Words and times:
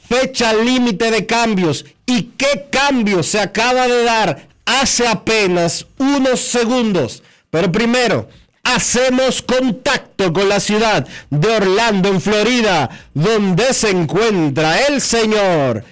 fecha 0.09 0.53
límite 0.53 1.11
de 1.11 1.27
cambios. 1.27 1.85
¿Y 2.07 2.23
qué 2.37 2.67
cambio 2.71 3.23
se 3.23 3.41
acaba 3.41 3.89
de 3.89 4.05
dar 4.05 4.49
hace 4.65 5.07
apenas 5.07 5.87
unos 5.99 6.41
segundos? 6.41 7.23
Pero 7.51 7.71
primero, 7.73 8.29
hacemos 8.63 9.43
contacto 9.43 10.33
con 10.33 10.49
la 10.49 10.61
ciudad 10.61 11.07
de 11.31 11.49
Orlando, 11.49 12.09
en 12.09 12.21
Florida, 12.21 12.91
donde 13.15 13.73
se 13.73 13.91
encuentra 13.91 14.87
el 14.87 15.01
señor 15.01 15.85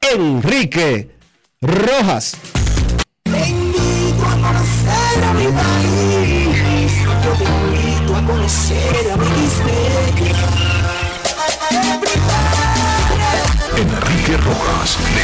Enrique 0.00 1.10
Rojas. 1.60 2.36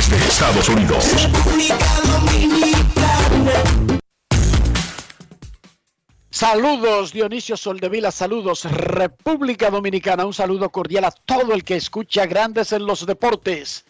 Desde 0.09 0.27
Estados 0.27 0.69
Unidos. 0.69 1.05
República 1.23 1.77
Dominicana. 2.05 3.53
Saludos 6.31 7.13
Dionisio 7.13 7.57
Soldevila, 7.57 8.11
saludos 8.11 8.65
República 8.65 9.71
Dominicana, 9.71 10.27
un 10.27 10.35
saludo 10.35 10.71
cordial 10.71 11.05
a 11.05 11.11
todo 11.11 11.55
el 11.55 11.63
que 11.65 11.77
escucha 11.77 12.27
Grandes 12.27 12.73
en 12.73 12.87
los 12.87 13.07
Deportes. 13.07 13.85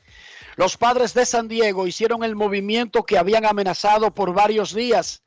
Los 0.56 0.76
padres 0.76 1.14
de 1.14 1.26
San 1.26 1.48
Diego 1.48 1.86
hicieron 1.86 2.22
el 2.22 2.36
movimiento 2.36 3.02
que 3.04 3.18
habían 3.18 3.44
amenazado 3.44 4.12
por 4.14 4.34
varios 4.34 4.74
días, 4.74 5.22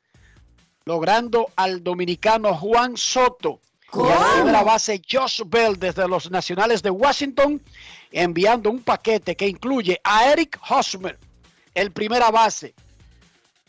logrando 0.84 1.50
al 1.56 1.82
dominicano 1.82 2.54
Juan 2.54 2.96
Soto 2.96 3.60
y 3.92 4.48
a 4.48 4.52
la 4.52 4.62
base 4.62 5.02
Josh 5.10 5.42
Bell 5.44 5.78
desde 5.78 6.08
los 6.08 6.30
Nacionales 6.30 6.82
de 6.82 6.90
Washington, 6.90 7.60
enviando 8.10 8.70
un 8.70 8.82
paquete 8.82 9.36
que 9.36 9.48
incluye 9.48 10.00
a 10.02 10.30
Eric 10.30 10.58
Hosmer, 10.68 11.18
el 11.74 11.92
primera 11.92 12.30
base, 12.30 12.74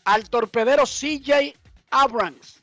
al 0.04 0.28
torpedero 0.28 0.84
CJ 0.84 1.54
Abrams, 1.90 2.60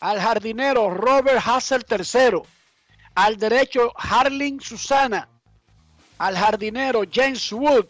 al 0.00 0.20
jardinero 0.20 0.90
Robert 0.90 1.40
Hassel 1.44 1.84
III, 1.88 2.42
al 3.14 3.36
derecho 3.36 3.92
Harling 3.96 4.60
Susana, 4.60 5.28
al 6.18 6.36
jardinero 6.36 7.02
James 7.10 7.52
Wood, 7.52 7.88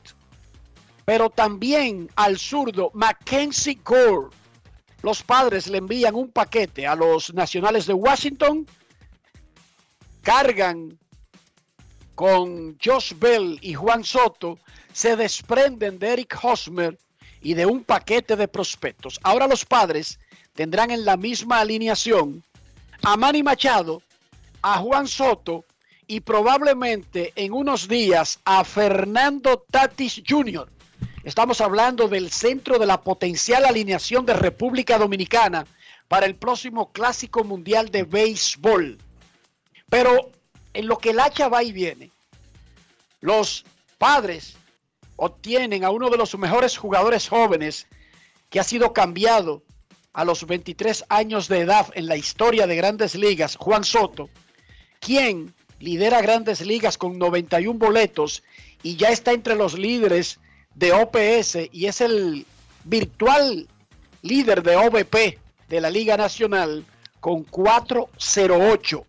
pero 1.05 1.31
también 1.31 2.11
al 2.17 2.39
zurdo 2.39 2.91
Mackenzie 2.95 3.81
Gore. 3.85 4.29
Los 5.03 5.23
padres 5.23 5.67
le 5.69 5.79
envían 5.79 6.15
un 6.15 6.31
paquete 6.31 6.87
a 6.87 6.95
los 6.95 7.33
nacionales 7.33 7.87
de 7.87 7.95
Washington, 7.95 8.67
cargan 10.23 10.99
con 12.19 12.77
Josh 12.85 13.13
Bell 13.17 13.61
y 13.63 13.75
Juan 13.75 14.03
Soto, 14.03 14.59
se 14.93 15.15
desprenden 15.15 16.01
de 16.01 16.15
Eric 16.15 16.37
Hosmer 16.43 16.99
y 17.41 17.55
de 17.55 17.65
un 17.65 17.85
paquete 17.85 18.35
de 18.35 18.49
prospectos. 18.49 19.21
Ahora 19.23 19.47
los 19.47 19.65
padres 19.65 20.19
tendrán 20.53 20.91
en 20.91 21.05
la 21.05 21.17
misma 21.17 21.61
alineación 21.61 22.43
a 23.05 23.17
Manny 23.17 23.45
Machado, 23.45 24.03
a 24.63 24.79
Juan 24.79 25.07
Soto 25.07 25.65
y 26.09 26.19
probablemente 26.19 27.33
en 27.37 27.53
unos 27.53 27.87
días 27.87 28.41
a 28.45 28.65
Fernando 28.65 29.65
Tatis 29.71 30.21
Jr. 30.29 30.69
Estamos 31.23 31.61
hablando 31.61 32.09
del 32.09 32.33
centro 32.33 32.81
de 32.81 32.87
la 32.87 33.01
potencial 33.01 33.65
alineación 33.65 34.27
de 34.27 34.35
República 34.35 34.99
Dominicana 34.99 35.67
para 36.09 36.27
el 36.27 36.35
próximo 36.35 36.91
Clásico 36.91 37.45
Mundial 37.45 37.91
de 37.91 38.03
Béisbol. 38.03 38.99
Pero 39.89 40.33
en 40.75 40.87
lo 40.87 40.99
que 40.99 41.11
el 41.11 41.21
hacha 41.21 41.49
va 41.49 41.63
y 41.63 41.73
viene, 41.73 42.11
los 43.21 43.65
padres 43.99 44.57
obtienen 45.17 45.85
a 45.85 45.91
uno 45.91 46.11
de 46.11 46.17
los 46.17 46.37
mejores 46.39 46.77
jugadores 46.77 47.29
jóvenes 47.29 47.87
que 48.51 48.61
ha 48.61 48.65
sido 48.65 48.93
cambiado 48.93 49.63
a 50.13 50.25
los 50.25 50.47
23 50.47 51.05
años 51.09 51.49
de 51.49 51.61
edad 51.61 51.89
en 51.95 52.07
la 52.07 52.17
historia 52.17 52.67
de 52.67 52.77
grandes 52.77 53.15
ligas, 53.15 53.57
Juan 53.57 53.85
Soto, 53.85 54.31
quien 55.01 55.55
lidera 55.81 56.23
grandes 56.23 56.61
ligas 56.61 56.99
con 56.99 57.19
91 57.19 57.79
boletos 57.79 58.43
y 58.83 58.97
ya 58.97 59.11
está 59.11 59.33
entre 59.33 59.55
los 59.55 59.79
líderes 59.79 60.39
de 60.75 60.93
OPS 60.93 61.69
y 61.73 61.87
es 61.87 62.01
el 62.01 62.47
virtual 62.85 63.69
líder 64.23 64.63
de 64.63 64.77
OVP 64.77 65.39
de 65.69 65.81
la 65.81 65.91
Liga 65.91 66.17
Nacional 66.17 66.85
con 67.21 67.45
408. 67.45 69.07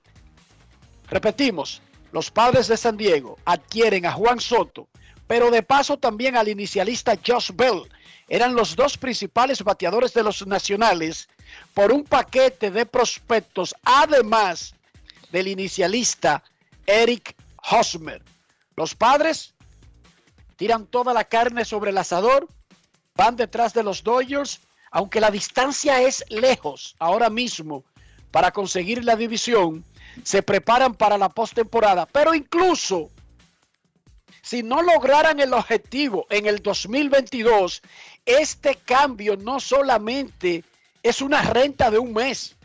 Repetimos, 1.09 1.81
los 2.11 2.31
padres 2.31 2.67
de 2.67 2.77
San 2.77 2.97
Diego 2.97 3.37
adquieren 3.45 4.05
a 4.05 4.11
Juan 4.11 4.39
Soto, 4.39 4.87
pero 5.27 5.51
de 5.51 5.63
paso 5.63 5.97
también 5.97 6.35
al 6.35 6.47
inicialista 6.47 7.17
Josh 7.25 7.51
Bell. 7.53 7.83
Eran 8.27 8.53
los 8.53 8.75
dos 8.75 8.97
principales 8.97 9.63
bateadores 9.63 10.13
de 10.13 10.23
los 10.23 10.45
nacionales 10.45 11.27
por 11.73 11.91
un 11.91 12.03
paquete 12.03 12.69
de 12.71 12.85
prospectos, 12.85 13.75
además 13.83 14.75
del 15.31 15.47
inicialista 15.47 16.43
Eric 16.85 17.35
Hosmer. 17.71 18.23
Los 18.75 18.95
padres 18.95 19.53
tiran 20.55 20.85
toda 20.85 21.13
la 21.13 21.23
carne 21.23 21.65
sobre 21.65 21.91
el 21.91 21.97
asador, 21.97 22.47
van 23.15 23.35
detrás 23.35 23.73
de 23.73 23.83
los 23.83 24.03
Dodgers, 24.03 24.59
aunque 24.91 25.21
la 25.21 25.31
distancia 25.31 26.01
es 26.01 26.23
lejos 26.29 26.95
ahora 26.99 27.29
mismo 27.29 27.83
para 28.31 28.51
conseguir 28.51 29.03
la 29.03 29.15
división, 29.15 29.83
se 30.23 30.43
preparan 30.43 30.93
para 30.93 31.17
la 31.17 31.29
postemporada, 31.29 32.05
pero 32.05 32.33
incluso 32.33 33.09
si 34.41 34.63
no 34.63 34.81
lograran 34.81 35.39
el 35.39 35.53
objetivo 35.53 36.25
en 36.29 36.45
el 36.45 36.61
2022, 36.61 37.81
este 38.25 38.75
cambio 38.75 39.37
no 39.37 39.59
solamente 39.59 40.63
es 41.03 41.21
una 41.21 41.41
renta 41.41 41.91
de 41.91 41.99
un 41.99 42.13
mes, 42.13 42.55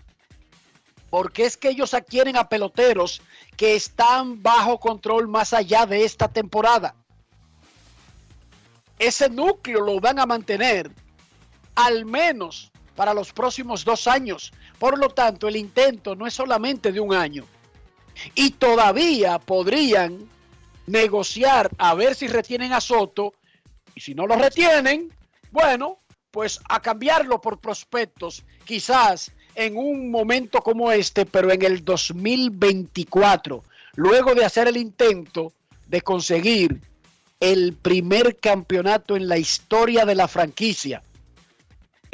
porque 1.10 1.44
es 1.44 1.56
que 1.56 1.68
ellos 1.68 1.94
adquieren 1.94 2.36
a 2.36 2.48
peloteros 2.48 3.22
que 3.56 3.74
están 3.74 4.42
bajo 4.42 4.80
control 4.80 5.28
más 5.28 5.52
allá 5.52 5.86
de 5.86 6.04
esta 6.04 6.28
temporada. 6.28 6.94
Ese 8.98 9.28
núcleo 9.28 9.80
lo 9.80 10.00
van 10.00 10.18
a 10.18 10.26
mantener 10.26 10.90
al 11.74 12.04
menos 12.04 12.70
para 12.94 13.14
los 13.14 13.32
próximos 13.32 13.84
dos 13.84 14.06
años. 14.06 14.52
Por 14.78 14.98
lo 14.98 15.08
tanto, 15.08 15.48
el 15.48 15.56
intento 15.56 16.14
no 16.14 16.26
es 16.26 16.34
solamente 16.34 16.92
de 16.92 17.00
un 17.00 17.14
año. 17.14 17.44
Y 18.34 18.50
todavía 18.50 19.38
podrían 19.38 20.28
negociar 20.86 21.70
a 21.78 21.94
ver 21.94 22.14
si 22.14 22.28
retienen 22.28 22.72
a 22.72 22.80
Soto. 22.80 23.34
Y 23.94 24.00
si 24.00 24.14
no 24.14 24.26
lo 24.26 24.36
retienen, 24.36 25.12
bueno, 25.50 25.98
pues 26.30 26.60
a 26.68 26.80
cambiarlo 26.80 27.40
por 27.40 27.60
prospectos, 27.60 28.44
quizás 28.64 29.30
en 29.54 29.76
un 29.76 30.10
momento 30.10 30.60
como 30.62 30.90
este, 30.90 31.26
pero 31.26 31.52
en 31.52 31.62
el 31.62 31.84
2024, 31.84 33.62
luego 33.94 34.34
de 34.34 34.44
hacer 34.44 34.66
el 34.66 34.76
intento 34.76 35.52
de 35.86 36.00
conseguir 36.00 36.80
el 37.38 37.74
primer 37.74 38.36
campeonato 38.38 39.16
en 39.16 39.28
la 39.28 39.38
historia 39.38 40.04
de 40.04 40.14
la 40.14 40.26
franquicia. 40.28 41.02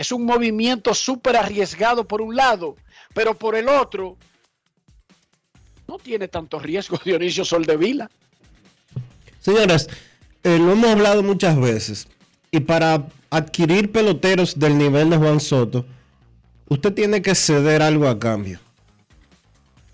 Es 0.01 0.13
un 0.13 0.25
movimiento 0.25 0.95
súper 0.95 1.37
arriesgado 1.37 2.09
por 2.09 2.23
un 2.23 2.35
lado, 2.35 2.75
pero 3.13 3.35
por 3.35 3.55
el 3.55 3.69
otro, 3.69 4.17
no 5.87 5.99
tiene 5.99 6.27
tanto 6.27 6.59
riesgo 6.59 6.99
Dionisio 7.05 7.45
Soldevila. 7.45 8.11
Señoras, 9.41 9.91
eh, 10.43 10.59
lo 10.59 10.73
hemos 10.73 10.89
hablado 10.89 11.23
muchas 11.23 11.61
veces. 11.61 12.09
Y 12.51 12.61
para 12.61 13.09
adquirir 13.29 13.93
peloteros 13.93 14.59
del 14.59 14.79
nivel 14.79 15.11
de 15.11 15.19
Juan 15.19 15.39
Soto, 15.39 15.85
usted 16.71 16.95
tiene 16.95 17.21
que 17.21 17.35
ceder 17.35 17.83
algo 17.83 18.09
a 18.09 18.19
cambio. 18.19 18.59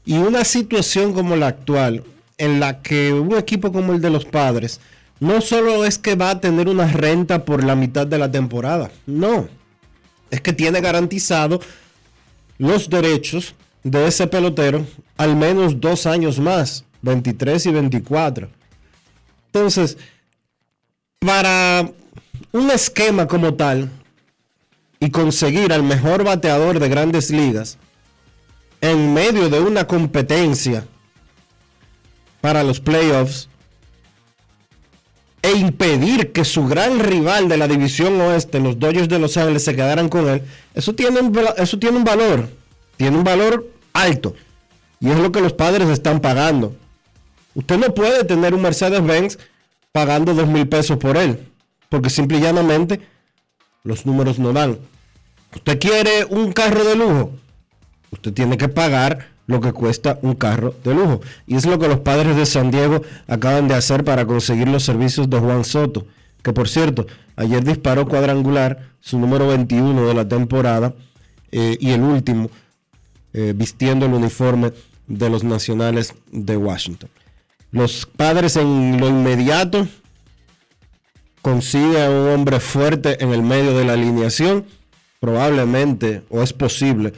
Y 0.04 0.18
una 0.18 0.44
situación 0.44 1.14
como 1.14 1.34
la 1.34 1.48
actual, 1.48 2.04
en 2.38 2.60
la 2.60 2.80
que 2.80 3.12
un 3.12 3.36
equipo 3.36 3.72
como 3.72 3.92
el 3.92 4.00
de 4.00 4.10
los 4.10 4.24
padres, 4.24 4.80
no 5.18 5.40
solo 5.40 5.84
es 5.84 5.98
que 5.98 6.14
va 6.14 6.30
a 6.30 6.40
tener 6.40 6.68
una 6.68 6.86
renta 6.92 7.44
por 7.44 7.64
la 7.64 7.74
mitad 7.74 8.06
de 8.06 8.18
la 8.18 8.30
temporada, 8.30 8.92
no. 9.04 9.48
Es 10.30 10.40
que 10.40 10.52
tiene 10.52 10.80
garantizado 10.80 11.60
los 12.58 12.88
derechos 12.88 13.54
de 13.82 14.08
ese 14.08 14.26
pelotero 14.26 14.86
al 15.16 15.36
menos 15.36 15.80
dos 15.80 16.06
años 16.06 16.38
más, 16.38 16.84
23 17.02 17.66
y 17.66 17.70
24. 17.70 18.48
Entonces, 19.46 19.96
para 21.20 21.90
un 22.52 22.70
esquema 22.70 23.26
como 23.26 23.54
tal 23.54 23.90
y 25.00 25.10
conseguir 25.10 25.72
al 25.72 25.82
mejor 25.82 26.24
bateador 26.24 26.78
de 26.78 26.88
grandes 26.88 27.30
ligas 27.30 27.78
en 28.80 29.14
medio 29.14 29.48
de 29.48 29.60
una 29.60 29.86
competencia 29.86 30.86
para 32.40 32.62
los 32.62 32.80
playoffs 32.80 33.48
e 35.46 35.52
impedir 35.52 36.32
que 36.32 36.44
su 36.44 36.66
gran 36.66 36.98
rival 36.98 37.48
de 37.48 37.56
la 37.56 37.68
división 37.68 38.20
oeste, 38.20 38.58
los 38.58 38.80
Dodgers 38.80 39.08
de 39.08 39.20
Los 39.20 39.36
Ángeles, 39.36 39.62
se 39.62 39.76
quedaran 39.76 40.08
con 40.08 40.28
él, 40.28 40.42
eso 40.74 40.92
tiene 40.92 41.20
un, 41.20 41.38
eso 41.56 41.78
tiene 41.78 41.96
un 41.98 42.04
valor, 42.04 42.48
tiene 42.96 43.16
un 43.16 43.22
valor 43.22 43.70
alto. 43.92 44.34
Y 44.98 45.08
es 45.08 45.18
lo 45.18 45.30
que 45.30 45.40
los 45.40 45.52
padres 45.52 45.88
están 45.88 46.18
pagando. 46.20 46.74
Usted 47.54 47.78
no 47.78 47.94
puede 47.94 48.24
tener 48.24 48.54
un 48.54 48.62
Mercedes-Benz 48.62 49.38
pagando 49.92 50.34
dos 50.34 50.48
mil 50.48 50.66
pesos 50.68 50.96
por 50.98 51.16
él, 51.16 51.46
porque 51.88 52.10
simple 52.10 52.38
y 52.38 52.40
llanamente 52.40 53.00
los 53.84 54.04
números 54.04 54.40
no 54.40 54.52
dan. 54.52 54.78
Usted 55.54 55.78
quiere 55.78 56.24
un 56.24 56.52
carro 56.52 56.82
de 56.82 56.96
lujo, 56.96 57.30
usted 58.10 58.32
tiene 58.32 58.58
que 58.58 58.68
pagar 58.68 59.28
lo 59.46 59.60
que 59.60 59.72
cuesta 59.72 60.18
un 60.22 60.34
carro 60.34 60.74
de 60.84 60.94
lujo. 60.94 61.20
Y 61.46 61.56
es 61.56 61.66
lo 61.66 61.78
que 61.78 61.88
los 61.88 62.00
padres 62.00 62.36
de 62.36 62.46
San 62.46 62.70
Diego 62.70 63.02
acaban 63.26 63.68
de 63.68 63.74
hacer 63.74 64.04
para 64.04 64.26
conseguir 64.26 64.68
los 64.68 64.84
servicios 64.84 65.30
de 65.30 65.38
Juan 65.38 65.64
Soto, 65.64 66.06
que 66.42 66.52
por 66.52 66.68
cierto, 66.68 67.06
ayer 67.36 67.64
disparó 67.64 68.06
cuadrangular, 68.06 68.90
su 69.00 69.18
número 69.18 69.48
21 69.48 70.06
de 70.06 70.14
la 70.14 70.28
temporada, 70.28 70.94
eh, 71.52 71.76
y 71.80 71.90
el 71.90 72.02
último, 72.02 72.50
eh, 73.32 73.52
vistiendo 73.54 74.06
el 74.06 74.14
uniforme 74.14 74.72
de 75.06 75.30
los 75.30 75.44
Nacionales 75.44 76.14
de 76.32 76.56
Washington. 76.56 77.08
Los 77.70 78.06
padres 78.06 78.56
en 78.56 79.00
lo 79.00 79.08
inmediato 79.08 79.86
consiguen 81.42 82.02
a 82.02 82.10
un 82.10 82.28
hombre 82.30 82.58
fuerte 82.58 83.22
en 83.22 83.32
el 83.32 83.42
medio 83.42 83.76
de 83.76 83.84
la 83.84 83.92
alineación. 83.92 84.66
Probablemente, 85.20 86.22
o 86.28 86.42
es 86.42 86.52
posible, 86.52 87.12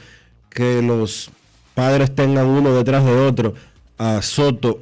que 0.49 0.81
los 0.81 1.31
padres 1.79 2.13
tengan 2.13 2.45
uno 2.45 2.73
detrás 2.73 3.05
de 3.05 3.15
otro 3.15 3.53
a 3.97 4.21
Soto, 4.21 4.81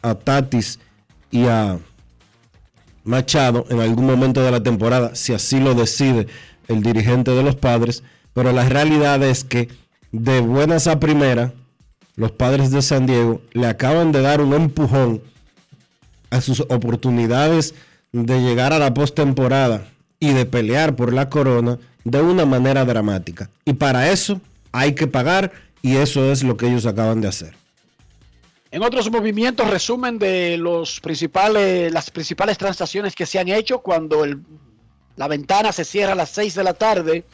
a 0.00 0.14
Tatis 0.14 0.78
y 1.32 1.46
a 1.46 1.76
Machado 3.02 3.66
en 3.68 3.80
algún 3.80 4.06
momento 4.06 4.44
de 4.44 4.52
la 4.52 4.62
temporada, 4.62 5.16
si 5.16 5.32
así 5.32 5.58
lo 5.58 5.74
decide 5.74 6.28
el 6.68 6.84
dirigente 6.84 7.32
de 7.32 7.42
los 7.42 7.56
padres. 7.56 8.04
Pero 8.32 8.52
la 8.52 8.64
realidad 8.68 9.24
es 9.24 9.42
que 9.42 9.70
de 10.12 10.38
buenas 10.38 10.86
a 10.86 11.00
primera, 11.00 11.52
los 12.14 12.30
padres 12.30 12.70
de 12.70 12.80
San 12.80 13.06
Diego 13.06 13.42
le 13.52 13.66
acaban 13.66 14.12
de 14.12 14.22
dar 14.22 14.40
un 14.40 14.54
empujón 14.54 15.22
a 16.30 16.40
sus 16.40 16.60
oportunidades 16.60 17.74
de 18.12 18.40
llegar 18.40 18.72
a 18.72 18.78
la 18.78 18.94
postemporada 18.94 19.82
y 20.20 20.32
de 20.32 20.46
pelear 20.46 20.94
por 20.94 21.12
la 21.12 21.28
corona 21.28 21.80
de 22.04 22.20
una 22.20 22.46
manera 22.46 22.84
dramática. 22.84 23.50
Y 23.64 23.72
para 23.72 24.12
eso 24.12 24.40
hay 24.70 24.94
que 24.94 25.08
pagar 25.08 25.65
y 25.86 25.98
eso 25.98 26.32
es 26.32 26.42
lo 26.42 26.56
que 26.56 26.66
ellos 26.66 26.84
acaban 26.84 27.20
de 27.20 27.28
hacer. 27.28 27.54
En 28.72 28.82
otros 28.82 29.08
movimientos, 29.08 29.70
resumen 29.70 30.18
de 30.18 30.56
los 30.56 31.00
principales, 31.00 31.92
las 31.92 32.10
principales 32.10 32.58
transacciones 32.58 33.14
que 33.14 33.24
se 33.24 33.38
han 33.38 33.46
hecho 33.46 33.78
cuando 33.78 34.26
la 35.14 35.28
ventana 35.28 35.70
se 35.70 35.84
cierra 35.84 36.14
a 36.14 36.16
las 36.16 36.30
6 36.30 36.56
de 36.56 36.64
la 36.64 36.74
tarde. 36.74 37.24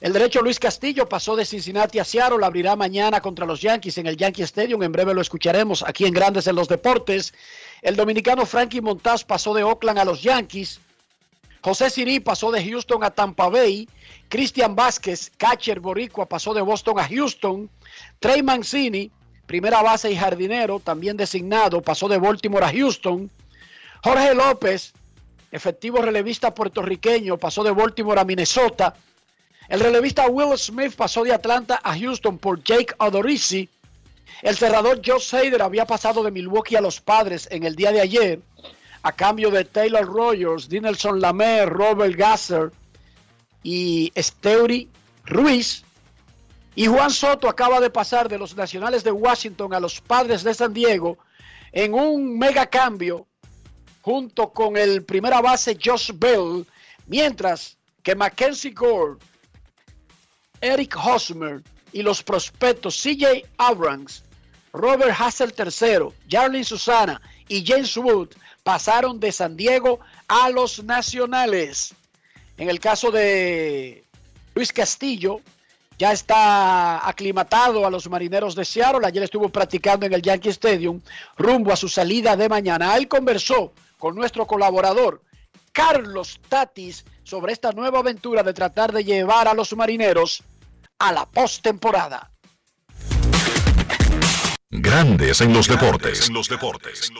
El 0.00 0.14
derecho 0.14 0.40
Luis 0.40 0.58
Castillo 0.58 1.06
pasó 1.06 1.36
de 1.36 1.44
Cincinnati 1.44 1.98
a 1.98 2.04
Seattle, 2.04 2.46
abrirá 2.46 2.76
mañana 2.76 3.20
contra 3.20 3.44
los 3.44 3.60
Yankees 3.60 3.98
en 3.98 4.06
el 4.06 4.16
Yankee 4.16 4.40
Stadium. 4.40 4.82
En 4.82 4.92
breve 4.92 5.12
lo 5.12 5.20
escucharemos 5.20 5.84
aquí 5.86 6.06
en 6.06 6.14
Grandes 6.14 6.46
en 6.46 6.56
los 6.56 6.66
Deportes. 6.66 7.34
El 7.82 7.94
dominicano 7.94 8.46
Frankie 8.46 8.80
Montaz 8.80 9.22
pasó 9.22 9.52
de 9.52 9.64
Oakland 9.64 9.98
a 9.98 10.06
los 10.06 10.22
Yankees. 10.22 10.80
José 11.62 11.90
Siri 11.90 12.20
pasó 12.20 12.50
de 12.50 12.64
Houston 12.64 13.04
a 13.04 13.10
Tampa 13.10 13.48
Bay. 13.48 13.88
Cristian 14.28 14.74
Vázquez, 14.74 15.30
catcher 15.36 15.80
boricua, 15.80 16.26
pasó 16.26 16.54
de 16.54 16.62
Boston 16.62 16.98
a 16.98 17.06
Houston. 17.06 17.68
Trey 18.18 18.42
Mancini, 18.42 19.10
primera 19.46 19.82
base 19.82 20.10
y 20.10 20.16
jardinero, 20.16 20.80
también 20.80 21.16
designado, 21.16 21.82
pasó 21.82 22.08
de 22.08 22.18
Baltimore 22.18 22.64
a 22.64 22.72
Houston. 22.72 23.30
Jorge 24.02 24.34
López, 24.34 24.92
efectivo 25.52 26.00
relevista 26.00 26.54
puertorriqueño, 26.54 27.36
pasó 27.36 27.62
de 27.62 27.72
Baltimore 27.72 28.20
a 28.20 28.24
Minnesota. 28.24 28.94
El 29.68 29.80
relevista 29.80 30.26
Will 30.28 30.56
Smith 30.56 30.94
pasó 30.96 31.24
de 31.24 31.34
Atlanta 31.34 31.80
a 31.82 31.96
Houston 31.98 32.38
por 32.38 32.62
Jake 32.64 32.94
Odorizzi. 32.98 33.68
El 34.42 34.56
cerrador 34.56 35.02
Joe 35.04 35.20
Hader 35.20 35.60
había 35.60 35.84
pasado 35.84 36.22
de 36.22 36.30
Milwaukee 36.30 36.76
a 36.76 36.80
los 36.80 37.00
padres 37.00 37.46
en 37.50 37.64
el 37.64 37.76
día 37.76 37.92
de 37.92 38.00
ayer 38.00 38.40
a 39.02 39.12
cambio 39.12 39.50
de 39.50 39.64
Taylor 39.64 40.06
Rogers, 40.06 40.68
Dinelson 40.68 41.20
Lamer, 41.20 41.68
Robert 41.68 42.16
Gasser 42.16 42.72
y 43.62 44.12
Steuri 44.16 44.88
Ruiz. 45.24 45.82
Y 46.74 46.86
Juan 46.86 47.10
Soto 47.10 47.48
acaba 47.48 47.80
de 47.80 47.90
pasar 47.90 48.28
de 48.28 48.38
los 48.38 48.54
Nacionales 48.54 49.02
de 49.02 49.10
Washington 49.10 49.74
a 49.74 49.80
los 49.80 50.00
Padres 50.00 50.44
de 50.44 50.54
San 50.54 50.72
Diego 50.72 51.18
en 51.72 51.94
un 51.94 52.38
mega 52.38 52.66
cambio 52.66 53.26
junto 54.02 54.52
con 54.52 54.76
el 54.76 55.04
primera 55.04 55.40
base 55.40 55.78
Josh 55.82 56.10
Bell, 56.14 56.66
mientras 57.06 57.76
que 58.02 58.14
Mackenzie 58.14 58.70
Gore 58.70 59.18
Eric 60.60 60.96
Hosmer 60.96 61.62
y 61.92 62.02
los 62.02 62.22
prospectos 62.22 63.00
CJ 63.02 63.46
Abrams, 63.58 64.22
Robert 64.72 65.14
Hassel 65.18 65.52
III, 65.56 66.08
Jarlin 66.28 66.64
Susana 66.64 67.20
y 67.48 67.64
James 67.66 67.96
Wood 67.96 68.28
pasaron 68.70 69.18
de 69.18 69.32
San 69.32 69.56
Diego 69.56 69.98
a 70.28 70.48
los 70.48 70.84
Nacionales. 70.84 71.92
En 72.56 72.70
el 72.70 72.78
caso 72.78 73.10
de 73.10 74.04
Luis 74.54 74.72
Castillo, 74.72 75.40
ya 75.98 76.12
está 76.12 77.04
aclimatado 77.08 77.84
a 77.84 77.90
los 77.90 78.08
marineros 78.08 78.54
de 78.54 78.64
Seattle. 78.64 79.04
Ayer 79.04 79.24
estuvo 79.24 79.48
practicando 79.48 80.06
en 80.06 80.12
el 80.12 80.22
Yankee 80.22 80.50
Stadium 80.50 81.00
rumbo 81.36 81.72
a 81.72 81.76
su 81.76 81.88
salida 81.88 82.36
de 82.36 82.48
mañana. 82.48 82.96
Él 82.96 83.08
conversó 83.08 83.72
con 83.98 84.14
nuestro 84.14 84.46
colaborador 84.46 85.20
Carlos 85.72 86.38
Tatis 86.48 87.04
sobre 87.24 87.52
esta 87.52 87.72
nueva 87.72 87.98
aventura 87.98 88.44
de 88.44 88.54
tratar 88.54 88.92
de 88.92 89.02
llevar 89.02 89.48
a 89.48 89.54
los 89.54 89.74
marineros 89.74 90.44
a 91.00 91.10
la 91.10 91.26
postemporada. 91.26 92.30
Grandes 94.72 95.40
en 95.40 95.52
los 95.52 95.66
deportes. 95.66 96.28
En 96.28 96.34
los 96.34 96.48
deportes. 96.48 97.10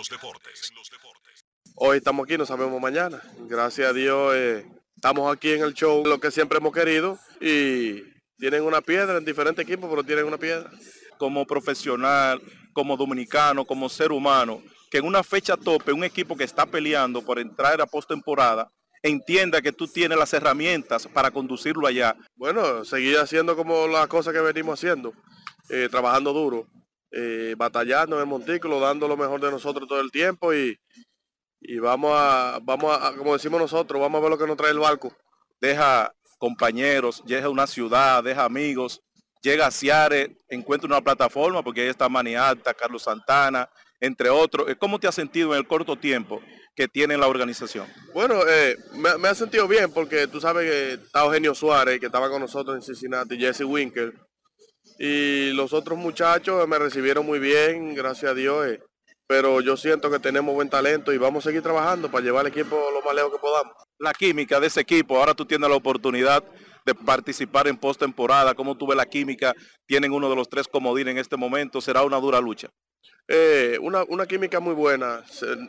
Hoy 1.83 1.97
estamos 1.97 2.25
aquí, 2.25 2.37
no 2.37 2.45
sabemos 2.45 2.81
mañana. 2.81 3.23
Gracias 3.49 3.89
a 3.89 3.93
Dios 3.95 4.35
eh, 4.35 4.67
estamos 4.95 5.35
aquí 5.35 5.53
en 5.53 5.63
el 5.63 5.73
show, 5.73 6.05
lo 6.05 6.21
que 6.21 6.31
siempre 6.31 6.59
hemos 6.59 6.75
querido 6.75 7.19
y 7.41 8.03
tienen 8.37 8.65
una 8.65 8.83
piedra 8.83 9.17
en 9.17 9.25
diferentes 9.25 9.63
equipos, 9.63 9.89
pero 9.89 10.05
tienen 10.05 10.27
una 10.27 10.37
piedra. 10.37 10.71
Como 11.19 11.47
profesional, 11.47 12.41
como 12.75 12.99
dominicano, 12.99 13.65
como 13.65 13.89
ser 13.89 14.13
humano, 14.13 14.63
que 14.91 14.99
en 14.99 15.07
una 15.07 15.23
fecha 15.23 15.57
tope, 15.57 15.93
un 15.93 16.05
equipo 16.05 16.37
que 16.37 16.45
está 16.45 16.67
peleando 16.67 17.23
por 17.23 17.39
entrar 17.39 17.81
a 17.81 17.87
postemporada, 17.87 18.71
entienda 19.03 19.63
que 19.63 19.73
tú 19.73 19.89
tienes 19.89 20.19
las 20.19 20.35
herramientas 20.35 21.07
para 21.07 21.31
conducirlo 21.31 21.87
allá. 21.87 22.15
Bueno, 22.37 22.85
seguir 22.85 23.17
haciendo 23.19 23.57
como 23.57 23.87
las 23.87 24.07
cosas 24.07 24.35
que 24.35 24.41
venimos 24.41 24.79
haciendo, 24.79 25.15
eh, 25.71 25.89
trabajando 25.91 26.35
duro, 26.35 26.67
eh, 27.11 27.55
batallando 27.57 28.17
en 28.17 28.23
el 28.23 28.29
montículo, 28.29 28.81
dando 28.81 29.09
lo 29.09 29.17
mejor 29.17 29.41
de 29.41 29.51
nosotros 29.51 29.89
todo 29.89 30.01
el 30.01 30.11
tiempo 30.11 30.55
y, 30.55 30.79
y 31.61 31.79
vamos 31.79 32.12
a, 32.14 32.59
vamos 32.62 32.97
a, 32.99 33.14
como 33.17 33.35
decimos 33.35 33.61
nosotros, 33.61 34.00
vamos 34.00 34.19
a 34.19 34.23
ver 34.23 34.31
lo 34.31 34.38
que 34.38 34.47
nos 34.47 34.57
trae 34.57 34.71
el 34.71 34.79
barco. 34.79 35.14
Deja 35.61 36.12
compañeros, 36.38 37.23
llega 37.26 37.50
una 37.50 37.67
ciudad, 37.67 38.25
deja 38.25 38.45
amigos, 38.45 39.02
llega 39.43 39.67
a 39.67 39.71
Ciare, 39.71 40.38
encuentra 40.49 40.87
una 40.87 41.02
plataforma, 41.02 41.62
porque 41.62 41.83
ahí 41.83 41.88
está 41.88 42.09
Maniata, 42.09 42.73
Carlos 42.73 43.02
Santana, 43.02 43.69
entre 44.00 44.31
otros. 44.31 44.67
¿Cómo 44.79 44.99
te 44.99 45.07
has 45.07 45.14
sentido 45.14 45.52
en 45.52 45.59
el 45.59 45.67
corto 45.67 45.97
tiempo 45.97 46.40
que 46.75 46.88
tiene 46.88 47.19
la 47.19 47.29
organización? 47.29 47.87
Bueno, 48.14 48.40
eh, 48.49 48.76
me, 48.95 49.19
me, 49.19 49.29
ha 49.29 49.35
sentido 49.35 49.69
bien 49.69 49.93
porque 49.93 50.26
tú 50.26 50.40
sabes 50.40 50.71
que 50.71 50.93
está 50.95 51.25
Eugenio 51.25 51.55
Suárez, 51.55 52.00
que 52.00 52.07
estaba 52.07 52.31
con 52.31 52.40
nosotros 52.40 52.75
en 52.75 52.83
Cincinnati, 52.83 53.38
Jesse 53.38 53.64
Winker, 53.64 54.14
y 54.99 55.52
los 55.52 55.73
otros 55.75 55.99
muchachos 55.99 56.67
me 56.67 56.79
recibieron 56.79 57.26
muy 57.26 57.38
bien, 57.38 57.95
gracias 57.95 58.33
a 58.33 58.35
Dios. 58.35 58.67
Eh, 58.67 58.81
pero 59.31 59.61
yo 59.61 59.77
siento 59.77 60.11
que 60.11 60.19
tenemos 60.19 60.53
buen 60.53 60.69
talento 60.69 61.13
y 61.13 61.17
vamos 61.17 61.47
a 61.47 61.51
seguir 61.51 61.63
trabajando 61.63 62.11
para 62.11 62.25
llevar 62.25 62.41
al 62.41 62.51
equipo 62.51 62.77
lo 62.93 63.01
más 63.01 63.15
lejos 63.15 63.31
que 63.31 63.39
podamos. 63.39 63.73
La 64.01 64.13
química 64.13 64.59
de 64.59 64.67
ese 64.67 64.81
equipo, 64.81 65.17
ahora 65.17 65.35
tú 65.35 65.47
tienes 65.47 65.71
la 65.71 65.77
oportunidad 65.77 66.43
de 66.85 66.97
participar 66.97 67.69
en 67.69 67.77
postemporada, 67.77 68.55
¿cómo 68.55 68.77
tú 68.77 68.89
ves 68.89 68.97
la 68.97 69.07
química? 69.07 69.55
Tienen 69.87 70.11
uno 70.11 70.29
de 70.29 70.35
los 70.35 70.49
tres 70.49 70.67
comodines 70.67 71.13
en 71.13 71.19
este 71.19 71.37
momento, 71.37 71.81
será 71.81 72.03
una 72.03 72.17
dura 72.17 72.41
lucha. 72.41 72.71
Eh, 73.29 73.79
una, 73.81 74.03
una, 74.09 74.27
química 74.27 74.59
muy 74.59 74.75
buena, 74.75 75.23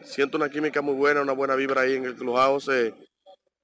siento 0.05 0.37
una 0.37 0.49
química 0.49 0.81
muy 0.81 0.95
buena, 0.95 1.21
una 1.21 1.33
buena 1.33 1.53
vibra 1.53 1.81
ahí 1.81 1.97
en 1.97 2.05
el 2.05 2.15
clubhouse 2.15 2.67
eh, 2.69 2.95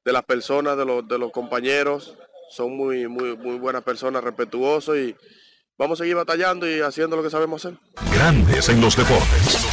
de 0.05 0.13
las 0.13 0.23
personas, 0.25 0.77
de 0.77 0.85
los, 0.85 1.07
de 1.07 1.17
los 1.17 1.31
compañeros, 1.31 2.15
son 2.51 2.77
muy, 2.77 3.07
muy, 3.07 3.35
muy 3.35 3.57
buenas 3.57 3.81
personas, 3.81 4.23
respetuosos 4.23 4.95
y 4.95 5.15
vamos 5.77 5.99
a 5.99 6.03
seguir 6.03 6.15
batallando 6.15 6.69
y 6.69 6.81
haciendo 6.81 7.15
lo 7.15 7.23
que 7.23 7.29
sabemos 7.29 7.65
hacer. 7.65 7.77
Grandes 8.11 8.69
en 8.69 8.81
los 8.81 8.95
deportes. 8.95 9.67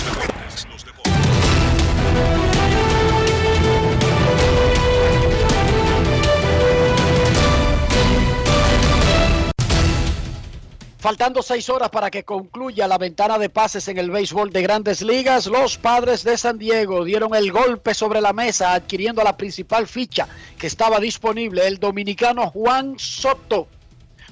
Faltando 10.99 11.43
seis 11.43 11.69
horas 11.69 11.91
para 11.91 12.11
que 12.11 12.25
concluya 12.25 12.89
la 12.89 12.97
ventana 12.97 13.39
de 13.39 13.51
pases 13.51 13.89
en 13.89 13.99
el 13.99 14.11
béisbol 14.11 14.51
de 14.51 14.63
grandes 14.63 15.03
ligas, 15.03 15.47
los 15.49 15.77
padres 15.77 16.25
de 16.25 16.39
San 16.39 16.57
Diego 16.57 17.05
dieron 17.05 17.35
el 17.35 17.53
golpe 17.53 17.93
sobre 17.93 18.23
la 18.23 18.33
mesa 18.33 18.73
adquiriendo 18.73 19.23
la 19.23 19.37
principal 19.37 19.87
ficha 19.87 20.27
que 20.59 20.67
estaba 20.67 21.01
disponible, 21.01 21.67
el 21.67 21.79
dominicano 21.79 22.49
Juan 22.49 22.95
Soto. 22.99 23.69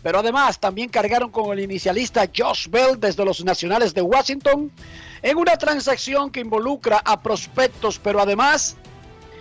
Pero 0.02 0.18
además 0.18 0.58
también 0.58 0.88
cargaron 0.88 1.30
con 1.30 1.52
el 1.52 1.60
inicialista 1.60 2.28
Josh 2.36 2.68
Bell 2.68 2.98
desde 2.98 3.24
los 3.24 3.44
Nacionales 3.44 3.94
de 3.94 4.02
Washington 4.02 4.70
en 5.22 5.36
una 5.36 5.56
transacción 5.56 6.30
que 6.30 6.40
involucra 6.40 7.00
a 7.04 7.20
prospectos, 7.22 7.98
pero 7.98 8.20
además 8.20 8.76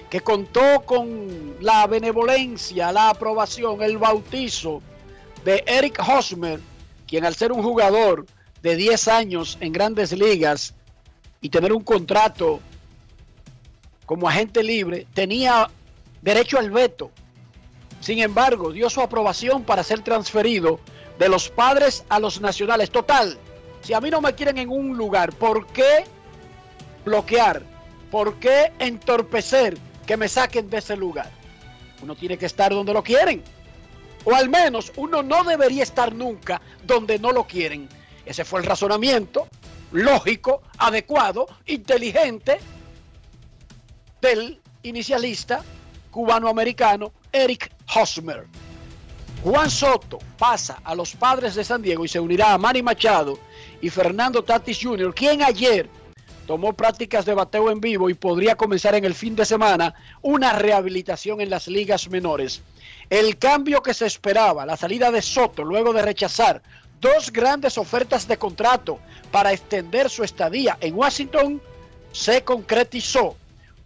que 0.09 0.21
contó 0.21 0.81
con 0.85 1.55
la 1.61 1.87
benevolencia, 1.87 2.91
la 2.91 3.09
aprobación, 3.09 3.81
el 3.81 3.97
bautizo 3.97 4.81
de 5.43 5.63
Eric 5.65 5.99
Hosmer 6.07 6.59
quien 7.11 7.25
al 7.25 7.35
ser 7.35 7.51
un 7.51 7.61
jugador 7.61 8.25
de 8.63 8.77
10 8.77 9.09
años 9.09 9.57
en 9.59 9.73
grandes 9.73 10.13
ligas 10.13 10.73
y 11.41 11.49
tener 11.49 11.73
un 11.73 11.83
contrato 11.83 12.61
como 14.05 14.29
agente 14.29 14.63
libre, 14.63 15.05
tenía 15.13 15.69
derecho 16.21 16.57
al 16.57 16.71
veto. 16.71 17.11
Sin 18.01 18.19
embargo, 18.19 18.71
dio 18.71 18.89
su 18.89 18.99
aprobación 18.99 19.63
para 19.63 19.83
ser 19.83 20.01
transferido 20.01 20.79
de 21.19 21.29
los 21.29 21.49
padres 21.49 22.03
a 22.09 22.19
los 22.19 22.41
nacionales. 22.41 22.89
Total, 22.89 23.37
si 23.81 23.93
a 23.93 24.01
mí 24.01 24.09
no 24.09 24.19
me 24.21 24.33
quieren 24.33 24.57
en 24.57 24.69
un 24.69 24.97
lugar, 24.97 25.31
¿por 25.33 25.67
qué 25.67 26.03
bloquear? 27.05 27.61
¿Por 28.09 28.35
qué 28.39 28.73
entorpecer 28.79 29.77
que 30.05 30.17
me 30.17 30.27
saquen 30.27 30.69
de 30.69 30.79
ese 30.79 30.97
lugar? 30.97 31.29
Uno 32.01 32.15
tiene 32.15 32.37
que 32.37 32.47
estar 32.47 32.71
donde 32.71 32.91
lo 32.91 33.03
quieren. 33.03 33.43
O 34.25 34.35
al 34.35 34.49
menos 34.49 34.91
uno 34.97 35.21
no 35.21 35.43
debería 35.43 35.83
estar 35.83 36.13
nunca 36.13 36.59
donde 36.83 37.19
no 37.19 37.31
lo 37.31 37.45
quieren. 37.45 37.87
Ese 38.25 38.43
fue 38.43 38.59
el 38.61 38.65
razonamiento 38.65 39.47
lógico, 39.91 40.63
adecuado, 40.77 41.47
inteligente 41.67 42.59
del 44.21 44.59
inicialista 44.83 45.63
cubano-americano 46.09 47.13
Eric 47.31 47.71
Hosmer. 47.95 48.47
Juan 49.43 49.71
Soto 49.71 50.19
pasa 50.37 50.79
a 50.83 50.93
los 50.93 51.15
padres 51.15 51.55
de 51.55 51.63
San 51.63 51.81
Diego 51.81 52.05
y 52.05 52.07
se 52.07 52.19
unirá 52.19 52.53
a 52.53 52.57
Manny 52.57 52.83
Machado 52.83 53.39
y 53.81 53.89
Fernando 53.89 54.43
Tatis 54.43 54.79
Jr., 54.81 55.13
quien 55.15 55.41
ayer 55.41 55.89
tomó 56.45 56.73
prácticas 56.73 57.25
de 57.25 57.33
bateo 57.33 57.71
en 57.71 57.81
vivo 57.81 58.09
y 58.09 58.13
podría 58.13 58.55
comenzar 58.55 58.93
en 58.95 59.05
el 59.05 59.15
fin 59.15 59.35
de 59.35 59.45
semana 59.45 59.95
una 60.21 60.53
rehabilitación 60.53 61.41
en 61.41 61.49
las 61.49 61.67
ligas 61.67 62.09
menores. 62.09 62.61
El 63.09 63.37
cambio 63.37 63.81
que 63.81 63.93
se 63.93 64.05
esperaba, 64.05 64.65
la 64.65 64.77
salida 64.77 65.11
de 65.11 65.21
Soto 65.21 65.63
luego 65.63 65.91
de 65.93 66.01
rechazar 66.01 66.61
dos 66.99 67.31
grandes 67.31 67.77
ofertas 67.77 68.27
de 68.27 68.37
contrato 68.37 68.99
para 69.31 69.51
extender 69.51 70.09
su 70.09 70.23
estadía 70.23 70.77
en 70.81 70.95
Washington, 70.95 71.61
se 72.11 72.43
concretizó. 72.43 73.35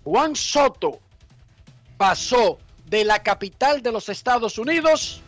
Juan 0.03 0.35
Soto 0.35 0.99
pasó 1.97 2.59
de 2.85 3.03
la 3.03 3.21
capital 3.23 3.81
de 3.81 3.91
los 3.91 4.09
Estados 4.09 4.57
Unidos 4.57 5.21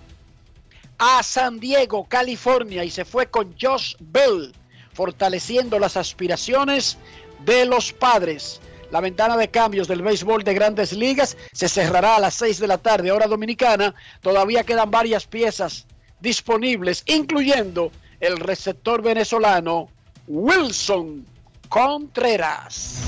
a 0.97 1.21
San 1.23 1.59
Diego, 1.59 2.05
California, 2.07 2.83
y 2.83 2.89
se 2.89 3.05
fue 3.05 3.27
con 3.27 3.55
Josh 3.59 3.95
Bell, 3.99 4.53
fortaleciendo 4.93 5.77
las 5.79 5.95
aspiraciones 5.97 6.97
de 7.45 7.65
los 7.65 7.93
padres. 7.93 8.59
La 8.89 9.01
ventana 9.01 9.35
de 9.35 9.49
cambios 9.49 9.87
del 9.87 10.01
béisbol 10.01 10.43
de 10.43 10.53
grandes 10.53 10.93
ligas 10.93 11.37
se 11.51 11.67
cerrará 11.67 12.15
a 12.15 12.19
las 12.19 12.35
6 12.35 12.59
de 12.59 12.67
la 12.67 12.77
tarde, 12.77 13.11
hora 13.11 13.27
dominicana. 13.27 13.93
Todavía 14.21 14.63
quedan 14.63 14.89
varias 14.89 15.27
piezas 15.27 15.85
disponibles, 16.19 17.03
incluyendo 17.05 17.91
el 18.19 18.37
receptor 18.37 19.01
venezolano 19.01 19.89
Wilson 20.27 21.25
Contreras. 21.69 23.01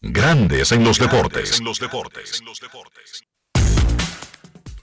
Grandes 0.00 0.70
en 0.70 0.84
los 0.84 0.96
deportes. 1.00 1.58
En 1.58 1.64
los 1.64 1.80
deportes. 1.80 2.40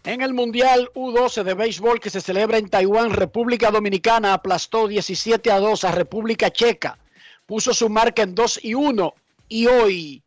En 0.04 0.22
el 0.22 0.34
Mundial 0.34 0.92
U12 0.94 1.44
de 1.44 1.54
béisbol 1.54 2.02
que 2.02 2.10
se 2.10 2.20
celebra 2.20 2.58
en 2.58 2.70
Taiwán, 2.70 3.12
República 3.12 3.72
Dominicana 3.72 4.34
aplastó 4.34 4.90
17 4.90 5.54
a 5.54 5.60
2 5.60 5.86
a 5.86 5.92
República 5.94 6.52
Checa. 6.52 6.98
Puso 7.46 7.74
su 7.74 7.88
marca 7.88 8.24
en 8.24 8.36
2 8.36 8.60
y 8.64 8.74
1. 8.74 9.14
Y 9.48 9.68
hoy, 9.68 10.22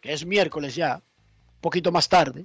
que 0.00 0.14
es 0.14 0.26
miércoles 0.26 0.74
ya, 0.74 0.96
un 0.96 1.60
poquito 1.60 1.92
más 1.92 2.08
tarde, 2.08 2.44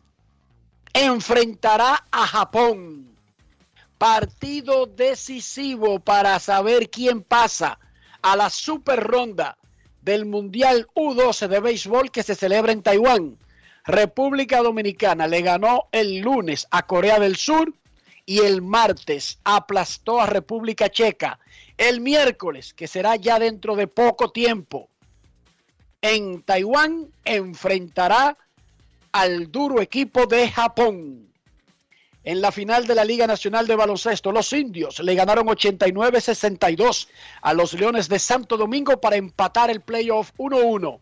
enfrentará 0.93 2.05
a 2.11 2.27
Japón. 2.27 3.17
Partido 3.97 4.85
decisivo 4.85 5.99
para 5.99 6.39
saber 6.39 6.91
quién 6.91 7.23
pasa 7.23 7.79
a 8.21 8.35
la 8.35 8.51
super 8.51 8.99
ronda 8.99 9.57
del 10.03 10.25
Mundial 10.25 10.87
U12 10.95 11.47
de 11.47 11.59
béisbol 11.59 12.11
que 12.11 12.23
se 12.23 12.35
celebra 12.35 12.73
en 12.73 12.83
Taiwán. 12.83 13.37
República 13.85 14.61
Dominicana 14.61 15.27
le 15.27 15.41
ganó 15.41 15.87
el 15.91 16.19
lunes 16.19 16.67
a 16.71 16.85
Corea 16.85 17.19
del 17.19 17.37
Sur 17.37 17.73
y 18.25 18.39
el 18.39 18.61
martes 18.61 19.39
aplastó 19.43 20.21
a 20.21 20.25
República 20.25 20.89
Checa. 20.89 21.39
El 21.77 22.01
miércoles, 22.01 22.73
que 22.73 22.87
será 22.87 23.15
ya 23.15 23.39
dentro 23.39 23.75
de 23.75 23.87
poco 23.87 24.31
tiempo, 24.31 24.89
en 26.01 26.41
Taiwán 26.43 27.09
enfrentará 27.23 28.37
al 29.13 29.51
duro 29.51 29.81
equipo 29.81 30.25
de 30.25 30.49
Japón. 30.49 31.32
En 32.25 32.39
la 32.39 32.53
final 32.53 32.87
de 32.87 32.95
la 32.95 33.03
Liga 33.03 33.27
Nacional 33.27 33.67
de 33.67 33.75
Baloncesto, 33.75 34.31
los 34.31 34.53
indios 34.53 34.99
le 34.99 35.13
ganaron 35.13 35.45
89-62 35.45 37.07
a 37.41 37.53
los 37.53 37.73
Leones 37.73 38.07
de 38.07 38.17
Santo 38.17 38.55
Domingo 38.55 39.01
para 39.01 39.17
empatar 39.17 39.69
el 39.69 39.81
playoff 39.81 40.31
1-1. 40.37 40.99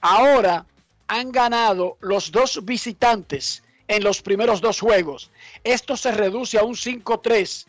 Ahora 0.00 0.66
han 1.06 1.30
ganado 1.30 1.96
los 2.00 2.32
dos 2.32 2.64
visitantes 2.64 3.62
en 3.86 4.02
los 4.02 4.22
primeros 4.22 4.60
dos 4.60 4.80
juegos. 4.80 5.30
Esto 5.62 5.96
se 5.96 6.10
reduce 6.10 6.58
a 6.58 6.64
un 6.64 6.74
5-3. 6.74 7.66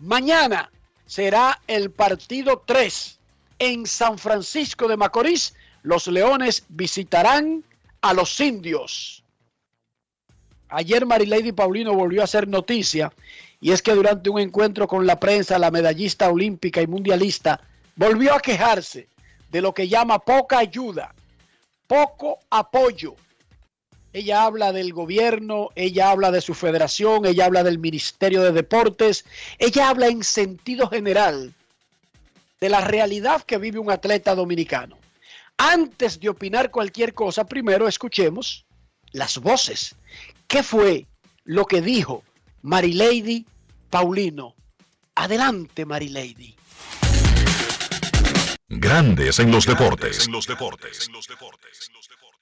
Mañana 0.00 0.70
será 1.06 1.62
el 1.66 1.90
partido 1.90 2.62
3 2.66 3.18
en 3.58 3.86
San 3.86 4.18
Francisco 4.18 4.86
de 4.86 4.98
Macorís. 4.98 5.54
Los 5.82 6.06
Leones 6.06 6.66
visitarán 6.68 7.64
a 8.02 8.12
los 8.12 8.38
indios. 8.40 9.24
Ayer 10.68 11.06
Marilady 11.06 11.52
Paulino 11.52 11.94
volvió 11.94 12.20
a 12.20 12.24
hacer 12.24 12.46
noticia 12.46 13.12
y 13.60 13.72
es 13.72 13.82
que 13.82 13.94
durante 13.94 14.30
un 14.30 14.38
encuentro 14.38 14.86
con 14.86 15.06
la 15.06 15.18
prensa, 15.18 15.58
la 15.58 15.70
medallista 15.70 16.28
olímpica 16.30 16.80
y 16.80 16.86
mundialista 16.86 17.60
volvió 17.96 18.34
a 18.34 18.40
quejarse 18.40 19.08
de 19.50 19.60
lo 19.60 19.72
que 19.72 19.88
llama 19.88 20.18
poca 20.18 20.58
ayuda, 20.58 21.14
poco 21.86 22.38
apoyo. 22.50 23.16
Ella 24.12 24.44
habla 24.44 24.72
del 24.72 24.92
gobierno, 24.92 25.68
ella 25.74 26.10
habla 26.10 26.30
de 26.30 26.40
su 26.40 26.54
federación, 26.54 27.26
ella 27.26 27.46
habla 27.46 27.62
del 27.62 27.78
Ministerio 27.78 28.42
de 28.42 28.52
Deportes, 28.52 29.24
ella 29.58 29.88
habla 29.88 30.08
en 30.08 30.22
sentido 30.22 30.88
general 30.88 31.52
de 32.60 32.68
la 32.68 32.80
realidad 32.80 33.42
que 33.42 33.58
vive 33.58 33.78
un 33.78 33.90
atleta 33.90 34.34
dominicano. 34.34 34.98
Antes 35.56 36.20
de 36.20 36.28
opinar 36.28 36.70
cualquier 36.70 37.14
cosa, 37.14 37.44
primero 37.44 37.88
escuchemos 37.88 38.64
las 39.12 39.38
voces. 39.38 39.94
¿Qué 40.48 40.62
fue 40.62 41.06
lo 41.44 41.66
que 41.66 41.82
dijo 41.82 42.24
Marilady 42.62 43.44
Paulino? 43.90 44.54
Adelante, 45.14 45.84
Marilady. 45.84 46.54
Grandes 48.70 49.38
en 49.40 49.50
los 49.50 49.66
deportes. 49.66 50.26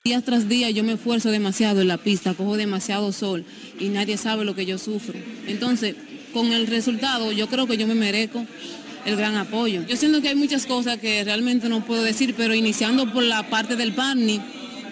Día 0.05 0.21
tras 0.21 0.49
día 0.49 0.71
yo 0.71 0.85
me 0.85 0.93
esfuerzo 0.93 1.33
demasiado 1.33 1.81
en 1.81 1.89
la 1.89 1.99
pista, 1.99 2.35
cojo 2.35 2.57
demasiado 2.57 3.11
sol 3.11 3.45
y 3.81 3.89
nadie 3.89 4.17
sabe 4.17 4.45
lo 4.45 4.55
que 4.55 4.67
yo 4.67 4.79
sufro. 4.79 5.19
Entonces, 5.49 5.97
con 6.33 6.53
el 6.53 6.69
resultado 6.69 7.33
yo 7.33 7.49
creo 7.49 7.67
que 7.67 7.77
yo 7.77 7.89
me 7.89 7.97
merezco 7.97 8.47
el 9.05 9.17
gran 9.17 9.35
apoyo. 9.35 9.83
Yo 9.83 9.97
siento 9.97 10.23
que 10.23 10.29
hay 10.29 10.37
muchas 10.37 10.67
cosas 10.67 10.99
que 10.99 11.25
realmente 11.25 11.69
no 11.69 11.85
puedo 11.85 12.03
decir, 12.03 12.37
pero 12.37 12.55
iniciando 12.55 13.13
por 13.13 13.25
la 13.25 13.51
parte 13.51 13.75
del 13.75 13.95
PARNI, 13.95 14.41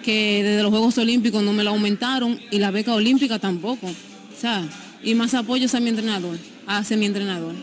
que 0.05 0.43
desde 0.43 0.61
los 0.61 0.69
Juegos 0.69 0.97
Olímpicos 0.99 1.41
no 1.41 1.51
me 1.51 1.63
la 1.63 1.71
aumentaron 1.71 2.39
y 2.51 2.59
la 2.59 2.69
beca 2.69 2.93
olímpica 2.93 3.39
tampoco. 3.39 3.87
O 3.87 4.39
sea, 4.39 4.63
y 5.03 5.15
más 5.15 5.33
apoyos 5.33 5.73
a 5.73 5.79
mi 5.79 5.89
entrenador, 5.89 6.37
hacia 6.67 6.95
mi 6.95 7.07
entrenador. 7.07 7.55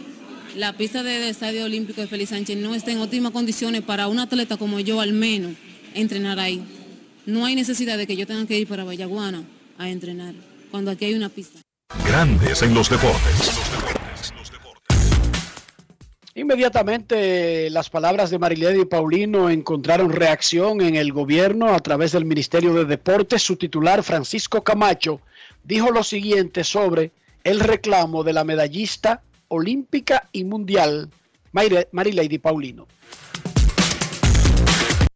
La 0.56 0.72
pista 0.72 1.04
del 1.04 1.22
Estadio 1.22 1.64
Olímpico 1.64 2.00
de 2.00 2.08
Félix 2.08 2.30
Sánchez 2.30 2.58
no 2.58 2.74
está 2.74 2.90
en 2.90 2.98
óptimas 2.98 3.30
condiciones 3.30 3.82
para 3.82 4.08
un 4.08 4.18
atleta 4.18 4.56
como 4.56 4.80
yo 4.80 5.00
al 5.00 5.12
menos 5.12 5.52
entrenar 5.94 6.40
ahí. 6.40 6.60
No 7.26 7.44
hay 7.46 7.54
necesidad 7.54 7.96
de 7.96 8.08
que 8.08 8.16
yo 8.16 8.26
tenga 8.26 8.44
que 8.44 8.58
ir 8.58 8.66
para 8.66 8.82
Vallaguana 8.82 9.44
a 9.78 9.88
entrenar, 9.88 10.34
cuando 10.72 10.90
aquí 10.90 11.04
hay 11.04 11.14
una 11.14 11.28
pista. 11.28 11.60
Grandes 12.04 12.62
en 12.62 12.74
los 12.74 12.90
deportes. 12.90 13.91
Inmediatamente 16.34 17.68
las 17.68 17.90
palabras 17.90 18.30
de 18.30 18.38
Marilady 18.38 18.86
Paulino 18.86 19.50
encontraron 19.50 20.10
reacción 20.10 20.80
en 20.80 20.96
el 20.96 21.12
gobierno 21.12 21.74
a 21.74 21.78
través 21.80 22.12
del 22.12 22.24
Ministerio 22.24 22.72
de 22.72 22.86
Deportes. 22.86 23.42
Su 23.42 23.56
titular, 23.56 24.02
Francisco 24.02 24.64
Camacho, 24.64 25.20
dijo 25.62 25.90
lo 25.90 26.02
siguiente 26.02 26.64
sobre 26.64 27.12
el 27.44 27.60
reclamo 27.60 28.24
de 28.24 28.32
la 28.32 28.44
medallista 28.44 29.22
olímpica 29.48 30.30
y 30.32 30.44
mundial 30.44 31.10
Marilady 31.52 32.38
Paulino. 32.38 32.86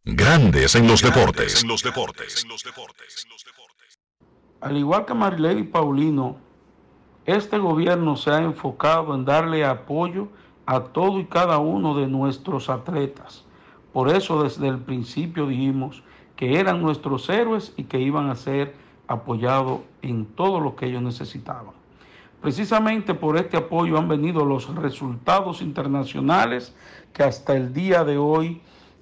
Grandes 0.05 0.75
en 0.75 0.87
los 0.87 1.01
deportes. 1.01 1.65
Al 4.61 4.77
igual 4.77 5.05
que 5.05 5.13
Marilady 5.15 5.63
Paulino, 5.63 6.37
este 7.25 7.57
gobierno 7.57 8.15
se 8.15 8.29
ha 8.29 8.37
enfocado 8.37 9.15
en 9.15 9.25
darle 9.25 9.65
apoyo 9.65 10.25
a 10.25 10.46
todo 10.83 11.19
y 11.19 11.25
cada 11.25 11.59
uno 11.59 11.97
de 11.97 12.07
nuestros 12.07 12.69
atletas. 12.69 13.45
Por 13.93 14.09
eso 14.09 14.43
desde 14.43 14.67
el 14.67 14.79
principio 14.79 15.47
dijimos 15.47 16.03
que 16.35 16.59
eran 16.59 16.81
nuestros 16.81 17.29
héroes 17.29 17.73
y 17.77 17.85
que 17.85 17.99
iban 17.99 18.29
a 18.29 18.35
ser 18.35 18.75
apoyados 19.07 19.81
en 20.01 20.25
todo 20.25 20.59
lo 20.59 20.75
que 20.75 20.87
ellos 20.87 21.01
necesitaban. 21.01 21.73
Precisamente 22.41 23.13
por 23.13 23.37
este 23.37 23.57
apoyo 23.57 23.97
han 23.97 24.07
venido 24.07 24.45
los 24.45 24.73
resultados 24.75 25.61
internacionales 25.61 26.75
que 27.13 27.23
hasta 27.23 27.55
el 27.55 27.73
día 27.73 28.03
de 28.03 28.17
hoy 28.17 28.61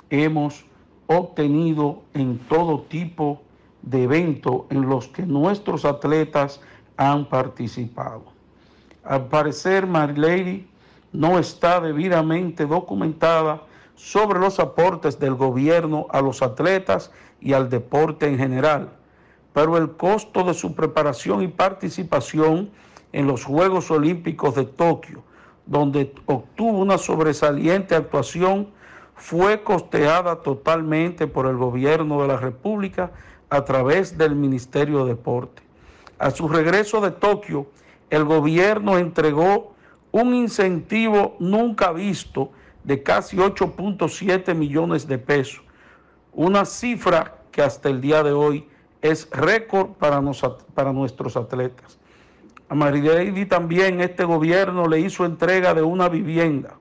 hemos 0.10 0.65
obtenido 1.08 2.04
en 2.13 2.38
todo 2.38 2.82
tipo 2.82 3.41
de 3.82 4.04
eventos 4.04 4.62
en 4.69 4.88
los 4.88 5.08
que 5.08 5.23
nuestros 5.23 5.84
atletas 5.84 6.62
han 6.97 7.25
participado. 7.25 8.23
Al 9.04 9.28
parecer, 9.28 9.86
Marilady 9.86 10.65
no 11.15 11.39
está 11.39 11.80
debidamente 11.80 12.65
documentada 12.65 13.62
sobre 13.95 14.39
los 14.39 14.60
aportes 14.60 15.19
del 15.19 15.36
gobierno 15.36 16.08
a 16.10 16.21
los 16.21 16.41
atletas 16.41 17.12
y 17.39 17.54
al 17.54 17.69
deporte 17.69 18.28
en 18.28 18.38
general, 18.38 18.89
pero 19.54 19.78
el 19.78 19.91
costo 19.91 20.43
de 20.43 20.54
su 20.54 20.75
preparación 20.75 21.41
y 21.41 21.47
participación 21.47 22.69
en 23.13 23.28
los 23.28 23.45
Juegos 23.45 23.89
Olímpicos 23.91 24.56
de 24.56 24.65
Tokio, 24.65 25.23
donde 25.65 26.13
obtuvo 26.25 26.80
una 26.80 26.97
sobresaliente 26.97 27.95
actuación, 27.95 28.67
fue 29.15 29.63
costeada 29.63 30.41
totalmente 30.41 31.25
por 31.25 31.47
el 31.47 31.56
gobierno 31.56 32.21
de 32.21 32.28
la 32.28 32.38
República 32.38 33.12
a 33.49 33.63
través 33.63 34.17
del 34.17 34.36
Ministerio 34.36 35.06
de 35.06 35.12
Deporte. 35.12 35.63
A 36.19 36.32
su 36.32 36.49
regreso 36.49 36.99
de 36.99 37.12
Tokio, 37.12 37.67
el 38.10 38.25
gobierno 38.25 38.97
entregó 38.97 39.75
un 40.21 40.34
incentivo 40.34 41.36
nunca 41.39 41.91
visto 41.91 42.51
de 42.86 43.04
casi 43.04 43.36
8.7 43.36 44.56
millones 44.56 45.10
de 45.10 45.17
pesos, 45.17 45.62
una 46.32 46.63
cifra 46.63 47.39
que 47.51 47.62
hasta 47.62 47.89
el 47.89 47.99
día 47.99 48.23
de 48.23 48.32
hoy 48.32 48.65
es 49.01 49.30
récord 49.30 49.89
para, 49.89 50.21
para 50.73 50.93
nuestros 50.93 51.36
atletas. 51.36 51.99
A 52.69 52.75
Marilady 52.75 53.45
también 53.45 53.99
este 53.99 54.23
gobierno 54.23 54.88
le 54.88 55.01
hizo 55.01 55.25
entrega 55.25 55.73
de 55.73 55.82
una 55.82 56.08
vivienda. 56.08 56.78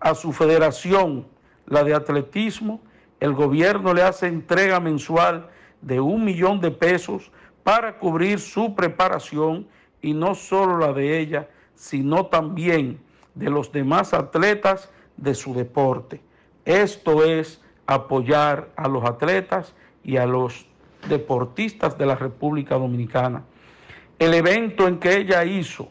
A 0.00 0.16
su 0.16 0.32
federación, 0.32 1.28
la 1.66 1.84
de 1.84 1.94
atletismo, 1.94 2.80
el 3.20 3.34
gobierno 3.34 3.94
le 3.94 4.02
hace 4.02 4.26
entrega 4.26 4.80
mensual 4.80 5.48
de 5.80 6.00
un 6.00 6.24
millón 6.24 6.60
de 6.60 6.72
pesos 6.72 7.30
para 7.62 8.00
cubrir 8.00 8.40
su 8.40 8.74
preparación 8.74 9.68
y 10.02 10.12
no 10.12 10.34
solo 10.34 10.76
la 10.76 10.92
de 10.92 11.20
ella, 11.20 11.48
sino 11.74 12.26
también 12.26 13.00
de 13.34 13.50
los 13.50 13.72
demás 13.72 14.14
atletas 14.14 14.90
de 15.16 15.34
su 15.34 15.54
deporte. 15.54 16.20
Esto 16.64 17.24
es 17.24 17.60
apoyar 17.86 18.68
a 18.76 18.88
los 18.88 19.04
atletas 19.04 19.74
y 20.02 20.16
a 20.16 20.26
los 20.26 20.66
deportistas 21.08 21.98
de 21.98 22.06
la 22.06 22.14
República 22.14 22.76
Dominicana. 22.76 23.42
El 24.18 24.34
evento 24.34 24.86
en 24.86 24.98
que 24.98 25.16
ella 25.16 25.44
hizo 25.44 25.88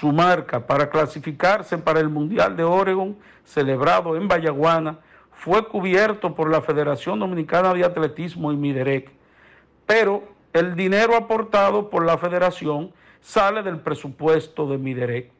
su 0.00 0.12
marca 0.12 0.66
para 0.66 0.90
clasificarse 0.90 1.78
para 1.78 2.00
el 2.00 2.08
Mundial 2.08 2.56
de 2.56 2.64
Oregon, 2.64 3.16
celebrado 3.44 4.16
en 4.16 4.28
Vallaguana, 4.28 4.98
fue 5.32 5.66
cubierto 5.68 6.34
por 6.34 6.50
la 6.50 6.62
Federación 6.62 7.18
Dominicana 7.18 7.74
de 7.74 7.84
Atletismo 7.84 8.52
y 8.52 8.56
Miderec, 8.56 9.10
pero 9.86 10.22
el 10.52 10.74
dinero 10.74 11.16
aportado 11.16 11.90
por 11.90 12.06
la 12.06 12.16
federación 12.16 12.92
sale 13.24 13.62
del 13.62 13.80
presupuesto 13.80 14.68
de 14.68 14.76
Miderec. 14.76 15.30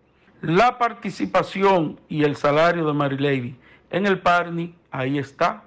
La 0.41 0.79
participación 0.79 2.01
y 2.09 2.25
el 2.25 2.35
salario 2.35 2.87
de 2.87 2.95
Marilady 2.95 3.57
en 3.91 4.07
el 4.07 4.21
Parni, 4.21 4.75
ahí 4.91 5.19
está, 5.19 5.65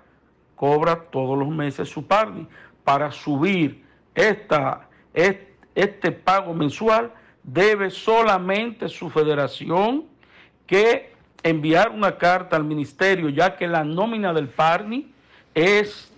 cobra 0.55 1.03
todos 1.11 1.37
los 1.37 1.47
meses 1.49 1.87
su 1.87 2.07
Parni. 2.07 2.47
Para 2.83 3.11
subir 3.11 3.83
esta, 4.15 4.89
este 5.13 6.11
pago 6.11 6.53
mensual, 6.55 7.13
debe 7.43 7.91
solamente 7.91 8.89
su 8.89 9.11
federación 9.11 10.05
que 10.65 11.13
enviar 11.43 11.91
una 11.91 12.17
carta 12.17 12.55
al 12.55 12.63
ministerio, 12.63 13.29
ya 13.29 13.55
que 13.55 13.67
la 13.67 13.83
nómina 13.83 14.33
del 14.33 14.49
Parni 14.49 15.13
es, 15.53 16.11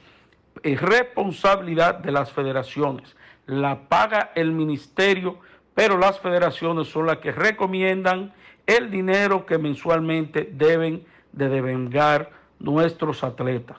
es 0.64 0.82
responsabilidad 0.82 1.96
de 1.96 2.14
las 2.14 2.32
federaciones. 2.32 3.16
La 3.46 3.90
paga 3.90 4.32
el 4.36 4.52
ministerio 4.52 5.40
pero 5.80 5.98
las 5.98 6.20
federaciones 6.20 6.90
son 6.90 7.06
las 7.06 7.20
que 7.20 7.32
recomiendan 7.32 8.34
el 8.68 8.92
dinero 8.92 9.46
que 9.46 9.58
mensualmente 9.58 10.50
deben 10.52 11.06
de 11.32 11.48
devengar 11.48 12.32
nuestros 12.60 13.24
atletas. 13.24 13.78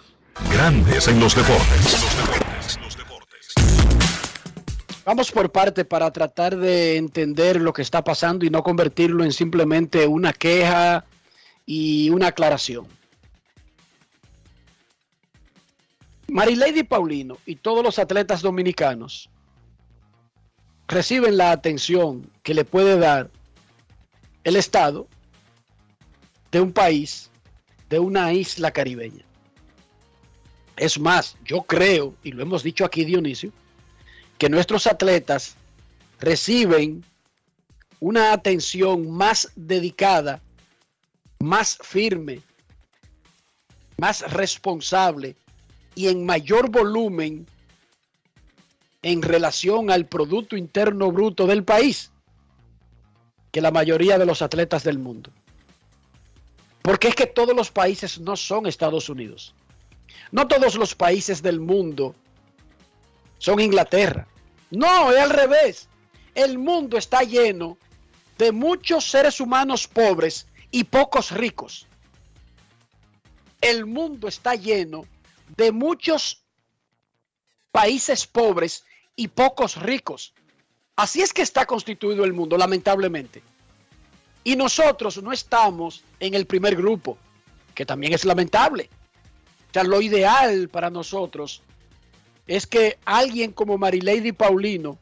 Grandes 0.50 1.08
en 1.08 1.20
los 1.20 1.34
deportes. 1.34 2.78
Vamos 5.04 5.30
por 5.30 5.52
parte 5.52 5.84
para 5.84 6.10
tratar 6.10 6.56
de 6.56 6.96
entender 6.96 7.60
lo 7.60 7.74
que 7.74 7.82
está 7.82 8.02
pasando 8.02 8.46
y 8.46 8.50
no 8.50 8.62
convertirlo 8.62 9.22
en 9.22 9.32
simplemente 9.32 10.06
una 10.06 10.32
queja 10.32 11.04
y 11.66 12.08
una 12.08 12.28
aclaración. 12.28 12.86
Marilady 16.28 16.82
Paulino 16.82 17.36
y 17.44 17.56
todos 17.56 17.84
los 17.84 17.98
atletas 17.98 18.40
dominicanos 18.40 19.28
reciben 20.90 21.36
la 21.36 21.52
atención 21.52 22.28
que 22.42 22.52
le 22.52 22.64
puede 22.64 22.98
dar 22.98 23.30
el 24.42 24.56
Estado 24.56 25.06
de 26.50 26.60
un 26.60 26.72
país, 26.72 27.30
de 27.88 28.00
una 28.00 28.32
isla 28.32 28.72
caribeña. 28.72 29.24
Es 30.76 30.98
más, 30.98 31.36
yo 31.44 31.62
creo, 31.62 32.14
y 32.24 32.32
lo 32.32 32.42
hemos 32.42 32.64
dicho 32.64 32.84
aquí 32.84 33.04
Dionisio, 33.04 33.52
que 34.36 34.48
nuestros 34.48 34.88
atletas 34.88 35.54
reciben 36.18 37.04
una 38.00 38.32
atención 38.32 39.10
más 39.10 39.52
dedicada, 39.54 40.40
más 41.38 41.78
firme, 41.82 42.40
más 43.96 44.28
responsable 44.32 45.36
y 45.94 46.08
en 46.08 46.26
mayor 46.26 46.68
volumen 46.68 47.46
en 49.02 49.22
relación 49.22 49.90
al 49.90 50.06
Producto 50.06 50.56
Interno 50.56 51.10
Bruto 51.10 51.46
del 51.46 51.64
país 51.64 52.12
que 53.50 53.60
la 53.60 53.70
mayoría 53.70 54.18
de 54.18 54.26
los 54.26 54.42
atletas 54.42 54.84
del 54.84 54.98
mundo. 54.98 55.30
Porque 56.82 57.08
es 57.08 57.14
que 57.14 57.26
todos 57.26 57.54
los 57.54 57.70
países 57.70 58.20
no 58.20 58.36
son 58.36 58.66
Estados 58.66 59.08
Unidos. 59.08 59.54
No 60.30 60.46
todos 60.46 60.76
los 60.76 60.94
países 60.94 61.42
del 61.42 61.60
mundo 61.60 62.14
son 63.38 63.60
Inglaterra. 63.60 64.28
No, 64.70 65.10
es 65.10 65.18
al 65.18 65.30
revés. 65.30 65.88
El 66.34 66.58
mundo 66.58 66.96
está 66.96 67.22
lleno 67.22 67.76
de 68.38 68.52
muchos 68.52 69.10
seres 69.10 69.40
humanos 69.40 69.88
pobres 69.88 70.46
y 70.70 70.84
pocos 70.84 71.32
ricos. 71.32 71.86
El 73.60 73.84
mundo 73.84 74.28
está 74.28 74.54
lleno 74.54 75.04
de 75.56 75.72
muchos 75.72 76.44
países 77.72 78.26
pobres 78.26 78.84
y 79.20 79.28
pocos 79.28 79.76
ricos. 79.76 80.32
Así 80.96 81.20
es 81.20 81.34
que 81.34 81.42
está 81.42 81.66
constituido 81.66 82.24
el 82.24 82.32
mundo, 82.32 82.56
lamentablemente. 82.56 83.42
Y 84.44 84.56
nosotros 84.56 85.22
no 85.22 85.30
estamos 85.30 86.02
en 86.20 86.32
el 86.32 86.46
primer 86.46 86.74
grupo, 86.74 87.18
que 87.74 87.84
también 87.84 88.14
es 88.14 88.24
lamentable. 88.24 88.88
O 89.68 89.72
sea, 89.74 89.84
lo 89.84 90.00
ideal 90.00 90.70
para 90.70 90.88
nosotros 90.88 91.60
es 92.46 92.66
que 92.66 92.96
alguien 93.04 93.52
como 93.52 93.76
Marilady 93.76 94.32
Paulino, 94.32 94.96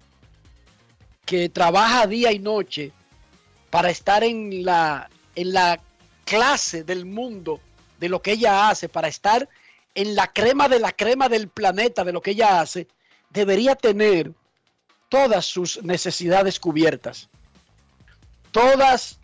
que 1.25 1.49
trabaja 1.49 2.09
día 2.09 2.33
y 2.33 2.41
noche 2.41 2.91
para 3.71 3.89
estar 3.89 4.25
en 4.25 4.65
la, 4.65 5.09
en 5.37 5.53
la 5.53 5.81
clase 6.25 6.83
del 6.83 7.07
mundo 7.07 7.61
de 8.01 8.09
lo 8.09 8.21
que 8.21 8.33
ella 8.33 8.69
hace, 8.69 8.89
para 8.89 9.07
estar 9.07 9.49
en 9.95 10.17
la 10.17 10.27
crema 10.33 10.69
de 10.69 10.81
la 10.81 10.91
crema 10.91 11.29
del 11.29 11.47
planeta 11.47 12.03
de 12.03 12.13
lo 12.13 12.21
que 12.21 12.33
ella 12.33 12.61
hace, 12.61 12.89
debería 13.31 13.75
tener 13.75 14.33
todas 15.09 15.47
sus 15.47 15.83
necesidades 15.83 16.59
cubiertas. 16.61 17.29
Todas 18.51 19.19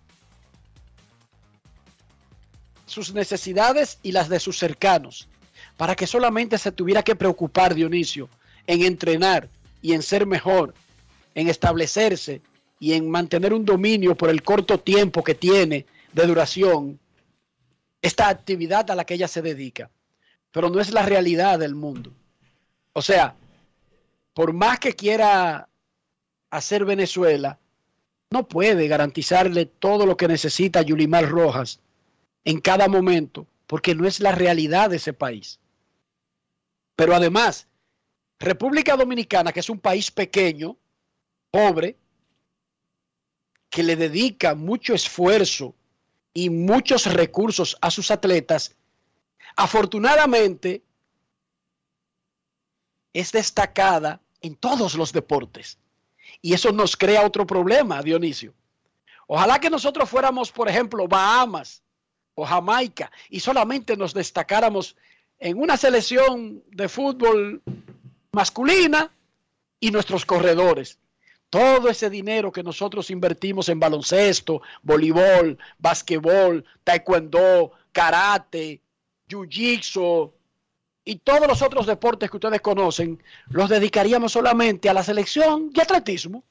sus 2.87 3.13
necesidades 3.15 3.99
y 4.03 4.13
las 4.13 4.29
de 4.29 4.39
sus 4.39 4.59
cercanos, 4.59 5.29
para 5.77 5.97
que 5.97 6.07
solamente 6.07 6.59
se 6.59 6.73
tuviera 6.73 7.03
que 7.03 7.17
preocupar 7.17 7.75
Dionisio 7.75 8.29
en 8.67 8.83
entrenar 8.83 9.49
y 9.83 9.93
en 9.93 10.03
ser 10.03 10.27
mejor, 10.27 10.75
en 11.35 11.49
establecerse 11.49 12.43
y 12.79 12.93
en 12.93 13.11
mantener 13.11 13.53
un 13.53 13.65
dominio 13.65 14.15
por 14.15 14.31
el 14.31 14.43
corto 14.43 14.79
tiempo 14.79 15.25
que 15.25 15.35
tiene 15.35 15.87
de 16.13 16.27
duración 16.27 17.01
esta 18.01 18.29
actividad 18.29 18.91
a 18.91 18.95
la 18.95 19.05
que 19.05 19.15
ella 19.15 19.29
se 19.29 19.43
dedica. 19.43 19.91
Pero 20.53 20.69
no 20.71 20.81
es 20.81 20.91
la 20.91 21.03
realidad 21.03 21.59
del 21.59 21.75
mundo. 21.75 22.13
O 22.93 23.03
sea, 23.03 23.35
por 24.35 24.53
más 24.53 24.81
que 24.81 24.95
quiera 24.95 25.69
hacer 26.51 26.85
Venezuela, 26.85 27.59
no 28.31 28.49
puede 28.49 28.89
garantizarle 28.89 29.67
todo 29.67 30.07
lo 30.07 30.17
que 30.17 30.29
necesita 30.29 30.83
Yulimar 30.83 31.29
Rojas 31.29 31.81
en 32.45 32.61
cada 32.61 32.89
momento, 32.89 33.47
porque 33.67 33.95
no 33.95 34.07
es 34.07 34.21
la 34.21 34.33
realidad 34.33 34.91
de 34.91 34.97
ese 34.97 35.13
país. 35.13 35.61
Pero 36.97 37.15
además, 37.15 37.69
República 38.39 38.97
Dominicana, 38.97 39.53
que 39.53 39.61
es 39.61 39.71
un 39.71 39.79
país 39.79 40.11
pequeño, 40.11 40.77
pobre, 41.51 41.97
que 43.71 43.83
le 43.85 43.97
dedica 43.97 44.55
mucho 44.55 44.95
esfuerzo 44.95 45.75
y 46.33 46.51
muchos 46.51 47.07
recursos 47.13 47.77
a 47.81 47.91
sus 47.91 48.11
atletas, 48.11 48.75
afortunadamente 49.57 50.83
es 53.13 53.31
destacada 53.31 54.21
en 54.45 54.57
todos 54.57 54.95
los 54.95 55.11
deportes. 55.11 55.79
Y 56.43 56.53
eso 56.53 56.71
nos 56.71 56.97
crea 56.97 57.25
otro 57.25 57.47
problema, 57.47 58.03
Dionisio. 58.03 58.53
Ojalá 59.27 59.59
que 59.59 59.71
nosotros 59.71 60.09
fuéramos, 60.09 60.53
por 60.53 60.69
ejemplo, 60.69 61.09
Bahamas 61.09 61.83
o 62.35 62.45
Jamaica 62.45 63.11
y 63.31 63.41
solamente 63.41 63.97
nos 63.97 64.13
destacáramos 64.13 64.97
en 65.39 65.59
una 65.59 65.79
selección 65.79 66.63
de 66.71 66.89
fútbol 66.91 67.63
masculina 68.33 69.11
y 69.81 69.91
nuestros 69.91 70.27
corredores. 70.27 70.99
Todo 71.49 71.89
ese 71.89 72.11
dinero 72.11 72.53
que 72.53 72.63
nosotros 72.63 73.11
invertimos 73.11 73.71
en 73.71 73.81
baloncesto, 73.81 74.61
voleibol, 74.83 75.57
basquetbol, 75.79 76.63
taekwondo, 76.85 77.73
karate, 77.93 78.83
jiu-jitsu 79.27 80.33
y 81.05 81.17
todos 81.17 81.47
los 81.47 81.61
otros 81.61 81.87
deportes 81.87 82.31
que 82.31 82.37
ustedes 82.39 82.61
conocen, 82.61 83.23
los 83.49 83.69
dedicaríamos 83.69 84.33
solamente 84.33 84.89
a 84.89 84.95
la 84.95 85.03
selección 85.03 85.71
y 85.75 85.81
atletismo. 85.81 86.45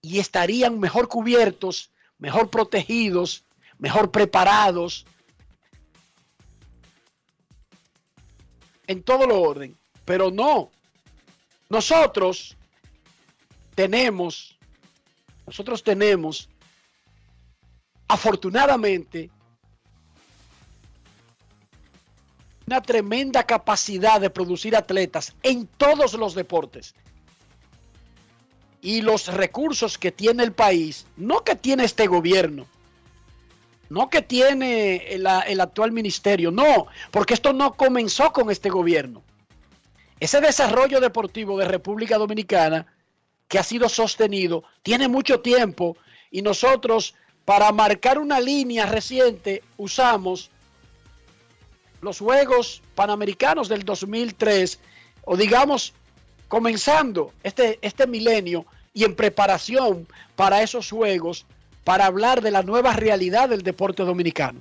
Y 0.00 0.18
estarían 0.18 0.78
mejor 0.78 1.08
cubiertos, 1.08 1.90
mejor 2.18 2.48
protegidos, 2.48 3.44
mejor 3.78 4.10
preparados 4.10 5.04
en 8.86 9.02
todo 9.02 9.26
lo 9.26 9.40
orden. 9.40 9.76
Pero 10.04 10.30
no, 10.30 10.70
nosotros 11.68 12.56
tenemos, 13.74 14.56
nosotros 15.44 15.82
tenemos, 15.82 16.48
afortunadamente, 18.08 19.30
una 22.66 22.82
tremenda 22.82 23.44
capacidad 23.44 24.20
de 24.20 24.30
producir 24.30 24.74
atletas 24.76 25.34
en 25.42 25.66
todos 25.66 26.14
los 26.14 26.34
deportes. 26.34 26.94
Y 28.82 29.02
los 29.02 29.28
recursos 29.28 29.98
que 29.98 30.12
tiene 30.12 30.42
el 30.42 30.52
país, 30.52 31.06
no 31.16 31.42
que 31.44 31.54
tiene 31.54 31.84
este 31.84 32.06
gobierno, 32.06 32.66
no 33.88 34.10
que 34.10 34.22
tiene 34.22 34.96
el, 35.14 35.26
el, 35.46 35.60
actual 35.60 35.92
ministerio, 35.92 36.50
no, 36.50 36.86
porque 37.10 37.34
esto 37.34 37.52
no 37.52 37.74
comenzó 37.74 38.32
con 38.32 38.50
este 38.50 38.68
gobierno. 38.68 39.22
Ese 40.18 40.40
desarrollo 40.40 41.00
deportivo 41.00 41.58
de 41.58 41.66
República 41.66 42.18
Dominicana 42.18 42.86
que 43.48 43.58
ha 43.58 43.62
sido 43.62 43.88
sostenido 43.88 44.64
tiene 44.82 45.08
mucho 45.08 45.40
tiempo 45.40 45.96
y 46.30 46.42
nosotros 46.42 47.14
para 47.44 47.70
marcar 47.70 48.18
una 48.18 48.40
línea 48.40 48.86
reciente 48.86 49.62
usamos 49.76 50.50
los 52.00 52.18
Juegos 52.18 52.82
Panamericanos 52.94 53.68
del 53.68 53.84
2003 53.84 54.78
o 55.24 55.36
digamos 55.36 55.92
comenzando 56.48 57.32
este, 57.42 57.78
este 57.82 58.06
milenio 58.06 58.66
y 58.94 59.04
en 59.04 59.14
preparación 59.14 60.06
para 60.36 60.62
esos 60.62 60.90
Juegos 60.90 61.44
para 61.84 62.06
hablar 62.06 62.40
de 62.40 62.50
la 62.50 62.62
nueva 62.62 62.92
realidad 62.92 63.48
del 63.48 63.62
deporte 63.62 64.02
dominicano. 64.02 64.60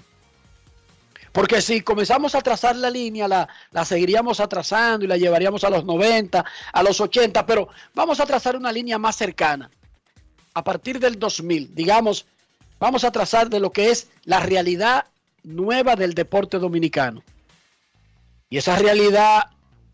Porque 1.32 1.62
si 1.62 1.82
comenzamos 1.82 2.34
a 2.34 2.42
trazar 2.42 2.76
la 2.78 2.90
línea, 2.90 3.28
la, 3.28 3.48
la, 3.72 3.84
seguiríamos 3.84 4.40
atrasando 4.40 5.04
y 5.04 5.08
la 5.08 5.18
llevaríamos 5.18 5.64
a 5.66 5.70
los 5.70 5.84
90, 5.84 6.46
a 6.72 6.84
los 6.84 7.02
80, 7.02 7.46
pero 7.46 7.68
vamos 7.94 8.20
a 8.20 8.26
trazar 8.26 8.56
una 8.56 8.72
línea 8.72 8.98
más 8.98 9.18
cercana. 9.18 9.70
A 10.54 10.64
partir 10.64 11.00
del 11.00 11.20
2000, 11.20 11.76
digamos, 11.76 12.26
vamos 12.80 13.04
a 13.04 13.12
trazar 13.12 13.50
de 13.50 13.60
lo 13.60 13.72
que 13.72 13.90
es 13.90 14.08
la 14.24 14.40
realidad 14.40 15.08
nueva 15.46 15.96
del 15.96 16.14
deporte 16.14 16.60
dominicano. 16.60 17.24
Y 18.50 18.58
esa 18.58 18.76
realidad 18.76 19.44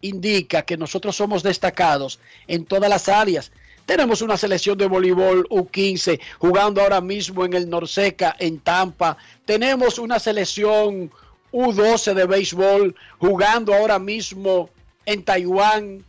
indica 0.02 0.64
que 0.64 0.78
nosotros 0.78 1.16
somos 1.16 1.44
destacados 1.44 2.20
en 2.48 2.66
todas 2.66 2.90
las 2.90 3.08
áreas. 3.08 3.52
Tenemos 3.86 4.22
una 4.22 4.38
selección 4.38 4.78
de 4.78 4.88
voleibol 4.88 5.48
U15 5.50 6.20
jugando 6.40 6.82
ahora 6.82 7.02
mismo 7.02 7.46
en 7.46 7.54
el 7.54 7.70
Norseca, 7.70 8.36
en 8.40 8.60
Tampa. 8.60 9.18
Tenemos 9.46 10.00
una 10.00 10.20
selección 10.20 11.12
U12 11.52 12.14
de 12.14 12.26
béisbol 12.26 12.96
jugando 13.20 13.74
ahora 13.74 14.00
mismo 14.00 14.70
en 15.06 15.24
Taiwán. 15.24 16.06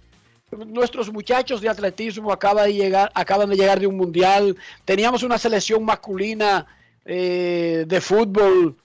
Nuestros 0.66 1.10
muchachos 1.10 1.60
de 1.60 1.68
atletismo 1.68 2.30
acaban 2.30 2.66
de 2.66 2.74
llegar, 2.74 3.10
acaban 3.14 3.48
de, 3.48 3.56
llegar 3.56 3.80
de 3.80 3.86
un 3.86 3.96
mundial. 3.96 4.56
Teníamos 4.84 5.22
una 5.22 5.38
selección 5.38 5.84
masculina 5.84 6.66
eh, 7.04 7.84
de 7.88 8.00
fútbol 8.00 8.76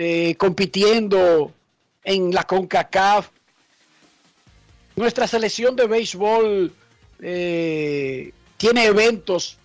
eh, 0.00 0.36
compitiendo 0.36 1.52
en 2.04 2.32
la 2.32 2.44
CONCACAF. 2.44 3.30
Nuestra 4.94 5.26
selección 5.26 5.74
de 5.74 5.88
béisbol 5.88 6.72
eh, 7.20 8.32
tiene 8.56 8.84
eventos, 8.84 9.58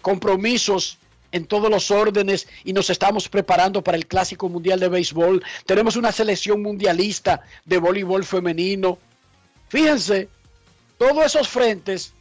compromisos 0.00 0.98
en 1.32 1.46
todos 1.46 1.68
los 1.68 1.90
órdenes 1.90 2.46
y 2.62 2.72
nos 2.72 2.88
estamos 2.88 3.28
preparando 3.28 3.82
para 3.82 3.96
el 3.96 4.06
Clásico 4.06 4.48
Mundial 4.48 4.78
de 4.78 4.88
Béisbol. 4.88 5.42
Tenemos 5.66 5.96
una 5.96 6.12
selección 6.12 6.62
mundialista 6.62 7.42
de 7.64 7.78
voleibol 7.78 8.24
femenino. 8.24 8.96
Fíjense, 9.70 10.28
todos 10.98 11.24
esos 11.24 11.48
frentes 11.48 12.14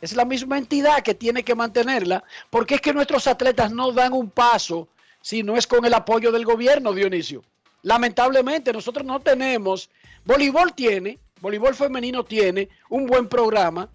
es 0.00 0.14
la 0.14 0.24
misma 0.24 0.56
entidad 0.56 1.02
que 1.02 1.16
tiene 1.16 1.42
que 1.42 1.56
mantenerla, 1.56 2.22
porque 2.48 2.76
es 2.76 2.80
que 2.80 2.92
nuestros 2.92 3.26
atletas 3.26 3.72
no 3.72 3.90
dan 3.90 4.12
un 4.12 4.30
paso 4.30 4.86
si 5.26 5.42
no 5.42 5.56
es 5.56 5.66
con 5.66 5.84
el 5.84 5.92
apoyo 5.92 6.30
del 6.30 6.44
gobierno, 6.44 6.92
Dionisio. 6.92 7.42
Lamentablemente 7.82 8.72
nosotros 8.72 9.04
no 9.04 9.18
tenemos, 9.18 9.90
voleibol 10.24 10.72
tiene, 10.72 11.18
voleibol 11.40 11.74
femenino 11.74 12.24
tiene 12.24 12.68
un 12.90 13.06
buen 13.06 13.26
programa 13.26 13.88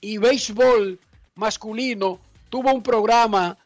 y 0.00 0.16
béisbol 0.16 0.98
masculino 1.34 2.20
tuvo 2.48 2.72
un 2.72 2.82
programa 2.82 3.58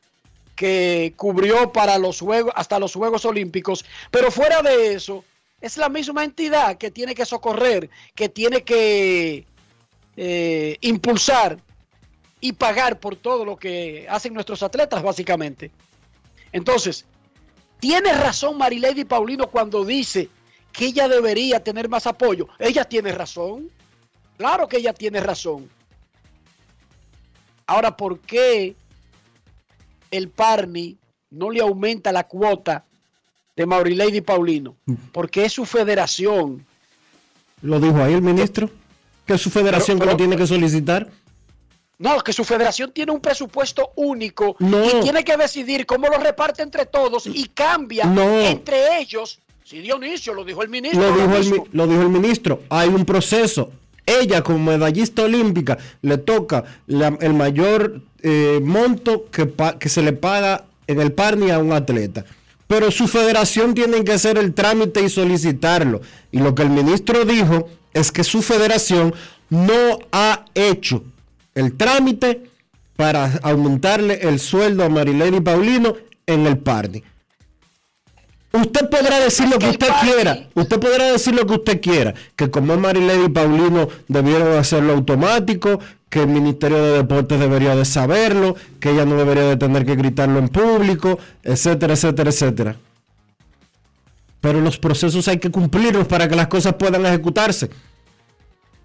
que 0.57 1.15
cubrió 1.15 1.73
para 1.73 1.97
los 1.97 2.19
juegos, 2.19 2.53
hasta 2.57 2.81
los 2.81 2.93
Juegos 2.93 3.25
Olímpicos, 3.25 3.85
pero 4.11 4.33
fuera 4.33 4.61
de 4.61 4.95
eso, 4.95 5.25
es 5.61 5.77
la 5.77 5.89
misma 5.89 6.25
entidad 6.25 6.77
que 6.77 6.91
tiene 6.91 7.15
que 7.15 7.25
socorrer, 7.25 7.89
que 8.17 8.29
tiene 8.29 8.65
que 8.65 9.47
eh, 10.17 10.77
impulsar 10.81 11.57
y 12.41 12.53
pagar 12.55 12.99
por 12.99 13.15
todo 13.15 13.45
lo 13.45 13.57
que 13.57 14.09
hacen 14.11 14.35
nuestros 14.35 14.65
atletas, 14.65 15.05
básicamente. 15.05 15.71
Entonces, 16.53 17.05
tiene 17.81 18.13
razón 18.13 18.59
Marilady 18.59 19.05
Paulino 19.05 19.49
cuando 19.49 19.85
dice 19.85 20.29
que 20.73 20.87
ella 20.87 21.09
debería 21.09 21.63
tener 21.63 21.89
más 21.89 22.07
apoyo. 22.07 22.49
Ella 22.59 22.85
tiene 22.85 23.13
razón. 23.13 23.71
Claro 24.37 24.69
que 24.69 24.79
ella 24.79 24.93
tiene 24.93 25.21
razón. 25.21 25.69
Ahora, 27.67 27.97
¿por 27.97 28.21
qué 28.21 28.77
el 30.11 30.29
Parni 30.31 30.97
no 31.31 31.51
le 31.51 31.61
aumenta 31.61 32.13
la 32.13 32.25
cuota 32.25 32.85
de 33.57 33.67
Marilady 33.67 34.21
Paulino? 34.23 34.77
Porque 35.13 35.45
es 35.45 35.53
su 35.53 35.67
federación. 35.67 36.65
Lo 37.61 37.79
dijo 37.81 37.99
ahí 38.03 38.15
el 38.15 38.23
ministro, 38.23 38.71
que 39.27 39.35
es 39.35 39.41
su 39.41 39.51
federación 39.51 39.99
Pero- 39.99 40.11
que 40.11 40.13
lo 40.15 40.17
tiene 40.17 40.37
que 40.37 40.47
solicitar. 40.47 41.11
No, 41.99 42.21
que 42.21 42.33
su 42.33 42.45
federación 42.45 42.93
tiene 42.93 43.11
un 43.11 43.21
presupuesto 43.21 43.91
único 43.97 44.55
No. 44.61 44.85
y 44.87 45.01
tiene 45.03 45.25
que 45.25 45.37
decidir 45.37 45.85
cómo 45.85 46.07
lo 46.09 46.19
reparte 46.19 46.63
entre 46.63 46.87
todos 46.87 47.27
y 47.27 47.47
cambia 47.49 48.05
No. 48.05 48.41
entre 48.41 49.01
ellos. 49.01 49.41
Si 49.65 49.81
Dionisio 49.81 50.33
lo 50.33 50.45
dijo 50.45 50.63
el 50.63 50.69
ministro. 50.69 51.01
Lo 51.03 51.15
dijo, 51.17 51.33
el, 51.35 51.39
mismo. 51.39 51.57
mi- 51.65 51.69
lo 51.73 51.87
dijo 51.89 52.03
el 52.03 52.09
ministro. 52.09 52.63
Hay 52.71 52.89
un 52.89 53.05
proceso. 53.05 53.71
Ella, 54.07 54.43
como 54.43 54.59
medallista 54.71 55.25
olímpica, 55.25 55.77
le 56.01 56.19
toca 56.19 56.65
la- 56.87 57.19
el 57.21 57.35
mayor 57.35 58.01
eh, 58.23 58.59
monto 58.63 59.27
que, 59.31 59.47
pa- 59.47 59.79
que 59.79 59.89
se 59.89 60.03
le 60.03 60.13
paga 60.13 60.65
en 60.87 61.01
el 61.01 61.13
Parni 61.13 61.51
a 61.51 61.59
un 61.59 61.73
atleta. 61.73 62.25
Pero 62.67 62.91
su 62.91 63.07
federación 63.07 63.75
tiene 63.75 64.03
que 64.05 64.13
hacer 64.13 64.39
el 64.39 64.55
trámite 64.55 65.03
y 65.03 65.09
solicitarlo. 65.09 66.01
Y 66.33 66.39
lo 66.39 66.55
que 66.55 66.63
el 66.63 66.71
ministro 66.71 67.25
dijo 67.25 67.69
es 67.93 68.11
que 68.13 68.25
su 68.25 68.43
federación 68.43 69.15
no 69.51 69.99
ha 70.13 70.45
hecho 70.55 71.03
el 71.59 71.77
trámite 71.77 72.51
para 72.97 73.41
aumentarle 73.43 74.21
el 74.23 74.39
sueldo 74.39 74.85
a 74.85 74.89
Marilene 74.89 75.41
Paulino 75.41 75.97
en 76.27 76.47
el 76.47 76.59
Parni. 76.59 77.03
Usted 78.53 78.89
podrá 78.89 79.19
decir 79.21 79.49
lo 79.49 79.59
que 79.59 79.71
usted 79.71 79.89
quiera. 80.01 80.49
Usted 80.55 80.79
podrá 80.81 81.13
decir 81.13 81.35
lo 81.35 81.47
que 81.47 81.55
usted 81.55 81.81
quiera. 81.81 82.15
Que 82.35 82.51
como 82.51 82.75
es 82.75 82.81
Marilady 82.81 83.25
y 83.25 83.29
Paulino 83.29 83.89
debieron 84.07 84.57
hacerlo 84.57 84.95
automático, 84.95 85.81
que 86.09 86.21
el 86.21 86.29
Ministerio 86.29 86.83
de 86.83 86.99
Deportes 86.99 87.39
debería 87.39 87.77
de 87.77 87.85
saberlo, 87.85 88.57
que 88.81 88.91
ella 88.91 89.05
no 89.05 89.17
debería 89.17 89.45
de 89.45 89.57
tener 89.57 89.85
que 89.85 89.97
gritarlo 89.97 90.39
en 90.39 90.49
público, 90.49 91.19
etcétera, 91.43 91.95
etcétera, 91.95 92.31
etcétera. 92.31 92.77
Pero 94.41 94.61
los 94.61 94.79
procesos 94.79 95.27
hay 95.29 95.39
que 95.39 95.51
cumplirlos 95.51 96.07
para 96.07 96.29
que 96.29 96.37
las 96.37 96.47
cosas 96.47 96.75
puedan 96.75 97.05
ejecutarse. 97.05 97.69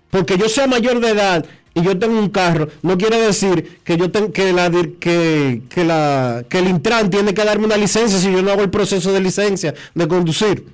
Porque 0.09 0.37
yo 0.37 0.49
sea 0.49 0.67
mayor 0.67 0.99
de 0.99 1.09
edad 1.09 1.45
y 1.75 1.81
yo 1.81 1.97
tengo 1.97 2.19
un 2.19 2.29
carro, 2.29 2.67
no 2.83 2.97
quiere 2.97 3.19
decir 3.19 3.81
que 3.83 3.97
yo 3.97 4.11
tengo 4.11 4.31
que 4.31 4.53
la 4.53 4.69
que, 4.99 5.63
que 5.69 5.83
la 5.83 6.45
que 6.47 6.59
el 6.59 6.67
Intran 6.67 7.09
tiene 7.09 7.33
que 7.33 7.43
darme 7.43 7.65
una 7.65 7.77
licencia 7.77 8.19
si 8.19 8.31
yo 8.31 8.43
no 8.43 8.51
hago 8.51 8.61
el 8.61 8.69
proceso 8.69 9.11
de 9.11 9.19
licencia 9.19 9.73
de 9.93 10.07
conducir. 10.07 10.67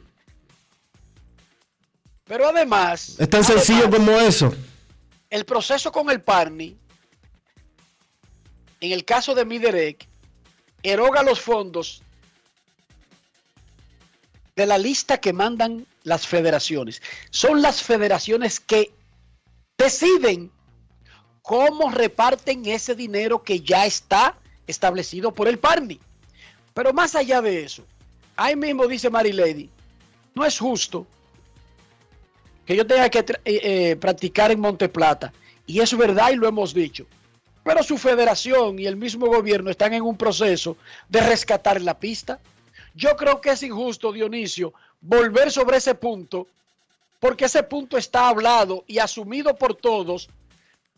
Pero 2.26 2.48
además. 2.48 3.16
Es 3.18 3.30
tan 3.30 3.44
además, 3.44 3.66
sencillo 3.66 3.90
como 3.90 4.12
eso. 4.20 4.54
El 5.30 5.46
proceso 5.46 5.92
con 5.92 6.10
el 6.10 6.22
Parni, 6.22 6.78
en 8.82 8.92
el 8.92 9.06
caso 9.06 9.34
de 9.34 9.46
Miderec, 9.46 10.06
eroga 10.84 11.24
los 11.24 11.40
fondos 11.40 12.02
de 14.56 14.66
la 14.66 14.78
lista 14.78 15.20
que 15.20 15.32
mandan 15.32 15.86
las 16.04 16.28
federaciones. 16.28 17.02
Son 17.30 17.62
las 17.62 17.82
federaciones 17.82 18.60
que 18.60 18.92
deciden 19.78 20.52
cómo 21.42 21.90
reparten 21.90 22.66
ese 22.66 22.96
dinero 22.96 23.44
que 23.44 23.62
ya 23.62 23.86
está 23.86 24.36
establecido 24.68 25.34
por 25.34 25.48
el 25.48 25.60
Parni. 25.60 26.00
Pero 26.74 26.94
más 26.94 27.16
allá 27.16 27.42
de 27.42 27.64
eso, 27.64 27.84
ahí 28.36 28.56
mismo 28.56 28.88
dice 28.88 29.10
Mary 29.10 29.34
Lady, 29.34 29.70
no 30.36 30.46
es 30.46 30.60
justo 30.60 31.06
que 32.66 32.76
yo 32.76 32.86
tenga 32.86 33.10
que 33.10 33.20
eh, 33.20 33.36
eh, 33.46 33.96
practicar 33.96 34.52
en 34.52 34.60
Monteplata. 34.60 35.34
Y 35.66 35.80
es 35.82 35.98
verdad 35.98 36.32
y 36.32 36.36
lo 36.36 36.48
hemos 36.48 36.74
dicho. 36.74 37.08
Pero 37.64 37.84
su 37.84 37.98
federación 37.98 38.80
y 38.80 38.86
el 38.86 38.96
mismo 38.96 39.26
gobierno 39.26 39.70
están 39.70 39.94
en 39.94 40.04
un 40.04 40.16
proceso 40.16 40.78
de 41.08 41.22
rescatar 41.22 41.82
la 41.82 42.00
pista. 42.00 42.40
Yo 42.94 43.16
creo 43.16 43.42
que 43.42 43.50
es 43.50 43.64
injusto, 43.64 44.12
Dionisio, 44.12 44.74
volver 45.02 45.52
sobre 45.52 45.78
ese 45.78 45.96
punto, 45.96 46.48
porque 47.20 47.46
ese 47.46 47.64
punto 47.64 47.98
está 47.98 48.30
hablado 48.30 48.84
y 48.88 49.00
asumido 49.00 49.56
por 49.56 49.76
todos 49.76 50.30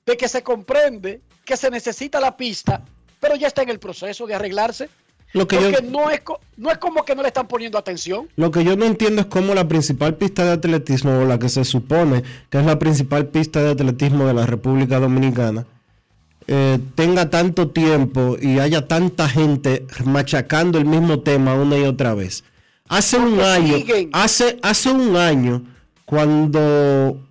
de 0.05 0.17
que 0.17 0.27
se 0.27 0.43
comprende 0.43 1.21
que 1.45 1.57
se 1.57 1.69
necesita 1.69 2.19
la 2.19 2.37
pista, 2.37 2.83
pero 3.19 3.35
ya 3.35 3.47
está 3.47 3.61
en 3.61 3.69
el 3.69 3.79
proceso 3.79 4.25
de 4.27 4.35
arreglarse. 4.35 4.89
Lo 5.33 5.47
que, 5.47 5.61
yo, 5.61 5.71
no 5.81 6.09
es, 6.09 6.21
no 6.57 6.71
es 6.71 6.77
como 6.77 7.05
que 7.05 7.15
no 7.15 7.21
le 7.21 7.29
están 7.29 7.47
poniendo 7.47 7.77
atención. 7.77 8.27
lo 8.35 8.51
que 8.51 8.65
yo 8.65 8.75
no 8.75 8.83
entiendo 8.85 9.21
es 9.21 9.27
cómo 9.27 9.53
la 9.53 9.65
principal 9.65 10.15
pista 10.15 10.43
de 10.43 10.51
atletismo, 10.51 11.19
o 11.19 11.25
la 11.25 11.39
que 11.39 11.47
se 11.47 11.63
supone 11.63 12.23
que 12.49 12.59
es 12.59 12.65
la 12.65 12.77
principal 12.77 13.27
pista 13.27 13.61
de 13.63 13.71
atletismo 13.71 14.27
de 14.27 14.33
la 14.33 14.45
República 14.45 14.99
Dominicana, 14.99 15.65
eh, 16.47 16.79
tenga 16.95 17.29
tanto 17.29 17.69
tiempo 17.69 18.35
y 18.41 18.59
haya 18.59 18.87
tanta 18.87 19.29
gente 19.29 19.85
machacando 20.03 20.77
el 20.77 20.85
mismo 20.85 21.21
tema 21.21 21.53
una 21.53 21.77
y 21.77 21.83
otra 21.83 22.13
vez. 22.13 22.43
Hace 22.89 23.17
un 23.17 23.39
año, 23.39 23.77
siguen. 23.77 24.09
hace, 24.11 24.59
hace 24.61 24.91
un 24.91 25.15
año, 25.15 25.63
cuando 26.03 27.21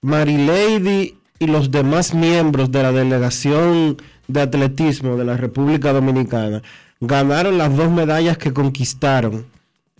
Marilady 0.00 1.18
y 1.38 1.46
los 1.46 1.70
demás 1.70 2.14
miembros 2.14 2.70
de 2.70 2.82
la 2.82 2.92
delegación 2.92 3.96
de 4.28 4.40
atletismo 4.40 5.16
de 5.16 5.24
la 5.24 5.36
República 5.36 5.92
Dominicana 5.92 6.62
ganaron 7.00 7.58
las 7.58 7.76
dos 7.76 7.90
medallas 7.90 8.38
que 8.38 8.52
conquistaron 8.52 9.46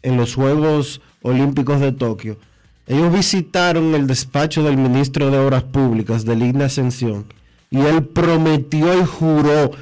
en 0.03 0.17
los 0.17 0.35
Juegos 0.35 1.01
Olímpicos 1.23 1.81
de 1.81 1.93
Tokio. 1.93 2.39
Ellos 2.87 3.13
visitaron 3.13 3.95
el 3.95 4.07
despacho 4.07 4.63
del 4.63 4.77
ministro 4.77 5.31
de 5.31 5.39
Obras 5.39 5.65
Públicas, 5.65 6.25
de 6.25 6.37
Ligna 6.37 6.67
Ascensión, 6.67 7.27
y 7.71 7.81
él 7.81 8.05
prometió 8.05 8.99
y 8.99 9.05
juró 9.05 9.73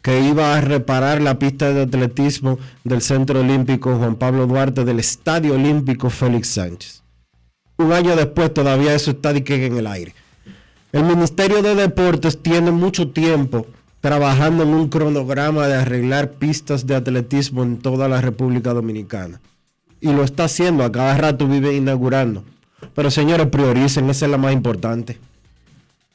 que 0.00 0.20
iba 0.20 0.56
a 0.56 0.60
reparar 0.60 1.20
la 1.20 1.38
pista 1.38 1.72
de 1.72 1.82
atletismo 1.82 2.58
del 2.84 3.02
Centro 3.02 3.40
Olímpico 3.40 3.96
Juan 3.96 4.16
Pablo 4.16 4.46
Duarte 4.46 4.84
del 4.84 4.98
Estadio 5.00 5.54
Olímpico 5.54 6.10
Félix 6.10 6.48
Sánchez. 6.48 7.02
Un 7.78 7.92
año 7.92 8.14
después 8.16 8.52
todavía 8.52 8.94
eso 8.94 9.12
está 9.12 9.32
de 9.32 9.44
que 9.44 9.66
en 9.66 9.76
el 9.76 9.86
aire. 9.86 10.14
El 10.92 11.04
Ministerio 11.04 11.62
de 11.62 11.74
Deportes 11.74 12.42
tiene 12.42 12.70
mucho 12.70 13.08
tiempo 13.08 13.66
trabajando 14.02 14.64
en 14.64 14.68
un 14.74 14.90
cronograma 14.90 15.66
de 15.66 15.76
arreglar 15.76 16.32
pistas 16.32 16.86
de 16.86 16.94
atletismo 16.94 17.62
en 17.62 17.78
toda 17.78 18.08
la 18.08 18.20
República 18.20 18.74
Dominicana. 18.74 19.40
Y 20.02 20.12
lo 20.12 20.22
está 20.22 20.44
haciendo, 20.44 20.84
a 20.84 20.92
cada 20.92 21.16
rato 21.16 21.46
vive 21.46 21.74
inaugurando. 21.74 22.44
Pero 22.94 23.10
señores, 23.10 23.46
prioricen, 23.46 24.10
esa 24.10 24.26
es 24.26 24.30
la 24.30 24.36
más 24.36 24.52
importante. 24.52 25.18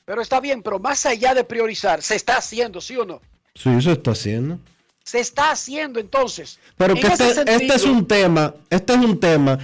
Pero 0.05 0.21
está 0.21 0.39
bien, 0.39 0.61
pero 0.61 0.77
más 0.77 1.07
allá 1.07 1.33
de 1.33 1.43
priorizar, 1.43 2.03
se 2.03 2.15
está 2.15 2.37
haciendo, 2.37 2.79
¿sí 2.79 2.95
o 2.97 3.05
no? 3.05 3.19
Sí, 3.55 3.69
eso 3.69 3.91
está 3.91 4.11
haciendo. 4.11 4.59
Se 5.03 5.19
está 5.19 5.49
haciendo 5.49 5.99
entonces. 5.99 6.59
Pero 6.77 6.93
En 6.93 7.01
que 7.01 7.07
ese 7.07 7.29
este, 7.29 7.55
este 7.55 7.73
es 7.73 7.83
un 7.83 8.05
tema, 8.05 8.53
este 8.69 8.93
es 8.93 8.99
un 8.99 9.19
tema 9.19 9.57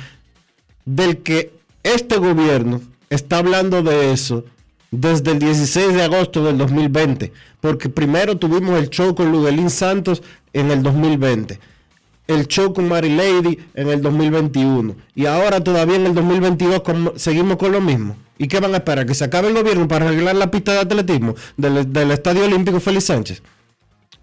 del 0.86 1.22
que 1.22 1.54
este 1.84 2.18
gobierno 2.18 2.82
está 3.10 3.38
hablando 3.38 3.84
de 3.84 4.12
eso 4.12 4.46
desde 4.94 5.32
el 5.32 5.40
16 5.40 5.96
de 5.96 6.04
agosto 6.04 6.44
del 6.44 6.56
2020, 6.60 7.34
porque 7.60 7.90
primero 7.90 8.38
tuvimos 8.38 8.78
el 8.78 8.90
show 8.92 9.16
con 9.16 9.32
Ludelín 9.32 9.72
Santos 9.72 10.22
en 10.54 10.70
el 10.70 10.84
2020, 10.84 11.60
el 12.28 12.48
show 12.48 12.74
con 12.74 12.88
Mary 12.88 13.10
Lady 13.10 13.58
en 13.74 13.90
el 13.90 14.04
2021, 14.04 14.96
y 15.16 15.26
ahora 15.26 15.64
todavía 15.64 15.96
en 15.96 16.06
el 16.06 16.14
2022 16.14 16.82
con- 16.84 17.14
seguimos 17.16 17.58
con 17.58 17.72
lo 17.72 17.82
mismo. 17.82 18.16
¿Y 18.38 18.48
qué 18.48 18.60
van 18.60 18.74
a 18.76 18.78
esperar? 18.78 19.08
¿Que 19.08 19.16
se 19.16 19.24
acabe 19.24 19.48
el 19.48 19.56
gobierno 19.56 19.88
para 19.88 20.06
arreglar 20.06 20.36
la 20.36 20.52
pista 20.52 20.74
de 20.74 20.80
atletismo 20.80 21.34
del, 21.58 22.12
Estadio 22.12 22.46
Olímpico 22.46 22.80
Félix 22.80 23.06
Sánchez? 23.06 23.42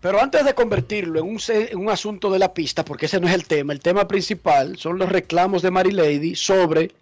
Pero 0.00 0.22
antes 0.22 0.44
de 0.44 0.54
convertirlo 0.54 1.18
en 1.18 1.26
un, 1.26 1.40
en 1.48 1.78
un 1.78 1.90
asunto 1.90 2.30
de 2.30 2.38
la 2.38 2.54
pista, 2.54 2.84
porque 2.84 3.06
ese 3.06 3.18
no 3.20 3.26
es 3.26 3.34
el 3.34 3.44
tema, 3.44 3.72
el 3.72 3.80
tema 3.80 4.06
principal 4.06 4.76
son 4.78 4.98
los 4.98 5.08
reclamos 5.08 5.62
de 5.62 5.70
Mary 5.72 5.90
Lady 5.90 6.36
sobre 6.36 6.92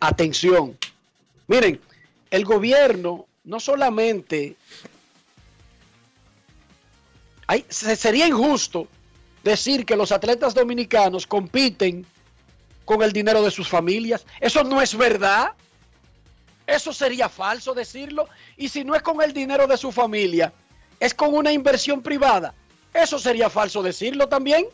atención. 0.00 0.76
Miren, 1.46 1.80
el 2.36 2.44
gobierno 2.44 3.26
no 3.44 3.60
solamente... 3.60 4.56
Sería 7.68 8.26
injusto 8.26 8.88
decir 9.44 9.86
que 9.86 9.94
los 9.94 10.10
atletas 10.10 10.52
dominicanos 10.52 11.26
compiten 11.26 12.04
con 12.84 13.02
el 13.02 13.12
dinero 13.12 13.42
de 13.42 13.52
sus 13.52 13.68
familias. 13.68 14.26
Eso 14.40 14.64
no 14.64 14.82
es 14.82 14.96
verdad. 14.96 15.52
Eso 16.66 16.92
sería 16.92 17.28
falso 17.28 17.72
decirlo. 17.72 18.28
Y 18.56 18.68
si 18.68 18.82
no 18.84 18.96
es 18.96 19.02
con 19.02 19.22
el 19.22 19.32
dinero 19.32 19.68
de 19.68 19.76
su 19.76 19.92
familia, 19.92 20.52
es 20.98 21.14
con 21.14 21.34
una 21.34 21.52
inversión 21.52 22.02
privada. 22.02 22.52
Eso 22.92 23.18
sería 23.18 23.48
falso 23.48 23.82
decirlo 23.82 24.28
también. 24.28 24.66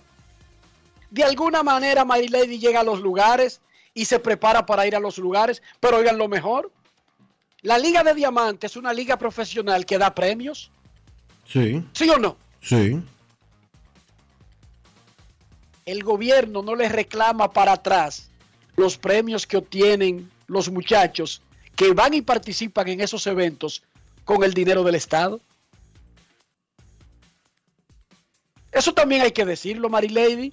De 1.10 1.24
alguna 1.24 1.62
manera, 1.62 2.06
My 2.06 2.26
Lady 2.26 2.58
llega 2.58 2.80
a 2.80 2.84
los 2.84 3.00
lugares 3.00 3.60
y 3.92 4.06
se 4.06 4.18
prepara 4.18 4.64
para 4.64 4.86
ir 4.86 4.96
a 4.96 5.00
los 5.00 5.18
lugares. 5.18 5.62
Pero 5.80 5.98
oigan 5.98 6.16
lo 6.16 6.28
mejor. 6.28 6.72
La 7.62 7.78
Liga 7.78 8.02
de 8.02 8.14
Diamantes 8.14 8.72
es 8.72 8.76
una 8.76 8.92
liga 8.92 9.16
profesional 9.16 9.86
que 9.86 9.98
da 9.98 10.14
premios. 10.14 10.70
Sí, 11.46 11.84
¿Sí 11.92 12.08
o 12.10 12.18
no? 12.18 12.36
sí. 12.60 13.00
El 15.84 16.04
gobierno 16.04 16.62
no 16.62 16.76
le 16.76 16.88
reclama 16.88 17.52
para 17.52 17.72
atrás 17.72 18.30
los 18.76 18.96
premios 18.96 19.48
que 19.48 19.56
obtienen 19.56 20.30
los 20.46 20.70
muchachos 20.70 21.42
que 21.74 21.92
van 21.92 22.14
y 22.14 22.22
participan 22.22 22.86
en 22.88 23.00
esos 23.00 23.26
eventos 23.26 23.82
con 24.24 24.44
el 24.44 24.54
dinero 24.54 24.84
del 24.84 24.94
Estado. 24.94 25.40
Eso 28.70 28.94
también 28.94 29.22
hay 29.22 29.32
que 29.32 29.44
decirlo, 29.44 29.88
Mary 29.88 30.08
Lady. 30.08 30.52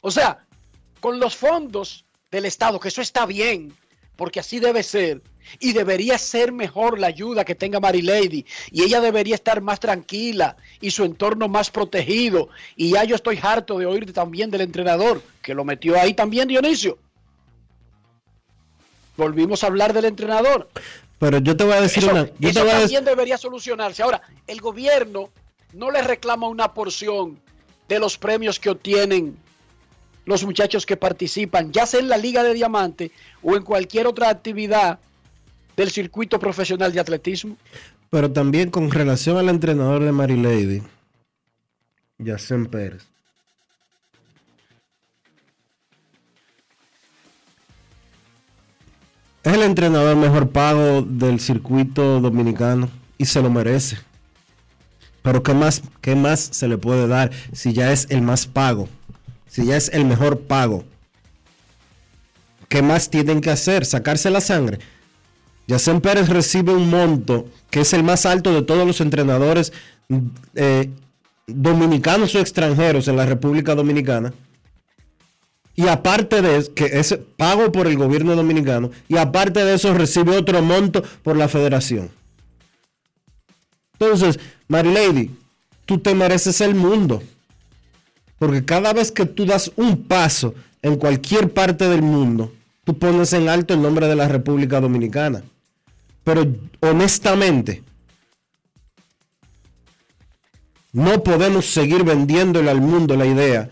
O 0.00 0.10
sea, 0.12 0.46
con 1.00 1.18
los 1.18 1.34
fondos 1.34 2.04
del 2.30 2.44
Estado, 2.44 2.78
que 2.78 2.88
eso 2.88 3.02
está 3.02 3.26
bien, 3.26 3.74
porque 4.14 4.38
así 4.38 4.60
debe 4.60 4.84
ser, 4.84 5.20
y 5.60 5.72
debería 5.72 6.18
ser 6.18 6.52
mejor 6.52 6.98
la 6.98 7.08
ayuda 7.08 7.44
que 7.44 7.54
tenga 7.54 7.80
Mary 7.80 8.02
Lady, 8.02 8.44
y 8.70 8.82
ella 8.82 9.00
debería 9.00 9.34
estar 9.34 9.60
más 9.60 9.80
tranquila 9.80 10.56
y 10.80 10.90
su 10.90 11.04
entorno 11.04 11.48
más 11.48 11.70
protegido. 11.70 12.48
Y 12.76 12.92
ya 12.92 13.04
yo 13.04 13.16
estoy 13.16 13.38
harto 13.42 13.78
de 13.78 13.86
oír 13.86 14.12
también 14.12 14.50
del 14.50 14.62
entrenador, 14.62 15.22
que 15.42 15.54
lo 15.54 15.64
metió 15.64 16.00
ahí 16.00 16.14
también 16.14 16.48
Dionisio. 16.48 16.98
Volvimos 19.16 19.62
a 19.62 19.66
hablar 19.66 19.92
del 19.92 20.06
entrenador. 20.06 20.68
Pero 21.18 21.38
yo 21.38 21.56
te 21.56 21.64
voy 21.64 21.74
a 21.74 21.80
decir 21.80 22.02
Eso, 22.02 22.12
una. 22.12 22.26
Yo 22.26 22.32
te 22.40 22.48
eso 22.50 22.62
a 22.62 22.70
también 22.80 23.04
debería 23.04 23.38
solucionarse. 23.38 24.02
Ahora, 24.02 24.22
el 24.46 24.60
gobierno 24.60 25.30
no 25.72 25.90
le 25.90 26.02
reclama 26.02 26.48
una 26.48 26.74
porción 26.74 27.38
de 27.88 27.98
los 27.98 28.18
premios 28.18 28.58
que 28.58 28.70
obtienen 28.70 29.36
los 30.24 30.44
muchachos 30.44 30.86
que 30.86 30.96
participan, 30.96 31.72
ya 31.72 31.86
sea 31.86 32.00
en 32.00 32.08
la 32.08 32.16
Liga 32.16 32.42
de 32.42 32.54
Diamante 32.54 33.10
o 33.42 33.56
en 33.56 33.62
cualquier 33.62 34.06
otra 34.06 34.28
actividad 34.30 34.98
del 35.82 35.90
circuito 35.90 36.38
profesional 36.38 36.92
de 36.92 37.00
atletismo. 37.00 37.56
Pero 38.08 38.30
también 38.30 38.70
con 38.70 38.90
relación 38.90 39.36
al 39.36 39.48
entrenador 39.48 40.04
de 40.04 40.12
Mary 40.12 40.40
Lady, 40.40 40.82
Yacen 42.18 42.66
Pérez. 42.66 43.02
Es 49.42 49.54
el 49.54 49.62
entrenador 49.62 50.14
mejor 50.14 50.50
pago 50.50 51.02
del 51.02 51.40
circuito 51.40 52.20
dominicano 52.20 52.88
y 53.18 53.24
se 53.24 53.42
lo 53.42 53.50
merece. 53.50 53.98
Pero 55.22 55.42
¿qué 55.42 55.52
más, 55.52 55.82
qué 56.00 56.14
más 56.14 56.38
se 56.40 56.68
le 56.68 56.78
puede 56.78 57.08
dar 57.08 57.32
si 57.52 57.72
ya 57.72 57.90
es 57.92 58.06
el 58.10 58.22
más 58.22 58.46
pago? 58.46 58.88
Si 59.48 59.66
ya 59.66 59.76
es 59.76 59.88
el 59.88 60.04
mejor 60.04 60.42
pago. 60.42 60.84
¿Qué 62.68 62.82
más 62.82 63.10
tienen 63.10 63.40
que 63.40 63.50
hacer? 63.50 63.84
¿Sacarse 63.84 64.30
la 64.30 64.40
sangre? 64.40 64.78
Yacen 65.66 66.00
Pérez 66.00 66.28
recibe 66.28 66.74
un 66.74 66.90
monto 66.90 67.46
que 67.70 67.80
es 67.80 67.92
el 67.92 68.02
más 68.02 68.26
alto 68.26 68.52
de 68.52 68.62
todos 68.62 68.86
los 68.86 69.00
entrenadores 69.00 69.72
eh, 70.54 70.90
dominicanos 71.46 72.34
o 72.34 72.40
extranjeros 72.40 73.08
en 73.08 73.16
la 73.16 73.26
República 73.26 73.74
Dominicana. 73.74 74.32
Y 75.74 75.88
aparte 75.88 76.42
de 76.42 76.58
eso, 76.58 76.74
que 76.74 76.84
es 76.84 77.18
pago 77.36 77.72
por 77.72 77.86
el 77.86 77.96
gobierno 77.96 78.36
dominicano, 78.36 78.90
y 79.08 79.16
aparte 79.16 79.64
de 79.64 79.74
eso 79.74 79.94
recibe 79.94 80.36
otro 80.36 80.60
monto 80.60 81.02
por 81.22 81.36
la 81.36 81.48
federación. 81.48 82.10
Entonces, 83.94 84.38
Mary 84.68 84.92
Lady, 84.92 85.30
tú 85.86 85.98
te 85.98 86.14
mereces 86.14 86.60
el 86.60 86.74
mundo. 86.74 87.22
Porque 88.38 88.64
cada 88.64 88.92
vez 88.92 89.12
que 89.12 89.24
tú 89.24 89.46
das 89.46 89.70
un 89.76 90.02
paso 90.02 90.54
en 90.82 90.96
cualquier 90.96 91.52
parte 91.52 91.88
del 91.88 92.02
mundo, 92.02 92.52
tú 92.84 92.98
pones 92.98 93.32
en 93.32 93.48
alto 93.48 93.74
el 93.74 93.82
nombre 93.82 94.06
de 94.06 94.16
la 94.16 94.28
República 94.28 94.80
Dominicana. 94.80 95.42
Pero 96.24 96.46
honestamente, 96.80 97.82
no 100.92 101.22
podemos 101.22 101.66
seguir 101.66 102.04
vendiéndole 102.04 102.70
al 102.70 102.80
mundo 102.80 103.16
la 103.16 103.26
idea 103.26 103.70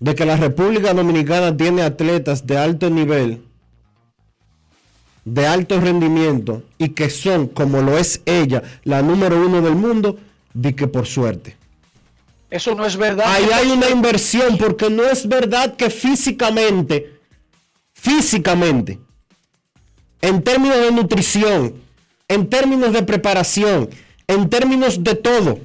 de 0.00 0.14
que 0.14 0.24
la 0.24 0.36
República 0.36 0.94
Dominicana 0.94 1.56
tiene 1.56 1.82
atletas 1.82 2.46
de 2.46 2.58
alto 2.58 2.90
nivel, 2.90 3.44
de 5.24 5.46
alto 5.46 5.80
rendimiento, 5.80 6.64
y 6.78 6.88
que 6.88 7.08
son, 7.08 7.46
como 7.46 7.82
lo 7.82 7.96
es 7.96 8.20
ella, 8.26 8.62
la 8.82 9.02
número 9.02 9.46
uno 9.46 9.60
del 9.60 9.76
mundo, 9.76 10.18
di 10.54 10.72
que 10.72 10.88
por 10.88 11.06
suerte. 11.06 11.61
Eso 12.52 12.74
no 12.74 12.84
es 12.84 12.98
verdad. 12.98 13.24
Ahí 13.26 13.48
hay 13.50 13.70
una 13.70 13.88
inversión, 13.88 14.58
porque 14.58 14.90
no 14.90 15.04
es 15.04 15.26
verdad 15.26 15.74
que 15.74 15.88
físicamente, 15.88 17.18
físicamente, 17.94 19.00
en 20.20 20.42
términos 20.42 20.76
de 20.76 20.92
nutrición, 20.92 21.82
en 22.28 22.50
términos 22.50 22.92
de 22.92 23.04
preparación, 23.04 23.88
en 24.26 24.50
términos 24.50 25.02
de 25.02 25.14
todo, 25.14 25.60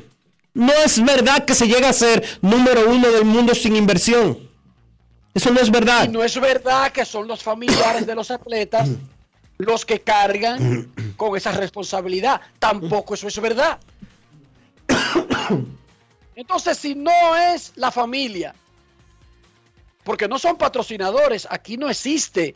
no 0.54 0.72
es 0.86 1.04
verdad 1.04 1.44
que 1.44 1.56
se 1.56 1.68
llega 1.68 1.90
a 1.90 1.94
ser 1.94 2.24
número 2.42 2.90
uno 2.90 3.12
del 3.12 3.26
mundo 3.26 3.54
sin 3.54 3.76
inversión. 3.76 4.40
Eso 5.34 5.52
no 5.52 5.60
es 5.60 5.70
verdad. 5.70 6.06
Y 6.06 6.08
no 6.08 6.24
es 6.24 6.40
verdad 6.40 6.94
que 6.94 7.04
son 7.04 7.28
los 7.28 7.44
familiares 7.44 8.08
de 8.08 8.16
los 8.16 8.32
atletas 8.32 8.88
los 9.58 9.86
que 9.86 10.00
cargan 10.00 10.90
con 11.18 11.36
esa 11.36 11.52
responsabilidad. 11.52 12.40
Tampoco 12.60 13.16
eso 13.16 13.28
es 13.28 13.38
verdad. 13.42 13.78
Entonces, 16.38 16.78
si 16.78 16.94
no 16.94 17.36
es 17.36 17.74
la 17.78 17.90
familia, 17.90 18.54
porque 20.04 20.28
no 20.28 20.38
son 20.38 20.56
patrocinadores, 20.56 21.48
aquí 21.50 21.78
no 21.78 21.90
existe. 21.90 22.54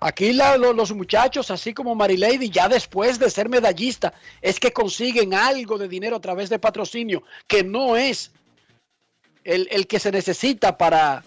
Aquí 0.00 0.32
los 0.32 0.92
muchachos, 0.92 1.52
así 1.52 1.72
como 1.72 1.94
Marilady, 1.94 2.50
ya 2.50 2.68
después 2.68 3.20
de 3.20 3.30
ser 3.30 3.48
medallista, 3.48 4.12
es 4.42 4.58
que 4.58 4.72
consiguen 4.72 5.34
algo 5.34 5.78
de 5.78 5.86
dinero 5.86 6.16
a 6.16 6.20
través 6.20 6.50
de 6.50 6.58
patrocinio, 6.58 7.22
que 7.46 7.62
no 7.62 7.96
es 7.96 8.32
el 9.44 9.86
que 9.86 10.00
se 10.00 10.10
necesita 10.10 10.76
para 10.76 11.22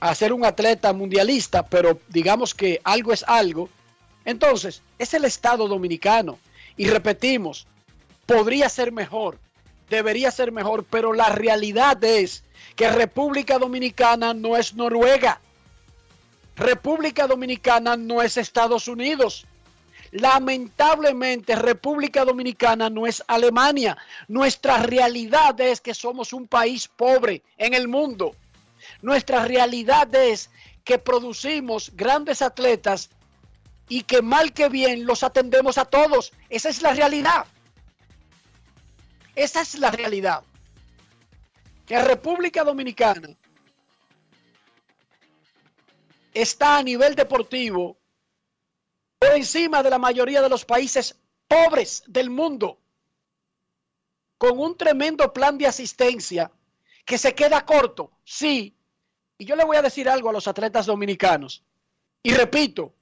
hacer 0.00 0.32
un 0.32 0.46
atleta 0.46 0.94
mundialista, 0.94 1.66
pero 1.66 2.00
digamos 2.08 2.54
que 2.54 2.80
algo 2.82 3.12
es 3.12 3.24
algo. 3.28 3.68
Entonces, 4.24 4.80
es 4.98 5.12
el 5.12 5.26
Estado 5.26 5.68
dominicano. 5.68 6.38
Y 6.78 6.88
repetimos, 6.88 7.66
podría 8.24 8.70
ser 8.70 8.90
mejor, 8.90 9.38
debería 9.88 10.30
ser 10.30 10.52
mejor, 10.52 10.84
pero 10.84 11.12
la 11.12 11.28
realidad 11.28 12.02
es 12.04 12.44
que 12.76 12.90
República 12.90 13.58
Dominicana 13.58 14.34
no 14.34 14.56
es 14.56 14.74
Noruega. 14.74 15.40
República 16.56 17.26
Dominicana 17.26 17.96
no 17.96 18.22
es 18.22 18.36
Estados 18.36 18.88
Unidos. 18.88 19.46
Lamentablemente, 20.12 21.56
República 21.56 22.24
Dominicana 22.24 22.88
no 22.88 23.06
es 23.06 23.22
Alemania. 23.26 23.96
Nuestra 24.28 24.78
realidad 24.78 25.60
es 25.60 25.80
que 25.80 25.94
somos 25.94 26.32
un 26.32 26.46
país 26.46 26.88
pobre 26.88 27.42
en 27.58 27.74
el 27.74 27.88
mundo. 27.88 28.36
Nuestra 29.02 29.44
realidad 29.44 30.14
es 30.14 30.50
que 30.84 30.98
producimos 30.98 31.90
grandes 31.96 32.42
atletas 32.42 33.10
y 33.88 34.02
que 34.02 34.22
mal 34.22 34.52
que 34.52 34.68
bien 34.68 35.04
los 35.04 35.22
atendemos 35.22 35.78
a 35.78 35.84
todos. 35.84 36.32
Esa 36.48 36.68
es 36.68 36.82
la 36.82 36.94
realidad. 36.94 37.46
Esa 39.34 39.62
es 39.62 39.78
la 39.78 39.90
realidad. 39.90 40.42
Que 41.86 42.00
República 42.02 42.64
Dominicana 42.64 43.28
está 46.32 46.78
a 46.78 46.82
nivel 46.82 47.14
deportivo 47.14 47.96
por 49.18 49.32
encima 49.32 49.82
de 49.82 49.90
la 49.90 49.98
mayoría 49.98 50.42
de 50.42 50.48
los 50.48 50.64
países 50.64 51.18
pobres 51.46 52.02
del 52.06 52.30
mundo, 52.30 52.78
con 54.38 54.58
un 54.58 54.76
tremendo 54.76 55.32
plan 55.32 55.56
de 55.56 55.66
asistencia 55.66 56.50
que 57.04 57.18
se 57.18 57.34
queda 57.34 57.64
corto, 57.64 58.10
sí. 58.24 58.76
Y 59.38 59.44
yo 59.44 59.56
le 59.56 59.64
voy 59.64 59.76
a 59.76 59.82
decir 59.82 60.08
algo 60.08 60.30
a 60.30 60.32
los 60.32 60.48
atletas 60.48 60.86
dominicanos. 60.86 61.62
Y 62.22 62.32
repito, 62.32 62.94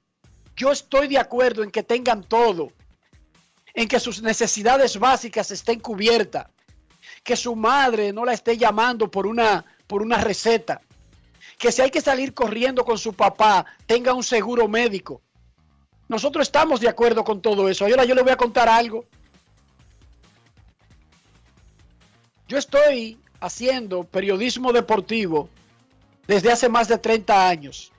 yo 0.56 0.72
estoy 0.72 1.08
de 1.08 1.18
acuerdo 1.18 1.62
en 1.62 1.70
que 1.70 1.82
tengan 1.82 2.24
todo, 2.24 2.72
en 3.74 3.88
que 3.88 4.00
sus 4.00 4.22
necesidades 4.22 4.98
básicas 4.98 5.50
estén 5.50 5.80
cubiertas, 5.80 6.46
que 7.22 7.36
su 7.36 7.56
madre 7.56 8.12
no 8.12 8.24
la 8.24 8.32
esté 8.32 8.56
llamando 8.56 9.10
por 9.10 9.26
una, 9.26 9.64
por 9.86 10.02
una 10.02 10.18
receta, 10.18 10.80
que 11.58 11.72
si 11.72 11.82
hay 11.82 11.90
que 11.90 12.00
salir 12.00 12.34
corriendo 12.34 12.84
con 12.84 12.98
su 12.98 13.14
papá, 13.14 13.64
tenga 13.86 14.12
un 14.12 14.24
seguro 14.24 14.68
médico. 14.68 15.22
Nosotros 16.08 16.48
estamos 16.48 16.80
de 16.80 16.88
acuerdo 16.88 17.24
con 17.24 17.40
todo 17.40 17.68
eso. 17.68 17.84
Ahora 17.84 18.04
yo 18.04 18.14
le 18.14 18.22
voy 18.22 18.32
a 18.32 18.36
contar 18.36 18.68
algo. 18.68 19.06
Yo 22.48 22.58
estoy 22.58 23.18
haciendo 23.40 24.04
periodismo 24.04 24.72
deportivo 24.72 25.48
desde 26.26 26.52
hace 26.52 26.68
más 26.68 26.88
de 26.88 26.98
30 26.98 27.48
años. 27.48 27.92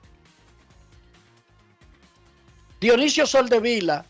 Dionisio 2.80 3.26
Soldevila 3.26 4.04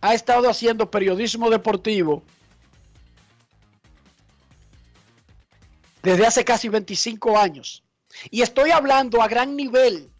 ha 0.00 0.14
estado 0.14 0.48
haciendo 0.48 0.90
periodismo 0.90 1.50
deportivo 1.50 2.22
desde 6.02 6.26
hace 6.26 6.44
casi 6.44 6.68
25 6.68 7.36
años. 7.36 7.82
Y 8.30 8.42
estoy 8.42 8.70
hablando 8.70 9.20
a 9.20 9.28
gran 9.28 9.56
nivel. 9.56 10.10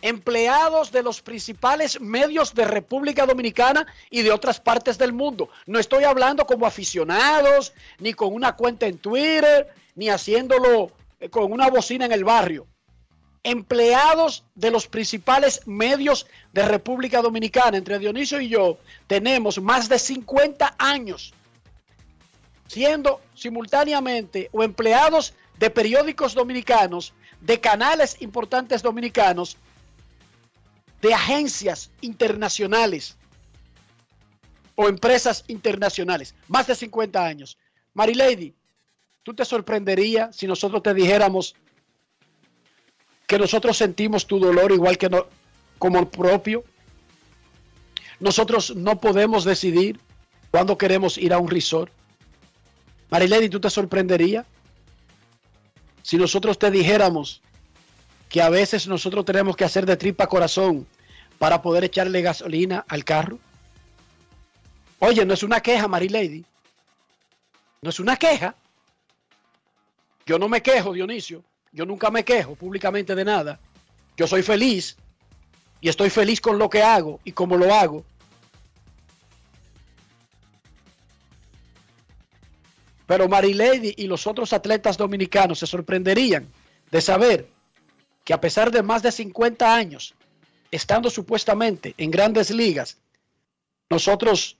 Empleados 0.00 0.92
de 0.92 1.02
los 1.02 1.20
principales 1.20 2.00
medios 2.00 2.54
de 2.54 2.64
República 2.64 3.26
Dominicana 3.26 3.86
y 4.10 4.22
de 4.22 4.32
otras 4.32 4.60
partes 4.60 4.96
del 4.96 5.12
mundo. 5.12 5.50
No 5.66 5.78
estoy 5.78 6.04
hablando 6.04 6.46
como 6.46 6.66
aficionados, 6.66 7.72
ni 7.98 8.14
con 8.14 8.32
una 8.32 8.54
cuenta 8.56 8.86
en 8.86 8.98
Twitter, 8.98 9.68
ni 9.96 10.08
haciéndolo 10.08 10.92
eh, 11.20 11.28
con 11.28 11.52
una 11.52 11.68
bocina 11.68 12.06
en 12.06 12.12
el 12.12 12.24
barrio. 12.24 12.66
Empleados 13.48 14.44
de 14.54 14.70
los 14.70 14.86
principales 14.86 15.62
medios 15.66 16.26
de 16.52 16.66
República 16.66 17.22
Dominicana, 17.22 17.78
entre 17.78 17.98
Dionisio 17.98 18.42
y 18.42 18.50
yo, 18.50 18.76
tenemos 19.06 19.58
más 19.58 19.88
de 19.88 19.98
50 19.98 20.74
años 20.76 21.32
siendo 22.66 23.22
simultáneamente 23.34 24.50
o 24.52 24.62
empleados 24.62 25.32
de 25.58 25.70
periódicos 25.70 26.34
dominicanos, 26.34 27.14
de 27.40 27.58
canales 27.58 28.20
importantes 28.20 28.82
dominicanos, 28.82 29.56
de 31.00 31.14
agencias 31.14 31.90
internacionales 32.02 33.16
o 34.74 34.88
empresas 34.88 35.42
internacionales. 35.48 36.34
Más 36.48 36.66
de 36.66 36.74
50 36.74 37.24
años. 37.24 37.56
Marilady, 37.94 38.52
¿tú 39.22 39.32
te 39.32 39.46
sorprendería 39.46 40.30
si 40.34 40.46
nosotros 40.46 40.82
te 40.82 40.92
dijéramos 40.92 41.54
que 43.28 43.38
nosotros 43.38 43.76
sentimos 43.76 44.26
tu 44.26 44.40
dolor 44.40 44.72
igual 44.72 44.96
que 44.96 45.10
no, 45.10 45.26
como 45.78 46.00
el 46.00 46.08
propio? 46.08 46.64
Nosotros 48.18 48.74
no 48.74 48.98
podemos 48.98 49.44
decidir 49.44 50.00
cuándo 50.50 50.78
queremos 50.78 51.18
ir 51.18 51.34
a 51.34 51.38
un 51.38 51.50
resort. 51.50 51.92
Marilady, 53.10 53.50
¿tú 53.50 53.60
te 53.60 53.68
sorprendería 53.68 54.46
si 56.02 56.16
nosotros 56.16 56.58
te 56.58 56.70
dijéramos 56.70 57.42
que 58.30 58.40
a 58.40 58.48
veces 58.48 58.88
nosotros 58.88 59.26
tenemos 59.26 59.56
que 59.56 59.64
hacer 59.64 59.84
de 59.84 59.98
tripa 59.98 60.26
corazón 60.26 60.86
para 61.38 61.60
poder 61.60 61.84
echarle 61.84 62.22
gasolina 62.22 62.86
al 62.88 63.04
carro? 63.04 63.38
Oye, 65.00 65.26
no 65.26 65.34
es 65.34 65.42
una 65.42 65.60
queja, 65.60 65.86
Marilady. 65.86 66.46
No 67.82 67.90
es 67.90 68.00
una 68.00 68.16
queja. 68.16 68.54
Yo 70.24 70.38
no 70.38 70.48
me 70.48 70.62
quejo, 70.62 70.94
Dionisio. 70.94 71.44
Yo 71.72 71.84
nunca 71.84 72.10
me 72.10 72.24
quejo 72.24 72.54
públicamente 72.54 73.14
de 73.14 73.24
nada. 73.24 73.60
Yo 74.16 74.26
soy 74.26 74.42
feliz 74.42 74.96
y 75.80 75.88
estoy 75.88 76.10
feliz 76.10 76.40
con 76.40 76.58
lo 76.58 76.68
que 76.68 76.82
hago 76.82 77.20
y 77.24 77.32
como 77.32 77.56
lo 77.56 77.72
hago. 77.72 78.04
Pero 83.06 83.28
Marilady 83.28 83.94
y 83.96 84.06
los 84.06 84.26
otros 84.26 84.52
atletas 84.52 84.98
dominicanos 84.98 85.58
se 85.60 85.66
sorprenderían 85.66 86.46
de 86.90 87.00
saber 87.00 87.48
que 88.24 88.34
a 88.34 88.40
pesar 88.40 88.70
de 88.70 88.82
más 88.82 89.02
de 89.02 89.10
50 89.10 89.74
años, 89.74 90.14
estando 90.70 91.08
supuestamente 91.08 91.94
en 91.96 92.10
grandes 92.10 92.50
ligas, 92.50 92.98
nosotros 93.88 94.58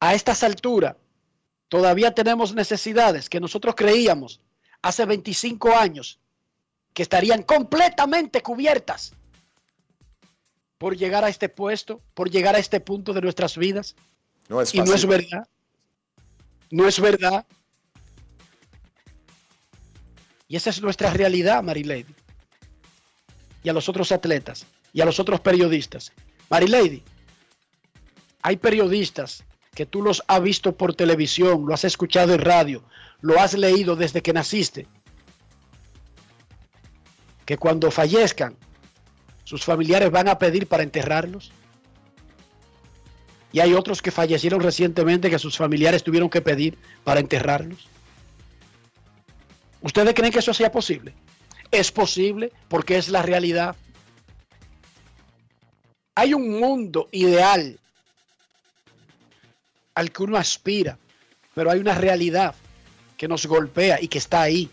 a 0.00 0.14
estas 0.14 0.42
alturas 0.42 0.96
todavía 1.68 2.14
tenemos 2.14 2.54
necesidades 2.54 3.30
que 3.30 3.40
nosotros 3.40 3.74
creíamos 3.74 4.40
hace 4.82 5.04
25 5.04 5.74
años 5.74 6.18
que 6.92 7.02
estarían 7.02 7.42
completamente 7.42 8.42
cubiertas 8.42 9.12
por 10.78 10.96
llegar 10.96 11.24
a 11.24 11.28
este 11.28 11.48
puesto, 11.48 12.00
por 12.14 12.30
llegar 12.30 12.54
a 12.54 12.58
este 12.58 12.80
punto 12.80 13.12
de 13.12 13.20
nuestras 13.20 13.56
vidas. 13.56 13.96
No 14.48 14.60
es 14.60 14.74
y 14.74 14.78
no 14.78 14.94
es 14.94 15.06
verdad. 15.06 15.48
No 16.70 16.86
es 16.86 17.00
verdad. 17.00 17.46
Y 20.48 20.56
esa 20.56 20.70
es 20.70 20.80
nuestra 20.80 21.10
realidad, 21.10 21.62
Marilady. 21.62 22.14
Y 23.62 23.68
a 23.68 23.72
los 23.72 23.88
otros 23.88 24.12
atletas 24.12 24.66
y 24.92 25.00
a 25.00 25.04
los 25.04 25.18
otros 25.18 25.40
periodistas. 25.40 26.12
Marilady, 26.48 27.02
hay 28.42 28.56
periodistas 28.56 29.42
que 29.74 29.86
tú 29.86 30.02
los 30.02 30.22
has 30.28 30.42
visto 30.42 30.76
por 30.76 30.94
televisión, 30.94 31.66
lo 31.66 31.74
has 31.74 31.84
escuchado 31.84 32.32
en 32.32 32.40
radio, 32.40 32.84
lo 33.26 33.40
has 33.40 33.54
leído 33.54 33.96
desde 33.96 34.22
que 34.22 34.32
naciste. 34.32 34.86
Que 37.44 37.58
cuando 37.58 37.90
fallezcan, 37.90 38.56
sus 39.42 39.64
familiares 39.64 40.12
van 40.12 40.28
a 40.28 40.38
pedir 40.38 40.68
para 40.68 40.84
enterrarlos. 40.84 41.50
Y 43.50 43.58
hay 43.58 43.74
otros 43.74 44.00
que 44.00 44.12
fallecieron 44.12 44.60
recientemente 44.60 45.28
que 45.28 45.40
sus 45.40 45.56
familiares 45.56 46.04
tuvieron 46.04 46.30
que 46.30 46.40
pedir 46.40 46.78
para 47.02 47.18
enterrarlos. 47.18 47.88
¿Ustedes 49.80 50.14
creen 50.14 50.32
que 50.32 50.38
eso 50.38 50.54
sea 50.54 50.70
posible? 50.70 51.12
Es 51.72 51.90
posible 51.90 52.52
porque 52.68 52.96
es 52.96 53.08
la 53.08 53.22
realidad. 53.22 53.74
Hay 56.14 56.32
un 56.32 56.60
mundo 56.60 57.08
ideal 57.10 57.80
al 59.96 60.12
que 60.12 60.22
uno 60.22 60.36
aspira, 60.36 60.96
pero 61.54 61.72
hay 61.72 61.80
una 61.80 61.94
realidad 61.94 62.54
que 63.16 63.28
nos 63.28 63.46
golpea 63.46 64.00
y 64.00 64.08
que 64.08 64.18
está 64.18 64.42
ahí. 64.42 64.70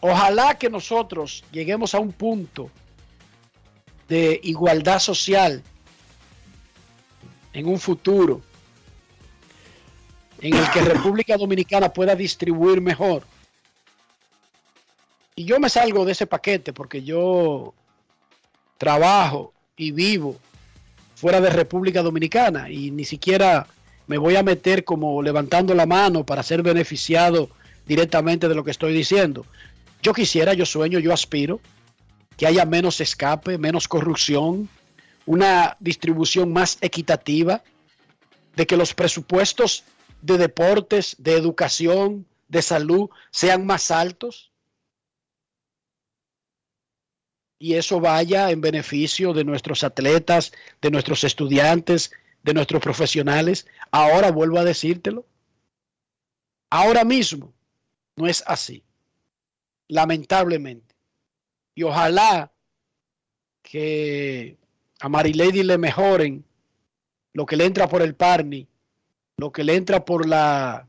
Ojalá 0.00 0.58
que 0.58 0.68
nosotros 0.68 1.44
lleguemos 1.50 1.94
a 1.94 1.98
un 1.98 2.12
punto 2.12 2.70
de 4.06 4.38
igualdad 4.42 4.98
social 4.98 5.62
en 7.54 7.66
un 7.66 7.80
futuro 7.80 8.42
en 10.40 10.54
el 10.54 10.70
que 10.72 10.80
República 10.82 11.38
Dominicana 11.38 11.90
pueda 11.90 12.14
distribuir 12.14 12.82
mejor. 12.82 13.24
Y 15.36 15.46
yo 15.46 15.58
me 15.58 15.70
salgo 15.70 16.04
de 16.04 16.12
ese 16.12 16.26
paquete 16.26 16.74
porque 16.74 17.02
yo 17.02 17.72
trabajo 18.76 19.54
y 19.76 19.90
vivo 19.90 20.36
fuera 21.24 21.40
de 21.40 21.48
República 21.48 22.02
Dominicana 22.02 22.68
y 22.68 22.90
ni 22.90 23.06
siquiera 23.06 23.66
me 24.08 24.18
voy 24.18 24.36
a 24.36 24.42
meter 24.42 24.84
como 24.84 25.22
levantando 25.22 25.72
la 25.72 25.86
mano 25.86 26.26
para 26.26 26.42
ser 26.42 26.62
beneficiado 26.62 27.48
directamente 27.86 28.46
de 28.46 28.54
lo 28.54 28.62
que 28.62 28.72
estoy 28.72 28.92
diciendo. 28.92 29.46
Yo 30.02 30.12
quisiera, 30.12 30.52
yo 30.52 30.66
sueño, 30.66 30.98
yo 30.98 31.14
aspiro 31.14 31.60
que 32.36 32.46
haya 32.46 32.66
menos 32.66 33.00
escape, 33.00 33.56
menos 33.56 33.88
corrupción, 33.88 34.68
una 35.24 35.78
distribución 35.80 36.52
más 36.52 36.76
equitativa, 36.82 37.62
de 38.54 38.66
que 38.66 38.76
los 38.76 38.92
presupuestos 38.92 39.84
de 40.20 40.36
deportes, 40.36 41.16
de 41.18 41.38
educación, 41.38 42.26
de 42.48 42.60
salud 42.60 43.08
sean 43.30 43.64
más 43.64 43.90
altos. 43.90 44.50
Y 47.64 47.76
eso 47.76 47.98
vaya 47.98 48.50
en 48.50 48.60
beneficio 48.60 49.32
de 49.32 49.42
nuestros 49.42 49.84
atletas, 49.84 50.52
de 50.82 50.90
nuestros 50.90 51.24
estudiantes, 51.24 52.12
de 52.42 52.52
nuestros 52.52 52.82
profesionales. 52.82 53.66
Ahora 53.90 54.30
vuelvo 54.30 54.58
a 54.58 54.64
decírtelo. 54.64 55.24
Ahora 56.68 57.04
mismo 57.04 57.54
no 58.16 58.26
es 58.26 58.44
así. 58.46 58.84
Lamentablemente. 59.88 60.94
Y 61.74 61.84
ojalá 61.84 62.52
que 63.62 64.58
a 65.00 65.08
Marilady 65.08 65.62
le 65.62 65.78
mejoren 65.78 66.44
lo 67.32 67.46
que 67.46 67.56
le 67.56 67.64
entra 67.64 67.88
por 67.88 68.02
el 68.02 68.14
Parni, 68.14 68.68
lo 69.38 69.52
que 69.52 69.64
le 69.64 69.74
entra 69.74 70.04
por 70.04 70.28
la 70.28 70.86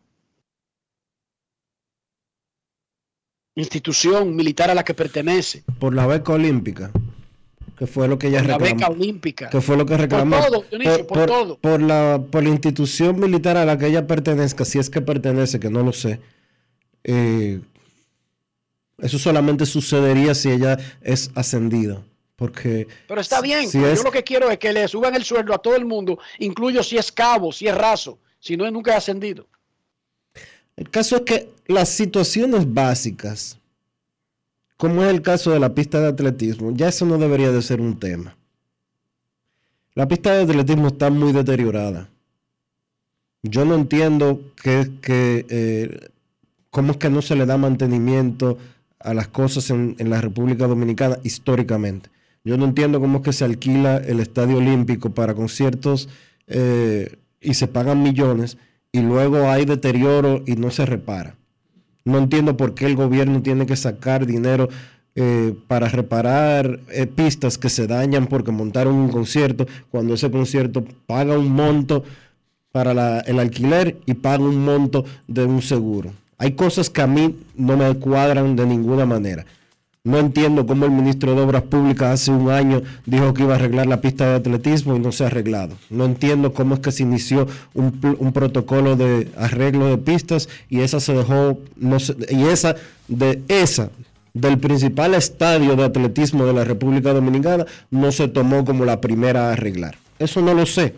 institución 3.56 4.36
militar 4.36 4.70
a 4.70 4.76
la 4.76 4.84
que 4.84 4.94
pertenece, 4.94 5.64
Por 5.80 5.96
la 5.96 6.06
beca 6.06 6.34
olímpica, 6.34 6.92
que 7.78 7.88
fue 7.88 8.08
lo 8.08 8.20
que 8.20 8.28
ella 8.28 8.40
por 8.40 8.48
la 8.50 8.58
reclamó. 8.58 8.76
beca 8.80 8.88
olímpica. 8.92 9.50
que 9.50 9.62
fue 9.62 9.78
lo 9.78 9.86
que 9.86 9.98
reclamó. 9.98 10.38
todo, 10.46 10.66
Dionisio, 10.70 11.08
por 11.08 11.26
todo. 11.26 11.58
por 11.60 11.82
la, 11.82 12.22
por 12.30 12.44
la 12.44 12.50
institución 12.50 13.20
militar 13.20 13.56
a 13.58 13.66
la 13.66 13.78
que 13.78 13.88
ella 13.88 14.06
pertenezca, 14.08 14.66
si 14.66 14.78
es 14.80 14.90
que 14.90 15.02
pertenece, 15.02 15.60
que 15.60 15.70
no 15.70 15.84
lo 15.84 15.94
sé. 15.94 16.20
eh, 17.04 17.62
eso 18.98 19.20
solamente 19.20 19.66
sucedería 19.66 20.34
si 20.34 20.50
ella 20.50 20.78
es 21.02 21.30
ascendida. 21.36 22.02
Porque 22.38 22.88
Pero 23.08 23.22
está 23.22 23.40
bien, 23.42 23.70
si 23.70 23.78
es- 23.84 24.00
yo 24.00 24.04
lo 24.04 24.12
que 24.12 24.24
quiero 24.24 24.50
es 24.50 24.58
que 24.58 24.72
le 24.74 24.88
suban 24.88 25.16
el 25.16 25.24
sueldo 25.24 25.54
a 25.54 25.58
todo 25.60 25.76
el 25.76 25.86
mundo, 25.86 26.18
incluyo 26.40 26.82
si 26.82 26.98
es 26.98 27.12
cabo, 27.12 27.52
si 27.52 27.68
es 27.68 27.76
raso, 27.76 28.18
si 28.40 28.56
no, 28.58 28.70
nunca 28.72 28.92
he 28.94 28.96
ascendido. 28.96 29.48
El 30.78 30.90
caso 30.90 31.18
es 31.18 31.22
que 31.22 31.50
las 31.68 31.90
situaciones 31.90 32.74
básicas, 32.74 33.60
como 34.78 35.04
es 35.04 35.10
el 35.10 35.22
caso 35.22 35.52
de 35.52 35.60
la 35.60 35.74
pista 35.74 36.00
de 36.00 36.08
atletismo, 36.08 36.72
ya 36.76 36.90
eso 36.90 37.06
no 37.06 37.18
debería 37.18 37.52
de 37.52 37.62
ser 37.62 37.80
un 37.82 38.00
tema. 38.00 38.36
La 39.94 40.08
pista 40.08 40.34
de 40.34 40.44
atletismo 40.44 40.88
está 40.88 41.10
muy 41.10 41.32
deteriorada. 41.32 42.10
Yo 43.42 43.64
no 43.64 43.76
entiendo 43.76 44.42
que, 44.62 44.92
eh, 45.08 46.10
cómo 46.70 46.92
es 46.92 46.98
que 46.98 47.10
no 47.10 47.22
se 47.22 47.36
le 47.36 47.46
da 47.46 47.58
mantenimiento 47.58 48.58
a 49.00 49.14
las 49.14 49.28
cosas 49.28 49.70
en, 49.70 49.96
en 50.00 50.10
la 50.10 50.20
República 50.20 50.68
Dominicana 50.68 51.18
históricamente. 51.24 52.10
Yo 52.44 52.58
no 52.58 52.66
entiendo 52.66 53.00
cómo 53.00 53.18
es 53.18 53.24
que 53.24 53.34
se 53.34 53.44
alquila 53.44 53.98
el 53.98 54.20
Estadio 54.20 54.58
Olímpico 54.58 55.10
para 55.12 55.34
conciertos 55.34 56.10
eh, 56.48 57.18
y 57.42 57.56
se 57.56 57.68
pagan 57.68 58.04
millones 58.04 58.58
y 58.96 59.02
luego 59.02 59.50
hay 59.50 59.66
deterioro 59.66 60.42
y 60.46 60.56
no 60.56 60.72
se 60.72 60.86
repara. 60.86 61.36
No 62.06 62.18
entiendo 62.18 62.56
por 62.56 62.76
qué 62.76 62.86
el 62.86 62.96
gobierno 62.96 63.42
tiene 63.42 63.66
que 63.66 63.76
sacar 63.76 64.26
dinero 64.26 64.70
eh, 65.16 65.54
para 65.68 65.90
reparar 65.90 66.80
eh, 66.90 67.06
pistas 67.06 67.58
que 67.58 67.68
se 67.68 67.88
dañan 67.88 68.28
porque 68.28 68.52
montaron 68.52 68.96
un 68.96 69.10
concierto, 69.10 69.68
cuando 69.92 70.14
ese 70.14 70.32
concierto 70.32 70.86
paga 71.08 71.38
un 71.38 71.52
monto 71.52 72.06
para 72.72 73.20
el 73.20 73.40
alquiler 73.40 73.98
y 74.06 74.14
paga 74.14 74.46
un 74.46 74.64
monto 74.64 75.04
de 75.28 75.44
un 75.44 75.62
seguro. 75.62 76.12
Hay 76.38 76.54
cosas 76.54 76.90
que 76.90 77.02
a 77.02 77.08
mí 77.08 77.36
no 77.58 77.76
me 77.76 77.94
cuadran 77.96 78.56
de 78.56 78.66
ninguna 78.66 79.06
manera. 79.06 79.46
No 80.06 80.20
entiendo 80.20 80.68
cómo 80.68 80.86
el 80.86 80.92
ministro 80.92 81.34
de 81.34 81.42
Obras 81.42 81.64
Públicas 81.64 82.22
hace 82.22 82.30
un 82.30 82.52
año 82.52 82.84
dijo 83.08 83.34
que 83.34 83.42
iba 83.42 83.54
a 83.54 83.56
arreglar 83.56 83.88
la 83.88 84.02
pista 84.02 84.28
de 84.28 84.36
atletismo 84.36 84.96
y 84.96 85.00
no 85.00 85.12
se 85.12 85.24
ha 85.24 85.28
arreglado. 85.28 85.76
No 85.90 86.06
entiendo 86.06 86.54
cómo 86.54 86.76
es 86.76 86.80
que 86.82 86.92
se 86.92 87.02
inició 87.02 87.48
un, 87.74 87.92
protocolo 88.32 88.96
de 88.96 89.30
arreglo 89.36 89.88
de 89.88 89.98
pistas 89.98 90.48
y 90.70 90.82
esa 90.82 91.00
se 91.00 91.14
dejó, 91.14 91.58
no 91.76 91.98
y 92.30 92.44
esa 92.44 92.76
de 93.08 93.42
esa 93.48 93.90
del 94.36 94.60
principal 94.60 95.16
estadio 95.16 95.76
de 95.76 95.86
atletismo 95.86 96.46
de 96.46 96.54
la 96.54 96.66
República 96.66 97.12
Dominicana 97.12 97.66
no 97.90 98.12
se 98.12 98.28
tomó 98.28 98.64
como 98.64 98.86
la 98.86 99.02
primera 99.02 99.50
a 99.50 99.54
arreglar. 99.54 99.98
Eso 100.20 100.40
no 100.40 100.54
lo 100.54 100.68
sé. 100.68 100.94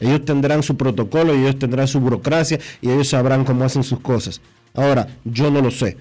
Ellos 0.00 0.24
tendrán 0.24 0.64
su 0.64 0.76
protocolo 0.76 1.36
y 1.36 1.42
ellos 1.42 1.60
tendrán 1.60 1.86
su 1.86 2.00
burocracia 2.00 2.58
y 2.82 2.90
ellos 2.90 3.08
sabrán 3.08 3.44
cómo 3.44 3.64
hacen 3.64 3.84
sus 3.84 4.00
cosas. 4.00 4.40
Ahora, 4.74 5.06
yo 5.24 5.52
no 5.52 5.60
lo 5.60 5.70
sé. 5.70 5.96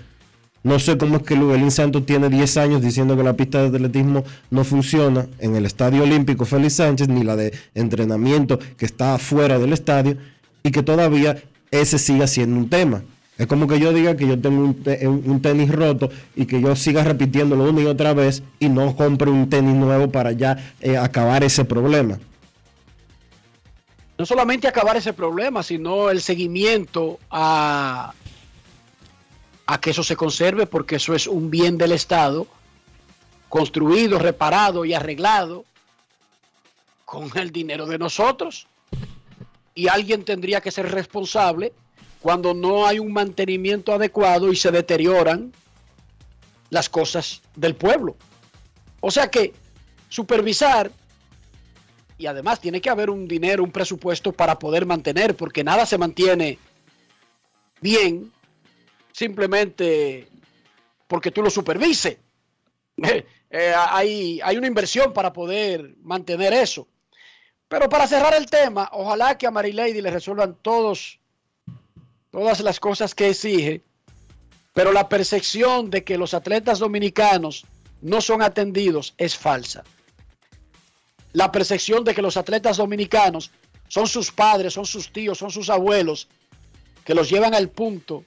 No 0.63 0.79
sé 0.79 0.97
cómo 0.97 1.17
es 1.17 1.23
que 1.23 1.35
Luguelín 1.35 1.71
Santos 1.71 2.05
tiene 2.05 2.29
10 2.29 2.57
años 2.57 2.81
diciendo 2.81 3.17
que 3.17 3.23
la 3.23 3.33
pista 3.33 3.61
de 3.61 3.67
atletismo 3.67 4.23
no 4.49 4.63
funciona 4.63 5.27
en 5.39 5.55
el 5.57 5.65
Estadio 5.65 6.03
Olímpico 6.03 6.45
Félix 6.45 6.75
Sánchez, 6.75 7.09
ni 7.09 7.23
la 7.23 7.35
de 7.35 7.53
entrenamiento 7.75 8.57
que 8.77 8.85
está 8.85 9.15
afuera 9.15 9.59
del 9.59 9.73
estadio, 9.73 10.15
y 10.63 10.71
que 10.71 10.81
todavía 10.81 11.35
ese 11.69 11.99
siga 11.99 12.27
siendo 12.27 12.55
un 12.57 12.69
tema. 12.69 13.01
Es 13.37 13.47
como 13.47 13.67
que 13.67 13.79
yo 13.79 13.91
diga 13.91 14.15
que 14.15 14.27
yo 14.27 14.39
tengo 14.39 14.63
un, 14.63 14.75
te- 14.75 15.05
un- 15.07 15.23
un 15.25 15.41
tenis 15.41 15.69
roto 15.69 16.09
y 16.35 16.45
que 16.45 16.61
yo 16.61 16.75
siga 16.77 17.03
repitiéndolo 17.03 17.69
una 17.69 17.81
y 17.81 17.85
otra 17.87 18.13
vez 18.13 18.43
y 18.59 18.69
no 18.69 18.95
compre 18.95 19.31
un 19.31 19.49
tenis 19.49 19.73
nuevo 19.75 20.11
para 20.11 20.31
ya 20.31 20.55
eh, 20.79 20.95
acabar 20.97 21.43
ese 21.43 21.65
problema. 21.65 22.19
No 24.17 24.25
solamente 24.25 24.67
acabar 24.67 24.95
ese 24.95 25.11
problema, 25.13 25.63
sino 25.63 26.09
el 26.11 26.21
seguimiento 26.21 27.19
a, 27.31 28.13
a 29.65 29.79
que 29.79 29.91
eso 29.91 30.03
se 30.03 30.15
conserve, 30.15 30.65
porque 30.65 30.97
eso 30.97 31.15
es 31.15 31.27
un 31.27 31.49
bien 31.49 31.77
del 31.77 31.93
Estado, 31.93 32.47
construido, 33.49 34.19
reparado 34.19 34.83
y 34.85 34.93
arreglado 34.93 35.65
con 37.05 37.31
el 37.37 37.51
dinero 37.51 37.85
de 37.85 37.97
nosotros. 37.97 38.67
Y 39.75 39.87
alguien 39.87 40.25
tendría 40.25 40.61
que 40.61 40.71
ser 40.71 40.91
responsable 40.91 41.73
cuando 42.19 42.53
no 42.53 42.85
hay 42.85 42.99
un 42.99 43.11
mantenimiento 43.11 43.93
adecuado 43.93 44.51
y 44.51 44.55
se 44.55 44.71
deterioran 44.71 45.51
las 46.69 46.89
cosas 46.89 47.41
del 47.55 47.75
pueblo. 47.75 48.15
O 49.01 49.11
sea 49.11 49.29
que 49.29 49.53
supervisar 50.09 50.91
y 52.17 52.25
además 52.25 52.59
tiene 52.59 52.79
que 52.79 52.89
haber 52.89 53.09
un 53.09 53.27
dinero, 53.27 53.63
un 53.63 53.71
presupuesto 53.71 54.31
para 54.31 54.57
poder 54.57 54.85
mantener, 54.85 55.35
porque 55.35 55.63
nada 55.63 55.85
se 55.85 55.97
mantiene 55.97 56.57
bien 57.81 58.31
simplemente 59.13 60.27
porque 61.07 61.31
tú 61.31 61.41
lo 61.41 61.49
supervises. 61.49 62.17
Eh, 63.55 63.71
hay, 63.71 64.41
hay 64.43 64.57
una 64.57 64.65
inversión 64.65 65.13
para 65.13 65.31
poder 65.31 65.93
mantener 66.01 66.53
eso. 66.53 66.87
Pero 67.67 67.87
para 67.87 68.07
cerrar 68.07 68.33
el 68.33 68.47
tema, 68.47 68.89
ojalá 68.93 69.37
que 69.37 69.45
a 69.45 69.51
Marilady 69.51 70.01
le 70.01 70.09
resuelvan 70.09 70.57
todos, 70.59 71.19
todas 72.31 72.61
las 72.61 72.79
cosas 72.79 73.13
que 73.13 73.29
exige, 73.29 73.83
pero 74.73 74.91
la 74.91 75.07
percepción 75.07 75.91
de 75.91 76.03
que 76.03 76.17
los 76.17 76.33
atletas 76.33 76.79
dominicanos 76.79 77.67
no 78.01 78.21
son 78.21 78.41
atendidos 78.41 79.13
es 79.19 79.37
falsa 79.37 79.83
la 81.33 81.51
percepción 81.51 82.03
de 82.03 82.13
que 82.13 82.21
los 82.21 82.37
atletas 82.37 82.77
dominicanos 82.77 83.51
son 83.87 84.07
sus 84.07 84.31
padres, 84.31 84.73
son 84.73 84.85
sus 84.85 85.11
tíos, 85.11 85.39
son 85.39 85.51
sus 85.51 85.69
abuelos, 85.69 86.27
que 87.03 87.13
los 87.13 87.29
llevan 87.29 87.53
al 87.53 87.69
punto 87.69 88.23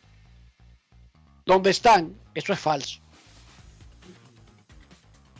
donde 1.46 1.70
están, 1.70 2.14
eso 2.34 2.52
es 2.52 2.58
falso. 2.58 2.98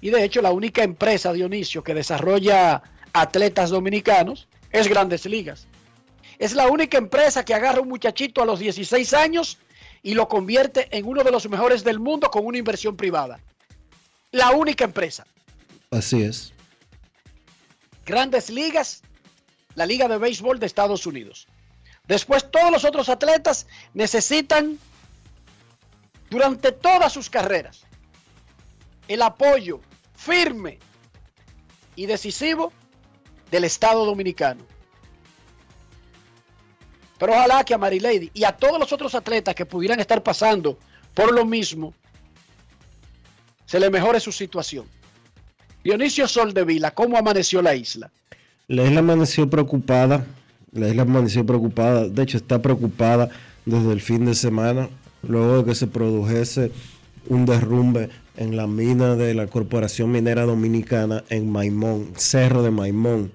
Y 0.01 0.11
de 0.11 0.23
hecho 0.25 0.41
la 0.41 0.53
única 0.53 0.85
empresa, 0.85 1.33
Dionisio, 1.33 1.83
que 1.83 1.95
desarrolla 1.95 2.83
atletas 3.13 3.71
dominicanos 3.71 4.47
es 4.71 4.87
Grandes 4.89 5.27
Ligas. 5.27 5.67
Es 6.39 6.55
la 6.55 6.69
única 6.69 6.97
empresa 6.97 7.45
que 7.45 7.55
agarra 7.55 7.81
un 7.81 7.89
muchachito 7.89 8.41
a 8.41 8.47
los 8.47 8.61
16 8.61 9.15
años 9.15 9.59
y 10.03 10.15
lo 10.15 10.29
convierte 10.29 10.87
en 10.97 11.07
uno 11.07 11.25
de 11.25 11.33
los 11.33 11.49
mejores 11.49 11.83
del 11.83 11.99
mundo 11.99 12.31
con 12.31 12.47
una 12.47 12.59
inversión 12.59 12.97
privada. 12.97 13.41
La 14.31 14.51
única 14.51 14.85
empresa. 14.85 15.27
Así 15.91 16.23
es. 16.23 16.53
Grandes 18.05 18.51
Ligas, 18.51 19.03
la 19.75 19.87
Liga 19.87 20.07
de 20.07 20.19
Béisbol 20.19 20.61
de 20.61 20.67
Estados 20.67 21.07
Unidos. 21.07 21.49
Después 22.07 22.49
todos 22.51 22.71
los 22.71 22.85
otros 22.85 23.09
atletas 23.09 23.67
necesitan 23.95 24.79
durante 26.31 26.73
todas 26.73 27.13
sus 27.13 27.31
carreras 27.31 27.85
el 29.09 29.23
apoyo 29.23 29.81
firme 30.15 30.79
y 31.95 32.07
decisivo 32.07 32.73
del 33.51 33.65
Estado 33.65 34.05
Dominicano. 34.05 34.63
Pero 37.19 37.33
ojalá 37.33 37.65
que 37.65 37.75
a 37.75 37.79
Marilady 37.79 38.31
y 38.35 38.45
a 38.45 38.53
todos 38.53 38.79
los 38.79 38.93
otros 38.93 39.15
atletas 39.15 39.55
que 39.55 39.65
pudieran 39.65 40.01
estar 40.01 40.23
pasando 40.23 40.79
por 41.15 41.33
lo 41.33 41.47
mismo, 41.47 41.95
se 43.65 43.81
le 43.81 43.89
mejore 43.91 44.21
su 44.21 44.33
situación. 44.33 44.87
Dionisio 45.83 46.29
Soldevila, 46.29 46.91
¿cómo 46.91 47.17
amaneció 47.17 47.63
la 47.63 47.75
isla? 47.75 48.11
La 48.69 48.85
isla 48.85 49.01
amaneció 49.01 49.49
preocupada. 49.49 50.27
La 50.73 50.89
isla 50.89 51.03
amaneció 51.03 51.47
preocupada. 51.47 52.09
De 52.09 52.23
hecho, 52.23 52.37
está 52.37 52.61
preocupada 52.61 53.31
desde 53.65 53.93
el 53.93 54.01
fin 54.01 54.27
de 54.27 54.35
semana, 54.35 54.89
luego 55.29 55.59
de 55.59 55.65
que 55.65 55.75
se 55.75 55.87
produjese 55.87 56.73
un 57.29 57.45
derrumbe 57.45 58.09
en 58.37 58.57
la 58.57 58.67
mina 58.67 59.17
de 59.17 59.35
la 59.35 59.47
Corporación 59.47 60.11
Minera 60.11 60.45
Dominicana 60.45 61.25
en 61.29 61.51
Maimón, 61.51 62.13
Cerro 62.17 62.63
de 62.63 62.71
Maimón. 62.71 63.33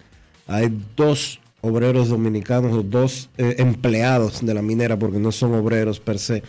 Hay 0.48 0.76
dos 0.96 1.40
obreros 1.62 2.10
dominicanos, 2.10 2.90
dos 2.90 3.30
eh, 3.38 3.56
empleados 3.60 4.46
de 4.46 4.54
la 4.54 4.62
minera, 4.62 4.98
porque 4.98 5.20
no 5.20 5.32
son 5.32 5.54
obreros 5.54 6.00
per 6.00 6.20
se. 6.20 6.44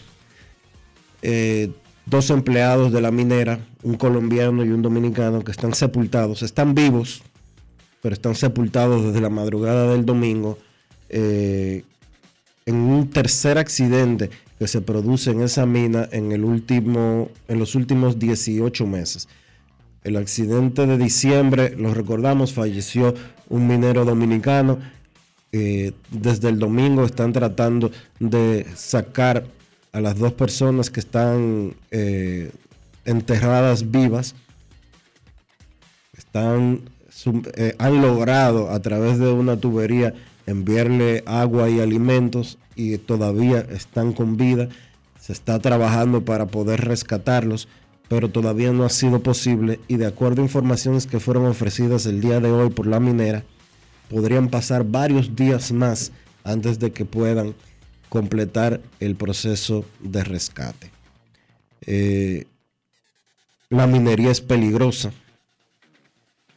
Eh, 1.23 1.71
dos 2.07 2.31
empleados 2.31 2.93
de 2.93 3.01
la 3.01 3.11
minera, 3.11 3.61
un 3.83 3.95
colombiano 3.95 4.65
y 4.65 4.71
un 4.71 4.83
dominicano, 4.83 5.45
que 5.45 5.53
están 5.53 5.75
sepultados, 5.75 6.43
están 6.43 6.75
vivos, 6.75 7.23
pero 8.01 8.15
están 8.15 8.35
sepultados 8.35 9.05
desde 9.05 9.21
la 9.21 9.31
madrugada 9.31 9.93
del 9.93 10.05
domingo 10.05 10.59
eh, 11.09 11.85
en 12.67 12.75
un 12.75 13.11
tercer 13.11 13.59
accidente 13.59 14.31
que 14.63 14.69
se 14.69 14.81
produce 14.81 15.33
en 15.33 15.43
esa 15.43 15.67
mina 15.67 16.09
en, 16.13 16.31
el 16.31 16.45
último, 16.45 17.31
en 17.49 17.59
los 17.59 17.75
últimos 17.75 18.21
18 18.21 18.87
meses. 18.87 19.27
El 20.05 20.17
accidente 20.17 20.87
de 20.87 20.99
diciembre, 20.99 21.75
lo 21.77 21.93
recordamos, 21.93 22.53
falleció 22.53 23.13
un 23.49 23.67
minero 23.67 24.05
dominicano. 24.05 24.79
Eh, 25.51 25.91
desde 26.13 26.49
el 26.49 26.61
domingo 26.61 27.05
están 27.05 27.33
tratando 27.33 27.91
de 28.21 28.65
sacar 28.77 29.47
a 29.91 30.01
las 30.01 30.17
dos 30.17 30.33
personas 30.35 30.91
que 30.91 31.01
están 31.01 31.75
eh, 31.91 32.53
enterradas 33.05 33.91
vivas. 33.91 34.37
Están, 36.17 36.83
eh, 37.57 37.75
han 37.79 38.01
logrado 38.01 38.71
a 38.71 38.79
través 38.79 39.19
de 39.19 39.27
una 39.33 39.57
tubería 39.57 40.15
enviarle 40.47 41.25
agua 41.27 41.69
y 41.69 41.81
alimentos 41.81 42.59
y 42.75 42.97
todavía 42.99 43.61
están 43.61 44.13
con 44.13 44.37
vida. 44.37 44.69
Se 45.19 45.33
está 45.33 45.59
trabajando 45.59 46.25
para 46.25 46.47
poder 46.47 46.81
rescatarlos, 46.81 47.69
pero 48.09 48.29
todavía 48.29 48.73
no 48.73 48.85
ha 48.85 48.91
sido 48.91 49.23
posible 49.23 49.81
y 49.89 49.97
de 49.97 50.07
acuerdo 50.07 50.43
a 50.43 50.45
informaciones 50.45 51.07
que 51.07 51.21
fueron 51.21 51.47
ofrecidas 51.47 52.07
el 52.07 52.21
día 52.21 52.41
de 52.41 52.51
hoy 52.51 52.71
por 52.71 52.87
la 52.87 53.01
minera, 53.01 53.45
podrían 54.11 54.49
pasar 54.49 54.85
varios 54.85 55.35
días 55.35 55.73
más 55.73 56.13
antes 56.45 56.79
de 56.79 56.93
que 56.93 57.05
puedan 57.05 57.55
completar 58.09 58.81
el 59.01 59.17
proceso 59.17 59.85
de 60.01 60.25
rescate. 60.25 60.91
Eh, 61.87 62.47
la 63.71 63.87
minería 63.87 64.31
es 64.31 64.43
peligrosa, 64.43 65.13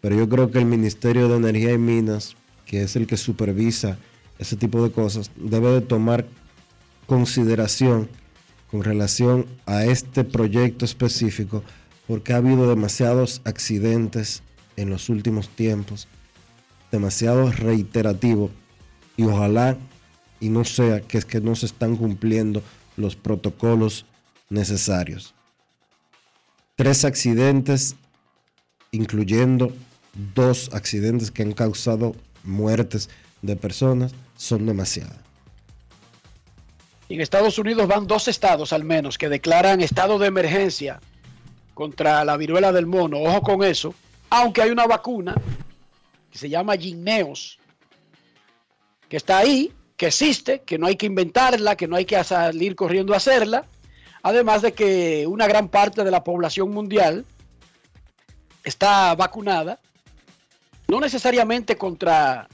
pero 0.01 0.17
yo 0.17 0.27
creo 0.27 0.51
que 0.51 0.59
el 0.59 0.65
Ministerio 0.65 1.29
de 1.29 1.37
Energía 1.37 1.71
y 1.71 1.77
Minas, 1.77 2.35
que 2.65 2.83
es 2.83 2.97
el 2.97 3.07
que 3.07 3.15
supervisa 3.15 3.97
ese 4.39 4.55
tipo 4.55 4.83
de 4.83 4.91
cosas, 4.91 5.31
debe 5.35 5.69
de 5.69 5.81
tomar 5.81 6.25
consideración 7.07 8.09
con 8.71 8.83
relación 8.83 9.45
a 9.65 9.85
este 9.85 10.23
proyecto 10.23 10.85
específico, 10.85 11.63
porque 12.07 12.33
ha 12.33 12.37
habido 12.37 12.67
demasiados 12.67 13.41
accidentes 13.45 14.43
en 14.75 14.89
los 14.89 15.09
últimos 15.09 15.49
tiempos, 15.49 16.07
demasiado 16.91 17.51
reiterativo, 17.51 18.51
y 19.17 19.23
ojalá 19.23 19.77
y 20.39 20.49
no 20.49 20.65
sea 20.65 21.01
que 21.01 21.17
es 21.17 21.25
que 21.25 21.41
no 21.41 21.55
se 21.55 21.65
están 21.65 21.95
cumpliendo 21.95 22.61
los 22.97 23.15
protocolos 23.15 24.05
necesarios. 24.49 25.33
Tres 26.75 27.05
accidentes, 27.05 27.95
incluyendo 28.91 29.73
dos 30.35 30.69
accidentes 30.73 31.31
que 31.31 31.43
han 31.43 31.53
causado 31.53 32.15
muertes 32.43 33.09
de 33.41 33.55
personas, 33.55 34.13
son 34.35 34.65
demasiadas. 34.65 35.17
En 37.07 37.21
Estados 37.21 37.59
Unidos 37.59 37.87
van 37.87 38.07
dos 38.07 38.27
estados 38.27 38.73
al 38.73 38.83
menos 38.83 39.17
que 39.17 39.29
declaran 39.29 39.81
estado 39.81 40.17
de 40.17 40.27
emergencia 40.27 40.99
contra 41.75 42.25
la 42.25 42.35
viruela 42.35 42.71
del 42.71 42.87
mono. 42.87 43.19
Ojo 43.19 43.41
con 43.41 43.63
eso. 43.63 43.93
Aunque 44.29 44.63
hay 44.63 44.71
una 44.71 44.87
vacuna 44.87 45.35
que 46.31 46.37
se 46.37 46.49
llama 46.49 46.75
Gineos, 46.75 47.59
que 49.07 49.17
está 49.17 49.37
ahí, 49.37 49.71
que 49.97 50.07
existe, 50.07 50.61
que 50.61 50.79
no 50.79 50.87
hay 50.87 50.95
que 50.95 51.05
inventarla, 51.05 51.75
que 51.75 51.87
no 51.87 51.95
hay 51.95 52.05
que 52.05 52.21
salir 52.23 52.75
corriendo 52.75 53.13
a 53.13 53.17
hacerla. 53.17 53.65
Además 54.23 54.63
de 54.63 54.73
que 54.73 55.27
una 55.27 55.47
gran 55.47 55.69
parte 55.69 56.03
de 56.03 56.09
la 56.09 56.23
población 56.23 56.71
mundial 56.71 57.25
está 58.63 59.13
vacunada, 59.13 59.79
no 60.87 60.99
necesariamente 60.99 61.77
contra 61.77 62.47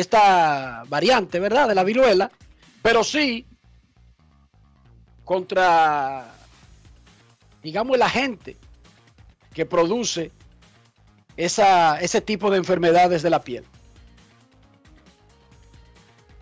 esta 0.00 0.82
variante, 0.88 1.40
¿verdad? 1.40 1.68
De 1.68 1.74
la 1.74 1.82
viruela, 1.82 2.30
pero 2.82 3.02
sí 3.02 3.46
contra, 5.24 6.34
digamos, 7.62 7.96
el 7.96 8.02
agente 8.02 8.58
que 9.54 9.64
produce 9.64 10.32
esa, 11.38 11.98
ese 11.98 12.20
tipo 12.20 12.50
de 12.50 12.58
enfermedades 12.58 13.22
de 13.22 13.30
la 13.30 13.40
piel. 13.40 13.64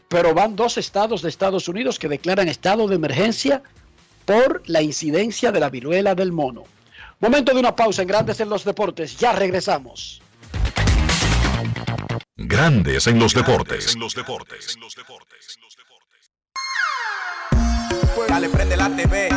Pero 0.09 0.35
van 0.35 0.57
dos 0.57 0.77
estados 0.77 1.23
de 1.23 1.29
Estados 1.29 1.69
Unidos 1.69 2.01
que 2.01 2.09
declaran 2.09 2.49
estado 2.49 2.89
de 2.89 2.97
emergencia 2.97 3.63
por 4.25 4.69
la 4.69 4.83
incidencia 4.83 5.53
de 5.53 5.61
la 5.61 5.71
viruela 5.71 6.17
del 6.17 6.33
mono. 6.33 6.65
Momento 7.21 7.55
de 7.55 7.61
una 7.61 7.77
pausa 7.77 8.03
en 8.03 8.09
Grandes 8.09 8.41
en 8.41 8.49
los 8.49 8.65
Deportes. 8.65 9.17
Ya 9.17 9.33
regresamos. 9.33 10.24
Grandes 12.37 13.07
en 13.07 13.21
los 13.21 13.33
deportes. 13.33 13.95
En 13.95 14.01
los 14.01 14.13
deportes. 14.13 14.77
Dale, 18.29 18.49
prende 18.49 18.77
la 18.77 18.89
TV, 18.89 19.29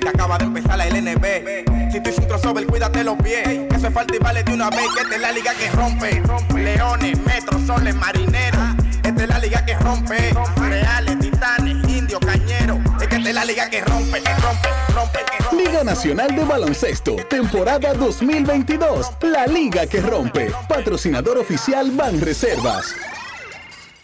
que 0.00 0.08
acaba 0.08 0.38
de 0.38 0.46
empezar 0.46 0.76
la 0.76 0.86
LNB. 0.86 1.92
Si 1.92 2.00
tú 2.00 2.10
hiciste 2.10 2.22
un 2.22 2.28
crossover, 2.28 2.66
cuídate 2.66 3.04
los 3.04 3.16
pies. 3.18 3.44
Que 3.68 3.76
hace 3.76 3.92
falta 3.92 4.16
y 4.16 4.18
vale 4.18 4.42
de 4.42 4.54
una 4.54 4.70
vez. 4.70 4.88
Que 4.96 5.02
esta 5.02 5.14
es 5.14 5.20
la 5.20 5.30
liga 5.30 5.54
que 5.54 5.70
rompe. 5.70 6.20
Leones, 6.52 7.18
metros, 7.20 7.62
soles, 7.64 7.94
marineros. 7.94 8.74
Esta 9.04 9.22
es 9.22 9.28
la 9.28 9.38
liga 9.38 9.64
que 9.64 9.76
rompe. 9.76 10.34
Reales, 10.56 11.20
titanes, 11.20 11.88
indios, 11.88 12.20
cañeros. 12.20 12.81
Es 13.12 13.34
la 13.34 13.44
liga 13.44 13.68
que 13.68 13.82
rompe, 13.82 14.22
que 14.22 14.34
rompe, 14.36 14.68
rompe, 14.94 15.18
que 15.30 15.44
rompe. 15.44 15.64
Liga 15.64 15.84
Nacional 15.84 16.34
de 16.34 16.44
Baloncesto, 16.44 17.16
temporada 17.28 17.92
2022. 17.92 19.06
La 19.20 19.46
liga 19.46 19.86
que 19.86 20.00
rompe. 20.00 20.50
Patrocinador 20.66 21.36
oficial 21.36 21.90
Banreservas. 21.90 22.94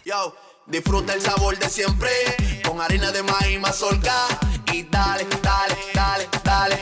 Yo, 0.05 0.35
disfruta 0.67 1.15
el 1.15 1.21
sabor 1.23 1.57
de 1.57 1.67
siempre. 1.69 2.11
Con 2.63 2.79
harina 2.81 3.11
de 3.11 3.23
maíz 3.23 3.59
mazorca. 3.59 4.13
Y 4.71 4.83
dale, 4.83 5.25
dale, 5.41 5.75
dale, 5.95 6.29
dale. 6.43 6.79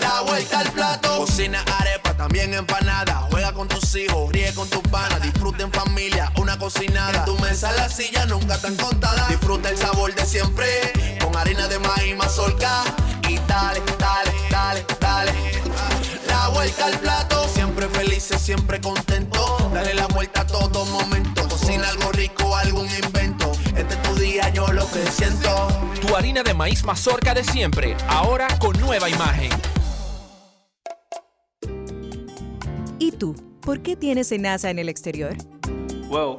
La 0.00 0.22
vuelta 0.22 0.58
al 0.58 0.72
plato. 0.72 1.18
Cocina 1.18 1.64
arepa, 1.78 2.14
también 2.14 2.52
empanada. 2.52 3.28
Juega 3.30 3.52
con 3.52 3.68
tus 3.68 3.94
hijos, 3.94 4.32
ríe 4.32 4.52
con 4.54 4.68
tus 4.68 4.82
panas. 4.90 5.22
Disfruta 5.22 5.62
en 5.62 5.72
familia, 5.72 6.32
una 6.36 6.58
cocinada. 6.58 7.20
En 7.20 7.24
tu 7.24 7.38
mesa 7.38 7.70
la 7.72 7.88
silla 7.88 8.26
nunca 8.26 8.60
tan 8.60 8.74
contada. 8.76 9.28
Disfruta 9.28 9.70
el 9.70 9.78
sabor 9.78 10.12
de 10.12 10.26
siempre. 10.26 11.17
Con 11.28 11.36
harina 11.36 11.68
de 11.68 11.78
maíz 11.78 12.16
mazorca. 12.16 12.84
Y 13.28 13.36
dale, 13.46 13.82
dale, 13.98 14.32
dale, 14.50 14.86
dale. 14.98 15.32
La 16.26 16.48
vuelta 16.48 16.86
al 16.86 16.98
plato. 17.00 17.46
Siempre 17.48 17.86
felices, 17.88 18.40
siempre 18.40 18.80
contento. 18.80 19.58
Dale 19.74 19.92
la 19.92 20.06
vuelta 20.06 20.40
a 20.40 20.46
todo 20.46 20.86
momento. 20.86 21.46
Cocina 21.46 21.86
algo 21.90 22.12
rico, 22.12 22.56
algún 22.56 22.86
invento. 23.04 23.52
Este 23.76 23.92
es 23.92 24.02
tu 24.04 24.14
día, 24.14 24.48
yo 24.54 24.68
lo 24.68 24.90
que 24.90 25.04
siento. 25.10 25.68
Tu 26.00 26.16
harina 26.16 26.42
de 26.42 26.54
maíz 26.54 26.82
mazorca 26.82 27.34
de 27.34 27.44
siempre, 27.44 27.94
ahora 28.08 28.48
con 28.58 28.80
nueva 28.80 29.10
imagen. 29.10 29.50
¿Y 32.98 33.12
tú? 33.12 33.36
¿Por 33.60 33.82
qué 33.82 33.96
tienes 33.96 34.32
enaza 34.32 34.70
en 34.70 34.78
el 34.78 34.88
exterior? 34.88 35.36
Well, 36.08 36.38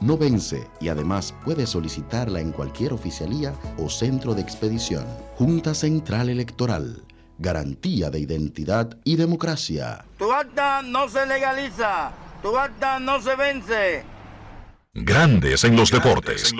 no 0.00 0.18
vence 0.18 0.68
y 0.80 0.88
además 0.88 1.34
puedes 1.44 1.70
solicitarla 1.70 2.40
en 2.40 2.52
cualquier 2.52 2.92
oficialía 2.92 3.54
o 3.78 3.88
centro 3.88 4.34
de 4.34 4.42
expedición. 4.42 5.06
Junta 5.36 5.74
Central 5.74 6.28
Electoral. 6.28 7.02
Garantía 7.38 8.10
de 8.10 8.20
identidad 8.20 8.96
y 9.04 9.16
democracia. 9.16 10.04
Tu 10.18 10.32
acta 10.32 10.82
no 10.82 11.08
se 11.08 11.26
legaliza, 11.26 12.12
tu 12.42 12.56
acta 12.56 12.98
no 12.98 13.20
se 13.20 13.36
vence. 13.36 14.04
Grandes 14.94 15.64
en 15.64 15.76
los 15.76 15.90
deportes. 15.90 16.54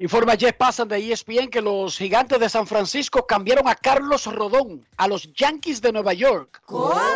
Informa 0.00 0.36
Jeff 0.36 0.54
Passan 0.56 0.86
de 0.86 1.12
ESPN 1.12 1.48
que 1.48 1.60
los 1.60 1.98
gigantes 1.98 2.38
de 2.38 2.48
San 2.48 2.66
Francisco 2.66 3.26
cambiaron 3.26 3.66
a 3.66 3.74
Carlos 3.74 4.26
Rodón 4.26 4.86
a 4.96 5.08
los 5.08 5.32
Yankees 5.32 5.80
de 5.80 5.92
Nueva 5.92 6.12
York. 6.12 6.62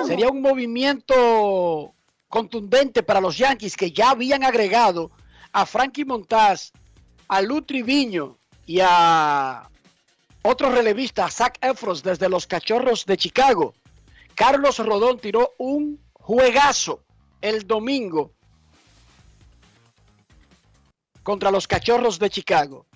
Sería 0.06 0.28
un 0.28 0.42
movimiento 0.42 1.94
contundente 2.32 3.02
para 3.02 3.20
los 3.20 3.36
Yankees 3.36 3.76
que 3.76 3.92
ya 3.92 4.08
habían 4.08 4.42
agregado 4.42 5.10
a 5.52 5.66
Frankie 5.66 6.06
Montaz, 6.06 6.72
a 7.28 7.42
Lou 7.42 7.60
Triviño 7.60 8.38
y 8.64 8.80
a 8.80 9.68
otro 10.40 10.70
relevista, 10.70 11.28
Zach 11.28 11.58
Efros 11.60 12.02
desde 12.02 12.30
los 12.30 12.46
Cachorros 12.46 13.04
de 13.04 13.18
Chicago. 13.18 13.74
Carlos 14.34 14.78
Rodón 14.78 15.18
tiró 15.18 15.52
un 15.58 16.00
juegazo 16.14 17.04
el 17.42 17.66
domingo 17.66 18.32
contra 21.22 21.50
los 21.50 21.68
Cachorros 21.68 22.18
de 22.18 22.30
Chicago. 22.30 22.86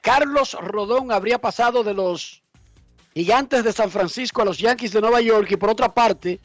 Carlos 0.00 0.56
Rodón 0.60 1.10
habría 1.10 1.40
pasado 1.40 1.82
de 1.82 1.92
los 1.92 2.44
Gigantes 3.14 3.64
de 3.64 3.72
San 3.72 3.90
Francisco 3.90 4.42
a 4.42 4.44
los 4.44 4.58
Yankees 4.58 4.92
de 4.92 5.00
Nueva 5.00 5.20
York 5.20 5.50
y 5.50 5.56
por 5.56 5.70
otra 5.70 5.92
parte 5.92 6.38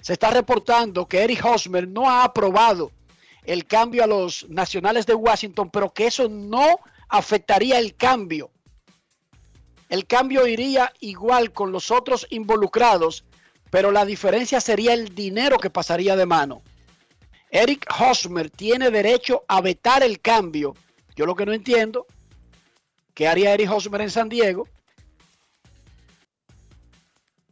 se 0.00 0.14
está 0.14 0.30
reportando 0.30 1.06
que 1.06 1.22
Eric 1.22 1.44
Hosmer 1.44 1.86
no 1.86 2.08
ha 2.08 2.24
aprobado 2.24 2.90
el 3.44 3.66
cambio 3.66 4.04
a 4.04 4.06
los 4.06 4.48
Nacionales 4.48 5.06
de 5.06 5.14
Washington, 5.14 5.70
pero 5.70 5.92
que 5.92 6.06
eso 6.06 6.28
no 6.28 6.78
afectaría 7.08 7.78
el 7.78 7.94
cambio. 7.96 8.50
El 9.88 10.06
cambio 10.06 10.46
iría 10.46 10.92
igual 11.00 11.52
con 11.52 11.72
los 11.72 11.90
otros 11.90 12.26
involucrados, 12.30 13.24
pero 13.70 13.90
la 13.90 14.04
diferencia 14.04 14.60
sería 14.60 14.94
el 14.94 15.14
dinero 15.14 15.58
que 15.58 15.70
pasaría 15.70 16.16
de 16.16 16.26
mano. 16.26 16.62
Eric 17.50 17.86
Hosmer 17.98 18.50
tiene 18.50 18.90
derecho 18.90 19.44
a 19.48 19.60
vetar 19.60 20.02
el 20.02 20.20
cambio. 20.20 20.76
Yo 21.16 21.26
lo 21.26 21.34
que 21.34 21.46
no 21.46 21.52
entiendo, 21.52 22.06
¿qué 23.14 23.26
haría 23.26 23.52
Eric 23.52 23.70
Hosmer 23.70 24.02
en 24.02 24.10
San 24.10 24.28
Diego? 24.28 24.68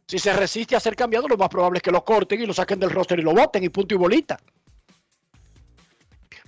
Si 0.09 0.17
se 0.17 0.33
resiste 0.33 0.75
a 0.75 0.79
ser 0.79 0.95
cambiado, 0.95 1.27
lo 1.27 1.37
más 1.37 1.49
probable 1.49 1.77
es 1.77 1.83
que 1.83 1.91
lo 1.91 2.03
corten 2.03 2.41
y 2.41 2.47
lo 2.47 2.53
saquen 2.55 2.79
del 2.79 2.89
roster 2.89 3.19
y 3.19 3.21
lo 3.21 3.31
voten 3.31 3.63
y 3.63 3.69
punto 3.69 3.93
y 3.93 3.97
bolita. 3.99 4.39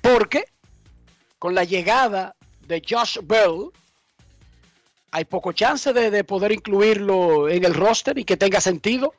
Porque 0.02 0.46
con 1.38 1.54
la 1.54 1.64
llegada 1.64 2.36
de 2.66 2.82
Josh 2.82 3.20
Bell, 3.22 3.70
hay 5.12 5.26
poco 5.26 5.52
chance 5.52 5.94
de, 5.94 6.10
de 6.10 6.24
poder 6.24 6.54
incluirlo 6.54 7.50
en 7.50 7.64
el 7.64 7.76
roster 7.76 8.18
y 8.18 8.24
que 8.24 8.36
tenga 8.36 8.60
sentido. 8.60 9.14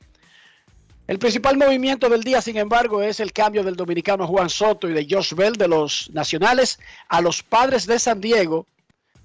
El 1.07 1.21
principal 1.21 1.57
movimiento 1.57 2.09
del 2.09 2.25
día, 2.25 2.43
sin 2.43 2.57
embargo, 2.57 3.01
es 3.01 3.21
el 3.21 3.33
cambio 3.33 3.63
del 3.63 3.77
dominicano 3.77 4.27
Juan 4.27 4.51
Soto 4.51 4.91
y 4.91 4.93
de 4.93 5.07
Josh 5.09 5.35
Bell 5.35 5.53
de 5.53 5.69
los 5.69 6.11
Nacionales 6.13 6.81
a 7.09 7.21
los 7.21 7.45
Padres 7.45 7.87
de 7.87 8.01
San 8.01 8.21
Diego 8.21 8.67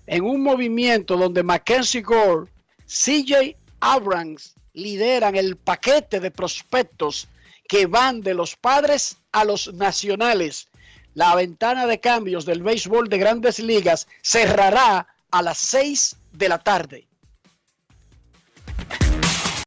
en 0.05 0.23
un 0.23 0.43
movimiento 0.43 1.17
donde 1.17 1.41
Mackenzie 1.41 2.03
Gore, 2.03 2.51
CJ 2.85 3.57
Abrams 3.79 4.56
lideran 4.77 5.35
el 5.35 5.57
paquete 5.57 6.19
de 6.19 6.29
prospectos 6.29 7.27
que 7.67 7.87
van 7.87 8.21
de 8.21 8.35
los 8.35 8.55
Padres 8.55 9.17
a 9.31 9.43
los 9.43 9.73
Nacionales. 9.73 10.69
La 11.15 11.35
ventana 11.35 11.87
de 11.87 11.99
cambios 11.99 12.45
del 12.45 12.61
béisbol 12.61 13.09
de 13.09 13.17
grandes 13.17 13.57
ligas 13.59 14.07
cerrará 14.21 15.07
a 15.31 15.41
las 15.41 15.57
6 15.57 16.15
de 16.31 16.49
la 16.49 16.59
tarde. 16.59 17.07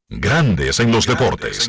Grandes 0.09 0.79
en 0.81 0.93
los 0.93 1.07
deportes. 1.07 1.69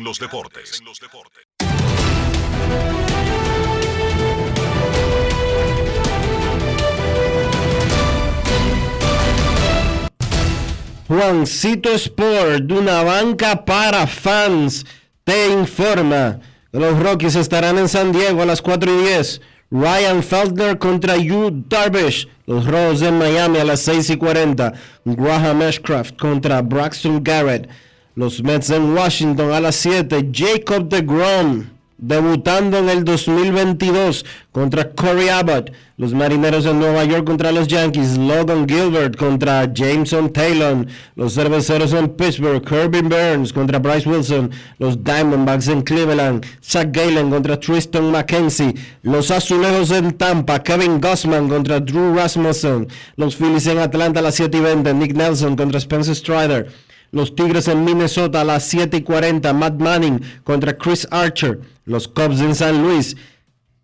Juancito 11.12 11.90
Sport, 11.90 12.64
de 12.64 12.72
una 12.72 13.02
banca 13.02 13.66
para 13.66 14.06
fans, 14.06 14.86
te 15.24 15.50
informa. 15.50 16.40
Los 16.72 16.98
Rockies 16.98 17.36
estarán 17.36 17.76
en 17.76 17.90
San 17.90 18.12
Diego 18.12 18.40
a 18.40 18.46
las 18.46 18.62
4 18.62 18.90
y 18.90 19.02
10. 19.08 19.42
Ryan 19.70 20.22
Feltner 20.22 20.78
contra 20.78 21.18
Yu 21.18 21.64
Darvish. 21.68 22.26
Los 22.46 22.64
Rojos 22.64 23.02
en 23.02 23.18
Miami 23.18 23.58
a 23.58 23.64
las 23.64 23.80
6 23.80 24.08
y 24.08 24.16
40. 24.16 24.72
Graham 25.04 25.60
Ashcraft 25.60 26.16
contra 26.18 26.62
Braxton 26.62 27.22
Garrett. 27.22 27.68
Los 28.14 28.42
Mets 28.42 28.70
en 28.70 28.96
Washington 28.96 29.52
a 29.52 29.60
las 29.60 29.76
7. 29.76 30.30
Jacob 30.32 30.88
DeGrom 30.88 31.71
debutando 32.02 32.78
en 32.78 32.88
el 32.88 33.04
2022 33.04 34.26
contra 34.50 34.90
Corey 34.90 35.28
Abbott. 35.28 35.70
Los 35.96 36.12
Marineros 36.14 36.66
en 36.66 36.80
Nueva 36.80 37.04
York 37.04 37.24
contra 37.24 37.52
los 37.52 37.68
Yankees. 37.68 38.18
Logan 38.18 38.68
Gilbert 38.68 39.16
contra 39.16 39.72
Jameson 39.72 40.32
Taylor. 40.32 40.84
Los 41.14 41.34
Cerveceros 41.34 41.92
en 41.92 42.08
Pittsburgh. 42.08 42.60
Kirby 42.64 43.02
Burns 43.02 43.52
contra 43.52 43.78
Bryce 43.78 44.08
Wilson. 44.08 44.50
Los 44.78 45.02
Diamondbacks 45.04 45.68
en 45.68 45.82
Cleveland. 45.82 46.44
Zach 46.60 46.88
Galen 46.90 47.30
contra 47.30 47.58
Tristan 47.58 48.10
McKenzie. 48.10 48.74
Los 49.02 49.30
Azulejos 49.30 49.92
en 49.92 50.12
Tampa. 50.12 50.60
Kevin 50.60 51.00
Gossman 51.00 51.48
contra 51.48 51.78
Drew 51.78 52.16
Rasmussen. 52.16 52.88
Los 53.14 53.36
Phillies 53.36 53.68
en 53.68 53.78
Atlanta 53.78 54.18
a 54.18 54.24
las 54.24 54.34
7 54.34 54.58
y 54.58 54.60
20. 54.60 54.92
Nick 54.94 55.14
Nelson 55.14 55.54
contra 55.54 55.78
Spencer 55.78 56.16
Strider. 56.16 56.68
Los 57.12 57.34
Tigres 57.36 57.68
en 57.68 57.84
Minnesota 57.84 58.40
a 58.40 58.44
las 58.44 58.64
7 58.64 58.96
y 58.96 59.02
40. 59.02 59.52
Matt 59.52 59.78
Manning 59.78 60.22
contra 60.44 60.78
Chris 60.78 61.06
Archer. 61.10 61.60
Los 61.84 62.08
Cubs 62.08 62.40
en 62.40 62.54
San 62.54 62.82
Luis. 62.82 63.18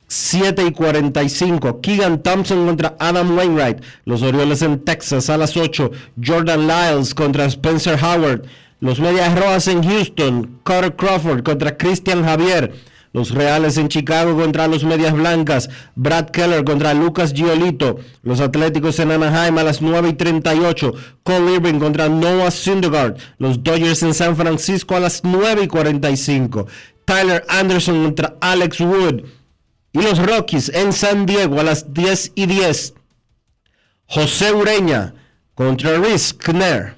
7 0.07 0.65
y 0.67 0.73
45. 0.73 1.83
Keegan 1.83 2.23
Thompson 2.23 2.65
contra 2.65 2.97
Adam 2.99 3.37
Wainwright. 3.37 3.83
Los 4.07 4.23
Orioles 4.23 4.63
en 4.63 4.83
Texas 4.83 5.29
a 5.29 5.37
las 5.37 5.59
8. 5.59 5.91
Jordan 6.25 6.67
Lyles 6.67 7.15
contra 7.15 7.45
Spencer 7.45 8.03
Howard. 8.03 8.45
Los 8.81 8.99
Medias 8.99 9.39
Rojas 9.39 9.69
en 9.69 9.83
Houston. 9.83 10.61
Carter 10.65 10.97
Crawford 10.97 11.43
contra 11.43 11.77
Christian 11.77 12.25
Javier. 12.25 12.73
Los 13.13 13.31
Reales 13.31 13.77
en 13.79 13.89
Chicago 13.89 14.37
contra 14.37 14.69
los 14.69 14.85
Medias 14.85 15.15
Blancas. 15.15 15.71
Brad 15.95 16.31
Keller 16.31 16.65
contra 16.65 16.95
Lucas 16.95 17.33
Giolito. 17.33 17.99
Los 18.23 18.41
Atléticos 18.41 18.99
en 18.99 19.13
Anaheim 19.13 19.59
a 19.59 19.63
las 19.63 19.81
9 19.81 20.11
y 20.11 20.13
38. 20.13 20.93
Cole 21.23 21.55
Irving 21.55 21.79
contra 21.79 22.09
Noah 22.09 22.51
Syndergaard. 22.51 23.17
Los 23.39 23.63
Dodgers 23.63 24.03
en 24.03 24.15
San 24.15 24.37
Francisco 24.37 24.97
a 24.97 25.01
las 25.01 25.25
9 25.25 25.65
y 25.65 25.69
45. 25.69 26.67
Tyler 27.05 27.45
Anderson 27.49 28.05
contra 28.05 28.37
Alex 28.41 28.81
Wood. 28.81 29.23
Y 29.93 30.03
los 30.03 30.19
Rockies 30.19 30.69
en 30.69 30.93
San 30.93 31.25
Diego 31.25 31.61
a 31.61 31.65
las 31.65 31.95
10 31.95 32.33
y 32.35 32.47
10. 32.47 32.95
José 34.07 34.53
Ureña 34.53 35.15
contra 35.55 35.99
Rhys 35.99 36.35
Kner. 36.35 36.98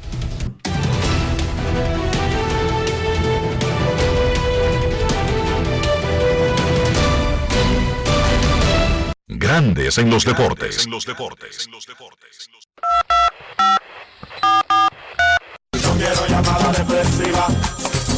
Grandes 9.51 9.97
en 9.97 10.09
los 10.09 10.23
deportes. 10.23 10.87
No 10.87 10.97
quiero 15.97 16.25
llamada 16.29 16.71
depresiva. 16.71 17.47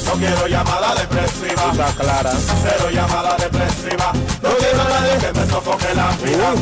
No 0.05 0.13
quiero 0.13 0.47
llamada 0.47 0.93
depresiva. 0.93 1.71
Está 1.71 1.91
clara. 1.95 2.31
Cero 2.61 2.91
llamada 2.93 3.36
depresiva. 3.38 4.13
No 4.43 4.49
quiero 4.59 4.79
a 4.79 4.89
nadie 4.89 5.17
que 5.17 5.34
me 5.39 5.47
sofoque 5.47 5.95
la 5.95 6.11
vida. 6.17 6.53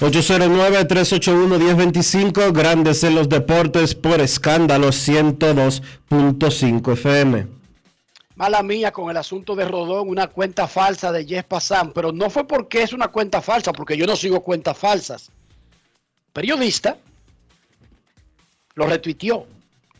809-381-1025, 0.00 2.54
Grandes 2.54 3.04
en 3.04 3.16
los 3.16 3.28
Deportes 3.28 3.94
por 3.94 4.22
escándalo 4.22 4.88
102.5 4.88 6.92
FM. 6.94 7.61
Mala 8.34 8.62
mía 8.62 8.92
con 8.92 9.10
el 9.10 9.16
asunto 9.16 9.54
de 9.54 9.66
Rodón, 9.66 10.08
una 10.08 10.26
cuenta 10.26 10.66
falsa 10.66 11.12
de 11.12 11.26
Jeff 11.26 11.44
Passan, 11.44 11.92
pero 11.92 12.12
no 12.12 12.30
fue 12.30 12.46
porque 12.46 12.82
es 12.82 12.92
una 12.92 13.08
cuenta 13.08 13.42
falsa, 13.42 13.72
porque 13.72 13.96
yo 13.96 14.06
no 14.06 14.16
sigo 14.16 14.42
cuentas 14.42 14.76
falsas. 14.76 15.30
Periodista 16.32 16.96
lo 18.74 18.86
retuiteó, 18.86 19.46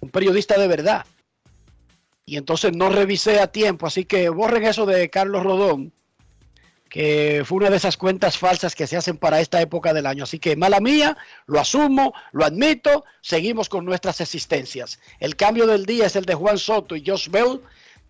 un 0.01 0.09
periodista 0.09 0.59
de 0.59 0.67
verdad. 0.67 1.05
Y 2.25 2.37
entonces 2.37 2.75
no 2.75 2.89
revisé 2.89 3.41
a 3.41 3.49
tiempo, 3.49 3.87
así 3.87 4.05
que 4.05 4.29
borren 4.31 4.65
eso 4.65 4.87
de 4.87 5.11
Carlos 5.11 5.43
Rodón, 5.43 5.93
que 6.89 7.43
fue 7.45 7.59
una 7.59 7.71
de 7.71 7.77
esas 7.77 7.97
cuentas 7.97 8.39
falsas 8.39 8.75
que 8.75 8.87
se 8.87 8.97
hacen 8.97 9.19
para 9.19 9.41
esta 9.41 9.61
época 9.61 9.93
del 9.93 10.07
año. 10.07 10.25
Así 10.25 10.39
que 10.39 10.57
mala 10.57 10.81
mía, 10.81 11.17
lo 11.47 11.61
asumo, 11.61 12.15
lo 12.33 12.45
admito, 12.45 13.05
seguimos 13.21 13.69
con 13.69 13.85
nuestras 13.85 14.21
existencias. 14.21 15.01
El 15.19 15.37
cambio 15.37 15.67
del 15.67 15.85
día 15.85 16.07
es 16.07 16.17
el 16.17 16.25
de 16.25 16.35
Juan 16.35 16.59
Soto 16.59 16.97
y 16.97 17.05
Josh 17.05 17.29
Bell 17.29 17.61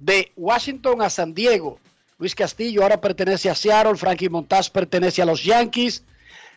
de 0.02 0.32
Washington 0.36 1.00
a 1.00 1.10
San 1.10 1.32
Diego. 1.32 1.78
Luis 2.18 2.34
Castillo 2.34 2.82
ahora 2.82 3.00
pertenece 3.00 3.48
a 3.48 3.54
Seattle, 3.54 3.96
Frankie 3.96 4.28
Montaz 4.28 4.68
pertenece 4.68 5.22
a 5.22 5.24
los 5.24 5.44
Yankees, 5.44 6.02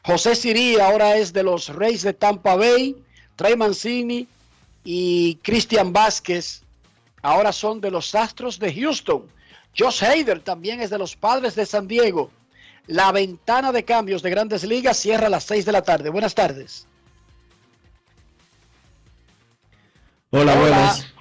José 0.03 0.35
Siri 0.35 0.79
ahora 0.79 1.17
es 1.17 1.31
de 1.31 1.43
los 1.43 1.69
Reyes 1.69 2.01
de 2.01 2.13
Tampa 2.13 2.55
Bay, 2.55 2.95
Trey 3.35 3.55
Mancini 3.55 4.27
y 4.83 5.35
Cristian 5.43 5.93
Vázquez 5.93 6.61
ahora 7.21 7.51
son 7.51 7.81
de 7.81 7.91
los 7.91 8.13
Astros 8.13 8.59
de 8.59 8.73
Houston. 8.73 9.25
Josh 9.77 10.03
Hader 10.03 10.39
también 10.41 10.79
es 10.81 10.89
de 10.89 10.97
los 10.97 11.15
padres 11.15 11.55
de 11.55 11.65
San 11.65 11.87
Diego. 11.87 12.29
La 12.87 13.11
ventana 13.11 13.71
de 13.71 13.83
cambios 13.83 14.21
de 14.21 14.29
grandes 14.29 14.63
ligas 14.63 14.97
cierra 14.97 15.27
a 15.27 15.29
las 15.31 15.43
6 15.45 15.65
de 15.65 15.71
la 15.71 15.81
tarde. 15.81 16.09
Buenas 16.09 16.35
tardes. 16.35 16.87
Hola, 20.29 20.55
buenas. 20.55 21.14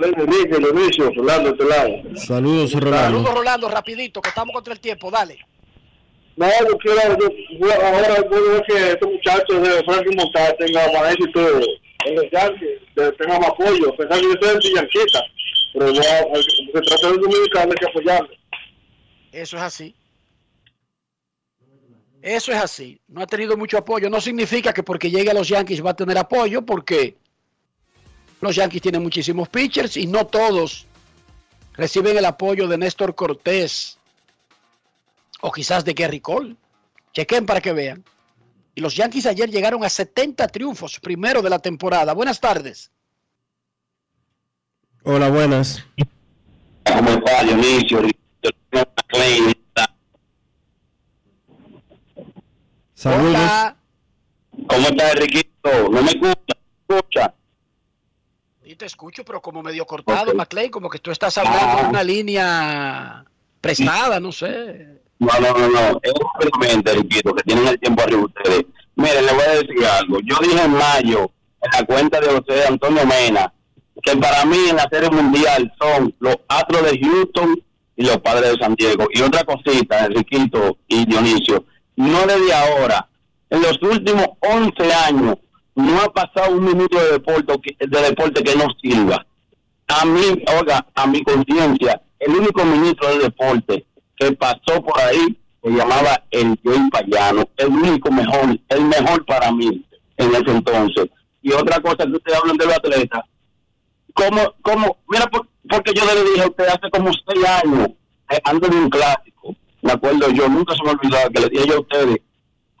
Dionisio, 0.00 1.10
Rolando, 1.14 1.50
este 1.50 1.64
lado. 1.64 1.90
Saludos, 2.16 2.72
Rolando. 2.72 3.18
Saludos, 3.18 3.34
Rolando, 3.34 3.68
rapidito, 3.68 4.20
que 4.20 4.28
estamos 4.28 4.52
contra 4.52 4.72
el 4.74 4.80
tiempo. 4.80 5.10
Dale. 5.10 5.38
No, 6.36 6.46
yo 6.68 6.76
quiero, 6.78 7.16
yo, 7.18 7.28
yo 7.60 7.72
ahora 7.72 8.28
puedo 8.28 8.50
ver 8.54 8.62
que 8.66 8.90
estos 8.92 9.08
muchachos 9.10 9.62
de 9.62 9.84
Franklin 9.84 10.16
Montal 10.16 10.56
tengan 10.58 10.92
los 10.92 12.30
Yankees, 12.30 12.80
de- 12.96 13.12
tengan 13.12 13.40
más 13.40 13.50
apoyo. 13.50 13.96
Pensar 13.96 14.20
que 14.20 14.26
yo 14.26 14.32
soy 14.40 14.50
anti-yanquita, 14.54 15.20
pero 15.74 15.86
no, 15.86 15.92
se 16.02 16.80
trata 16.80 17.06
de 17.06 17.12
un 17.14 17.20
dominicano, 17.22 17.70
hay 17.72 17.76
que 17.78 17.86
apoyarlo. 17.86 18.28
Eso 19.30 19.56
es 19.56 19.62
así. 19.62 19.94
Eso 22.20 22.52
es 22.52 22.58
así. 22.58 23.00
No 23.06 23.20
ha 23.22 23.26
tenido 23.26 23.56
mucho 23.56 23.78
apoyo. 23.78 24.08
No 24.10 24.20
significa 24.20 24.72
que 24.72 24.82
porque 24.82 25.10
llegue 25.10 25.30
a 25.30 25.34
los 25.34 25.46
Yankees 25.48 25.84
va 25.84 25.90
a 25.90 25.96
tener 25.96 26.16
apoyo, 26.18 26.62
porque 26.62 27.16
los 28.44 28.56
Yankees 28.56 28.82
tienen 28.82 29.02
muchísimos 29.02 29.48
pitchers 29.48 29.96
y 29.96 30.06
no 30.06 30.26
todos 30.26 30.86
reciben 31.72 32.18
el 32.18 32.26
apoyo 32.26 32.68
de 32.68 32.76
Néstor 32.76 33.14
Cortés 33.14 33.98
o 35.40 35.50
quizás 35.50 35.82
de 35.82 35.94
Gary 35.94 36.20
Cole. 36.20 36.54
Chequen 37.14 37.46
para 37.46 37.62
que 37.62 37.72
vean. 37.72 38.04
Y 38.74 38.82
los 38.82 38.94
Yankees 38.96 39.24
ayer 39.24 39.50
llegaron 39.50 39.82
a 39.82 39.88
70 39.88 40.46
triunfos, 40.48 41.00
primero 41.00 41.40
de 41.40 41.48
la 41.48 41.58
temporada. 41.58 42.12
Buenas 42.12 42.38
tardes. 42.38 42.90
Hola, 45.04 45.30
buenas. 45.30 45.82
¿Cómo 46.84 47.10
está, 47.10 47.44
Dionisio? 47.44 48.02
Saludos. 52.94 53.50
¿Cómo 54.66 54.88
está, 54.88 55.12
Enriquito? 55.12 55.88
¿No 55.90 56.02
me 56.02 56.10
escucha? 56.10 56.56
¿Me 56.88 56.96
escucha? 56.96 57.34
Y 58.66 58.76
te 58.76 58.86
escucho, 58.86 59.24
pero 59.24 59.42
como 59.42 59.62
medio 59.62 59.84
cortado, 59.84 60.34
McLean, 60.34 60.70
como 60.70 60.88
que 60.88 60.98
tú 60.98 61.10
estás 61.10 61.36
hablando 61.36 61.82
de 61.82 61.88
una 61.90 62.02
línea 62.02 63.24
prestada, 63.60 64.18
no 64.18 64.32
sé. 64.32 65.00
No, 65.18 65.28
no, 65.38 65.52
no, 65.52 65.68
no. 65.68 66.00
Es 66.02 66.12
simplemente, 66.40 66.92
Enriquito, 66.92 67.34
que 67.34 67.42
tienen 67.42 67.68
el 67.68 67.78
tiempo 67.78 68.02
arriba 68.02 68.22
ustedes. 68.22 68.64
Miren, 68.96 69.26
le 69.26 69.32
voy 69.32 69.42
a 69.42 69.50
decir 69.50 69.86
algo. 69.86 70.18
Yo 70.24 70.36
dije 70.40 70.62
en 70.62 70.72
mayo, 70.72 71.30
en 71.60 71.70
la 71.72 71.86
cuenta 71.86 72.20
de 72.20 72.28
José 72.28 72.66
Antonio 72.66 73.06
Mena, 73.06 73.52
que 74.02 74.16
para 74.16 74.44
mí 74.46 74.58
en 74.70 74.76
la 74.76 74.88
Serie 74.90 75.10
Mundial 75.10 75.72
son 75.78 76.14
los 76.20 76.36
Astros 76.48 76.90
de 76.90 76.98
Houston 77.00 77.62
y 77.96 78.04
los 78.04 78.18
Padres 78.18 78.52
de 78.52 78.64
San 78.64 78.74
Diego. 78.76 79.06
Y 79.12 79.20
otra 79.20 79.44
cosita, 79.44 80.06
Enriquito 80.06 80.78
y 80.88 81.04
Dionisio, 81.04 81.66
no 81.96 82.26
desde 82.26 82.54
ahora, 82.54 83.08
en 83.50 83.62
los 83.62 83.80
últimos 83.82 84.26
11 84.40 84.94
años, 84.94 85.36
no 85.74 86.00
ha 86.02 86.12
pasado 86.12 86.56
un 86.56 86.64
minuto 86.64 86.98
de 86.98 87.12
deporte 87.12 87.76
de 87.80 88.00
deporte 88.02 88.42
que 88.42 88.54
no 88.56 88.66
sirva. 88.80 89.26
A 89.88 90.04
mí, 90.04 90.22
oiga, 90.60 90.86
a 90.94 91.06
mi 91.06 91.22
conciencia, 91.22 92.00
el 92.18 92.34
único 92.36 92.64
ministro 92.64 93.08
de 93.08 93.18
deporte 93.24 93.86
que 94.16 94.32
pasó 94.32 94.82
por 94.82 94.98
ahí 95.00 95.38
se 95.62 95.70
llamaba 95.70 96.22
el 96.30 96.58
Joey 96.64 96.88
Payano, 96.90 97.48
el 97.56 97.68
único 97.68 98.10
mejor, 98.10 98.58
el 98.68 98.84
mejor 98.84 99.24
para 99.26 99.50
mí 99.52 99.84
en 100.16 100.30
ese 100.34 100.50
entonces. 100.50 101.10
Y 101.42 101.52
otra 101.52 101.80
cosa 101.80 102.04
que 102.06 102.12
ustedes 102.12 102.38
hablan 102.38 102.56
de 102.56 102.64
los 102.66 102.74
atletas, 102.76 103.22
como, 104.14 104.54
como, 104.62 104.98
mira, 105.08 105.26
por- 105.26 105.48
porque 105.68 105.92
yo 105.94 106.04
le 106.06 106.22
dije 106.30 106.42
a 106.42 106.46
usted 106.48 106.66
hace 106.68 106.90
como 106.90 107.10
seis 107.26 107.44
años, 107.64 107.88
eh, 108.30 108.38
ando 108.44 108.68
de 108.68 108.76
un 108.76 108.88
clásico, 108.90 109.54
me 109.82 109.92
acuerdo 109.92 110.30
yo, 110.30 110.48
nunca 110.48 110.74
se 110.74 110.82
me 110.84 110.90
olvidaba 110.90 111.28
que 111.30 111.40
le 111.40 111.48
dije 111.48 111.66
yo 111.68 111.76
a 111.76 111.80
ustedes, 111.80 112.18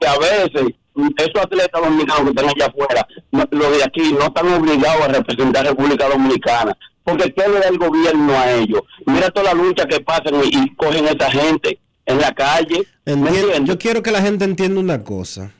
que 0.00 0.06
a 0.06 0.18
veces 0.18 0.74
esos 1.16 1.42
atletas 1.42 1.82
dominicanos 1.82 2.24
que 2.24 2.30
están 2.30 2.46
allá 2.46 2.66
afuera, 2.66 3.06
los 3.50 3.76
de 3.76 3.84
aquí, 3.84 4.12
no 4.12 4.26
están 4.26 4.48
obligados 4.52 5.02
a 5.02 5.08
representar 5.08 5.66
a 5.66 5.70
República 5.70 6.08
Dominicana, 6.08 6.76
porque 7.02 7.32
¿qué 7.32 7.48
le 7.48 7.60
da 7.60 7.68
el 7.68 7.78
gobierno 7.78 8.32
a 8.32 8.52
ellos? 8.52 8.80
Mira 9.06 9.30
toda 9.30 9.54
la 9.54 9.62
lucha 9.62 9.86
que 9.86 10.00
pasan 10.00 10.34
y, 10.44 10.56
y 10.56 10.74
cogen 10.74 11.06
a 11.06 11.10
esa 11.10 11.30
gente 11.30 11.78
en 12.06 12.18
la 12.18 12.32
calle. 12.32 12.86
Entiendo. 13.04 13.64
Yo 13.64 13.78
quiero 13.78 14.02
que 14.02 14.10
la 14.10 14.22
gente 14.22 14.44
entienda 14.44 14.80
una 14.80 15.02
cosa. 15.02 15.52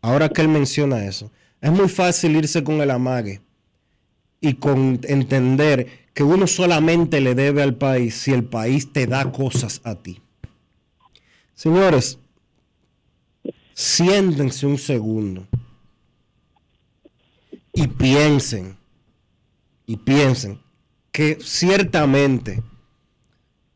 Ahora 0.00 0.28
que 0.28 0.42
él 0.42 0.48
menciona 0.48 1.04
eso, 1.04 1.30
es 1.60 1.70
muy 1.70 1.88
fácil 1.88 2.36
irse 2.36 2.64
con 2.64 2.80
el 2.80 2.90
amague 2.90 3.40
y 4.40 4.54
con 4.54 5.00
entender 5.04 6.08
que 6.12 6.24
uno 6.24 6.46
solamente 6.46 7.20
le 7.20 7.34
debe 7.34 7.62
al 7.62 7.74
país 7.74 8.16
si 8.16 8.32
el 8.32 8.44
país 8.44 8.92
te 8.92 9.06
da 9.06 9.30
cosas 9.30 9.80
a 9.84 9.94
ti. 9.94 10.20
Señores, 11.54 12.18
siéntense 13.74 14.66
un 14.66 14.78
segundo 14.78 15.46
y 17.72 17.86
piensen, 17.86 18.76
y 19.86 19.96
piensen 19.96 20.60
que 21.10 21.38
ciertamente 21.40 22.62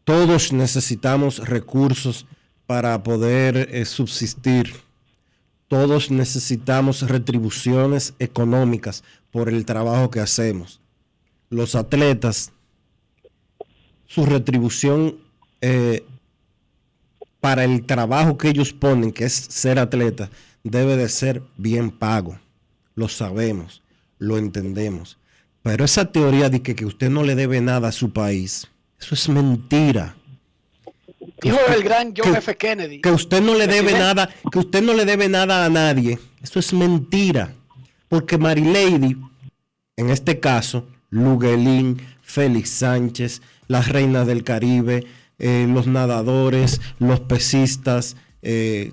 todos 0.04 0.52
necesitamos 0.52 1.38
recursos 1.48 2.26
para 2.66 3.02
poder 3.02 3.68
eh, 3.72 3.84
subsistir. 3.84 4.74
Todos 5.68 6.10
necesitamos 6.10 7.02
retribuciones 7.02 8.14
económicas 8.18 9.02
por 9.32 9.48
el 9.48 9.64
trabajo 9.64 10.10
que 10.10 10.20
hacemos. 10.20 10.80
Los 11.50 11.74
atletas, 11.74 12.52
su 14.06 14.24
retribución 14.26 15.16
eh, 15.60 16.04
para 17.46 17.62
el 17.62 17.86
trabajo 17.86 18.36
que 18.36 18.48
ellos 18.48 18.72
ponen, 18.72 19.12
que 19.12 19.24
es 19.24 19.32
ser 19.32 19.78
atleta, 19.78 20.30
debe 20.64 20.96
de 20.96 21.08
ser 21.08 21.44
bien 21.56 21.92
pago. 21.92 22.40
Lo 22.96 23.08
sabemos, 23.08 23.84
lo 24.18 24.36
entendemos. 24.36 25.16
Pero 25.62 25.84
esa 25.84 26.10
teoría 26.10 26.50
de 26.50 26.60
que, 26.60 26.74
que 26.74 26.84
usted 26.84 27.08
no 27.08 27.22
le 27.22 27.36
debe 27.36 27.60
nada 27.60 27.86
a 27.86 27.92
su 27.92 28.12
país, 28.12 28.66
eso 29.00 29.14
es 29.14 29.28
mentira. 29.28 30.16
Dijo 31.40 31.56
el 31.72 31.84
gran 31.84 32.12
John 32.16 32.34
F. 32.34 32.56
Kennedy. 32.56 33.00
Que 33.00 33.12
usted 33.12 33.40
no 33.40 33.54
le 33.54 33.68
debe 33.68 33.92
nada, 33.92 34.28
que 34.50 34.58
usted 34.58 34.82
no 34.82 34.92
le 34.92 35.04
debe 35.04 35.28
nada 35.28 35.64
a 35.64 35.68
nadie. 35.68 36.18
Eso 36.42 36.58
es 36.58 36.72
mentira. 36.72 37.54
Porque 38.08 38.38
Marilady, 38.38 39.16
en 39.96 40.10
este 40.10 40.40
caso, 40.40 40.88
Luguelín, 41.10 42.02
Félix 42.22 42.70
Sánchez, 42.70 43.40
las 43.68 43.88
reinas 43.88 44.26
del 44.26 44.42
Caribe, 44.42 45.06
eh, 45.38 45.66
los 45.68 45.86
nadadores, 45.86 46.80
los 46.98 47.20
pesistas, 47.20 48.16
eh, 48.48 48.92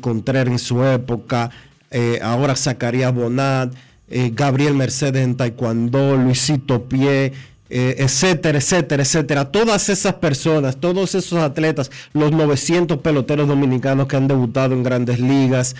Contreras 0.00 0.52
en 0.52 0.58
su 0.58 0.84
época, 0.84 1.50
eh, 1.90 2.20
ahora 2.22 2.54
Zacarías 2.54 3.14
Bonat, 3.14 3.72
eh, 4.08 4.30
Gabriel 4.34 4.74
Mercedes 4.74 5.24
en 5.24 5.36
Taekwondo, 5.36 6.16
Luisito 6.16 6.84
Pie, 6.84 7.32
etcétera, 7.72 8.58
etcétera, 8.58 9.02
etcétera. 9.04 9.52
Todas 9.52 9.88
esas 9.88 10.14
personas, 10.14 10.76
todos 10.78 11.14
esos 11.14 11.38
atletas, 11.38 11.90
los 12.12 12.32
900 12.32 12.98
peloteros 12.98 13.46
dominicanos 13.46 14.08
que 14.08 14.16
han 14.16 14.26
debutado 14.26 14.74
en 14.74 14.82
grandes 14.82 15.20
ligas, 15.20 15.76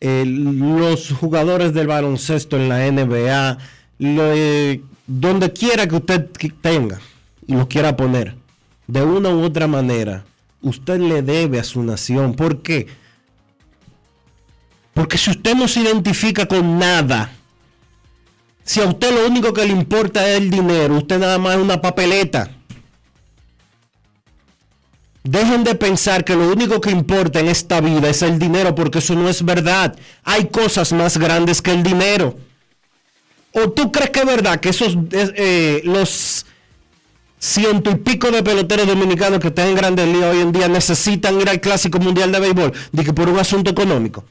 los 0.00 1.10
jugadores 1.10 1.74
del 1.74 1.88
baloncesto 1.88 2.56
en 2.56 2.68
la 2.68 2.88
NBA, 2.88 3.58
donde 5.08 5.52
quiera 5.52 5.88
que 5.88 5.96
usted 5.96 6.28
tenga 6.60 7.00
y 7.44 7.54
lo 7.54 7.66
quiera 7.68 7.96
poner, 7.96 8.36
de 8.92 9.02
una 9.02 9.30
u 9.30 9.42
otra 9.42 9.66
manera, 9.66 10.22
usted 10.60 11.00
le 11.00 11.22
debe 11.22 11.58
a 11.58 11.64
su 11.64 11.82
nación. 11.82 12.34
¿Por 12.34 12.60
qué? 12.60 12.88
Porque 14.92 15.16
si 15.16 15.30
usted 15.30 15.54
no 15.54 15.66
se 15.66 15.80
identifica 15.80 16.44
con 16.44 16.78
nada, 16.78 17.32
si 18.62 18.82
a 18.82 18.84
usted 18.84 19.14
lo 19.14 19.26
único 19.26 19.54
que 19.54 19.64
le 19.64 19.72
importa 19.72 20.28
es 20.28 20.42
el 20.42 20.50
dinero, 20.50 20.98
usted 20.98 21.18
nada 21.18 21.38
más 21.38 21.56
es 21.56 21.62
una 21.62 21.80
papeleta. 21.80 22.50
Dejen 25.24 25.64
de 25.64 25.74
pensar 25.74 26.22
que 26.22 26.36
lo 26.36 26.52
único 26.52 26.78
que 26.78 26.90
importa 26.90 27.40
en 27.40 27.48
esta 27.48 27.80
vida 27.80 28.10
es 28.10 28.20
el 28.20 28.38
dinero, 28.38 28.74
porque 28.74 28.98
eso 28.98 29.14
no 29.14 29.26
es 29.26 29.42
verdad. 29.42 29.96
Hay 30.22 30.48
cosas 30.48 30.92
más 30.92 31.16
grandes 31.16 31.62
que 31.62 31.70
el 31.70 31.82
dinero. 31.82 32.36
¿O 33.52 33.70
tú 33.70 33.90
crees 33.90 34.10
que 34.10 34.20
es 34.20 34.26
verdad 34.26 34.60
que 34.60 34.68
esos 34.68 34.98
es, 35.12 35.32
eh, 35.34 35.80
los 35.84 36.44
ciento 37.42 37.90
y 37.90 37.96
pico 37.96 38.30
de 38.30 38.40
peloteros 38.44 38.86
dominicanos 38.86 39.40
que 39.40 39.48
están 39.48 39.68
en 39.68 39.74
grandes 39.74 40.06
ligas 40.06 40.32
hoy 40.32 40.42
en 40.42 40.52
día 40.52 40.68
necesitan 40.68 41.40
ir 41.40 41.48
al 41.48 41.60
clásico 41.60 41.98
mundial 41.98 42.30
de 42.30 42.38
béisbol? 42.38 42.72
De 42.92 43.04
que 43.04 43.12
por 43.12 43.28
un 43.28 43.38
asunto 43.38 43.72
económico. 43.72 44.24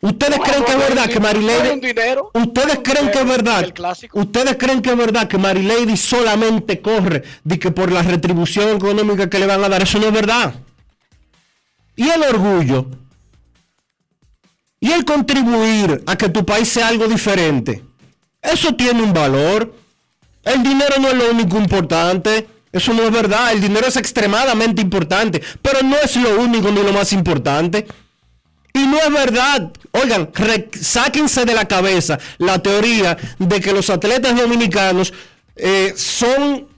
¿Ustedes 0.00 0.38
creen 0.40 0.64
que 0.64 0.72
es 0.72 0.78
verdad 0.78 1.08
que 1.08 1.20
Marilady... 1.20 1.92
¿Ustedes 2.34 2.80
creen 2.82 3.10
que 3.10 3.18
es 3.20 3.26
verdad? 3.26 3.72
¿Ustedes 4.12 4.56
creen 4.56 4.82
que 4.82 4.90
es 4.90 4.96
verdad 4.96 5.28
que 5.28 5.38
Marilady 5.38 5.96
solamente 5.96 6.80
corre 6.80 7.22
de 7.44 7.58
que 7.58 7.70
por 7.70 7.92
la 7.92 8.02
retribución 8.02 8.76
económica 8.76 9.30
que 9.30 9.38
le 9.38 9.46
van 9.46 9.62
a 9.62 9.68
dar? 9.68 9.82
Eso 9.82 9.98
no 10.00 10.06
es 10.06 10.12
verdad. 10.12 10.54
Y 11.94 12.08
el 12.08 12.22
orgullo. 12.22 12.86
Y 14.80 14.90
el 14.90 15.04
contribuir 15.04 16.02
a 16.06 16.16
que 16.16 16.28
tu 16.28 16.44
país 16.44 16.68
sea 16.68 16.88
algo 16.88 17.06
diferente. 17.06 17.84
Eso 18.42 18.74
tiene 18.74 19.02
un 19.02 19.12
valor. 19.12 19.74
El 20.48 20.62
dinero 20.62 20.96
no 21.00 21.08
es 21.08 21.14
lo 21.14 21.30
único 21.30 21.58
importante. 21.58 22.46
Eso 22.72 22.92
no 22.92 23.02
es 23.04 23.10
verdad. 23.10 23.52
El 23.52 23.60
dinero 23.60 23.86
es 23.86 23.96
extremadamente 23.96 24.82
importante, 24.82 25.42
pero 25.62 25.82
no 25.82 25.96
es 25.96 26.16
lo 26.16 26.40
único 26.40 26.70
ni 26.70 26.82
lo 26.82 26.92
más 26.92 27.12
importante. 27.12 27.86
Y 28.74 28.86
no 28.86 28.98
es 28.98 29.12
verdad. 29.12 29.70
Oigan, 29.92 30.30
sáquense 30.80 31.44
de 31.44 31.54
la 31.54 31.66
cabeza 31.66 32.18
la 32.38 32.62
teoría 32.62 33.16
de 33.38 33.60
que 33.60 33.72
los 33.72 33.90
atletas 33.90 34.36
dominicanos 34.36 35.12
eh, 35.56 35.92
son 35.96 36.68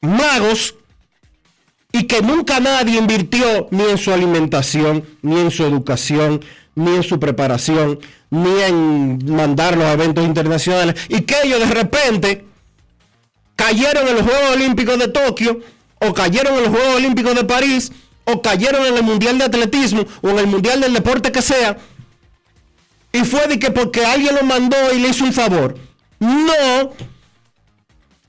magos 0.00 0.74
y 1.92 2.04
que 2.04 2.22
nunca 2.22 2.60
nadie 2.60 2.98
invirtió 2.98 3.68
ni 3.70 3.84
en 3.84 3.98
su 3.98 4.12
alimentación, 4.12 5.04
ni 5.22 5.38
en 5.38 5.50
su 5.50 5.64
educación, 5.64 6.44
ni 6.74 6.96
en 6.96 7.02
su 7.02 7.20
preparación, 7.20 7.98
ni 8.30 8.60
en 8.62 9.34
mandarlos 9.34 9.84
a 9.84 9.92
eventos 9.92 10.24
internacionales. 10.24 10.96
Y 11.08 11.22
que 11.22 11.36
ellos 11.44 11.60
de 11.60 11.74
repente 11.74 12.44
cayeron 13.56 14.08
en 14.08 14.14
los 14.14 14.22
Juegos 14.22 14.56
Olímpicos 14.56 14.98
de 14.98 15.08
Tokio, 15.08 15.60
o 16.00 16.12
cayeron 16.12 16.54
en 16.54 16.64
los 16.64 16.70
Juegos 16.70 16.96
Olímpicos 16.96 17.34
de 17.34 17.44
París, 17.44 17.92
o 18.24 18.42
cayeron 18.42 18.86
en 18.86 18.96
el 18.96 19.02
Mundial 19.02 19.38
de 19.38 19.44
Atletismo, 19.44 20.04
o 20.22 20.30
en 20.30 20.38
el 20.38 20.46
Mundial 20.46 20.80
del 20.80 20.94
deporte 20.94 21.30
que 21.30 21.42
sea, 21.42 21.78
y 23.12 23.20
fue 23.24 23.46
de 23.46 23.58
que 23.60 23.70
porque 23.70 24.04
alguien 24.04 24.34
lo 24.34 24.42
mandó 24.42 24.76
y 24.92 24.98
le 24.98 25.08
hizo 25.08 25.24
un 25.24 25.32
favor. 25.32 25.76
No. 26.18 26.92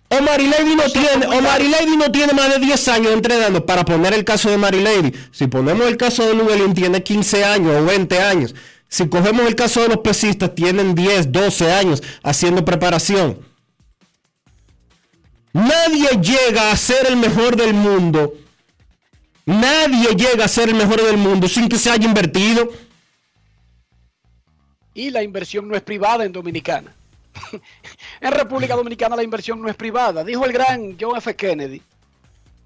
O 0.09 0.19
Lady 0.19 0.75
no 0.75 0.83
tiene, 0.91 1.25
Lady 1.27 1.97
no 1.97 2.11
tiene 2.11 2.33
más 2.33 2.53
de 2.53 2.59
10 2.59 2.87
años 2.89 3.13
entrenando 3.13 3.65
para 3.65 3.83
poner 3.83 4.13
el 4.13 4.23
caso 4.23 4.49
de 4.49 4.57
Lady. 4.57 5.13
Si 5.31 5.47
ponemos 5.47 5.87
el 5.87 5.97
caso 5.97 6.25
de 6.25 6.35
Luguelín, 6.35 6.73
tiene 6.73 7.01
15 7.01 7.43
años 7.43 7.75
o 7.75 7.85
20 7.85 8.21
años. 8.21 8.55
Si 8.87 9.09
cogemos 9.09 9.47
el 9.47 9.55
caso 9.55 9.81
de 9.81 9.89
los 9.89 9.97
pesistas, 9.97 10.53
tienen 10.53 10.93
10, 10.93 11.31
12 11.31 11.73
años 11.73 12.03
haciendo 12.23 12.63
preparación. 12.63 13.39
Nadie 15.53 16.09
llega 16.21 16.71
a 16.71 16.77
ser 16.77 17.07
el 17.07 17.17
mejor 17.17 17.55
del 17.55 17.73
mundo. 17.73 18.33
Nadie 19.45 20.15
llega 20.15 20.45
a 20.45 20.47
ser 20.47 20.69
el 20.69 20.75
mejor 20.75 21.01
del 21.03 21.17
mundo 21.17 21.47
sin 21.47 21.67
que 21.67 21.77
se 21.77 21.89
haya 21.89 22.05
invertido. 22.05 22.71
Y 24.93 25.09
la 25.09 25.23
inversión 25.23 25.67
no 25.67 25.75
es 25.75 25.81
privada 25.81 26.25
en 26.25 26.31
Dominicana. 26.31 26.93
en 28.21 28.31
República 28.31 28.75
Dominicana 28.75 29.15
la 29.15 29.23
inversión 29.23 29.61
no 29.61 29.69
es 29.69 29.75
privada. 29.75 30.23
Dijo 30.23 30.45
el 30.45 30.53
gran 30.53 30.97
John 30.99 31.17
F. 31.17 31.35
Kennedy. 31.35 31.81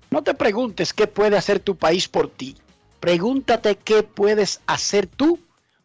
No 0.09 0.23
te 0.23 0.33
preguntes 0.33 0.93
qué 0.93 1.07
puede 1.07 1.37
hacer 1.37 1.59
tu 1.59 1.75
país 1.75 2.07
por 2.07 2.29
ti. 2.29 2.55
Pregúntate 2.99 3.75
qué 3.75 4.03
puedes 4.03 4.61
hacer 4.65 5.07
tú 5.07 5.39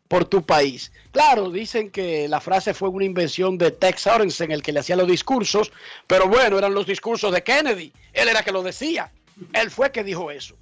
por 0.09 0.25
tu 0.25 0.43
país. 0.43 0.93
Claro, 1.13 1.51
dicen 1.51 1.91
que 1.91 2.29
la 2.29 2.41
frase 2.41 2.75
fue 2.75 2.89
una 2.89 3.05
invención 3.05 3.59
de 3.59 3.71
Tex 3.71 4.03
Sorensen, 4.03 4.51
el 4.51 4.63
que 4.63 4.73
le 4.73 4.81
hacía 4.81 4.97
los 4.97 5.09
discursos, 5.09 5.73
pero 6.07 6.29
bueno, 6.29 6.59
eran 6.59 6.75
los 6.75 6.87
discursos 6.87 7.33
de 7.33 7.43
Kennedy. 7.43 7.93
Él 8.13 8.29
era 8.29 8.43
que 8.43 8.53
lo 8.53 8.63
decía. 8.63 9.13
Él 9.53 9.71
fue 9.71 9.93
que 9.93 10.05
dijo 10.05 10.31
eso. 10.31 10.57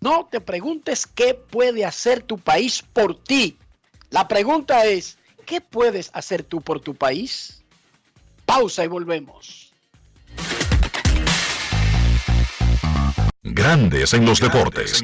No 0.00 0.28
te 0.30 0.40
preguntes 0.40 1.06
qué 1.06 1.34
puede 1.34 1.84
hacer 1.84 2.22
tu 2.22 2.38
país 2.38 2.82
por 2.82 3.22
ti. 3.22 3.56
La 4.10 4.28
pregunta 4.28 4.84
es, 4.84 5.16
¿qué 5.44 5.60
puedes 5.60 6.10
hacer 6.12 6.42
tú 6.42 6.60
por 6.60 6.80
tu 6.80 6.94
país? 6.94 7.62
Pausa 8.44 8.84
y 8.84 8.88
volvemos. 8.88 9.72
Grandes 13.42 14.14
en 14.14 14.24
los 14.24 14.40
deportes. 14.40 15.02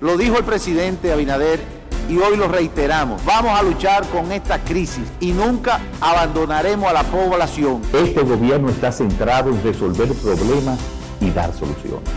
Lo 0.00 0.16
dijo 0.16 0.38
el 0.38 0.44
presidente 0.44 1.12
Abinader 1.12 1.60
y 2.08 2.18
hoy 2.18 2.36
lo 2.36 2.48
reiteramos. 2.48 3.24
Vamos 3.24 3.58
a 3.58 3.62
luchar 3.62 4.06
con 4.08 4.32
esta 4.32 4.58
crisis 4.64 5.06
y 5.20 5.32
nunca 5.32 5.80
abandonaremos 6.00 6.88
a 6.88 6.92
la 6.92 7.04
población. 7.04 7.82
Este 7.92 8.22
gobierno 8.22 8.70
está 8.70 8.90
centrado 8.90 9.50
en 9.50 9.62
resolver 9.62 10.08
problemas 10.14 10.78
y 11.20 11.30
dar 11.30 11.52
soluciones. 11.52 12.08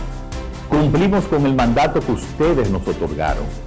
Cumplimos 0.68 1.24
con 1.26 1.46
el 1.46 1.54
mandato 1.54 2.00
que 2.00 2.12
ustedes 2.12 2.70
nos 2.70 2.86
otorgaron. 2.88 3.63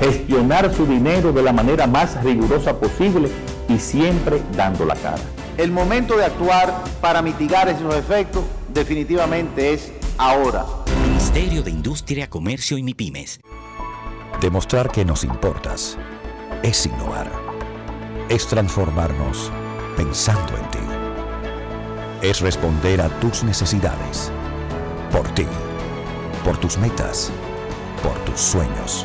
Gestionar 0.00 0.74
su 0.74 0.86
dinero 0.86 1.30
de 1.30 1.42
la 1.42 1.52
manera 1.52 1.86
más 1.86 2.22
rigurosa 2.24 2.80
posible 2.80 3.30
y 3.68 3.78
siempre 3.78 4.42
dando 4.56 4.86
la 4.86 4.96
cara. 4.96 5.20
El 5.58 5.72
momento 5.72 6.16
de 6.16 6.24
actuar 6.24 6.74
para 7.02 7.20
mitigar 7.20 7.68
esos 7.68 7.94
efectos 7.94 8.42
definitivamente 8.72 9.74
es 9.74 9.92
ahora. 10.16 10.64
Ministerio 11.04 11.62
de 11.62 11.70
Industria, 11.70 12.30
Comercio 12.30 12.78
y 12.78 12.82
MIPIMES. 12.82 13.40
Demostrar 14.40 14.90
que 14.90 15.04
nos 15.04 15.22
importas 15.22 15.98
es 16.62 16.86
innovar. 16.86 17.30
Es 18.30 18.46
transformarnos 18.46 19.52
pensando 19.98 20.56
en 20.56 20.70
ti. 20.70 22.26
Es 22.26 22.40
responder 22.40 23.02
a 23.02 23.08
tus 23.20 23.44
necesidades. 23.44 24.32
Por 25.12 25.28
ti. 25.34 25.44
Por 26.42 26.56
tus 26.56 26.78
metas. 26.78 27.30
Por 28.02 28.14
tus 28.24 28.40
sueños. 28.40 29.04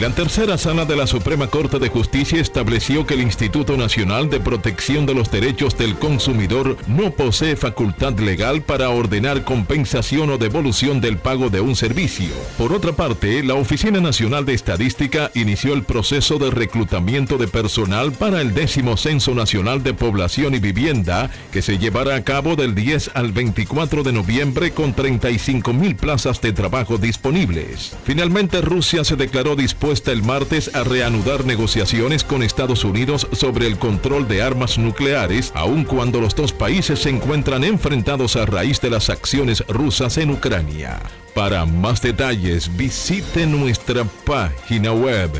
La 0.00 0.10
tercera 0.10 0.58
sala 0.58 0.86
de 0.86 0.96
la 0.96 1.06
Suprema 1.06 1.46
Corte 1.46 1.78
de 1.78 1.88
Justicia 1.88 2.40
estableció 2.40 3.06
que 3.06 3.14
el 3.14 3.20
Instituto 3.20 3.76
Nacional 3.76 4.28
de 4.28 4.40
Protección 4.40 5.06
de 5.06 5.14
los 5.14 5.30
Derechos 5.30 5.78
del 5.78 5.94
Consumidor 5.94 6.76
no 6.88 7.12
posee 7.12 7.54
facultad 7.54 8.18
legal 8.18 8.62
para 8.62 8.90
ordenar 8.90 9.44
compensación 9.44 10.30
o 10.30 10.38
devolución 10.38 11.00
del 11.00 11.18
pago 11.18 11.48
de 11.48 11.60
un 11.60 11.76
servicio. 11.76 12.34
Por 12.58 12.72
otra 12.72 12.92
parte, 12.92 13.44
la 13.44 13.54
Oficina 13.54 14.00
Nacional 14.00 14.44
de 14.44 14.54
Estadística 14.54 15.30
inició 15.34 15.74
el 15.74 15.84
proceso 15.84 16.38
de 16.38 16.50
reclutamiento 16.50 17.38
de 17.38 17.46
personal 17.46 18.10
para 18.10 18.40
el 18.40 18.52
décimo 18.52 18.96
Censo 18.96 19.32
Nacional 19.32 19.84
de 19.84 19.94
Población 19.94 20.56
y 20.56 20.58
Vivienda, 20.58 21.30
que 21.52 21.62
se 21.62 21.78
llevará 21.78 22.16
a 22.16 22.24
cabo 22.24 22.56
del 22.56 22.74
10 22.74 23.12
al 23.14 23.30
24 23.30 24.02
de 24.02 24.12
noviembre 24.12 24.72
con 24.72 24.92
35 24.92 25.72
mil 25.72 25.94
plazas 25.94 26.40
de 26.40 26.52
trabajo 26.52 26.98
disponibles. 26.98 27.96
Finalmente, 28.04 28.60
Rusia 28.60 29.04
se 29.04 29.14
declaró 29.14 29.54
dispuesta 29.54 29.83
dispuesta 29.84 30.12
el 30.12 30.22
martes 30.22 30.74
a 30.74 30.82
reanudar 30.82 31.44
negociaciones 31.44 32.24
con 32.24 32.42
Estados 32.42 32.84
Unidos 32.84 33.28
sobre 33.32 33.66
el 33.66 33.78
control 33.78 34.26
de 34.26 34.40
armas 34.40 34.78
nucleares, 34.78 35.52
aun 35.54 35.84
cuando 35.84 36.22
los 36.22 36.34
dos 36.34 36.54
países 36.54 37.00
se 37.00 37.10
encuentran 37.10 37.64
enfrentados 37.64 38.36
a 38.36 38.46
raíz 38.46 38.80
de 38.80 38.88
las 38.88 39.10
acciones 39.10 39.62
rusas 39.68 40.16
en 40.16 40.30
Ucrania. 40.30 41.02
Para 41.34 41.66
más 41.66 42.00
detalles, 42.00 42.74
visite 42.74 43.44
nuestra 43.44 44.04
página 44.24 44.92
web 44.92 45.30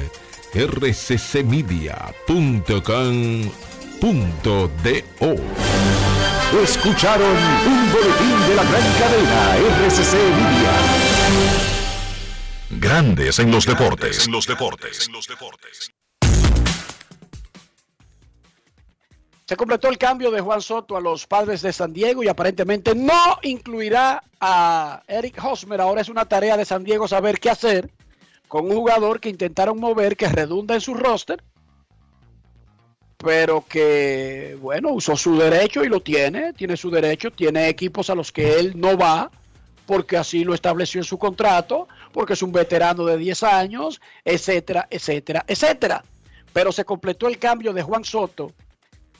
rccmedia.com.do. 0.52 1.94
Escucharon 6.62 7.36
un 7.66 7.92
boletín 7.92 8.46
de 8.46 8.54
la 8.56 8.64
gran 8.64 8.92
cadena 8.98 9.56
RCC 9.88 10.12
Media. 10.12 11.13
Grandes 12.80 13.38
en 13.38 13.50
los 13.50 13.66
deportes. 13.66 14.26
En 14.26 14.32
los 14.32 14.46
deportes. 14.46 15.08
Se 19.46 19.56
completó 19.56 19.88
el 19.88 19.98
cambio 19.98 20.30
de 20.30 20.40
Juan 20.40 20.62
Soto 20.62 20.96
a 20.96 21.00
los 21.00 21.26
padres 21.26 21.60
de 21.60 21.72
San 21.72 21.92
Diego 21.92 22.22
y 22.22 22.28
aparentemente 22.28 22.94
no 22.94 23.38
incluirá 23.42 24.22
a 24.40 25.02
Eric 25.06 25.38
Hosmer. 25.44 25.80
Ahora 25.80 26.00
es 26.00 26.08
una 26.08 26.24
tarea 26.24 26.56
de 26.56 26.64
San 26.64 26.82
Diego 26.82 27.06
saber 27.06 27.38
qué 27.38 27.50
hacer 27.50 27.90
con 28.48 28.66
un 28.66 28.76
jugador 28.76 29.20
que 29.20 29.28
intentaron 29.28 29.78
mover, 29.78 30.16
que 30.16 30.28
redunda 30.28 30.74
en 30.74 30.80
su 30.80 30.94
roster, 30.94 31.42
pero 33.18 33.64
que, 33.68 34.56
bueno, 34.60 34.92
usó 34.92 35.16
su 35.16 35.36
derecho 35.36 35.84
y 35.84 35.88
lo 35.88 36.00
tiene, 36.00 36.52
tiene 36.52 36.76
su 36.76 36.90
derecho, 36.90 37.30
tiene 37.30 37.68
equipos 37.68 38.10
a 38.10 38.14
los 38.14 38.32
que 38.32 38.58
él 38.58 38.72
no 38.76 38.96
va, 38.96 39.30
porque 39.86 40.16
así 40.16 40.44
lo 40.44 40.54
estableció 40.54 41.00
en 41.00 41.04
su 41.04 41.18
contrato, 41.18 41.88
porque 42.12 42.32
es 42.34 42.42
un 42.42 42.52
veterano 42.52 43.04
de 43.04 43.16
10 43.18 43.42
años, 43.42 44.00
etcétera, 44.24 44.86
etcétera, 44.90 45.44
etcétera. 45.46 46.04
Pero 46.52 46.72
se 46.72 46.84
completó 46.84 47.28
el 47.28 47.38
cambio 47.38 47.72
de 47.72 47.82
Juan 47.82 48.04
Soto 48.04 48.52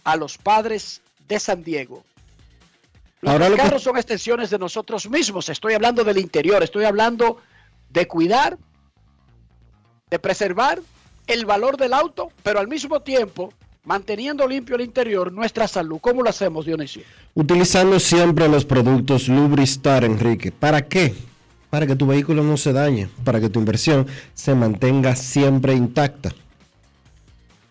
a 0.05 0.17
los 0.17 0.39
padres 0.39 1.03
de 1.29 1.39
San 1.41 1.63
Diego. 1.63 2.05
Los 3.21 3.33
Ahora 3.33 3.49
lo 3.49 3.57
que- 3.57 3.63
carros 3.63 3.83
son 3.83 3.97
extensiones 3.97 4.51
de 4.51 4.59
nosotros 4.59 5.09
mismos. 5.09 5.49
Estoy 5.49 5.75
hablando 5.75 6.05
del 6.05 6.19
interior, 6.19 6.63
estoy 6.63 6.85
hablando 6.85 7.39
de 7.91 8.07
cuidar, 8.07 8.59
de 10.11 10.19
preservar 10.19 10.81
el 11.27 11.47
valor 11.47 11.77
del 11.77 11.95
auto, 11.95 12.31
pero 12.43 12.61
al 12.61 12.69
mismo 12.69 13.01
tiempo 13.01 13.53
manteniendo 13.85 14.47
limpio 14.49 14.77
el 14.77 14.83
interior, 14.83 15.33
nuestra 15.33 15.69
salud. 15.69 15.99
¿Cómo 16.01 16.23
lo 16.23 16.31
hacemos, 16.31 16.67
Dionisio? 16.67 17.03
Utilizando 17.35 18.01
siempre 18.01 18.49
los 18.49 18.65
productos 18.65 19.29
Lubristar, 19.29 20.05
Enrique. 20.05 20.53
¿Para 20.53 20.87
qué? 20.87 21.15
Para 21.71 21.87
que 21.87 21.97
tu 21.97 22.07
vehículo 22.07 22.43
no 22.43 22.57
se 22.57 22.73
dañe, 22.73 23.09
para 23.25 23.41
que 23.41 23.49
tu 23.49 23.59
inversión 23.59 24.07
se 24.33 24.55
mantenga 24.55 25.17
siempre 25.17 25.75
intacta, 25.75 26.33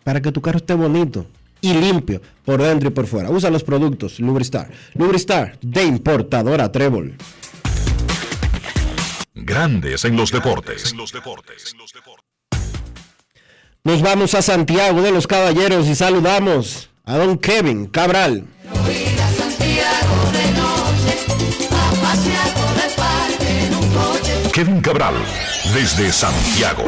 para 0.03 0.21
que 0.21 0.31
tu 0.31 0.41
carro 0.41 0.57
esté 0.57 0.73
bonito 0.73 1.25
y 1.61 1.73
limpio 1.73 2.21
por 2.43 2.61
dentro 2.61 2.89
y 2.89 2.91
por 2.91 3.07
fuera. 3.07 3.29
Usa 3.29 3.49
los 3.49 3.63
productos 3.63 4.19
Lubristar. 4.19 4.69
Lubristar 4.95 5.57
de 5.61 5.83
importadora 5.83 6.71
Trébol. 6.71 7.15
Grandes 9.33 10.05
en 10.05 10.17
los 10.17 10.31
deportes. 10.31 10.93
Nos 13.85 14.01
vamos 14.01 14.33
a 14.33 14.41
Santiago 14.41 15.01
de 15.01 15.11
los 15.11 15.27
Caballeros 15.27 15.89
y 15.89 15.95
saludamos 15.95 16.89
a 17.03 17.17
don 17.17 17.37
Kevin 17.37 17.87
Cabral. 17.87 18.45
Kevin 24.53 24.79
Cabral, 24.79 25.15
desde 25.73 26.13
Santiago. 26.13 26.85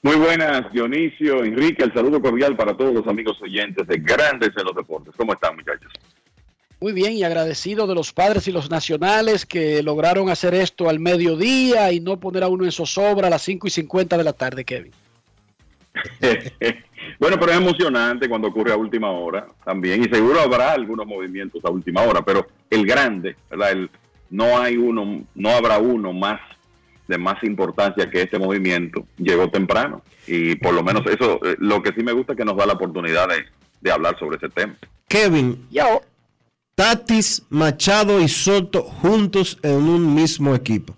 Muy 0.00 0.16
buenas, 0.16 0.72
Dionisio, 0.72 1.44
Enrique, 1.44 1.84
el 1.84 1.92
saludo 1.92 2.22
cordial 2.22 2.56
para 2.56 2.74
todos 2.74 2.94
los 2.94 3.06
amigos 3.06 3.36
oyentes 3.42 3.86
de 3.86 3.98
Grandes 3.98 4.52
en 4.56 4.64
los 4.64 4.74
Deportes. 4.74 5.12
¿Cómo 5.18 5.34
están, 5.34 5.54
muchachos? 5.54 5.92
Muy 6.82 6.92
bien, 6.92 7.12
y 7.12 7.22
agradecido 7.22 7.86
de 7.86 7.94
los 7.94 8.12
padres 8.12 8.48
y 8.48 8.50
los 8.50 8.68
nacionales 8.68 9.46
que 9.46 9.84
lograron 9.84 10.28
hacer 10.30 10.52
esto 10.52 10.88
al 10.88 10.98
mediodía 10.98 11.92
y 11.92 12.00
no 12.00 12.18
poner 12.18 12.42
a 12.42 12.48
uno 12.48 12.64
en 12.64 12.72
zozobra 12.72 13.28
a 13.28 13.30
las 13.30 13.42
5 13.42 13.68
y 13.68 13.70
50 13.70 14.18
de 14.18 14.24
la 14.24 14.32
tarde, 14.32 14.64
Kevin. 14.64 14.90
bueno, 17.20 17.36
pero 17.38 17.52
es 17.52 17.58
emocionante 17.58 18.28
cuando 18.28 18.48
ocurre 18.48 18.72
a 18.72 18.76
última 18.76 19.12
hora 19.12 19.46
también, 19.64 20.02
y 20.02 20.08
seguro 20.08 20.40
habrá 20.40 20.72
algunos 20.72 21.06
movimientos 21.06 21.64
a 21.64 21.70
última 21.70 22.02
hora, 22.02 22.20
pero 22.22 22.48
el 22.68 22.84
grande, 22.84 23.36
¿verdad? 23.48 23.70
El, 23.70 23.90
no 24.30 24.58
hay 24.58 24.76
uno, 24.76 25.22
no 25.36 25.50
habrá 25.50 25.78
uno 25.78 26.12
más 26.12 26.40
de 27.06 27.16
más 27.16 27.40
importancia 27.44 28.10
que 28.10 28.22
este 28.22 28.40
movimiento 28.40 29.06
llegó 29.18 29.48
temprano 29.48 30.02
y 30.26 30.56
por 30.56 30.74
lo 30.74 30.82
menos 30.82 31.06
eso 31.06 31.38
eh, 31.44 31.54
lo 31.60 31.80
que 31.80 31.92
sí 31.92 32.02
me 32.02 32.12
gusta 32.12 32.32
es 32.32 32.38
que 32.38 32.44
nos 32.44 32.56
da 32.56 32.66
la 32.66 32.72
oportunidad 32.72 33.28
de, 33.28 33.44
de 33.80 33.92
hablar 33.92 34.18
sobre 34.18 34.36
ese 34.36 34.48
tema 34.48 34.74
Kevin, 35.08 35.66
Tatis, 36.74 37.42
Machado 37.50 38.20
y 38.20 38.28
Soto 38.28 38.82
juntos 38.82 39.58
en 39.62 39.76
un 39.76 40.14
mismo 40.14 40.54
equipo. 40.54 40.96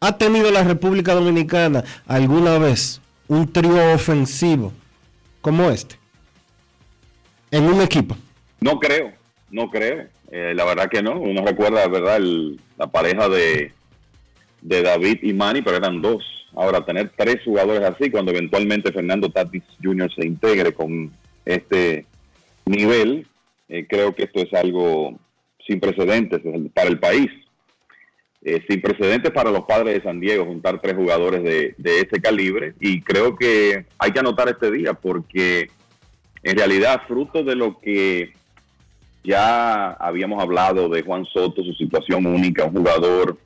¿Ha 0.00 0.18
tenido 0.18 0.50
la 0.50 0.62
República 0.64 1.14
Dominicana 1.14 1.82
alguna 2.06 2.58
vez 2.58 3.00
un 3.26 3.50
trío 3.50 3.94
ofensivo 3.94 4.72
como 5.40 5.70
este? 5.70 5.96
En 7.50 7.64
un 7.64 7.80
equipo. 7.80 8.16
no 8.60 8.78
creo 8.78 9.12
no 9.50 9.70
creo 9.70 10.08
Eh, 10.30 10.52
la 10.54 10.64
verdad 10.64 10.88
que 10.90 11.02
no 11.02 11.20
uno 11.20 11.44
recuerda 11.44 11.86
verdad 11.86 12.18
la 12.76 12.86
pareja 12.88 13.28
de 13.28 13.72
de 14.62 14.82
David 14.82 15.18
y 15.22 15.32
Manny 15.32 15.62
pero 15.62 15.76
eran 15.76 16.02
dos 16.02 16.24
ahora 16.56 16.84
tener 16.84 17.12
tres 17.16 17.36
jugadores 17.44 17.82
así 17.84 18.10
cuando 18.10 18.32
eventualmente 18.32 18.92
Fernando 18.92 19.30
Tatis 19.30 19.62
Jr. 19.82 20.12
se 20.12 20.26
integre 20.26 20.72
con 20.72 21.12
este 21.44 22.06
nivel 22.66 23.26
eh, 23.68 23.86
creo 23.88 24.14
que 24.14 24.24
esto 24.24 24.40
es 24.40 24.52
algo 24.54 25.18
sin 25.66 25.80
precedentes 25.80 26.40
para 26.74 26.88
el 26.88 26.98
país 26.98 27.30
eh, 28.46 28.62
sin 28.68 28.82
precedentes 28.82 29.30
para 29.30 29.50
los 29.50 29.64
padres 29.64 29.94
de 29.94 30.02
San 30.02 30.20
Diego 30.20 30.44
juntar 30.44 30.78
tres 30.78 30.94
jugadores 30.94 31.42
de, 31.42 31.74
ese 31.82 32.20
calibre 32.20 32.74
y 32.78 33.00
creo 33.00 33.36
que 33.36 33.86
hay 33.98 34.10
que 34.10 34.20
anotar 34.20 34.50
este 34.50 34.70
día 34.70 34.92
porque 34.92 35.70
en 36.42 36.56
realidad 36.58 37.00
fruto 37.08 37.42
de 37.42 37.56
lo 37.56 37.80
que 37.80 38.34
ya 39.22 39.92
habíamos 39.92 40.42
hablado 40.42 40.90
de 40.90 41.00
Juan 41.00 41.24
Soto, 41.24 41.64
su 41.64 41.72
situación 41.72 42.26
única, 42.26 42.64
un 42.64 42.74
jugador 42.74 43.38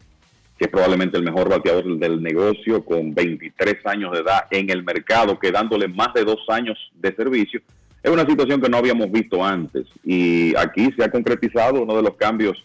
que 0.58 0.64
es 0.64 0.70
probablemente 0.70 1.16
el 1.16 1.22
mejor 1.22 1.48
bateador 1.48 1.96
del 1.96 2.20
negocio 2.20 2.84
con 2.84 3.14
23 3.14 3.76
años 3.86 4.10
de 4.10 4.18
edad 4.18 4.46
en 4.50 4.68
el 4.68 4.82
mercado, 4.82 5.38
quedándole 5.38 5.86
más 5.86 6.12
de 6.12 6.24
dos 6.24 6.40
años 6.48 6.76
de 6.94 7.14
servicio. 7.14 7.60
Es 8.02 8.10
una 8.10 8.26
situación 8.26 8.60
que 8.60 8.68
no 8.68 8.78
habíamos 8.78 9.10
visto 9.10 9.44
antes. 9.44 9.86
Y 10.04 10.54
aquí 10.56 10.90
se 10.96 11.04
ha 11.04 11.10
concretizado 11.10 11.82
uno 11.82 11.96
de 11.96 12.02
los 12.02 12.16
cambios 12.16 12.64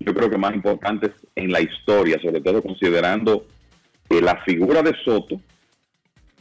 yo 0.00 0.14
creo 0.14 0.30
que 0.30 0.38
más 0.38 0.54
importantes 0.54 1.10
en 1.34 1.50
la 1.50 1.60
historia, 1.60 2.20
sobre 2.22 2.40
todo 2.40 2.62
considerando 2.62 3.46
eh, 4.10 4.20
la 4.20 4.36
figura 4.44 4.82
de 4.82 4.94
Soto, 5.04 5.40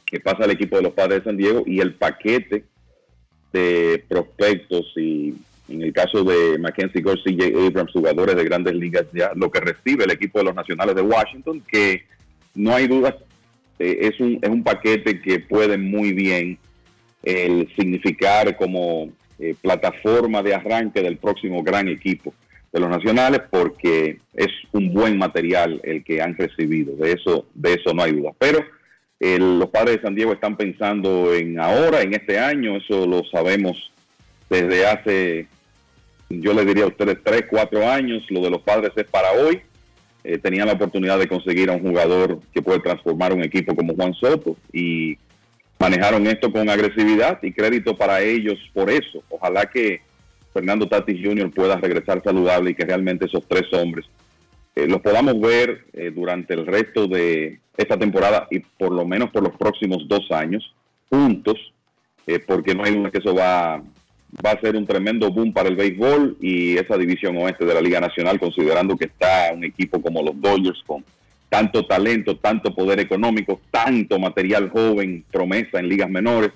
que 0.06 0.20
pasa 0.20 0.44
al 0.44 0.52
equipo 0.52 0.78
de 0.78 0.84
los 0.84 0.94
padres 0.94 1.20
de 1.20 1.24
San 1.26 1.38
Diego, 1.38 1.64
y 1.66 1.80
el 1.80 1.96
paquete 1.96 2.66
de 3.52 4.04
prospectos 4.08 4.94
y 4.96 5.36
en 5.70 5.82
el 5.82 5.92
caso 5.92 6.24
de 6.24 6.58
Mackenzie 6.60 7.02
Gore, 7.02 7.22
CJ 7.26 7.68
Abrams, 7.68 7.92
jugadores 7.92 8.36
de 8.36 8.44
grandes 8.46 8.74
ligas 8.74 9.06
ya, 9.14 9.32
lo 9.36 9.52
que 9.52 9.60
recibe 9.60 10.06
el 10.06 10.12
equipo 10.12 10.40
de 10.40 10.46
los 10.46 10.56
nacionales 10.56 10.96
de 10.96 11.02
Washington, 11.02 11.62
que 11.68 12.04
no 12.56 12.74
hay 12.74 12.88
duda, 12.88 13.18
eh, 13.80 13.98
es, 14.02 14.20
un, 14.20 14.40
es 14.42 14.50
un 14.50 14.64
paquete 14.64 15.20
que 15.20 15.40
puede 15.40 15.78
muy 15.78 16.14
bien 16.14 16.58
el 17.24 17.68
significar 17.76 18.56
como 18.58 19.10
eh, 19.40 19.56
plataforma 19.62 20.42
de 20.42 20.56
arranque 20.56 21.02
del 21.02 21.18
próximo 21.18 21.64
gran 21.64 21.88
equipo 21.88 22.34
de 22.72 22.80
los 22.80 22.90
nacionales 22.90 23.42
porque 23.50 24.20
es 24.34 24.50
un 24.72 24.94
buen 24.94 25.18
material 25.18 25.80
el 25.84 26.04
que 26.04 26.22
han 26.22 26.36
recibido. 26.36 26.96
De 26.96 27.14
eso 27.14 27.46
de 27.54 27.74
eso 27.74 27.94
no 27.94 28.04
hay 28.04 28.14
duda. 28.14 28.32
Pero 28.38 28.60
eh, 29.20 29.40
los 29.40 29.70
padres 29.70 29.98
de 29.98 30.02
San 30.02 30.16
Diego 30.16 30.34
están 30.34 30.58
pensando 30.58 31.34
en 31.34 31.60
ahora 31.60 32.02
en 32.02 32.14
este 32.14 32.40
año 32.40 32.78
eso 32.78 33.06
lo 33.06 33.24
sabemos 33.26 33.92
desde 34.50 34.86
hace 34.86 35.48
yo 36.30 36.54
le 36.54 36.66
diría 36.66 36.84
a 36.84 36.88
ustedes 36.88 37.18
tres 37.24 37.46
cuatro 37.50 37.88
años. 37.88 38.24
Lo 38.30 38.42
de 38.42 38.50
los 38.50 38.62
padres 38.62 38.92
es 38.96 39.06
para 39.06 39.32
hoy. 39.32 39.62
Eh, 40.24 40.38
tenían 40.38 40.68
la 40.68 40.74
oportunidad 40.74 41.18
de 41.20 41.28
conseguir 41.28 41.70
a 41.70 41.74
un 41.74 41.82
jugador 41.82 42.40
que 42.54 42.62
puede 42.62 42.80
transformar 42.80 43.34
un 43.34 43.44
equipo 43.44 43.76
como 43.76 43.96
Juan 43.96 44.14
Soto 44.14 44.58
y 44.74 45.18
manejaron 45.80 46.26
esto 46.28 46.52
con 46.52 46.70
agresividad 46.70 47.40
y 47.42 47.52
crédito 47.52 47.96
para 47.96 48.22
ellos 48.22 48.58
por 48.74 48.90
eso. 48.90 49.24
Ojalá 49.30 49.66
que 49.66 50.02
Fernando 50.54 50.88
Tatis 50.88 51.20
Jr. 51.24 51.52
pueda 51.52 51.76
regresar 51.78 52.22
saludable 52.24 52.72
y 52.72 52.76
que 52.76 52.86
realmente 52.86 53.26
esos 53.26 53.48
tres 53.48 53.72
hombres 53.74 54.06
eh, 54.76 54.88
los 54.88 55.02
podamos 55.02 55.40
ver 55.40 55.86
eh, 55.94 56.12
durante 56.14 56.54
el 56.54 56.66
resto 56.66 57.08
de 57.08 57.60
esta 57.76 57.98
temporada 57.98 58.48
y 58.52 58.60
por 58.60 58.92
lo 58.92 59.06
menos 59.06 59.32
por 59.32 59.44
los 59.44 59.56
próximos 59.58 60.08
dos 60.08 60.32
años 60.32 60.64
juntos, 61.10 61.56
eh, 62.26 62.40
porque 62.40 62.76
no 62.76 62.84
hay 62.84 62.96
duda 62.96 63.12
que 63.12 63.20
eso 63.20 63.34
va 63.34 63.82
va 64.46 64.52
a 64.52 64.60
ser 64.60 64.76
un 64.76 64.86
tremendo 64.86 65.32
boom 65.32 65.54
para 65.54 65.70
el 65.70 65.76
béisbol 65.76 66.38
y 66.42 66.78
esa 66.78 66.98
división 66.98 67.38
oeste 67.38 67.66
de 67.66 67.74
la 67.74 67.82
Liga 67.82 68.00
Nacional, 68.00 68.40
considerando 68.40 68.96
que 68.98 69.06
está 69.06 69.52
un 69.54 69.64
equipo 69.64 70.02
como 70.02 70.22
los 70.22 70.40
Dodgers 70.40 70.84
con 70.86 71.04
tanto 71.50 71.86
talento, 71.86 72.38
tanto 72.38 72.74
poder 72.74 73.00
económico, 73.00 73.62
tanto 73.72 74.20
material 74.20 74.70
joven, 74.70 75.26
promesa 75.32 75.80
en 75.80 75.90
ligas 75.90 76.10
menores. 76.10 76.52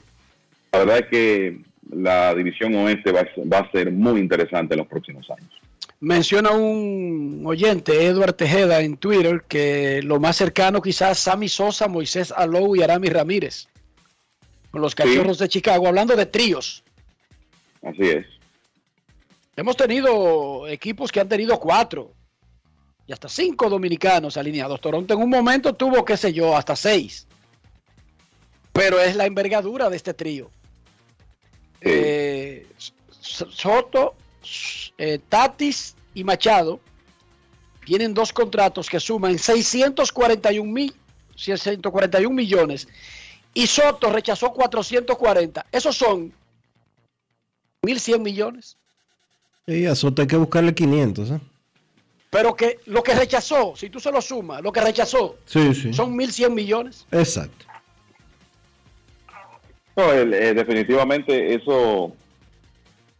La 0.72 0.80
verdad 0.80 1.00
es 1.00 1.06
que 1.08 1.60
la 1.92 2.34
división 2.36 2.76
oeste 2.76 3.12
va, 3.12 3.28
va 3.52 3.60
a 3.60 3.72
ser 3.72 3.92
muy 3.92 4.20
interesante 4.20 4.74
en 4.74 4.80
los 4.80 4.88
próximos 4.88 5.30
años. 5.30 5.52
Menciona 6.00 6.52
un 6.52 7.44
oyente, 7.46 8.06
Edward 8.06 8.34
Tejeda, 8.34 8.82
en 8.82 8.98
Twitter, 8.98 9.44
que 9.48 10.02
lo 10.02 10.20
más 10.20 10.36
cercano 10.36 10.82
quizás 10.82 11.20
Sammy 11.20 11.48
Sosa, 11.48 11.88
Moisés 11.88 12.34
Alou 12.36 12.76
y 12.76 12.82
Arami 12.82 13.08
Ramírez, 13.08 13.68
con 14.72 14.82
los 14.82 14.96
cachorros 14.96 15.38
de 15.38 15.48
Chicago, 15.48 15.88
hablando 15.88 16.16
de 16.16 16.26
tríos. 16.26 16.84
Así 17.84 18.04
es. 18.04 18.26
Hemos 19.56 19.78
tenido 19.78 20.68
equipos 20.68 21.12
que 21.12 21.20
han 21.20 21.30
tenido 21.30 21.60
cuatro 21.60 22.14
y 23.08 23.14
hasta 23.14 23.28
cinco 23.30 23.70
dominicanos 23.70 24.38
alineados. 24.38 24.80
Toronto 24.82 25.14
en 25.14 25.22
un 25.22 25.30
momento 25.30 25.74
tuvo, 25.74 26.06
qué 26.06 26.18
sé 26.18 26.34
yo, 26.34 26.56
hasta 26.56 26.76
seis. 26.76 27.28
Pero 28.74 29.00
es 29.00 29.16
la 29.16 29.26
envergadura 29.26 29.90
de 29.90 29.98
este 29.98 30.14
trío. 30.14 30.50
Eh, 31.82 32.68
Soto, 33.20 34.16
eh, 34.98 35.20
Tatis 35.30 35.96
y 36.14 36.24
Machado 36.24 36.80
tienen 37.86 38.14
dos 38.14 38.32
contratos 38.32 38.90
que 38.90 39.00
suman 39.00 39.38
641 39.38 40.72
mil 40.72 40.94
641 41.36 42.34
millones 42.34 42.88
y 43.54 43.68
Soto 43.68 44.10
rechazó 44.10 44.54
440. 44.54 45.66
Esos 45.72 45.98
son 45.98 46.32
1.100 47.82 48.20
millones. 48.20 48.78
Y 49.68 49.86
a 49.86 49.96
Soto 49.96 50.22
hay 50.22 50.28
que 50.28 50.38
buscarle 50.38 50.74
500. 50.74 51.32
¿eh? 51.32 51.40
Pero 52.32 52.56
que 52.56 52.80
lo 52.86 53.04
que 53.04 53.14
rechazó, 53.14 53.76
si 53.76 53.90
tú 53.90 54.00
se 54.00 54.10
lo 54.10 54.22
sumas, 54.22 54.64
lo 54.64 54.72
que 54.72 54.80
rechazó 54.80 55.36
sí, 55.46 55.74
sí. 55.76 55.94
son 55.94 56.18
1.100 56.18 56.50
millones. 56.50 57.06
Exacto. 57.12 57.66
No, 59.98 60.14
el, 60.14 60.34
eh, 60.34 60.54
definitivamente 60.54 61.54
eso 61.54 62.16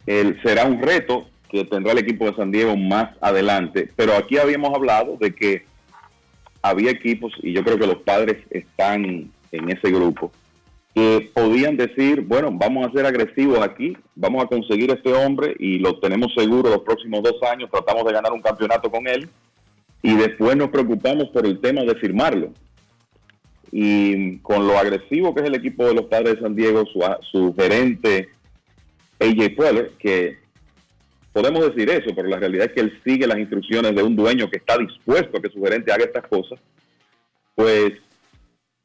el, 0.06 0.40
será 0.42 0.64
un 0.64 0.80
reto 0.80 1.28
que 1.50 1.64
tendrá 1.66 1.92
el 1.92 1.98
equipo 1.98 2.24
de 2.24 2.34
San 2.36 2.50
Diego 2.50 2.74
más 2.74 3.10
adelante. 3.20 3.90
Pero 3.94 4.16
aquí 4.16 4.38
habíamos 4.38 4.74
hablado 4.74 5.18
de 5.20 5.34
que 5.34 5.66
había 6.62 6.90
equipos, 6.90 7.34
y 7.42 7.52
yo 7.52 7.62
creo 7.62 7.78
que 7.78 7.86
los 7.86 7.98
padres 7.98 8.38
están 8.48 9.30
en 9.52 9.70
ese 9.70 9.90
grupo, 9.90 10.32
que 10.94 11.30
podían 11.32 11.76
decir, 11.76 12.20
bueno, 12.20 12.50
vamos 12.52 12.86
a 12.86 12.92
ser 12.92 13.06
agresivos 13.06 13.60
aquí, 13.60 13.96
vamos 14.14 14.44
a 14.44 14.46
conseguir 14.46 14.90
este 14.90 15.12
hombre 15.12 15.54
y 15.58 15.78
lo 15.78 15.98
tenemos 15.98 16.34
seguro 16.34 16.68
los 16.68 16.82
próximos 16.82 17.22
dos 17.22 17.42
años, 17.50 17.70
tratamos 17.70 18.04
de 18.04 18.12
ganar 18.12 18.32
un 18.32 18.42
campeonato 18.42 18.90
con 18.90 19.06
él 19.08 19.28
y 20.02 20.14
después 20.14 20.56
nos 20.56 20.68
preocupamos 20.68 21.28
por 21.28 21.46
el 21.46 21.60
tema 21.60 21.82
de 21.82 21.94
firmarlo. 21.94 22.52
Y 23.70 24.36
con 24.38 24.66
lo 24.66 24.76
agresivo 24.76 25.34
que 25.34 25.40
es 25.40 25.46
el 25.46 25.54
equipo 25.54 25.86
de 25.86 25.94
los 25.94 26.04
padres 26.06 26.34
de 26.34 26.42
San 26.42 26.54
Diego, 26.54 26.84
su, 26.92 27.00
su 27.30 27.54
gerente 27.54 28.28
AJ 29.18 29.56
Preller, 29.56 29.92
que 29.98 30.36
podemos 31.32 31.64
decir 31.68 31.88
eso, 31.88 32.14
pero 32.14 32.28
la 32.28 32.38
realidad 32.38 32.66
es 32.66 32.72
que 32.72 32.80
él 32.80 33.00
sigue 33.02 33.26
las 33.26 33.38
instrucciones 33.38 33.94
de 33.94 34.02
un 34.02 34.14
dueño 34.14 34.50
que 34.50 34.58
está 34.58 34.76
dispuesto 34.76 35.38
a 35.38 35.40
que 35.40 35.48
su 35.48 35.62
gerente 35.62 35.90
haga 35.90 36.04
estas 36.04 36.26
cosas, 36.26 36.60
pues 37.54 37.92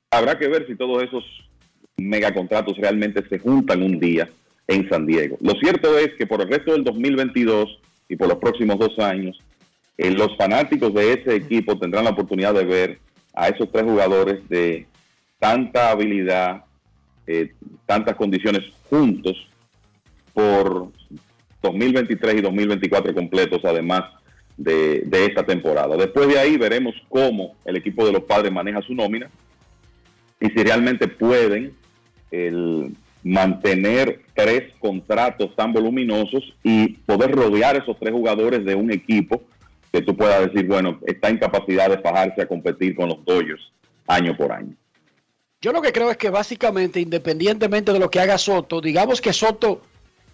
habrá 0.10 0.38
que 0.40 0.48
ver 0.48 0.66
si 0.68 0.76
todos 0.78 1.04
esos 1.04 1.47
megacontratos 1.98 2.78
realmente 2.78 3.28
se 3.28 3.40
juntan 3.40 3.82
un 3.82 4.00
día 4.00 4.30
en 4.68 4.88
San 4.90 5.06
Diego. 5.06 5.38
Lo 5.42 5.54
cierto 5.54 5.98
es 5.98 6.14
que 6.18 6.28
por 6.28 6.42
el 6.42 6.50
resto 6.50 6.74
del 6.74 6.84
2022 6.84 7.80
y 8.10 8.16
por 8.16 8.28
los 8.28 8.38
próximos 8.38 8.78
dos 8.78 8.98
años, 9.00 9.40
eh, 9.98 10.12
los 10.12 10.36
fanáticos 10.38 10.94
de 10.94 11.14
ese 11.14 11.36
equipo 11.36 11.78
tendrán 11.78 12.06
la 12.06 12.12
oportunidad 12.12 12.54
de 12.54 12.66
ver 12.66 13.00
a 13.34 13.48
esos 13.50 13.72
tres 13.72 13.84
jugadores 13.84 14.48
de 14.50 14.86
tanta 15.40 15.92
habilidad, 15.92 16.64
eh, 17.26 17.54
tantas 17.86 18.16
condiciones 18.16 18.62
juntos 18.90 19.48
por 20.34 20.92
2023 21.64 22.36
y 22.36 22.42
2024 22.42 23.14
completos, 23.14 23.62
además 23.66 24.04
de, 24.56 25.02
de 25.06 25.26
esta 25.26 25.44
temporada. 25.44 25.98
Después 25.98 26.28
de 26.28 26.40
ahí 26.40 26.58
veremos 26.58 26.94
cómo 27.10 27.56
el 27.66 27.78
equipo 27.78 28.06
de 28.06 28.12
los 28.12 28.24
padres 28.24 28.52
maneja 28.52 28.82
su 28.82 28.94
nómina 28.94 29.30
y 30.40 30.48
si 30.48 30.64
realmente 30.64 31.08
pueden 31.08 31.74
el 32.32 32.96
mantener 33.24 34.22
tres 34.34 34.74
contratos 34.80 35.56
tan 35.56 35.74
voluminosos 35.74 36.54
y 36.64 36.90
poder 36.90 37.32
rodear 37.32 37.76
esos 37.76 37.98
tres 38.00 38.14
jugadores 38.14 38.64
de 38.64 38.76
un 38.76 38.92
equipo 38.92 39.42
que 39.92 40.02
tú 40.02 40.16
puedas 40.16 40.46
decir, 40.46 40.68
bueno, 40.68 41.00
está 41.06 41.30
en 41.30 41.38
capacidad 41.38 41.90
de 41.90 41.98
fajarse 42.00 42.42
a 42.42 42.48
competir 42.48 42.96
con 42.96 43.10
los 43.10 43.24
Dodgers 43.26 43.72
año 44.08 44.36
por 44.36 44.52
año. 44.52 44.74
Yo 45.62 45.72
lo 45.72 45.82
que 45.82 45.92
creo 45.92 46.12
es 46.12 46.18
que 46.18 46.30
básicamente, 46.30 47.00
independientemente 47.00 47.92
de 47.92 48.00
lo 48.00 48.10
que 48.10 48.20
haga 48.20 48.38
Soto, 48.38 48.80
digamos 48.80 49.20
que 49.20 49.34
Soto 49.34 49.82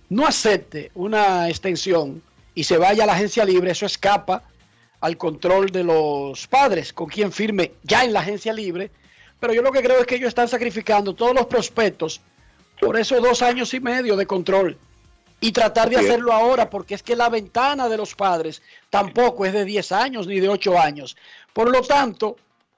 no 0.09 0.27
acepte 0.27 0.91
una 0.95 1.49
extensión 1.49 2.21
y 2.53 2.65
se 2.65 2.77
vaya 2.77 3.03
a 3.03 3.07
la 3.07 3.13
agencia 3.13 3.45
libre, 3.45 3.71
eso 3.71 3.85
escapa 3.85 4.43
al 4.99 5.17
control 5.17 5.71
de 5.71 5.83
los 5.83 6.47
padres, 6.47 6.93
con 6.93 7.07
quien 7.07 7.31
firme 7.31 7.71
ya 7.83 8.03
en 8.03 8.13
la 8.13 8.19
agencia 8.19 8.53
libre 8.53 8.91
pero 9.43 9.53
yo 9.53 9.61
lo 9.61 9.73
que 9.73 9.83
creo 9.83 9.99
es 9.99 10.07
que 10.07 10.15
ellos 10.15 10.29
están 10.29 10.47
sacrificando 10.47 11.13
todos 11.15 11.35
los 11.35 11.47
prospectos 11.47 12.21
por 12.79 12.97
esos 12.97 13.21
dos 13.21 13.41
años 13.41 13.73
y 13.73 13.81
medio 13.81 14.15
de 14.15 14.25
control 14.25 14.77
y 15.41 15.51
tratar 15.51 15.89
de 15.89 15.97
hacerlo 15.97 16.31
ahora 16.31 16.69
porque 16.69 16.95
es 16.95 17.03
que 17.03 17.17
la 17.17 17.27
ventana 17.27 17.89
de 17.89 17.97
los 17.97 18.15
padres 18.15 18.61
tampoco 18.89 19.45
es 19.45 19.51
de 19.51 19.65
10 19.65 19.91
años 19.91 20.27
ni 20.27 20.39
de 20.39 20.47
8 20.47 20.79
años. 20.79 21.17
Por 21.51 21.69
lo 21.69 21.81
tanto, 21.81 22.37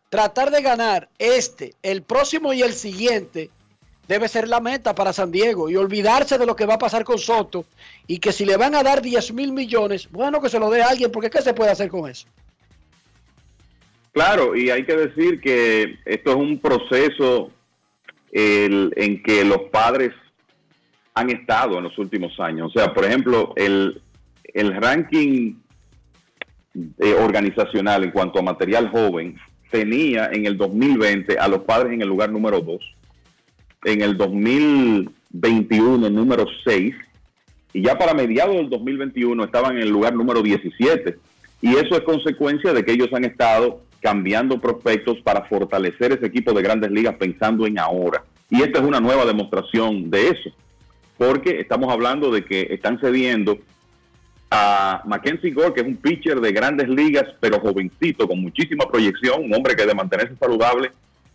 tratar 0.10 0.50
de 0.50 0.64
ganar 0.64 1.08
este, 1.20 1.76
el 1.84 2.02
próximo 2.02 2.52
y 2.52 2.64
el 2.64 2.74
siguiente 2.74 3.52
debe 4.08 4.28
ser 4.28 4.48
la 4.48 4.60
meta 4.60 4.96
para 4.96 5.14
San 5.14 5.32
Diego 5.32 5.70
y 5.70 5.76
olvidarse 5.76 6.40
de 6.40 6.48
lo 6.48 6.56
que 6.56 6.66
va 6.66 6.74
a 6.74 6.80
pasar 6.80 7.04
con 7.04 7.20
Soto 7.20 7.66
y 8.08 8.18
que 8.18 8.32
si 8.32 8.44
le 8.44 8.58
van 8.58 8.74
a 8.74 8.82
dar 8.82 9.04
10 9.04 9.34
mil 9.34 9.52
millones, 9.52 10.10
bueno 10.10 10.42
que 10.42 10.50
se 10.50 10.58
lo 10.58 10.72
dé 10.72 10.82
a 10.82 10.88
alguien 10.88 11.12
porque 11.12 11.30
¿qué 11.30 11.44
se 11.44 11.54
puede 11.54 11.70
hacer 11.70 11.90
con 11.90 12.10
eso? 12.10 12.26
Claro, 14.16 14.56
y 14.56 14.70
hay 14.70 14.86
que 14.86 14.96
decir 14.96 15.42
que 15.42 16.00
esto 16.06 16.30
es 16.30 16.36
un 16.38 16.58
proceso 16.60 17.52
en 18.32 19.22
que 19.24 19.44
los 19.44 19.64
padres 19.74 20.14
han 21.14 21.30
estado 21.32 21.78
en 21.78 21.84
los 21.84 21.98
últimos 21.98 22.40
años. 22.40 22.72
O 22.74 22.80
sea, 22.80 22.94
por 22.94 23.04
ejemplo, 23.04 23.54
el, 23.58 24.02
ranking 24.54 25.56
eh, 26.76 27.14
organizacional 27.20 28.06
en 28.06 28.12
cuanto 28.12 28.40
a 28.40 28.42
material 28.42 28.90
joven 28.90 29.38
tenía 29.70 30.30
en 30.32 30.46
el 30.46 30.56
2020 30.56 31.38
a 31.38 31.50
los 31.50 31.64
padres 31.64 31.92
en 31.92 32.02
el 32.02 32.08
lugar 32.08 32.32
número 32.32 32.62
2, 32.62 32.80
en 33.84 34.02
el 34.02 34.16
2021 34.16 36.10
número 36.10 36.46
6, 36.64 36.96
y 37.74 37.82
ya 37.82 37.98
para 37.98 38.14
mediados 38.14 38.56
del 38.56 38.70
2021 38.70 39.44
estaban 39.44 39.76
en 39.76 39.84
el 39.84 39.90
lugar 39.90 40.14
número 40.16 40.42
17. 40.42 41.18
Y 41.62 41.76
eso 41.76 41.96
es 41.96 42.02
consecuencia 42.02 42.72
de 42.72 42.86
que 42.86 42.94
ellos 42.94 43.10
han 43.12 43.26
estado 43.26 43.82
cambiando 44.06 44.62
prospectos 44.62 45.18
para 45.24 45.46
fortalecer 45.46 46.12
ese 46.12 46.28
equipo 46.28 46.54
de 46.54 46.62
grandes 46.62 46.92
ligas 46.92 47.16
pensando 47.16 47.66
en 47.66 47.80
ahora. 47.80 48.24
Y 48.52 48.62
esta 48.62 48.78
es 48.78 48.86
una 48.86 49.00
nueva 49.00 49.26
demostración 49.26 50.12
de 50.12 50.28
eso, 50.28 50.52
porque 51.18 51.60
estamos 51.60 51.92
hablando 51.92 52.30
de 52.30 52.46
que 52.46 52.68
están 52.70 53.00
cediendo 53.00 53.58
a 54.52 55.02
Mackenzie 55.08 55.50
Gore, 55.50 55.74
que 55.74 55.82
es 55.82 55.88
un 55.88 55.96
pitcher 55.96 56.40
de 56.40 56.52
grandes 56.52 56.88
ligas, 56.88 57.26
pero 57.40 57.60
jovencito, 57.60 58.28
con 58.28 58.40
muchísima 58.40 58.86
proyección, 58.88 59.44
un 59.44 59.56
hombre 59.56 59.76
que 59.76 59.88
de 59.88 59.96
mantenerse 59.96 60.36
saludable, 60.36 60.92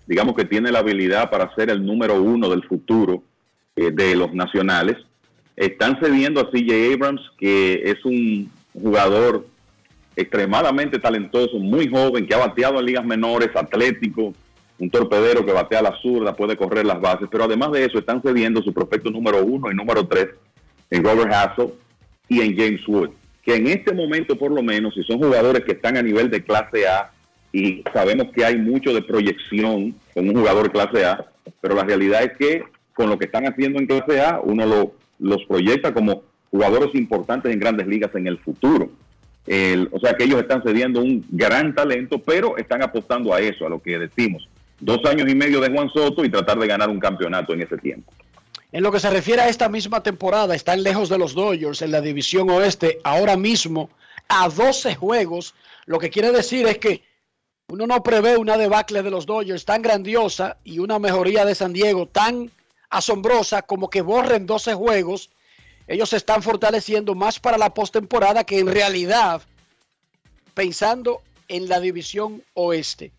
digamos 0.06 0.36
que 0.36 0.44
tiene 0.44 0.70
la 0.70 0.78
habilidad 0.78 1.28
para 1.28 1.52
ser 1.56 1.70
el 1.70 1.84
número 1.84 2.22
uno 2.22 2.48
del 2.48 2.62
futuro 2.62 3.24
eh, 3.74 3.90
de 3.90 4.14
los 4.14 4.32
nacionales. 4.32 4.96
Están 5.56 5.98
cediendo 5.98 6.40
a 6.40 6.52
CJ 6.52 6.94
Abrams, 6.94 7.32
que 7.36 7.82
es 7.90 8.04
un 8.04 8.48
jugador 8.80 9.44
extremadamente 10.20 10.98
talentoso, 10.98 11.58
muy 11.58 11.88
joven, 11.88 12.26
que 12.26 12.34
ha 12.34 12.38
bateado 12.38 12.78
en 12.80 12.86
ligas 12.86 13.04
menores, 13.04 13.50
atlético, 13.54 14.32
un 14.78 14.90
torpedero 14.90 15.44
que 15.44 15.52
batea 15.52 15.82
la 15.82 15.96
zurda, 16.00 16.34
puede 16.34 16.56
correr 16.56 16.86
las 16.86 17.00
bases, 17.00 17.28
pero 17.30 17.44
además 17.44 17.70
de 17.72 17.84
eso 17.84 17.98
están 17.98 18.22
cediendo 18.22 18.62
su 18.62 18.72
prospecto 18.72 19.10
número 19.10 19.44
uno 19.44 19.70
y 19.70 19.74
número 19.74 20.06
tres 20.06 20.28
en 20.90 21.04
Robert 21.04 21.32
Hassel 21.32 21.72
y 22.28 22.40
en 22.40 22.56
James 22.56 22.88
Wood, 22.88 23.10
que 23.42 23.56
en 23.56 23.66
este 23.66 23.92
momento 23.92 24.36
por 24.36 24.50
lo 24.50 24.62
menos, 24.62 24.94
si 24.94 25.02
son 25.02 25.18
jugadores 25.18 25.64
que 25.64 25.72
están 25.72 25.96
a 25.96 26.02
nivel 26.02 26.30
de 26.30 26.42
clase 26.42 26.88
A, 26.88 27.10
y 27.52 27.82
sabemos 27.92 28.28
que 28.32 28.44
hay 28.44 28.56
mucho 28.56 28.94
de 28.94 29.02
proyección 29.02 29.94
con 30.14 30.28
un 30.28 30.36
jugador 30.36 30.70
clase 30.70 31.04
A, 31.04 31.26
pero 31.60 31.74
la 31.74 31.84
realidad 31.84 32.22
es 32.22 32.32
que 32.38 32.64
con 32.94 33.10
lo 33.10 33.18
que 33.18 33.26
están 33.26 33.46
haciendo 33.46 33.78
en 33.78 33.86
clase 33.86 34.20
A, 34.20 34.40
uno 34.42 34.64
lo, 34.66 34.94
los 35.18 35.44
proyecta 35.44 35.92
como 35.92 36.22
jugadores 36.50 36.94
importantes 36.94 37.52
en 37.52 37.60
grandes 37.60 37.86
ligas 37.86 38.14
en 38.14 38.26
el 38.26 38.38
futuro 38.38 38.90
o 39.46 39.98
sea 40.00 40.14
que 40.14 40.24
ellos 40.24 40.40
están 40.40 40.62
cediendo 40.62 41.00
un 41.00 41.24
gran 41.30 41.74
talento, 41.74 42.20
pero 42.20 42.56
están 42.56 42.82
apostando 42.82 43.32
a 43.32 43.40
eso, 43.40 43.66
a 43.66 43.70
lo 43.70 43.80
que 43.80 43.98
decimos. 43.98 44.48
Dos 44.78 45.00
años 45.04 45.28
y 45.30 45.34
medio 45.34 45.60
de 45.60 45.70
Juan 45.70 45.90
Soto 45.90 46.24
y 46.24 46.30
tratar 46.30 46.58
de 46.58 46.66
ganar 46.66 46.88
un 46.88 47.00
campeonato 47.00 47.52
en 47.52 47.62
ese 47.62 47.76
tiempo. 47.76 48.12
En 48.72 48.82
lo 48.82 48.92
que 48.92 49.00
se 49.00 49.10
refiere 49.10 49.42
a 49.42 49.48
esta 49.48 49.68
misma 49.68 50.02
temporada, 50.02 50.54
están 50.54 50.82
lejos 50.82 51.08
de 51.08 51.18
los 51.18 51.34
Dodgers 51.34 51.82
en 51.82 51.90
la 51.90 52.00
división 52.00 52.48
oeste, 52.50 53.00
ahora 53.02 53.36
mismo 53.36 53.90
a 54.28 54.48
12 54.48 54.94
juegos, 54.94 55.54
lo 55.86 55.98
que 55.98 56.08
quiere 56.08 56.30
decir 56.30 56.66
es 56.68 56.78
que 56.78 57.02
uno 57.68 57.86
no 57.86 58.02
prevé 58.02 58.36
una 58.36 58.56
debacle 58.56 59.02
de 59.02 59.10
los 59.10 59.26
Dodgers 59.26 59.64
tan 59.64 59.82
grandiosa 59.82 60.56
y 60.64 60.78
una 60.78 60.98
mejoría 60.98 61.44
de 61.44 61.54
San 61.54 61.72
Diego 61.72 62.06
tan 62.06 62.50
asombrosa 62.90 63.62
como 63.62 63.90
que 63.90 64.02
borren 64.02 64.46
12 64.46 64.74
juegos. 64.74 65.30
Ellos 65.90 66.10
se 66.10 66.18
están 66.18 66.40
fortaleciendo 66.40 67.16
más 67.16 67.40
para 67.40 67.58
la 67.58 67.74
postemporada 67.74 68.44
que 68.44 68.60
en 68.60 68.68
realidad 68.68 69.42
pensando 70.54 71.20
en 71.48 71.68
la 71.68 71.80
división 71.80 72.44
oeste. 72.54 73.10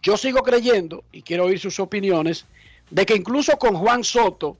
Yo 0.00 0.16
sigo 0.16 0.42
creyendo, 0.42 1.04
y 1.12 1.20
quiero 1.20 1.44
oír 1.44 1.60
sus 1.60 1.78
opiniones, 1.78 2.46
de 2.88 3.04
que 3.04 3.14
incluso 3.14 3.58
con 3.58 3.76
Juan 3.76 4.04
Soto, 4.04 4.56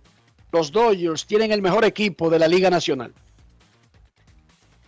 los 0.53 0.71
Dodgers 0.71 1.25
tienen 1.25 1.51
el 1.51 1.63
mejor 1.63 1.87
equipo 1.87 2.29
de 2.29 2.39
la 2.39 2.49
Liga 2.49 2.69
Nacional. 2.69 3.15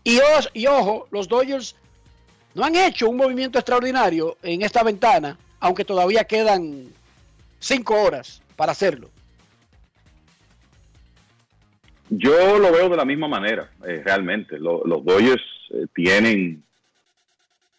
Y, 0.05 0.19
y 0.53 0.67
ojo, 0.67 1.09
los 1.11 1.29
Dodgers 1.29 1.77
no 2.55 2.67
han 2.67 2.77
hecho 2.77 3.09
un 3.09 3.17
movimiento 3.17 3.59
extraordinario 3.59 4.37
en 4.43 4.61
esta 4.61 4.83
ventana, 4.83 5.39
aunque 5.61 5.87
todavía 5.87 6.25
quedan 6.25 6.93
cinco 7.59 7.95
horas 7.95 8.43
para 8.55 8.73
hacerlo. 8.73 9.09
Yo 12.11 12.59
lo 12.59 12.73
veo 12.73 12.89
de 12.89 12.97
la 12.97 13.05
misma 13.05 13.29
manera, 13.29 13.71
eh, 13.87 14.03
realmente. 14.05 14.59
los 14.59 15.05
Dodgers 15.05 15.43
eh, 15.71 15.87
tienen 15.95 16.63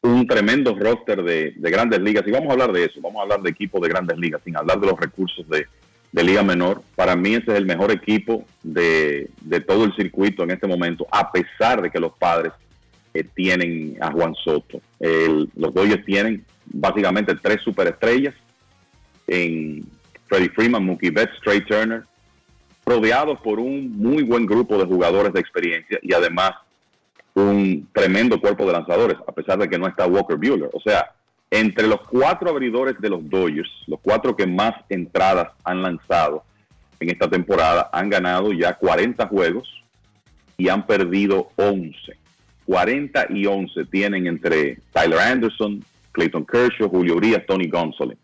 un 0.01 0.25
tremendo 0.25 0.73
roster 0.73 1.21
de, 1.21 1.53
grandes 1.57 1.99
ligas. 1.99 2.25
Y 2.25 2.31
vamos 2.31 2.49
a 2.49 2.53
hablar 2.53 2.71
de 2.71 2.85
eso, 2.85 3.01
vamos 3.01 3.19
a 3.19 3.23
hablar 3.23 3.41
de 3.41 3.49
equipos 3.49 3.81
de 3.81 3.89
grandes 3.89 4.17
ligas, 4.17 4.41
sin 4.43 4.55
hablar 4.55 4.79
de 4.79 4.87
los 4.87 4.99
recursos 4.99 5.45
de, 5.49 5.67
Liga 6.13 6.43
Menor. 6.43 6.81
Para 6.95 7.15
mí 7.15 7.35
ese 7.35 7.51
es 7.51 7.57
el 7.57 7.65
mejor 7.65 7.91
equipo 7.91 8.45
de, 8.63 9.29
todo 9.67 9.85
el 9.85 9.95
circuito 9.95 10.43
en 10.43 10.51
este 10.51 10.67
momento, 10.67 11.05
a 11.11 11.31
pesar 11.31 11.81
de 11.81 11.89
que 11.89 11.99
los 11.99 12.13
padres 12.17 12.53
eh, 13.13 13.25
tienen 13.35 13.97
a 14.01 14.11
Juan 14.11 14.33
Soto. 14.35 14.81
los 14.99 15.73
Dodgers 15.73 16.05
tienen 16.05 16.45
básicamente 16.65 17.35
tres 17.35 17.61
superestrellas 17.61 18.35
en 19.27 19.85
Freddie 20.27 20.49
Freeman, 20.49 20.85
Mookie 20.85 21.09
Betts, 21.09 21.39
Trey 21.43 21.61
Turner, 21.61 22.03
rodeados 22.91 23.39
por 23.39 23.59
un 23.59 23.97
muy 23.97 24.23
buen 24.23 24.45
grupo 24.45 24.77
de 24.77 24.85
jugadores 24.85 25.31
de 25.31 25.39
experiencia 25.39 25.97
y 26.01 26.13
además 26.13 26.51
un 27.33 27.87
tremendo 27.93 28.39
cuerpo 28.41 28.65
de 28.65 28.73
lanzadores, 28.73 29.17
a 29.25 29.31
pesar 29.31 29.57
de 29.57 29.69
que 29.69 29.77
no 29.77 29.87
está 29.87 30.05
Walker 30.05 30.35
Bueller. 30.35 30.69
O 30.73 30.81
sea, 30.81 31.11
entre 31.49 31.87
los 31.87 32.01
cuatro 32.01 32.49
abridores 32.49 32.99
de 32.99 33.09
los 33.09 33.29
Dodgers, 33.29 33.69
los 33.87 33.99
cuatro 34.01 34.35
que 34.35 34.45
más 34.45 34.73
entradas 34.89 35.49
han 35.63 35.81
lanzado 35.81 36.43
en 36.99 37.09
esta 37.09 37.29
temporada, 37.29 37.89
han 37.93 38.09
ganado 38.09 38.51
ya 38.51 38.73
40 38.73 39.25
juegos 39.27 39.69
y 40.57 40.67
han 40.67 40.85
perdido 40.85 41.49
11. 41.55 42.17
40 42.65 43.27
y 43.29 43.45
11 43.45 43.85
tienen 43.85 44.27
entre 44.27 44.79
Tyler 44.91 45.19
Anderson, 45.19 45.83
Clayton 46.11 46.45
Kershaw, 46.45 46.89
Julio 46.89 47.15
Urias, 47.15 47.43
Tony 47.47 47.67
Gonsolin. 47.67 48.17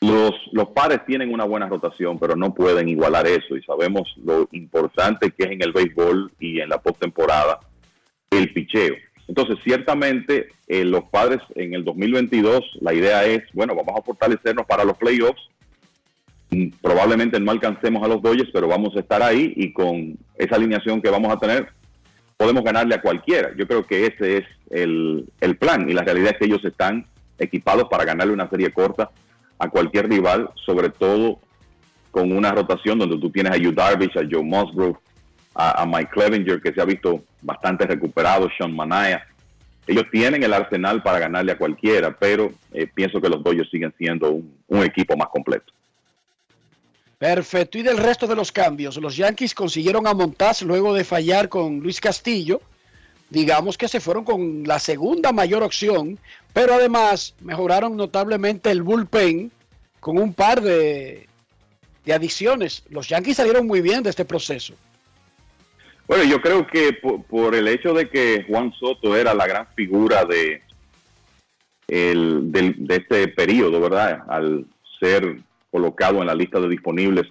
Los, 0.00 0.32
los 0.52 0.68
padres 0.68 1.04
tienen 1.06 1.32
una 1.32 1.44
buena 1.44 1.66
rotación, 1.66 2.18
pero 2.18 2.36
no 2.36 2.54
pueden 2.54 2.88
igualar 2.88 3.26
eso 3.26 3.56
y 3.56 3.62
sabemos 3.62 4.14
lo 4.24 4.48
importante 4.52 5.32
que 5.32 5.44
es 5.44 5.50
en 5.50 5.62
el 5.62 5.72
béisbol 5.72 6.30
y 6.38 6.60
en 6.60 6.68
la 6.68 6.80
postemporada 6.80 7.58
el 8.30 8.52
picheo. 8.52 8.94
Entonces, 9.26 9.58
ciertamente, 9.64 10.48
eh, 10.68 10.84
los 10.84 11.04
padres 11.04 11.40
en 11.54 11.74
el 11.74 11.84
2022, 11.84 12.78
la 12.80 12.94
idea 12.94 13.24
es, 13.26 13.42
bueno, 13.52 13.74
vamos 13.74 13.94
a 13.98 14.02
fortalecernos 14.02 14.66
para 14.66 14.84
los 14.84 14.96
playoffs. 14.96 15.42
Mm, 16.50 16.68
probablemente 16.80 17.40
no 17.40 17.50
alcancemos 17.50 18.02
a 18.02 18.08
los 18.08 18.22
Dodgers, 18.22 18.50
pero 18.52 18.68
vamos 18.68 18.96
a 18.96 19.00
estar 19.00 19.22
ahí 19.22 19.52
y 19.56 19.72
con 19.72 20.16
esa 20.36 20.56
alineación 20.56 21.02
que 21.02 21.10
vamos 21.10 21.32
a 21.32 21.38
tener, 21.38 21.68
podemos 22.36 22.62
ganarle 22.62 22.94
a 22.94 23.02
cualquiera. 23.02 23.50
Yo 23.56 23.66
creo 23.66 23.84
que 23.84 24.06
ese 24.06 24.38
es 24.38 24.44
el 24.70 25.56
plan 25.58 25.90
y 25.90 25.92
la 25.92 26.04
realidad 26.04 26.32
es 26.32 26.38
que 26.38 26.44
ellos 26.44 26.64
están 26.64 27.04
equipados 27.38 27.88
para 27.88 28.04
ganarle 28.04 28.32
una 28.32 28.48
serie 28.48 28.72
corta 28.72 29.10
a 29.58 29.68
cualquier 29.68 30.08
rival, 30.08 30.50
sobre 30.66 30.90
todo 30.90 31.38
con 32.10 32.32
una 32.32 32.52
rotación 32.52 32.98
donde 32.98 33.18
tú 33.18 33.30
tienes 33.30 33.52
a 33.52 33.56
Yu 33.56 33.72
Darvish, 33.72 34.16
a 34.16 34.26
Joe 34.28 34.42
Musgrove, 34.42 34.96
a, 35.54 35.84
Mike 35.86 36.10
Clevenger, 36.12 36.60
que 36.60 36.72
se 36.72 36.80
ha 36.80 36.84
visto 36.84 37.22
bastante 37.42 37.84
recuperado, 37.84 38.48
Sean 38.56 38.74
Manaya. 38.74 39.26
Ellos 39.86 40.04
tienen 40.12 40.42
el 40.42 40.52
arsenal 40.52 41.02
para 41.02 41.18
ganarle 41.18 41.52
a 41.52 41.58
cualquiera, 41.58 42.16
pero 42.16 42.52
eh, 42.72 42.86
pienso 42.86 43.20
que 43.20 43.28
los 43.28 43.42
Dodgers 43.42 43.70
siguen 43.70 43.92
siendo 43.98 44.30
un, 44.30 44.82
equipo 44.84 45.16
más 45.16 45.28
completo. 45.28 45.72
Perfecto. 47.18 47.78
Y 47.78 47.82
del 47.82 47.96
resto 47.96 48.28
de 48.28 48.36
los 48.36 48.52
cambios, 48.52 48.96
los 48.98 49.16
Yankees 49.16 49.54
consiguieron 49.54 50.06
a 50.06 50.14
Montaz 50.14 50.62
luego 50.62 50.94
de 50.94 51.02
fallar 51.02 51.48
con 51.48 51.80
Luis 51.80 52.00
Castillo. 52.00 52.60
Digamos 53.30 53.76
que 53.76 53.88
se 53.88 54.00
fueron 54.00 54.24
con 54.24 54.64
la 54.64 54.78
segunda 54.78 55.32
mayor 55.32 55.62
opción, 55.62 56.18
pero 56.52 56.74
además 56.74 57.34
mejoraron 57.40 57.96
notablemente 57.96 58.70
el 58.70 58.82
bullpen 58.82 59.50
con 60.00 60.18
un 60.18 60.32
par 60.32 60.62
de, 60.62 61.28
de 62.04 62.12
adiciones. 62.12 62.84
Los 62.88 63.08
Yankees 63.08 63.36
salieron 63.36 63.66
muy 63.66 63.82
bien 63.82 64.02
de 64.02 64.10
este 64.10 64.24
proceso. 64.24 64.74
Bueno, 66.06 66.24
yo 66.24 66.40
creo 66.40 66.66
que 66.66 66.94
por, 66.94 67.54
el 67.54 67.68
hecho 67.68 67.92
de 67.92 68.08
que 68.08 68.46
Juan 68.48 68.72
Soto 68.72 69.14
era 69.14 69.34
la 69.34 69.46
gran 69.46 69.66
figura 69.74 70.24
de, 70.24 70.62
de 71.86 72.96
este 72.96 73.28
periodo, 73.28 73.78
¿verdad? 73.78 74.22
Al 74.26 74.64
ser 74.98 75.38
colocado 75.70 76.22
en 76.22 76.28
la 76.28 76.34
lista 76.34 76.60
de 76.60 76.68
disponibles 76.70 77.26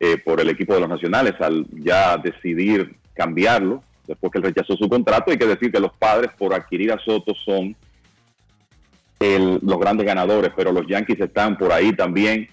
eh, 0.00 0.16
por 0.16 0.40
el 0.40 0.48
equipo 0.48 0.72
de 0.72 0.80
los 0.80 0.88
nacionales, 0.88 1.34
al 1.38 1.66
ya 1.70 2.16
decidir 2.16 2.96
cambiarlo, 3.12 3.84
después 4.08 4.32
que 4.32 4.38
él 4.38 4.44
rechazó 4.44 4.76
su 4.76 4.88
contrato, 4.88 5.30
hay 5.30 5.38
que 5.38 5.46
decir 5.46 5.70
que 5.70 5.78
los 5.78 5.92
padres 5.96 6.32
por 6.36 6.52
adquirir 6.54 6.90
a 6.92 6.98
Soto 6.98 7.34
son 7.44 7.76
los 9.20 9.78
grandes 9.78 10.06
ganadores, 10.06 10.50
pero 10.56 10.72
los 10.72 10.86
Yankees 10.86 11.20
están 11.20 11.56
por 11.58 11.72
ahí 11.72 11.92
también. 11.92 12.48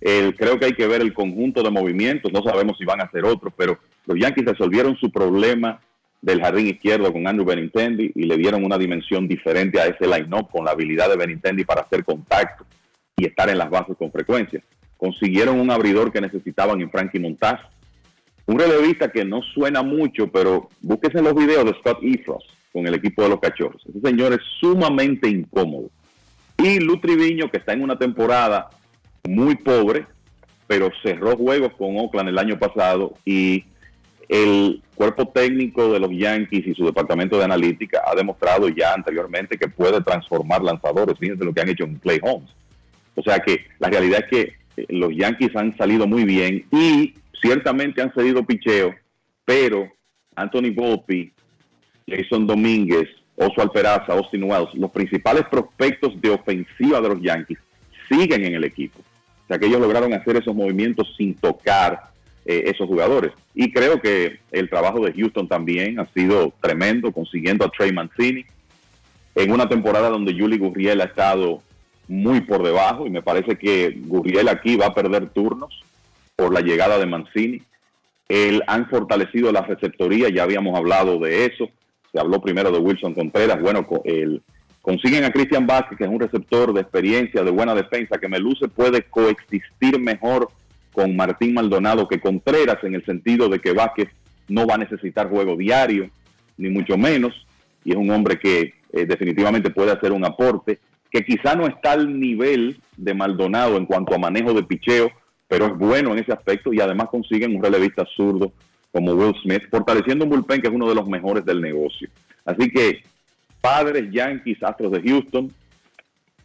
creo 0.00 0.58
que 0.58 0.66
hay 0.66 0.72
que 0.72 0.86
ver 0.86 1.00
el 1.00 1.14
conjunto 1.14 1.62
de 1.62 1.70
movimientos, 1.70 2.32
no 2.32 2.42
sabemos 2.42 2.76
si 2.78 2.84
van 2.84 3.00
a 3.00 3.04
hacer 3.04 3.24
otros, 3.24 3.52
pero 3.56 3.78
los 4.06 4.18
Yankees 4.18 4.44
resolvieron 4.44 4.96
su 4.96 5.10
problema 5.10 5.80
del 6.22 6.40
jardín 6.40 6.66
izquierdo 6.66 7.12
con 7.12 7.26
Andrew 7.26 7.46
Benintendi 7.46 8.10
y 8.14 8.24
le 8.24 8.36
dieron 8.36 8.64
una 8.64 8.78
dimensión 8.78 9.28
diferente 9.28 9.80
a 9.80 9.86
ese 9.86 10.06
line-up 10.06 10.50
con 10.50 10.64
la 10.64 10.72
habilidad 10.72 11.08
de 11.08 11.16
Benintendi 11.16 11.64
para 11.64 11.82
hacer 11.82 12.04
contacto 12.04 12.64
y 13.16 13.26
estar 13.26 13.48
en 13.48 13.58
las 13.58 13.70
bases 13.70 13.96
con 13.96 14.10
frecuencia. 14.10 14.62
Consiguieron 14.96 15.60
un 15.60 15.70
abridor 15.70 16.10
que 16.10 16.20
necesitaban 16.20 16.80
en 16.80 16.90
Frankie 16.90 17.18
Montaz. 17.18 17.60
Un 18.46 18.58
relevista 18.58 19.10
que 19.10 19.24
no 19.24 19.42
suena 19.42 19.82
mucho, 19.82 20.28
pero 20.28 20.68
búsquese 20.80 21.20
los 21.20 21.34
videos 21.34 21.64
de 21.64 21.74
Scott 21.80 21.98
Efros 22.02 22.44
con 22.72 22.86
el 22.86 22.94
equipo 22.94 23.22
de 23.22 23.30
los 23.30 23.40
cachorros. 23.40 23.82
Ese 23.88 24.00
señor 24.00 24.32
es 24.34 24.40
sumamente 24.60 25.28
incómodo. 25.28 25.90
Y 26.58 26.78
Lutriviño, 26.78 27.50
que 27.50 27.58
está 27.58 27.72
en 27.72 27.82
una 27.82 27.98
temporada 27.98 28.70
muy 29.28 29.56
pobre, 29.56 30.06
pero 30.66 30.90
cerró 31.02 31.36
juegos 31.36 31.72
con 31.76 31.96
Oakland 31.96 32.28
el 32.28 32.38
año 32.38 32.58
pasado 32.58 33.14
y 33.24 33.64
el 34.28 34.82
cuerpo 34.94 35.28
técnico 35.28 35.92
de 35.92 36.00
los 36.00 36.10
Yankees 36.10 36.66
y 36.66 36.74
su 36.74 36.84
departamento 36.84 37.38
de 37.38 37.44
analítica 37.44 38.02
ha 38.06 38.14
demostrado 38.14 38.68
ya 38.68 38.92
anteriormente 38.92 39.58
que 39.58 39.68
puede 39.68 40.00
transformar 40.02 40.62
lanzadores. 40.62 41.18
Fíjense 41.18 41.44
lo 41.44 41.52
que 41.52 41.60
han 41.60 41.68
hecho 41.68 41.84
en 41.84 41.98
Play 41.98 42.18
Homes. 42.22 42.50
O 43.14 43.22
sea 43.22 43.38
que 43.38 43.66
la 43.78 43.88
realidad 43.88 44.24
es 44.24 44.30
que 44.76 44.86
los 44.88 45.14
Yankees 45.14 45.54
han 45.56 45.76
salido 45.76 46.06
muy 46.06 46.24
bien 46.24 46.66
y 46.70 47.14
ciertamente 47.40 48.02
han 48.02 48.12
cedido 48.12 48.44
picheo, 48.44 48.94
pero 49.44 49.90
Anthony 50.34 50.72
Volpi, 50.74 51.32
Jason 52.06 52.46
Domínguez, 52.46 53.08
Oswald 53.36 53.72
Peraza, 53.72 54.12
Austin 54.12 54.44
Wells, 54.44 54.74
los 54.74 54.90
principales 54.90 55.44
prospectos 55.50 56.20
de 56.20 56.30
ofensiva 56.30 57.00
de 57.00 57.08
los 57.08 57.20
Yankees 57.20 57.58
siguen 58.08 58.44
en 58.44 58.54
el 58.54 58.64
equipo. 58.64 58.98
O 58.98 59.46
sea 59.48 59.58
que 59.58 59.66
ellos 59.66 59.80
lograron 59.80 60.12
hacer 60.12 60.36
esos 60.36 60.54
movimientos 60.54 61.14
sin 61.16 61.34
tocar 61.34 62.10
eh, 62.44 62.64
esos 62.66 62.86
jugadores. 62.86 63.32
Y 63.54 63.72
creo 63.72 64.00
que 64.00 64.40
el 64.50 64.68
trabajo 64.68 65.04
de 65.04 65.12
Houston 65.12 65.48
también 65.48 66.00
ha 66.00 66.06
sido 66.12 66.52
tremendo, 66.60 67.12
consiguiendo 67.12 67.64
a 67.64 67.70
Trey 67.70 67.92
Mancini 67.92 68.44
en 69.34 69.52
una 69.52 69.68
temporada 69.68 70.08
donde 70.08 70.32
Julie 70.32 70.58
Gurriel 70.58 71.00
ha 71.00 71.04
estado 71.04 71.62
muy 72.08 72.40
por 72.40 72.62
debajo 72.62 73.06
y 73.06 73.10
me 73.10 73.22
parece 73.22 73.56
que 73.56 73.94
Gurriel 74.06 74.48
aquí 74.48 74.76
va 74.76 74.86
a 74.86 74.94
perder 74.94 75.28
turnos 75.30 75.82
por 76.36 76.52
la 76.52 76.60
llegada 76.60 76.98
de 76.98 77.06
Mancini. 77.06 77.62
Él 78.28 78.62
han 78.66 78.88
fortalecido 78.88 79.50
la 79.50 79.62
receptoría, 79.62 80.28
ya 80.28 80.42
habíamos 80.42 80.76
hablado 80.76 81.18
de 81.18 81.46
eso. 81.46 81.68
Se 82.12 82.20
habló 82.20 82.40
primero 82.40 82.70
de 82.70 82.78
Wilson 82.78 83.14
Contreras. 83.14 83.60
Bueno, 83.60 83.86
el, 84.04 84.42
consiguen 84.82 85.24
a 85.24 85.30
Christian 85.30 85.66
Vázquez, 85.66 85.98
que 85.98 86.04
es 86.04 86.10
un 86.10 86.20
receptor 86.20 86.72
de 86.72 86.82
experiencia, 86.82 87.42
de 87.42 87.50
buena 87.50 87.74
defensa, 87.74 88.18
que 88.18 88.28
me 88.28 88.38
luce 88.38 88.68
puede 88.68 89.02
coexistir 89.02 89.98
mejor 89.98 90.50
con 90.92 91.16
Martín 91.16 91.54
Maldonado 91.54 92.08
que 92.08 92.20
Contreras, 92.20 92.78
en 92.82 92.94
el 92.94 93.04
sentido 93.04 93.48
de 93.48 93.58
que 93.58 93.72
Vázquez 93.72 94.08
no 94.48 94.66
va 94.66 94.74
a 94.74 94.78
necesitar 94.78 95.28
juego 95.28 95.56
diario, 95.56 96.10
ni 96.56 96.68
mucho 96.70 96.96
menos, 96.96 97.46
y 97.84 97.92
es 97.92 97.96
un 97.96 98.10
hombre 98.10 98.38
que 98.38 98.74
eh, 98.92 99.04
definitivamente 99.06 99.70
puede 99.70 99.92
hacer 99.92 100.12
un 100.12 100.24
aporte, 100.24 100.78
que 101.10 101.24
quizá 101.24 101.54
no 101.54 101.66
está 101.66 101.92
al 101.92 102.18
nivel 102.18 102.80
de 102.96 103.14
Maldonado 103.14 103.76
en 103.76 103.86
cuanto 103.86 104.14
a 104.14 104.18
manejo 104.18 104.54
de 104.54 104.62
picheo, 104.62 105.10
pero 105.48 105.66
es 105.66 105.76
bueno 105.76 106.12
en 106.12 106.18
ese 106.18 106.32
aspecto 106.32 106.72
y 106.72 106.80
además 106.80 107.08
consiguen 107.10 107.56
un 107.56 107.62
relevista 107.62 108.04
zurdo 108.16 108.52
como 108.92 109.12
Will 109.12 109.34
Smith, 109.42 109.62
fortaleciendo 109.70 110.24
un 110.24 110.30
bullpen 110.30 110.60
que 110.60 110.68
es 110.68 110.74
uno 110.74 110.88
de 110.88 110.94
los 110.94 111.06
mejores 111.06 111.44
del 111.44 111.60
negocio. 111.60 112.08
Así 112.44 112.70
que 112.70 113.02
padres, 113.60 114.10
Yankees, 114.12 114.62
Astros 114.62 114.92
de 114.92 115.02
Houston. 115.02 115.52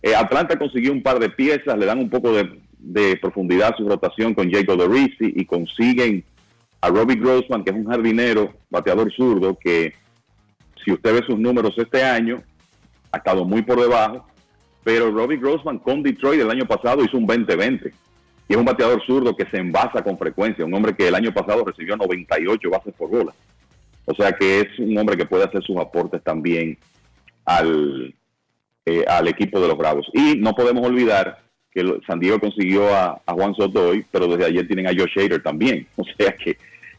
Eh, 0.02 0.16
Atlanta 0.16 0.58
consiguió 0.58 0.92
un 0.92 1.04
par 1.04 1.20
de 1.20 1.30
piezas, 1.30 1.78
le 1.78 1.86
dan 1.86 2.00
un 2.00 2.10
poco 2.10 2.32
de, 2.34 3.18
profundidad 3.22 3.74
a 3.74 3.78
su 3.78 3.88
rotación 3.88 4.34
con 4.34 4.52
Jacob 4.52 4.78
Dorisi 4.78 5.32
y 5.36 5.46
consiguen 5.46 6.24
a 6.82 6.90
Robbie 6.90 7.18
Grossman, 7.18 7.64
que 7.64 7.70
es 7.70 7.76
un 7.76 7.86
jardinero, 7.86 8.54
bateador 8.72 9.14
zurdo, 9.14 9.56
que 9.56 9.94
si 10.84 10.92
usted 10.92 11.14
ve 11.14 11.26
sus 11.28 11.38
números 11.38 11.76
este 11.78 12.04
año, 12.04 12.42
ha 13.12 13.18
estado 13.18 13.46
muy 13.46 13.62
por 13.62 13.80
debajo, 13.80 14.26
pero 14.84 15.12
Robbie 15.12 15.38
Grossman 15.38 15.78
con 15.78 16.02
Detroit 16.02 16.42
el 16.42 16.50
año 16.50 16.66
pasado 16.66 17.04
hizo 17.04 17.18
un 17.18 17.28
20-20. 17.28 17.94
Y 18.52 18.54
es 18.54 18.60
un 18.60 18.66
bateador 18.66 19.02
zurdo 19.06 19.34
que 19.34 19.46
se 19.46 19.56
envasa 19.56 20.04
con 20.04 20.18
frecuencia, 20.18 20.66
un 20.66 20.74
hombre 20.74 20.94
que 20.94 21.08
el 21.08 21.16
año 21.16 21.34
pasado 21.34 21.64
recibió 21.64 21.96
98 21.96 22.70
bases 22.70 22.94
por 22.98 23.10
bola. 23.10 23.32
O 24.04 24.14
sea 24.14 24.34
que 24.34 24.60
es 24.60 24.78
un 24.78 24.98
hombre 24.98 25.16
que 25.16 25.26
puede 25.26 25.46
hacer 25.46 25.64
sus 25.64 25.78
aportes 25.78 26.22
también 26.22 26.78
al, 27.46 28.14
eh, 28.86 29.06
al 29.08 29.30
equipo 29.30 29.62
de 29.62 29.70
los 29.70 29.78
Bravos. 29.78 30.06
Y 30.12 30.36
no 30.36 30.54
podemos 30.54 30.86
olvidar 30.86 31.40
que 31.74 31.98
San 32.06 32.20
Diego 32.20 32.42
consiguió 32.42 32.94
a, 32.94 33.22
Juan 33.26 33.56
Soto 33.56 33.88
hoy, 33.88 34.06
pero 34.12 34.28
desde 34.28 34.48
ayer 34.48 34.68
tienen 34.68 34.88
a 34.88 34.90
Josh 34.90 35.18
Hader 35.18 35.42
también. 35.42 35.88
O 35.96 36.04
sea 36.18 36.36
que 36.36 36.50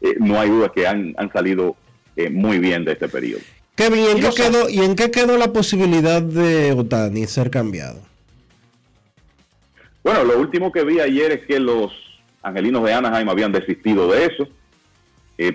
eh, 0.01 0.15
no 0.17 0.39
hay 0.39 0.49
duda 0.49 0.71
que 0.73 0.87
han, 0.87 1.13
han 1.17 1.31
salido 1.31 1.75
eh, 2.15 2.31
muy 2.31 2.57
bien 2.57 2.83
de 2.83 2.93
este 2.93 3.07
periodo. 3.07 3.43
Kevin, 3.75 3.99
¿y 3.99 4.07
en, 4.07 4.21
qué 4.21 4.29
quedó, 4.35 4.69
¿y 4.69 4.79
en 4.79 4.95
qué 4.95 5.11
quedó 5.11 5.37
la 5.37 5.53
posibilidad 5.53 6.19
de 6.19 6.71
Otani 6.71 7.27
ser 7.27 7.51
cambiado? 7.51 8.11
Bueno, 10.03 10.23
lo 10.23 10.39
último 10.39 10.71
que 10.71 10.83
vi 10.83 10.99
ayer 10.99 11.31
es 11.31 11.45
que 11.45 11.59
los 11.59 11.91
angelinos 12.41 12.83
de 12.83 12.93
Anaheim 12.93 13.29
habían 13.29 13.51
desistido 13.51 14.11
de 14.11 14.25
eso. 14.25 14.47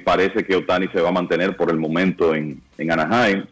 parece 0.04 0.44
que 0.44 0.56
Otani 0.56 0.88
se 0.88 1.00
va 1.00 1.10
a 1.10 1.12
mantener 1.12 1.56
por 1.56 1.70
el 1.70 1.78
momento 1.78 2.34
en, 2.34 2.62
en 2.78 2.90
Anaheim. 2.90 3.44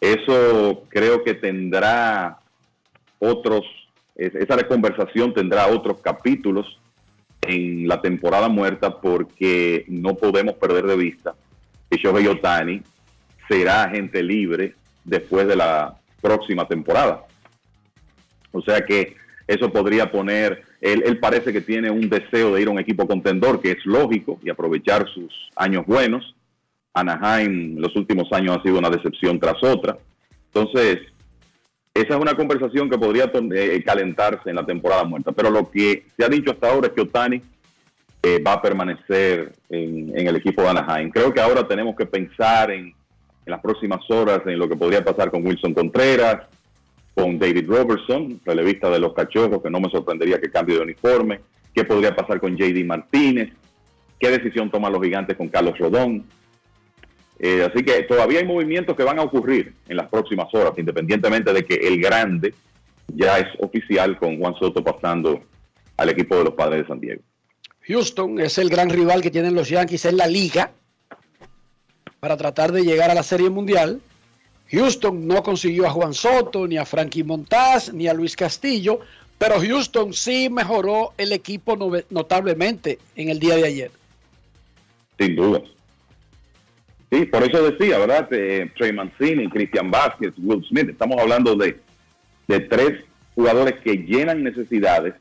Eso 0.00 0.84
creo 0.88 1.24
que 1.24 1.34
tendrá 1.34 2.38
otros, 3.18 3.64
esa 4.14 4.56
conversación 4.68 5.34
tendrá 5.34 5.66
otros 5.66 6.00
capítulos 6.00 6.78
en 7.42 7.88
la 7.88 8.00
temporada 8.00 8.48
muerta 8.48 9.00
porque 9.00 9.84
no 9.88 10.14
podemos 10.14 10.54
perder 10.54 10.86
de 10.86 10.96
vista 10.96 11.34
que 11.90 11.96
Shohei 11.96 12.26
Otani 12.26 12.82
será 13.48 13.84
agente 13.84 14.22
libre 14.22 14.74
después 15.04 15.48
de 15.48 15.56
la 15.56 15.96
próxima 16.20 16.68
temporada. 16.68 17.24
O 18.52 18.60
sea 18.62 18.84
que 18.84 19.16
eso 19.48 19.72
podría 19.72 20.12
poner, 20.12 20.62
él, 20.80 21.02
él, 21.04 21.18
parece 21.18 21.52
que 21.52 21.62
tiene 21.62 21.90
un 21.90 22.08
deseo 22.08 22.54
de 22.54 22.62
ir 22.62 22.68
a 22.68 22.70
un 22.70 22.78
equipo 22.78 23.08
contendor, 23.08 23.60
que 23.60 23.72
es 23.72 23.84
lógico, 23.86 24.38
y 24.44 24.50
aprovechar 24.50 25.08
sus 25.08 25.32
años 25.56 25.86
buenos. 25.86 26.36
Anaheim 26.92 27.78
los 27.78 27.96
últimos 27.96 28.30
años 28.32 28.58
ha 28.58 28.62
sido 28.62 28.78
una 28.78 28.90
decepción 28.90 29.40
tras 29.40 29.62
otra. 29.62 29.96
Entonces, 30.52 30.98
esa 31.94 32.14
es 32.14 32.20
una 32.20 32.34
conversación 32.34 32.90
que 32.90 32.98
podría 32.98 33.30
eh, 33.54 33.82
calentarse 33.84 34.50
en 34.50 34.56
la 34.56 34.66
temporada 34.66 35.04
muerta. 35.04 35.32
Pero 35.32 35.50
lo 35.50 35.70
que 35.70 36.04
se 36.16 36.24
ha 36.24 36.28
dicho 36.28 36.52
hasta 36.52 36.70
ahora 36.70 36.88
es 36.88 36.92
que 36.92 37.00
Otani 37.00 37.40
eh, 38.22 38.42
va 38.46 38.52
a 38.54 38.62
permanecer 38.62 39.52
en, 39.70 40.12
el 40.14 40.36
equipo 40.36 40.62
de 40.62 40.68
Anaheim. 40.68 41.10
Creo 41.10 41.32
que 41.32 41.40
ahora 41.40 41.66
tenemos 41.66 41.96
que 41.96 42.06
pensar 42.06 42.70
en, 42.70 42.86
en 42.86 42.94
las 43.46 43.60
próximas 43.60 44.00
horas 44.10 44.42
en 44.44 44.58
lo 44.58 44.68
que 44.68 44.76
podría 44.76 45.02
pasar 45.02 45.30
con 45.30 45.46
Wilson 45.46 45.72
Contreras, 45.72 46.46
con 47.18 47.36
David 47.36 47.66
Robertson, 47.66 48.40
relevista 48.44 48.88
de 48.88 49.00
los 49.00 49.12
cachorros, 49.12 49.60
que 49.60 49.70
no 49.70 49.80
me 49.80 49.90
sorprendería 49.90 50.40
que 50.40 50.52
cambie 50.52 50.76
de 50.76 50.82
uniforme. 50.82 51.40
¿Qué 51.74 51.82
podría 51.82 52.14
pasar 52.14 52.38
con 52.38 52.56
JD 52.56 52.84
Martínez? 52.84 53.50
¿Qué 54.20 54.30
decisión 54.30 54.70
toman 54.70 54.92
los 54.92 55.02
gigantes 55.02 55.36
con 55.36 55.48
Carlos 55.48 55.76
Rodón? 55.78 56.24
Eh, 57.40 57.68
así 57.68 57.84
que 57.84 58.04
todavía 58.04 58.38
hay 58.38 58.46
movimientos 58.46 58.96
que 58.96 59.02
van 59.02 59.18
a 59.18 59.22
ocurrir 59.22 59.74
en 59.88 59.96
las 59.96 60.08
próximas 60.08 60.46
horas, 60.54 60.74
independientemente 60.76 61.52
de 61.52 61.64
que 61.64 61.74
el 61.74 62.00
grande 62.00 62.54
ya 63.08 63.38
es 63.38 63.48
oficial 63.58 64.16
con 64.16 64.38
Juan 64.38 64.54
Soto 64.54 64.84
pasando 64.84 65.40
al 65.96 66.08
equipo 66.10 66.36
de 66.36 66.44
los 66.44 66.54
Padres 66.54 66.82
de 66.82 66.86
San 66.86 67.00
Diego. 67.00 67.22
Houston 67.88 68.38
es 68.38 68.58
el 68.58 68.68
gran 68.68 68.90
rival 68.90 69.22
que 69.22 69.32
tienen 69.32 69.56
los 69.56 69.68
Yankees 69.68 70.04
en 70.04 70.18
la 70.18 70.28
liga 70.28 70.70
para 72.20 72.36
tratar 72.36 72.70
de 72.70 72.82
llegar 72.82 73.10
a 73.10 73.14
la 73.14 73.24
Serie 73.24 73.50
Mundial. 73.50 74.00
Houston 74.70 75.26
no 75.26 75.42
consiguió 75.42 75.86
a 75.86 75.90
Juan 75.90 76.14
Soto, 76.14 76.66
ni 76.66 76.76
a 76.76 76.84
Frankie 76.84 77.24
Montaz, 77.24 77.92
ni 77.92 78.06
a 78.06 78.14
Luis 78.14 78.36
Castillo, 78.36 79.00
pero 79.38 79.60
Houston 79.60 80.12
sí 80.12 80.48
mejoró 80.50 81.12
el 81.16 81.32
equipo 81.32 81.76
notablemente 82.10 82.98
en 83.16 83.30
el 83.30 83.38
día 83.38 83.56
de 83.56 83.66
ayer. 83.66 83.90
Sin 85.18 85.36
duda. 85.36 85.62
Sí, 87.10 87.24
por 87.24 87.42
eso 87.42 87.70
decía, 87.70 87.98
¿verdad? 87.98 88.28
Eh, 88.32 88.70
Trey 88.76 88.92
Mancini, 88.92 89.48
Christian 89.48 89.90
Vázquez, 89.90 90.34
Will 90.36 90.64
Smith. 90.68 90.90
Estamos 90.90 91.18
hablando 91.18 91.54
de, 91.54 91.80
de 92.46 92.60
tres 92.60 93.04
jugadores 93.34 93.76
que 93.82 93.96
llenan 93.96 94.44
necesidades 94.44 95.14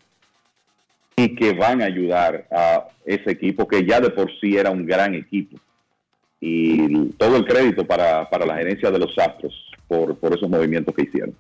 y 1.16 1.36
que 1.36 1.54
van 1.54 1.82
a 1.82 1.86
ayudar 1.86 2.46
a 2.52 2.88
ese 3.06 3.32
equipo 3.32 3.68
que 3.68 3.86
ya 3.86 4.02
de 4.02 4.10
por 4.10 4.30
sí 4.40 4.58
era 4.58 4.70
un 4.70 4.86
gran 4.86 5.16
equipo. 5.16 5.58
Y 6.40 7.10
todo 7.18 7.38
el 7.38 7.46
crédito 7.46 7.86
para, 7.86 8.30
para 8.30 8.46
la 8.46 8.56
gerencia 8.56 8.92
de 8.92 9.00
los 9.00 9.18
Astros 9.18 9.54
por, 9.88 10.18
por 10.18 10.36
esos 10.36 10.50
movimientos 10.50 10.94
que 10.96 11.04
hicieron. 11.04 11.34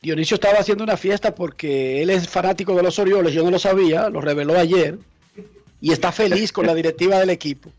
Dionisio 0.00 0.36
estaba 0.36 0.58
haciendo 0.58 0.84
una 0.84 0.96
fiesta 0.96 1.34
porque 1.34 2.02
él 2.02 2.10
es 2.10 2.28
fanático 2.28 2.74
de 2.74 2.82
los 2.82 2.98
Orioles, 2.98 3.34
yo 3.34 3.42
no 3.42 3.50
lo 3.50 3.58
sabía, 3.58 4.08
lo 4.08 4.20
reveló 4.20 4.56
ayer 4.56 4.98
y 5.80 5.92
está 5.92 6.12
feliz 6.12 6.52
con 6.52 6.66
la 6.66 6.74
directiva 6.74 7.18
del 7.18 7.30
equipo. 7.30 7.70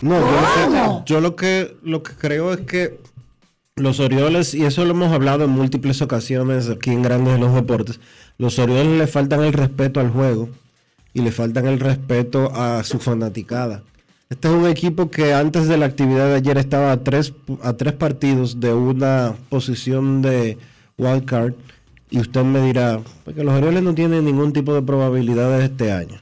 No, 0.00 1.04
yo, 1.06 1.20
lo 1.20 1.36
que, 1.36 1.74
lo 1.82 2.02
que, 2.02 2.12
creo 2.12 2.52
es 2.52 2.60
que 2.60 2.98
los 3.76 3.98
Orioles, 3.98 4.54
y 4.54 4.64
eso 4.64 4.84
lo 4.84 4.90
hemos 4.90 5.12
hablado 5.12 5.44
en 5.44 5.50
múltiples 5.50 6.02
ocasiones 6.02 6.68
aquí 6.68 6.90
en 6.90 7.02
Grandes 7.02 7.34
de 7.34 7.40
los 7.40 7.54
Deportes, 7.54 7.98
los 8.38 8.58
Orioles 8.58 8.98
le 8.98 9.06
faltan 9.06 9.42
el 9.42 9.54
respeto 9.54 10.00
al 10.00 10.10
juego 10.10 10.50
y 11.14 11.22
le 11.22 11.32
faltan 11.32 11.66
el 11.66 11.80
respeto 11.80 12.52
a 12.54 12.84
su 12.84 12.98
fanaticada. 12.98 13.82
Este 14.28 14.48
es 14.48 14.54
un 14.54 14.66
equipo 14.66 15.08
que 15.08 15.32
antes 15.34 15.68
de 15.68 15.76
la 15.76 15.86
actividad 15.86 16.26
de 16.26 16.34
ayer 16.34 16.58
estaba 16.58 16.90
a 16.90 17.04
tres, 17.04 17.32
a 17.62 17.74
tres 17.74 17.92
partidos 17.92 18.58
de 18.58 18.74
una 18.74 19.36
posición 19.48 20.20
de 20.20 20.58
wild 20.98 21.24
card. 21.26 21.54
Y 22.10 22.18
usted 22.18 22.42
me 22.42 22.60
dirá, 22.60 23.00
porque 23.24 23.44
los 23.44 23.54
Orioles 23.54 23.84
no 23.84 23.94
tienen 23.94 24.24
ningún 24.24 24.52
tipo 24.52 24.74
de 24.74 24.82
probabilidades 24.82 25.70
este 25.70 25.92
año. 25.92 26.20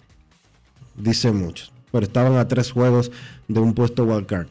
Dice 0.95 1.33
muchos. 1.33 1.73
Pero 1.93 2.05
estaban 2.05 2.37
a 2.37 2.47
tres 2.47 2.73
juegos 2.73 3.11
de 3.49 3.61
un 3.61 3.73
puesto 3.73 4.05
wildcard. 4.05 4.49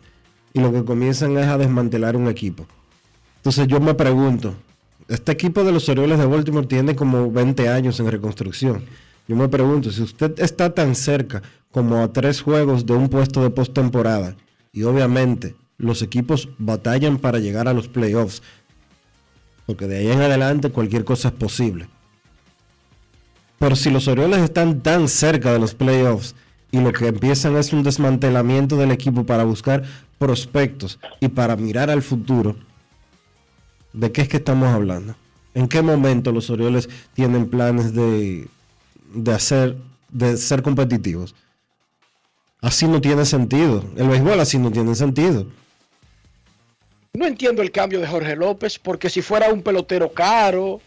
Y 0.54 0.60
lo 0.60 0.72
que 0.72 0.84
comienzan 0.84 1.38
es 1.38 1.46
a 1.46 1.60
desmantelar 1.60 2.16
un 2.16 2.30
equipo. 2.30 2.66
Entonces 3.38 3.68
yo 3.68 3.80
me 3.80 3.94
pregunto, 3.94 4.56
este 5.08 5.32
equipo 5.32 5.64
de 5.64 5.72
los 5.72 5.88
Orioles 5.90 6.18
de 6.18 6.26
Baltimore 6.26 6.66
tiene 6.66 6.96
como 6.96 7.32
20 7.32 7.70
años 7.70 8.00
en 8.00 8.10
reconstrucción. 8.10 8.84
Yo 9.28 9.36
me 9.36 9.48
pregunto, 9.48 9.92
si 9.92 10.02
usted 10.02 10.40
está 10.40 10.74
tan 10.74 10.96
cerca 10.96 11.42
como 11.72 11.98
a 12.04 12.12
tres 12.12 12.42
juegos 12.42 12.86
de 12.86 12.94
un 12.94 13.10
puesto 13.10 13.42
de 13.42 13.50
postemporada, 13.50 14.36
y 14.74 14.84
obviamente 14.84 15.56
los 15.78 16.02
equipos 16.02 16.50
batallan 16.58 17.18
para 17.18 17.40
llegar 17.40 17.68
a 17.68 17.74
los 17.74 17.88
playoffs, 17.88 18.42
porque 19.66 19.88
de 19.88 19.98
ahí 19.98 20.12
en 20.12 20.22
adelante 20.22 20.72
cualquier 20.72 21.06
cosa 21.06 21.30
es 21.30 21.34
posible. 21.34 21.88
Pero 23.60 23.76
si 23.76 23.90
los 23.90 24.08
Orioles 24.08 24.40
están 24.40 24.82
tan 24.82 25.08
cerca 25.08 25.54
de 25.54 25.60
los 25.60 25.74
playoffs 25.74 26.36
y 26.72 26.82
lo 26.82 26.92
que 26.92 27.08
empiezan 27.08 27.56
es 27.56 27.72
un 27.72 27.84
desmantelamiento 27.84 28.76
del 28.76 28.92
equipo 28.92 29.26
para 29.26 29.46
buscar 29.46 29.84
prospectos 30.20 31.00
y 31.22 31.30
para 31.30 31.56
mirar 31.56 31.90
al 31.90 32.02
futuro, 32.02 32.58
¿de 33.94 34.12
qué 34.12 34.24
es 34.24 34.28
que 34.28 34.38
estamos 34.38 34.68
hablando? 34.68 35.16
¿En 35.54 35.68
qué 35.68 35.82
momento 35.82 36.32
los 36.32 36.50
Orioles 36.50 36.90
tienen 37.14 37.48
planes 37.50 37.94
de, 37.94 38.48
de 39.14 39.34
hacer, 39.34 39.78
de 40.10 40.38
ser 40.38 40.62
competitivos? 40.62 41.36
Así 42.62 42.88
no 42.88 43.02
tiene 43.02 43.26
sentido. 43.26 43.84
El 43.98 44.08
béisbol 44.08 44.40
así 44.40 44.58
no 44.58 44.72
tiene 44.72 44.96
sentido. 44.96 45.48
No 47.14 47.28
entiendo 47.28 47.62
el 47.62 47.72
cambio 47.72 48.00
de 48.00 48.08
Jorge 48.08 48.36
López, 48.36 48.80
porque 48.80 49.10
si 49.10 49.22
fuera 49.22 49.52
un 49.52 49.62
pelotero 49.62 50.12
caro, 50.12 50.82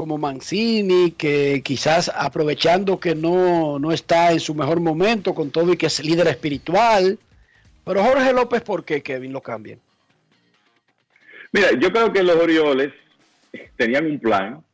como 0.00 0.16
Mancini, 0.16 1.10
que 1.10 1.60
quizás 1.62 2.10
aprovechando 2.14 2.98
que 2.98 3.14
no, 3.14 3.78
no 3.78 3.92
está 3.92 4.32
en 4.32 4.40
su 4.40 4.54
mejor 4.54 4.80
momento 4.80 5.34
con 5.34 5.50
todo 5.50 5.74
y 5.74 5.76
que 5.76 5.86
es 5.86 6.02
líder 6.02 6.26
espiritual. 6.28 7.18
Pero 7.84 8.02
Jorge 8.02 8.32
López, 8.32 8.62
¿por 8.62 8.82
qué 8.82 9.02
Kevin 9.02 9.34
lo 9.34 9.42
cambian? 9.42 9.78
Mira, 11.52 11.72
yo 11.78 11.92
creo 11.92 12.10
que 12.12 12.22
los 12.22 12.36
Orioles 12.36 12.94
tenían 13.76 14.06
un 14.06 14.18
plan 14.20 14.64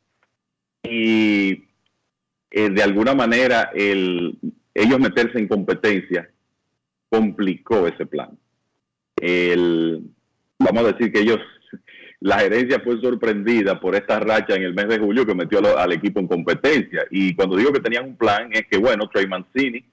y 0.85 1.65
eh, 2.59 2.70
de 2.70 2.83
alguna 2.83 3.15
manera 3.15 3.70
el, 3.74 4.39
ellos 4.73 4.99
meterse 4.99 5.39
en 5.39 5.47
competencia 5.47 6.31
complicó 7.11 7.87
ese 7.87 8.07
plan. 8.07 8.31
El, 9.16 10.01
vamos 10.59 10.85
a 10.85 10.93
decir 10.93 11.12
que 11.12 11.20
ellos 11.20 11.39
la 12.20 12.39
gerencia 12.39 12.81
fue 12.81 12.99
sorprendida 13.03 13.78
por 13.78 13.95
esta 13.95 14.20
racha 14.20 14.55
en 14.55 14.62
el 14.62 14.73
mes 14.73 14.89
de 14.89 14.99
julio 14.99 15.27
que 15.27 15.35
metió 15.35 15.59
al, 15.77 15.93
equipo 15.93 16.19
en 16.19 16.28
competencia. 16.28 17.05
Y 17.11 17.35
cuando 17.35 17.59
digo 17.59 17.74
que 17.74 17.81
tenían 17.81 18.07
un 18.07 18.16
plan, 18.16 18.49
es 18.51 18.66
que, 18.70 18.78
bueno, 18.78 19.07
Trey 19.12 19.27
Mancini 19.27 19.85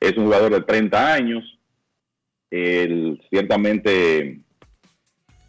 es 0.00 0.16
un 0.16 0.24
jugador 0.24 0.52
de 0.52 0.62
30 0.62 1.12
años, 1.12 1.58
el, 2.50 3.20
ciertamente 3.28 4.40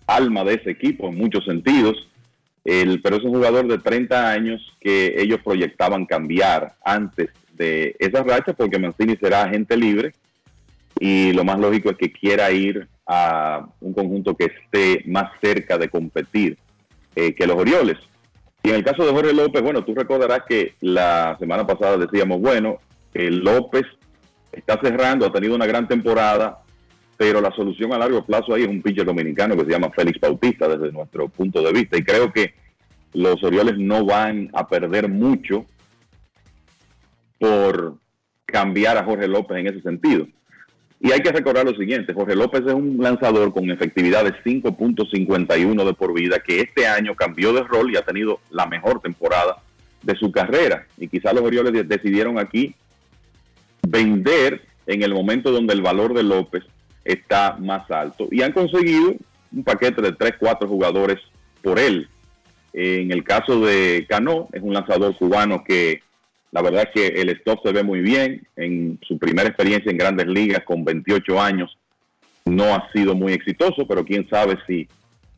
alma 0.06 0.44
de 0.44 0.56
ese 0.56 0.72
equipo 0.72 1.07
en 1.07 1.15
muchos 1.15 1.45
sentidos, 1.45 2.10
el, 2.63 3.01
pero 3.01 3.17
es 3.17 3.23
un 3.23 3.33
jugador 3.33 3.67
de 3.67 3.79
30 3.79 4.29
años 4.29 4.61
que 4.79 5.15
ellos 5.17 5.39
proyectaban 5.43 6.05
cambiar 6.05 6.73
antes 6.83 7.29
de 7.53 7.95
esa 7.99 8.23
racha 8.23 8.53
porque 8.53 8.79
Mancini 8.79 9.15
será 9.17 9.43
agente 9.43 9.75
libre 9.75 10.13
y 10.99 11.33
lo 11.33 11.43
más 11.43 11.59
lógico 11.59 11.89
es 11.89 11.97
que 11.97 12.11
quiera 12.11 12.51
ir 12.51 12.88
a 13.07 13.67
un 13.79 13.93
conjunto 13.93 14.35
que 14.35 14.45
esté 14.45 15.03
más 15.07 15.31
cerca 15.41 15.77
de 15.77 15.89
competir 15.89 16.57
eh, 17.15 17.33
que 17.33 17.47
los 17.47 17.57
Orioles. 17.57 17.97
Y 18.63 18.69
en 18.69 18.75
el 18.75 18.83
caso 18.83 19.05
de 19.05 19.11
Jorge 19.11 19.33
López, 19.33 19.61
bueno, 19.61 19.83
tú 19.83 19.95
recordarás 19.95 20.43
que 20.47 20.75
la 20.81 21.35
semana 21.39 21.65
pasada 21.65 21.97
decíamos, 21.97 22.39
bueno, 22.39 22.77
el 23.13 23.39
López 23.39 23.85
está 24.51 24.79
cerrando, 24.79 25.25
ha 25.25 25.33
tenido 25.33 25.55
una 25.55 25.65
gran 25.65 25.88
temporada, 25.88 26.60
pero 27.22 27.39
la 27.39 27.52
solución 27.52 27.93
a 27.93 27.99
largo 27.99 28.26
plazo 28.26 28.52
ahí 28.52 28.64
es 28.64 28.68
un 28.68 28.81
pitcher 28.81 29.06
dominicano 29.06 29.56
que 29.56 29.65
se 29.65 29.69
llama 29.69 29.91
Félix 29.91 30.19
Bautista 30.19 30.68
desde 30.68 30.91
nuestro 30.91 31.30
punto 31.30 31.61
de 31.61 31.72
vista. 31.72 31.95
Y 31.95 32.03
creo 32.03 32.34
que 32.34 32.56
los 33.14 33.43
Orioles 33.43 33.77
no 33.77 34.03
van 34.03 34.49
a 34.53 34.68
perder 34.68 35.07
mucho 35.07 35.68
por 37.38 37.93
cambiar 38.43 38.98
a 38.98 39.03
Jorge 39.03 39.27
López 39.27 39.60
en 39.60 39.68
ese 39.68 39.84
sentido. 39.84 40.27
Y 40.99 41.11
hay 41.11 41.19
que 41.19 41.31
recordar 41.31 41.64
lo 41.64 41.76
siguiente, 41.76 42.11
Jorge 42.11 42.35
López 42.35 42.64
es 42.65 42.73
un 42.73 42.98
lanzador 42.99 43.53
con 43.53 43.69
efectividad 43.69 44.23
de 44.23 44.34
5.51 44.43 45.85
de 45.85 45.93
por 45.93 46.15
vida, 46.15 46.39
que 46.39 46.61
este 46.61 46.88
año 46.88 47.14
cambió 47.14 47.53
de 47.53 47.61
rol 47.61 47.91
y 47.91 47.98
ha 47.98 48.02
tenido 48.03 48.39
la 48.49 48.65
mejor 48.65 48.99
temporada 48.99 49.57
de 50.02 50.15
su 50.15 50.31
carrera. 50.31 50.88
Y 50.98 51.07
quizás 51.07 51.35
los 51.35 51.43
Orioles 51.43 51.88
decidieron 51.88 52.39
aquí 52.39 52.73
vender 53.88 54.64
en 54.88 55.03
el 55.03 55.14
momento 55.14 55.52
donde 55.52 55.76
el 55.76 55.84
valor 55.84 56.15
de 56.15 56.23
López 56.23 56.64
está 57.03 57.57
más 57.60 57.90
alto. 57.91 58.28
Y 58.32 58.41
han 58.41 58.52
conseguido 58.52 59.15
un 59.52 59.64
paquete 59.64 60.02
de 60.02 60.14
3, 60.14 60.34
4 60.40 60.68
jugadores 60.68 61.19
por 61.61 61.80
él. 61.80 62.07
En 62.73 63.11
el 63.11 63.23
caso 63.23 63.60
de 63.60 64.06
Cano, 64.07 64.48
es 64.53 64.61
un 64.61 64.73
lanzador 64.73 65.15
cubano 65.18 65.64
que 65.64 66.02
la 66.52 66.61
verdad 66.61 66.88
es 66.88 66.90
que 66.94 67.22
el 67.22 67.30
stop 67.30 67.60
se 67.64 67.72
ve 67.72 67.84
muy 67.84 68.02
bien. 68.02 68.48
En 68.56 68.99
su 69.07 69.18
primera 69.18 69.48
experiencia 69.48 69.91
en 69.91 69.98
grandes 69.98 70.28
ligas 70.28 70.64
con 70.64 70.84
28 70.84 71.41
años 71.41 71.78
no 72.45 72.76
ha 72.76 72.91
sido 72.91 73.15
muy 73.15 73.34
exitoso, 73.34 73.88
pero 73.88 74.03
quién 74.03 74.28
sabe 74.30 74.57
si 74.68 74.88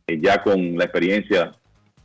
eh, 0.06 0.18
ya 0.20 0.42
con 0.42 0.76
la 0.76 0.84
experiencia 0.84 1.52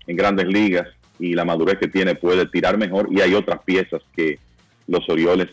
en 0.07 0.15
grandes 0.15 0.47
ligas 0.47 0.87
y 1.19 1.33
la 1.33 1.45
madurez 1.45 1.77
que 1.79 1.87
tiene 1.87 2.15
puede 2.15 2.45
tirar 2.47 2.77
mejor 2.77 3.09
y 3.11 3.21
hay 3.21 3.33
otras 3.33 3.61
piezas 3.63 4.01
que 4.15 4.39
los 4.87 5.07
Orioles 5.09 5.49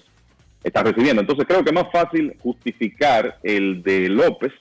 están 0.67 0.85
recibiendo. 0.85 1.21
Entonces 1.21 1.47
creo 1.47 1.63
que 1.63 1.71
es 1.71 1.75
más 1.75 1.91
fácil 1.93 2.35
justificar 2.41 3.39
el 3.43 3.83
de 3.83 4.09
López 4.09 4.53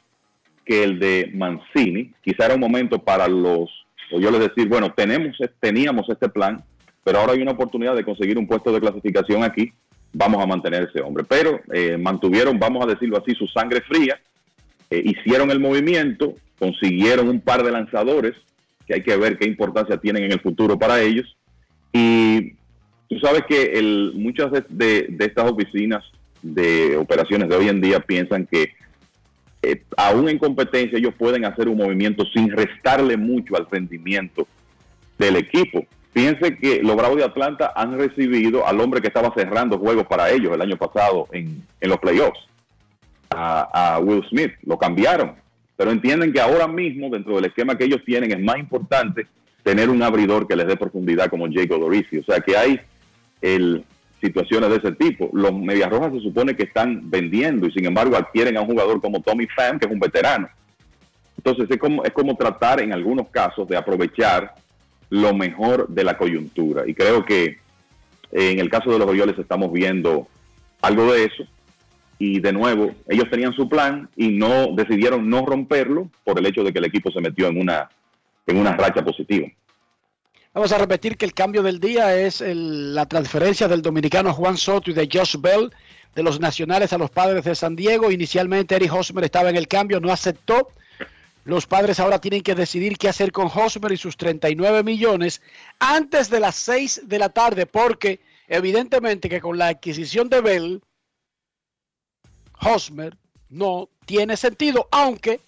que 0.64 0.84
el 0.84 1.00
de 1.00 1.32
Mancini. 1.34 2.12
Quizá 2.22 2.46
era 2.46 2.56
un 2.56 2.62
momento 2.62 3.00
para 3.00 3.28
los 3.28 3.70
Orioles 4.12 4.40
decir, 4.40 4.70
bueno, 4.70 4.94
tenemos, 4.94 5.36
teníamos 5.60 6.08
este 6.10 6.30
plan, 6.30 6.64
pero 7.04 7.20
ahora 7.20 7.34
hay 7.34 7.42
una 7.42 7.54
oportunidad 7.54 7.96
de 7.96 8.04
conseguir 8.04 8.38
un 8.38 8.48
puesto 8.48 8.72
de 8.72 8.80
clasificación 8.80 9.44
aquí, 9.44 9.74
vamos 10.14 10.44
a 10.44 10.46
mantener 10.46 10.88
ese 10.88 11.02
hombre. 11.02 11.24
Pero 11.28 11.60
eh, 11.74 11.98
mantuvieron, 11.98 12.60
vamos 12.60 12.86
a 12.86 12.88
decirlo 12.88 13.18
así, 13.18 13.34
su 13.34 13.48
sangre 13.48 13.82
fría, 13.82 14.20
eh, 14.92 15.02
hicieron 15.04 15.50
el 15.50 15.60
movimiento, 15.60 16.36
consiguieron 16.60 17.30
un 17.30 17.42
par 17.42 17.64
de 17.64 17.72
lanzadores, 17.72 18.34
que 18.86 18.94
hay 18.94 19.02
que 19.02 19.18
ver 19.18 19.40
qué 19.40 19.48
importancia 19.48 19.98
tienen 19.98 20.26
en 20.26 20.34
el 20.34 20.40
futuro 20.40 20.78
para 20.78 21.02
ellos. 21.02 21.36
Y 21.92 22.54
tú 23.10 23.20
sabes 23.20 23.44
que 23.48 23.64
el, 23.74 24.14
muchas 24.16 24.52
de, 24.52 25.08
de, 25.10 25.26
estas 25.26 25.52
oficinas 25.52 26.04
de 26.42 26.98
operaciones 26.98 27.50
de 27.50 27.56
hoy 27.56 27.70
en 27.70 27.82
día 27.82 28.00
piensan 28.00 28.46
que 28.46 28.74
eh, 29.62 29.82
aún 29.98 30.30
en 30.30 30.38
competencia 30.38 30.98
ellos 30.98 31.14
pueden 31.18 31.46
hacer 31.46 31.68
un 31.68 31.78
movimiento 31.78 32.24
sin 32.34 32.52
restarle 32.52 33.18
mucho 33.18 33.56
al 33.56 33.68
rendimiento 33.70 34.48
del 35.18 35.38
equipo. 35.38 35.86
Fíjense 36.14 36.58
que 36.58 36.82
los 36.82 36.96
Bravos 36.96 37.18
de 37.18 37.24
Atlanta 37.26 37.74
han 37.76 37.98
recibido 37.98 38.66
al 38.66 38.80
hombre 38.80 39.02
que 39.02 39.08
estaba 39.08 39.34
cerrando 39.34 39.78
juegos 39.78 40.06
para 40.08 40.30
ellos 40.30 40.54
el 40.54 40.62
año 40.62 40.78
pasado 40.78 41.28
en, 41.32 41.62
los 41.82 41.98
playoffs, 41.98 42.40
a, 43.30 44.00
Will 44.02 44.24
Smith. 44.30 44.54
Lo 44.66 44.78
cambiaron, 44.78 45.34
pero 45.76 45.92
entienden 45.92 46.32
que 46.32 46.40
ahora 46.40 46.68
mismo, 46.68 47.10
dentro 47.10 47.36
del 47.36 47.46
esquema 47.46 47.78
que 47.78 47.84
ellos 47.84 48.02
tienen, 48.06 48.32
es 48.32 48.40
más 48.40 48.58
importante 48.58 49.28
tener 49.64 49.90
un 49.90 50.02
abridor 50.04 50.48
que 50.48 50.56
les 50.56 50.68
dé 50.68 50.78
profundidad 50.78 51.30
como 51.30 51.52
Jacob 51.52 51.82
Dorisi. 51.82 52.20
O 52.20 52.24
sea 52.24 52.40
que 52.40 52.56
hay 52.56 52.80
el, 53.42 53.86
situaciones 54.22 54.70
de 54.70 54.78
ese 54.78 54.92
tipo. 54.94 55.30
Los 55.34 55.54
Medias 55.54 55.90
Rojas 55.90 56.14
se 56.14 56.22
supone 56.22 56.56
que 56.56 56.64
están 56.64 57.10
vendiendo 57.10 57.68
y 57.68 57.72
sin 57.72 57.86
embargo 57.86 58.16
adquieren 58.16 58.58
a 58.58 58.62
un 58.62 58.68
jugador 58.68 59.02
como 59.02 59.22
Tommy 59.22 59.48
Pham, 59.48 59.80
que 59.80 59.86
es 59.86 59.92
un 59.92 60.00
veterano. 60.00 60.50
Entonces 61.38 61.68
es 61.70 61.78
como, 61.78 62.04
es 62.04 62.12
como 62.12 62.36
tratar 62.36 62.82
en 62.82 62.92
algunos 62.94 63.30
casos 63.30 63.68
de 63.68 63.78
aprovechar 63.78 64.56
lo 65.10 65.34
mejor 65.34 65.88
de 65.88 66.04
la 66.04 66.18
coyuntura. 66.18 66.84
Y 66.88 66.94
creo 66.94 67.24
que 67.24 67.58
en 68.32 68.60
el 68.60 68.70
caso 68.70 68.92
de 68.92 69.00
los 69.00 69.08
Orioles 69.08 69.38
estamos 69.38 69.72
viendo 69.72 70.28
algo 70.82 71.14
de 71.14 71.26
eso. 71.26 71.44
Y 72.18 72.40
de 72.40 72.54
nuevo, 72.54 72.92
ellos 73.08 73.30
tenían 73.30 73.54
su 73.54 73.68
plan 73.68 74.10
y 74.16 74.30
no 74.30 74.74
decidieron 74.74 75.30
no 75.30 75.46
romperlo 75.46 76.10
por 76.24 76.40
el 76.40 76.46
hecho 76.46 76.64
de 76.64 76.72
que 76.72 76.80
el 76.80 76.86
equipo 76.86 77.12
se 77.12 77.22
metió 77.22 77.48
en 77.48 77.60
una, 77.60 77.90
en 78.48 78.58
una 78.58 78.76
racha 78.76 79.04
positiva. 79.04 79.48
Vamos 80.56 80.72
a 80.72 80.78
repetir 80.78 81.18
que 81.18 81.26
el 81.26 81.34
cambio 81.34 81.62
del 81.64 81.82
día 81.82 82.16
es 82.16 82.42
la 82.42 83.06
transferencia 83.08 83.68
del 83.68 83.82
dominicano 83.82 84.34
Juan 84.34 84.56
Soto 84.56 84.90
y 84.90 84.94
de 84.94 85.10
Josh 85.12 85.36
Bell 85.38 85.70
de 86.16 86.24
los 86.24 86.40
nacionales 86.40 86.94
a 86.94 86.98
los 86.98 87.10
padres 87.10 87.44
de 87.44 87.56
San 87.56 87.76
Diego. 87.76 88.10
Inicialmente 88.10 88.74
Eric 88.74 88.94
Hosmer 88.94 89.26
estaba 89.26 89.50
en 89.50 89.58
el 89.58 89.68
cambio, 89.68 90.00
no 90.00 90.14
aceptó. 90.14 90.70
Los 91.44 91.68
padres 91.68 92.00
ahora 92.00 92.20
tienen 92.22 92.42
que 92.42 92.56
decidir 92.56 92.98
qué 92.98 93.10
hacer 93.10 93.34
con 93.34 93.52
Hosmer 93.54 93.92
y 93.92 93.98
sus 93.98 94.16
39 94.16 94.82
millones 94.84 95.42
antes 95.78 96.30
de 96.30 96.40
las 96.40 96.56
6 96.56 97.02
de 97.04 97.20
la 97.20 97.28
tarde, 97.28 97.66
porque 97.66 98.22
evidentemente 98.48 99.28
que 99.28 99.42
con 99.42 99.58
la 99.58 99.68
adquisición 99.68 100.30
de 100.30 100.40
Bell, 100.40 100.82
Hosmer 102.62 103.18
no 103.50 103.90
tiene 104.06 104.38
sentido, 104.38 104.88
aunque 104.90 105.42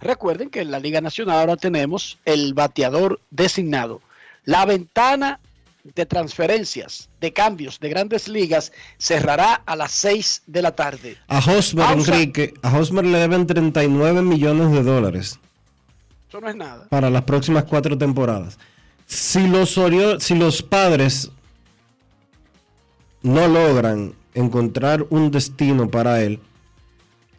recuerden 0.00 0.48
que 0.48 0.62
en 0.62 0.70
la 0.70 0.80
Liga 0.80 1.02
Nacional 1.02 1.40
ahora 1.40 1.58
tenemos 1.58 2.16
el 2.24 2.54
bateador 2.54 3.20
designado. 3.30 4.00
La 4.44 4.64
ventana 4.66 5.40
de 5.82 6.06
transferencias, 6.06 7.10
de 7.20 7.32
cambios 7.32 7.78
de 7.78 7.90
grandes 7.90 8.26
ligas 8.28 8.72
cerrará 8.98 9.54
a 9.54 9.76
las 9.76 9.92
6 9.92 10.42
de 10.46 10.62
la 10.62 10.74
tarde. 10.74 11.18
A 11.28 11.38
Hosmer, 11.38 11.86
Enrique, 11.92 12.54
a 12.62 12.76
Hosmer 12.76 13.04
le 13.04 13.18
deben 13.18 13.46
39 13.46 14.22
millones 14.22 14.70
de 14.72 14.82
dólares. 14.82 15.38
Eso 16.28 16.40
no 16.40 16.48
es 16.48 16.56
nada. 16.56 16.88
Para 16.88 17.10
las 17.10 17.22
próximas 17.22 17.64
cuatro 17.64 17.98
temporadas. 17.98 18.58
Si 19.06 19.46
los, 19.46 19.78
si 20.20 20.34
los 20.34 20.62
padres 20.62 21.30
no 23.22 23.46
logran 23.46 24.14
encontrar 24.32 25.06
un 25.10 25.30
destino 25.30 25.90
para 25.90 26.22
él 26.22 26.40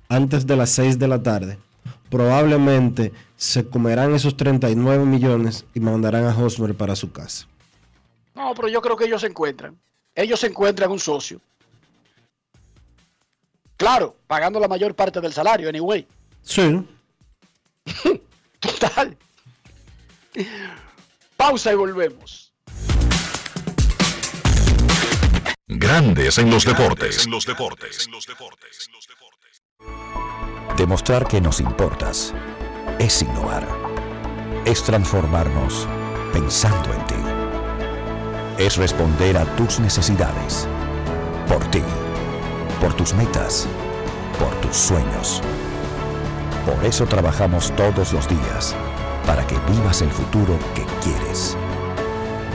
antes 0.08 0.46
de 0.46 0.56
las 0.56 0.70
6 0.70 1.00
de 1.00 1.08
la 1.08 1.22
tarde, 1.24 1.58
probablemente 2.10 3.12
se 3.38 3.68
comerán 3.70 4.14
esos 4.16 4.38
39 4.38 5.06
millones 5.06 5.66
y 5.74 5.80
mandarán 5.80 6.26
a 6.26 6.38
Hosmer 6.38 6.76
para 6.76 6.96
su 6.96 7.12
casa. 7.12 7.48
No, 8.34 8.54
pero 8.54 8.68
yo 8.68 8.82
creo 8.82 8.96
que 8.96 9.06
ellos 9.06 9.22
se 9.22 9.28
encuentran. 9.28 9.78
Ellos 10.14 10.40
se 10.40 10.48
encuentran 10.48 10.92
un 10.92 11.00
socio. 11.00 11.42
Claro, 13.78 14.16
pagando 14.28 14.60
la 14.60 14.68
mayor 14.68 14.96
parte 14.96 15.20
del 15.20 15.34
salario, 15.34 15.68
anyway. 15.68 16.08
Sí. 16.42 16.86
Total. 18.60 19.18
Pausa 21.36 21.74
y 21.74 21.76
volvemos. 21.76 22.54
Grandes 25.68 26.38
en 26.38 26.50
los 26.50 26.64
deportes. 26.64 27.26
En 27.26 27.32
los 27.32 27.46
deportes. 27.46 28.08
Demostrar 30.78 31.28
que 31.28 31.42
nos 31.42 31.60
importas 31.60 32.34
es 33.00 33.22
innovar. 33.22 33.68
Es 34.66 34.84
transformarnos 34.84 35.88
pensando 36.34 36.94
en 36.94 37.06
ti. 37.06 37.16
Es 38.58 38.78
responder 38.78 39.38
a 39.38 39.46
tus 39.56 39.80
necesidades. 39.80 40.68
Por 41.48 41.64
ti. 41.72 41.82
Por 42.82 42.94
tus 42.94 43.14
metas. 43.14 43.68
Por 44.40 44.54
tus 44.62 44.76
sueños. 44.76 45.42
Por 46.66 46.84
eso 46.84 47.06
trabajamos 47.06 47.72
todos 47.76 48.12
los 48.12 48.28
días, 48.28 48.76
para 49.28 49.46
que 49.46 49.56
vivas 49.72 50.02
el 50.02 50.10
futuro 50.10 50.58
que 50.74 50.84
quieres. 51.04 51.56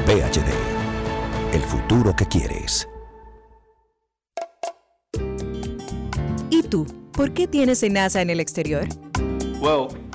VHD, 0.04 1.54
el 1.54 1.62
futuro 1.62 2.16
que 2.16 2.26
quieres. 2.26 2.88
¿Y 6.50 6.64
tú? 6.64 6.86
¿Por 7.12 7.32
qué 7.32 7.46
tienes 7.46 7.88
NASA 7.88 8.20
en 8.20 8.30
el 8.30 8.40
exterior? 8.40 8.88
Well, 9.60 9.88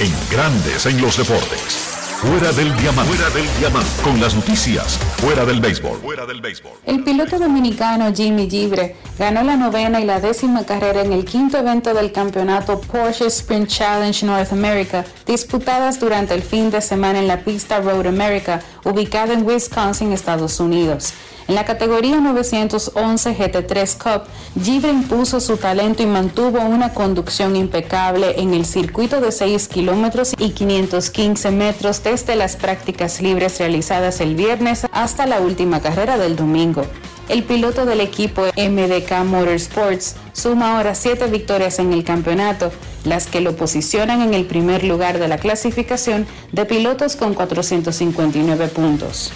En 0.00 0.12
Grandes 0.30 0.86
en 0.86 1.00
los 1.00 1.16
Deportes. 1.16 1.74
Fuera 2.20 2.52
del 2.52 2.76
diamante. 2.76 3.12
Fuera 3.16 3.30
del 3.30 3.46
diamante. 3.58 3.90
Con 4.04 4.20
las 4.20 4.32
noticias. 4.32 4.96
Fuera 5.16 5.44
del 5.44 5.60
béisbol. 5.60 5.98
Fuera 5.98 6.24
del 6.24 6.40
béisbol. 6.40 6.70
El 6.84 7.02
piloto 7.02 7.36
dominicano 7.36 8.14
Jimmy 8.14 8.48
Gibre 8.48 8.94
ganó 9.18 9.42
la 9.42 9.56
novena 9.56 10.00
y 10.00 10.04
la 10.04 10.20
décima 10.20 10.64
carrera 10.64 11.02
en 11.02 11.12
el 11.12 11.24
quinto 11.24 11.58
evento 11.58 11.94
del 11.94 12.12
campeonato 12.12 12.80
Porsche 12.80 13.26
Sprint 13.26 13.68
Challenge 13.68 14.24
North 14.24 14.52
America, 14.52 15.04
disputadas 15.26 15.98
durante 15.98 16.32
el 16.34 16.42
fin 16.42 16.70
de 16.70 16.80
semana 16.80 17.18
en 17.18 17.26
la 17.26 17.40
pista 17.40 17.80
Road 17.80 18.06
America, 18.06 18.60
ubicada 18.84 19.34
en 19.34 19.44
Wisconsin, 19.44 20.12
Estados 20.12 20.60
Unidos. 20.60 21.12
En 21.48 21.54
la 21.54 21.64
categoría 21.64 22.20
911 22.20 23.34
GT3 23.34 23.96
Cup, 23.96 24.28
Gibre 24.62 24.90
impuso 24.90 25.40
su 25.40 25.56
talento 25.56 26.02
y 26.02 26.06
mantuvo 26.06 26.60
una 26.60 26.92
conducción 26.92 27.56
impecable 27.56 28.38
en 28.38 28.52
el 28.52 28.66
circuito 28.66 29.22
de 29.22 29.32
6 29.32 29.66
kilómetros 29.68 30.34
y 30.36 30.50
515 30.50 31.50
metros 31.50 32.04
desde 32.04 32.36
las 32.36 32.56
prácticas 32.56 33.22
libres 33.22 33.58
realizadas 33.58 34.20
el 34.20 34.34
viernes 34.34 34.86
hasta 34.92 35.24
la 35.24 35.40
última 35.40 35.80
carrera 35.80 36.18
del 36.18 36.36
domingo. 36.36 36.84
El 37.30 37.42
piloto 37.44 37.86
del 37.86 38.02
equipo 38.02 38.42
MDK 38.42 39.24
Motorsports 39.24 40.16
suma 40.34 40.76
ahora 40.76 40.94
7 40.94 41.28
victorias 41.28 41.78
en 41.78 41.94
el 41.94 42.04
campeonato, 42.04 42.70
las 43.04 43.26
que 43.26 43.40
lo 43.40 43.56
posicionan 43.56 44.20
en 44.20 44.34
el 44.34 44.44
primer 44.44 44.84
lugar 44.84 45.18
de 45.18 45.28
la 45.28 45.38
clasificación 45.38 46.26
de 46.52 46.66
pilotos 46.66 47.16
con 47.16 47.32
459 47.32 48.68
puntos. 48.68 49.32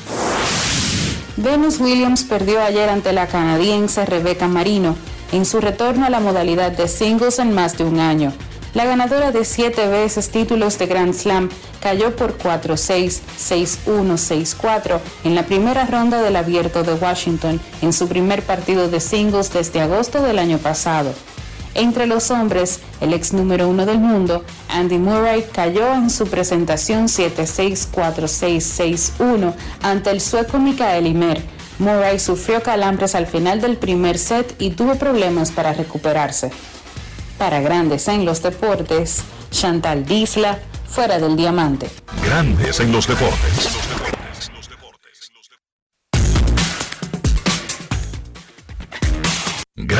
Venus 1.42 1.80
Williams 1.80 2.22
perdió 2.22 2.62
ayer 2.62 2.88
ante 2.88 3.12
la 3.12 3.26
canadiense 3.26 4.06
Rebecca 4.06 4.46
Marino 4.46 4.94
en 5.32 5.44
su 5.44 5.60
retorno 5.60 6.06
a 6.06 6.10
la 6.10 6.20
modalidad 6.20 6.70
de 6.70 6.86
singles 6.86 7.40
en 7.40 7.52
más 7.52 7.76
de 7.76 7.82
un 7.82 7.98
año. 7.98 8.32
La 8.74 8.84
ganadora 8.84 9.32
de 9.32 9.44
siete 9.44 9.88
veces 9.88 10.30
títulos 10.30 10.78
de 10.78 10.86
Grand 10.86 11.12
Slam 11.12 11.50
cayó 11.80 12.14
por 12.14 12.38
4-6, 12.38 13.22
6-1, 13.38 13.76
6-4 13.86 15.00
en 15.24 15.34
la 15.34 15.42
primera 15.42 15.84
ronda 15.84 16.22
del 16.22 16.36
Abierto 16.36 16.84
de 16.84 16.94
Washington 16.94 17.60
en 17.82 17.92
su 17.92 18.06
primer 18.06 18.42
partido 18.42 18.88
de 18.88 19.00
singles 19.00 19.52
desde 19.52 19.80
agosto 19.80 20.22
del 20.22 20.38
año 20.38 20.58
pasado. 20.58 21.12
Entre 21.74 22.06
los 22.06 22.30
hombres, 22.30 22.80
el 23.00 23.14
ex 23.14 23.32
número 23.32 23.68
uno 23.68 23.86
del 23.86 23.98
mundo, 23.98 24.44
Andy 24.68 24.98
Murray, 24.98 25.46
cayó 25.52 25.94
en 25.94 26.10
su 26.10 26.26
presentación 26.26 27.06
7-6, 27.06 27.88
4-6, 27.92 29.16
6-1 29.18 29.54
ante 29.82 30.10
el 30.10 30.20
sueco 30.20 30.58
Mikael 30.58 31.06
Ymer. 31.06 31.42
Murray 31.78 32.18
sufrió 32.18 32.62
calambres 32.62 33.14
al 33.14 33.26
final 33.26 33.60
del 33.60 33.76
primer 33.76 34.18
set 34.18 34.54
y 34.58 34.70
tuvo 34.70 34.96
problemas 34.96 35.50
para 35.50 35.72
recuperarse. 35.72 36.50
Para 37.38 37.60
grandes 37.60 38.06
en 38.08 38.24
los 38.24 38.42
deportes, 38.42 39.22
Chantal 39.50 40.04
Disla, 40.04 40.58
fuera 40.88 41.18
del 41.18 41.36
diamante. 41.36 41.90
Grandes 42.22 42.80
en 42.80 42.92
los 42.92 43.08
deportes. 43.08 43.81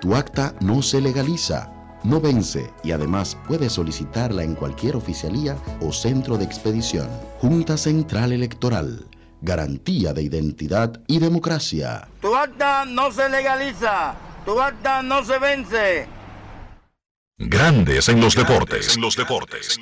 Tu 0.00 0.14
acta 0.14 0.54
no 0.60 0.80
se 0.80 1.00
legaliza, 1.00 1.72
no 2.04 2.20
vence 2.20 2.72
y 2.84 2.92
además 2.92 3.36
puedes 3.48 3.72
solicitarla 3.72 4.44
en 4.44 4.54
cualquier 4.54 4.94
oficialía 4.94 5.56
o 5.80 5.92
centro 5.92 6.38
de 6.38 6.44
expedición. 6.44 7.08
Junta 7.40 7.76
Central 7.76 8.32
Electoral. 8.32 9.08
Garantía 9.40 10.12
de 10.12 10.22
identidad 10.22 11.00
y 11.08 11.18
democracia. 11.18 12.06
Tu 12.20 12.34
acta 12.34 12.84
no 12.84 13.10
se 13.10 13.28
legaliza, 13.28 14.14
tu 14.44 14.60
acta 14.60 15.02
no 15.02 15.24
se 15.24 15.38
vence. 15.40 16.06
Grandes 17.36 18.08
en 18.08 18.20
los 18.20 18.36
deportes. 18.36 18.94
En 18.94 19.00
los 19.00 19.16
deportes. 19.16 19.78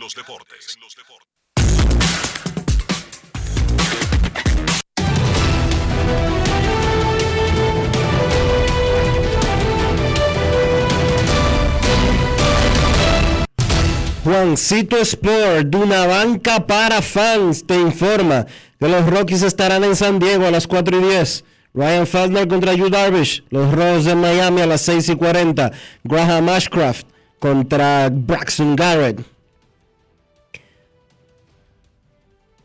Juancito 14.26 14.96
Sport, 14.96 15.68
de 15.68 15.76
una 15.78 16.04
banca 16.04 16.66
para 16.66 17.00
fans, 17.00 17.64
te 17.64 17.76
informa 17.80 18.44
que 18.80 18.88
los 18.88 19.06
Rockies 19.06 19.42
estarán 19.42 19.84
en 19.84 19.94
San 19.94 20.18
Diego 20.18 20.44
a 20.44 20.50
las 20.50 20.66
4 20.66 20.98
y 20.98 21.04
10. 21.10 21.44
Ryan 21.74 22.06
Feldner 22.08 22.48
contra 22.48 22.74
Yu 22.74 22.90
Darvish. 22.90 23.44
Los 23.50 23.72
Rojos 23.72 24.04
de 24.04 24.16
Miami 24.16 24.62
a 24.62 24.66
las 24.66 24.80
6 24.80 25.10
y 25.10 25.14
40. 25.14 25.70
Graham 26.02 26.48
Ashcraft 26.48 27.06
contra 27.38 28.08
Braxton 28.10 28.74
Garrett. 28.74 29.20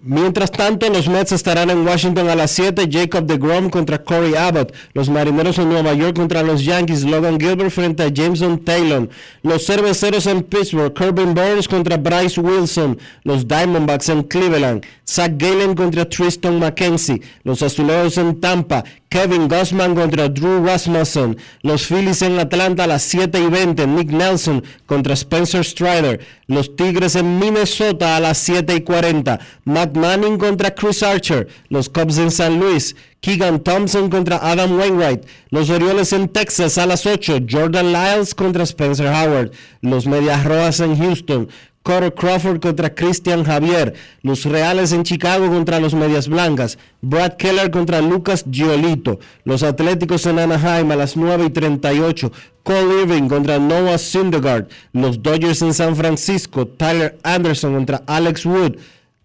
Mientras 0.04 0.52
tanto, 0.52 0.90
los 0.90 1.08
Mets 1.08 1.32
estarán 1.32 1.70
en 1.70 1.86
Washington 1.86 2.28
a 2.28 2.36
las 2.36 2.50
7. 2.52 2.90
Jacob 2.92 3.28
de 3.28 3.38
Grom 3.38 3.70
contra 3.70 4.04
Corey 4.04 4.34
Abbott. 4.34 4.74
Los 4.94 5.10
Marineros 5.10 5.60
en 5.60 5.70
Nueva 5.70 5.94
York 5.94 6.16
contra 6.16 6.42
los 6.42 6.66
Yankees. 6.66 7.04
Logan 7.04 7.40
Gilbert 7.40 7.70
frente 7.70 8.02
a 8.02 8.10
Jameson 8.10 8.58
Taylor. 8.66 9.08
Los 9.44 9.68
Cerveceros 9.68 10.26
en 10.26 10.42
Pittsburgh. 10.42 10.92
Corbin 10.92 11.36
Burns 11.36 11.68
contra 11.68 11.98
Bryce 11.98 12.42
Wilson. 12.42 12.98
Los 13.24 13.48
Diamondbacks 13.48 14.10
en 14.10 14.24
Cleveland. 14.24 14.84
Zach 15.08 15.34
Galen 15.38 15.76
contra 15.76 16.10
Tristan 16.10 16.58
McKenzie. 16.58 17.22
Los 17.44 17.62
Azulejos 17.62 18.18
en 18.18 18.42
Tampa. 18.42 18.84
Kevin 19.12 19.50
Gossman 19.50 19.94
contra 19.94 20.30
Drew 20.30 20.66
Rasmussen. 20.66 21.36
Los 21.64 21.86
Phillies 21.86 22.22
en 22.22 22.40
Atlanta 22.40 22.86
a 22.86 22.88
las 22.88 23.04
7 23.04 23.42
y 23.42 23.48
20. 23.48 23.86
Nick 23.86 24.10
Nelson 24.10 24.64
contra 24.86 25.16
Spencer 25.16 25.66
Strider. 25.66 26.22
Los 26.48 26.78
Tigres 26.78 27.18
en 27.18 27.38
Minnesota 27.38 28.16
a 28.16 28.22
las 28.22 28.38
7 28.38 28.74
y 28.74 28.82
40. 28.82 29.38
Matt 29.66 29.98
Manning 29.98 30.38
contra 30.38 30.74
Chris 30.74 31.04
Archer. 31.04 31.50
Los 31.68 31.90
Cubs 31.90 32.20
en 32.20 32.32
San 32.32 32.58
Luis. 32.58 32.96
Keegan 33.20 33.60
Thompson 33.60 34.10
contra 34.10 34.38
Adam 34.38 34.80
Wainwright. 34.80 35.26
Los 35.50 35.70
Orioles 35.70 36.14
en 36.14 36.30
Texas 36.30 36.78
a 36.78 36.86
las 36.86 37.06
8. 37.06 37.40
Jordan 37.52 37.92
Lyles 37.92 38.34
contra 38.34 38.64
Spencer 38.64 39.08
Howard. 39.08 39.52
Los 39.82 40.08
Medias 40.08 40.46
Rojas 40.46 40.80
en 40.80 40.98
Houston. 40.98 41.50
Carter 41.84 42.14
Crawford 42.14 42.60
contra 42.60 42.94
Christian 42.94 43.44
Javier, 43.44 43.94
los 44.22 44.46
Reales 44.46 44.92
en 44.92 45.04
Chicago 45.04 45.48
contra 45.48 45.80
los 45.80 45.96
Medias 45.96 46.28
Blancas, 46.28 46.78
Brad 47.02 47.34
Keller 47.38 47.72
contra 47.72 48.02
Lucas 48.02 48.46
Giolito, 48.50 49.20
los 49.46 49.64
Atléticos 49.64 50.26
en 50.28 50.40
Anaheim 50.40 50.92
a 50.92 50.96
las 50.96 51.18
9 51.18 51.46
y 51.46 51.50
38, 51.50 52.32
Cole 52.64 53.02
Irving 53.02 53.28
contra 53.28 53.58
Noah 53.58 53.98
Syndergaard, 53.98 54.68
los 54.94 55.24
Dodgers 55.24 55.62
en 55.64 55.74
San 55.74 55.96
Francisco, 55.96 56.68
Tyler 56.68 57.18
Anderson 57.24 57.74
contra 57.74 58.04
Alex 58.06 58.46
Wood 58.46 58.76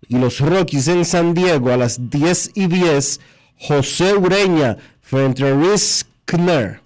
y 0.08 0.18
los 0.18 0.40
Rockies 0.40 0.88
en 0.88 1.04
San 1.04 1.34
Diego 1.34 1.70
a 1.70 1.76
las 1.76 2.10
10 2.10 2.52
y 2.54 2.66
10, 2.68 3.20
José 3.58 4.14
Ureña 4.14 4.78
frente 5.02 5.46
a 5.46 5.54
Rhys 5.54 6.06
Kner. 6.24 6.85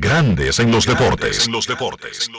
Grandes 0.00 0.58
en 0.58 0.72
los 0.72 0.86
deportes. 0.86 1.46
En 1.46 1.52
los 1.52 1.66
deportes. 1.66 2.30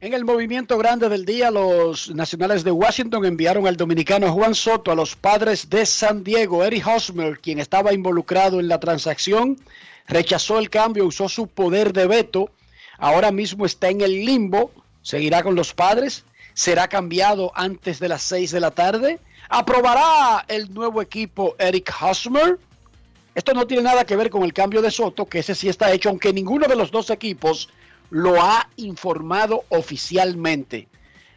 En 0.00 0.12
el 0.12 0.24
movimiento 0.26 0.76
grande 0.76 1.08
del 1.08 1.24
día, 1.24 1.50
los 1.50 2.14
nacionales 2.14 2.64
de 2.64 2.70
Washington 2.70 3.24
enviaron 3.24 3.66
al 3.66 3.78
dominicano 3.78 4.30
Juan 4.30 4.54
Soto 4.54 4.92
a 4.92 4.94
los 4.94 5.16
padres 5.16 5.70
de 5.70 5.86
San 5.86 6.22
Diego. 6.22 6.62
Eric 6.64 6.86
Hosmer, 6.86 7.40
quien 7.40 7.58
estaba 7.58 7.94
involucrado 7.94 8.60
en 8.60 8.68
la 8.68 8.78
transacción, 8.78 9.58
rechazó 10.06 10.58
el 10.58 10.68
cambio, 10.68 11.06
usó 11.06 11.30
su 11.30 11.46
poder 11.46 11.94
de 11.94 12.06
veto. 12.06 12.50
Ahora 12.98 13.32
mismo 13.32 13.64
está 13.64 13.88
en 13.88 14.02
el 14.02 14.26
limbo. 14.26 14.70
Seguirá 15.00 15.42
con 15.42 15.54
los 15.54 15.72
padres. 15.72 16.24
Será 16.52 16.88
cambiado 16.88 17.52
antes 17.54 18.00
de 18.00 18.08
las 18.08 18.22
6 18.22 18.50
de 18.50 18.60
la 18.60 18.70
tarde. 18.70 19.18
¿Aprobará 19.48 20.44
el 20.48 20.72
nuevo 20.74 21.00
equipo 21.00 21.56
Eric 21.58 21.90
Hosmer? 22.02 22.58
Esto 23.34 23.52
no 23.52 23.66
tiene 23.66 23.82
nada 23.82 24.04
que 24.04 24.16
ver 24.16 24.30
con 24.30 24.44
el 24.44 24.52
cambio 24.52 24.80
de 24.80 24.90
Soto, 24.90 25.26
que 25.26 25.40
ese 25.40 25.54
sí 25.54 25.68
está 25.68 25.92
hecho, 25.92 26.08
aunque 26.08 26.32
ninguno 26.32 26.68
de 26.68 26.76
los 26.76 26.90
dos 26.90 27.10
equipos 27.10 27.68
lo 28.10 28.40
ha 28.40 28.68
informado 28.76 29.64
oficialmente. 29.70 30.88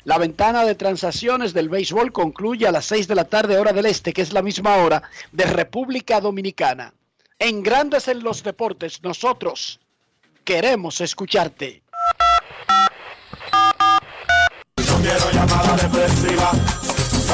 La 0.03 0.17
ventana 0.17 0.63
de 0.63 0.75
transacciones 0.75 1.53
del 1.53 1.69
béisbol 1.69 2.11
concluye 2.11 2.67
a 2.67 2.71
las 2.71 2.85
6 2.85 3.07
de 3.07 3.15
la 3.15 3.25
tarde 3.25 3.57
hora 3.57 3.73
del 3.73 3.87
este, 3.87 4.13
que 4.13 4.21
es 4.21 4.31
la 4.31 4.41
misma 4.41 4.77
hora 4.77 5.03
de 5.31 5.45
República 5.45 6.21
Dominicana. 6.21 6.93
En 7.39 7.63
Grandes 7.63 8.07
en 8.07 8.23
los 8.23 8.43
Deportes, 8.43 9.03
nosotros 9.03 9.79
queremos 10.43 11.01
escucharte. 11.01 11.81
No 14.77 15.01
quiero 15.01 15.31
llamada 15.31 15.75
depresiva. 15.75 16.51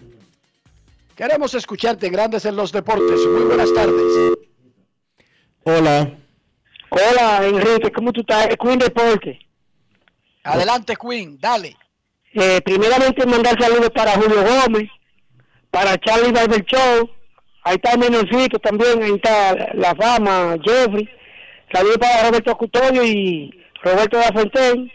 Queremos 1.16 1.54
escucharte 1.54 2.10
Grandes 2.10 2.44
en 2.46 2.56
los 2.56 2.72
Deportes. 2.72 3.20
Muy 3.28 3.44
buenas 3.44 3.72
tardes. 3.74 4.36
Hola. 5.64 6.12
Hola, 6.90 7.46
Enrique, 7.46 7.92
¿cómo 7.92 8.12
tú 8.12 8.22
estás? 8.22 8.48
Es 8.48 8.58
Queen 8.58 8.80
Deporte. 8.80 9.43
Adelante, 10.44 10.96
Queen, 10.96 11.38
dale. 11.40 11.76
Eh, 12.34 12.62
primeramente, 12.66 13.26
mandar 13.26 13.60
saludos 13.62 13.90
para 13.92 14.12
Julio 14.14 14.44
Gómez, 14.44 14.90
para 15.72 15.98
Charlie 15.98 16.32
Barber 16.32 16.64
Show. 16.66 17.10
Ahí 17.64 17.76
está 17.76 17.96
Menorcito 17.98 18.60
también, 18.60 19.02
ahí 19.02 19.14
está 19.16 19.56
La 19.74 19.96
Fama, 19.96 20.56
Jeffrey. 20.64 21.08
Saludos 21.72 21.98
para 21.98 22.28
Roberto 22.28 22.58
Cutorio 22.58 23.04
y 23.04 23.64
Roberto 23.82 24.18
de 24.18 24.26
la 24.26 24.32
Fontaine 24.34 24.92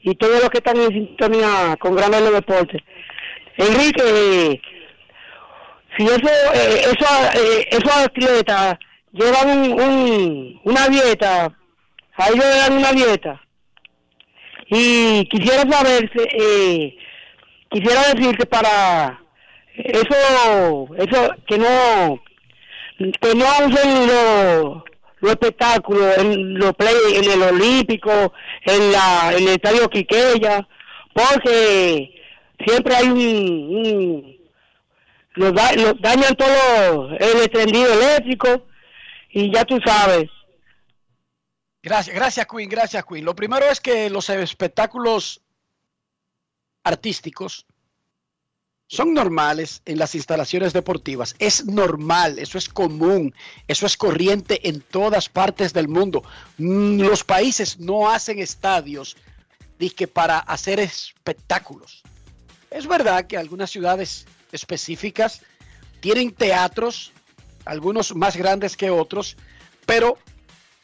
y 0.00 0.14
todos 0.16 0.40
los 0.40 0.50
que 0.50 0.58
están 0.58 0.76
en 0.76 0.88
sintonía 0.88 1.76
con 1.78 1.94
los 1.96 2.32
Deportes. 2.32 2.82
Enrique, 3.56 4.02
eh, 4.04 4.60
si 5.96 6.04
eso, 6.04 6.28
eh, 6.54 6.80
eso, 6.80 7.06
eh, 7.40 7.68
esos 7.70 7.96
atletas 7.96 8.78
llevan 9.12 9.50
un, 9.50 9.80
un- 9.80 10.60
una 10.64 10.88
dieta, 10.88 11.44
a 12.16 12.28
ellos 12.28 12.44
le 12.44 12.56
dan 12.56 12.72
una 12.76 12.92
dieta. 12.92 13.40
Y 14.74 15.26
quisiera 15.26 15.70
saber, 15.70 16.10
eh, 16.40 16.96
quisiera 17.70 18.00
decir 18.14 18.36
que 18.38 18.46
para 18.46 19.20
eso, 19.74 20.88
eso, 20.96 21.34
que 21.46 21.58
no, 21.58 22.22
que 22.98 23.34
no 23.34 23.44
usen 23.66 24.06
los 24.06 24.82
los 25.20 25.30
espectáculos 25.32 26.18
en 26.18 26.54
los 26.58 26.72
play, 26.74 26.94
en 27.14 27.30
el 27.30 27.42
olímpico, 27.42 28.32
en 28.64 28.90
la, 28.90 29.30
en 29.36 29.42
el 29.44 29.48
estadio 29.50 29.88
Quiqueya, 29.88 30.66
porque 31.12 32.12
siempre 32.66 32.96
hay 32.96 33.06
un, 33.06 33.18
un- 33.20 34.36
los, 35.34 35.54
da- 35.54 35.74
los 35.74 36.00
dañan 36.00 36.34
todo 36.34 37.10
el 37.20 37.48
tendido 37.50 37.92
eléctrico 37.92 38.66
y 39.30 39.52
ya 39.54 39.64
tú 39.64 39.78
sabes. 39.86 40.24
Gracias, 41.82 42.14
gracias, 42.14 42.46
Queen, 42.46 42.68
gracias, 42.68 43.04
Queen. 43.04 43.24
Lo 43.24 43.34
primero 43.34 43.66
es 43.66 43.80
que 43.80 44.08
los 44.08 44.28
espectáculos 44.30 45.40
artísticos 46.84 47.66
son 48.86 49.14
normales 49.14 49.80
en 49.86 49.98
las 49.98 50.14
instalaciones 50.14 50.72
deportivas. 50.72 51.34
Es 51.38 51.64
normal, 51.64 52.38
eso 52.38 52.58
es 52.58 52.68
común, 52.68 53.34
eso 53.66 53.86
es 53.86 53.96
corriente 53.96 54.68
en 54.68 54.80
todas 54.82 55.28
partes 55.28 55.72
del 55.72 55.88
mundo. 55.88 56.22
Mm, 56.58 57.00
Los 57.00 57.24
países 57.24 57.80
no 57.80 58.10
hacen 58.10 58.38
estadios 58.38 59.16
dizque, 59.78 60.06
para 60.06 60.38
hacer 60.38 60.78
espectáculos. 60.78 62.02
Es 62.70 62.86
verdad 62.86 63.26
que 63.26 63.36
algunas 63.36 63.70
ciudades 63.70 64.26
específicas 64.52 65.40
tienen 66.00 66.32
teatros, 66.32 67.12
algunos 67.64 68.14
más 68.14 68.36
grandes 68.36 68.76
que 68.76 68.90
otros, 68.90 69.36
pero 69.86 70.18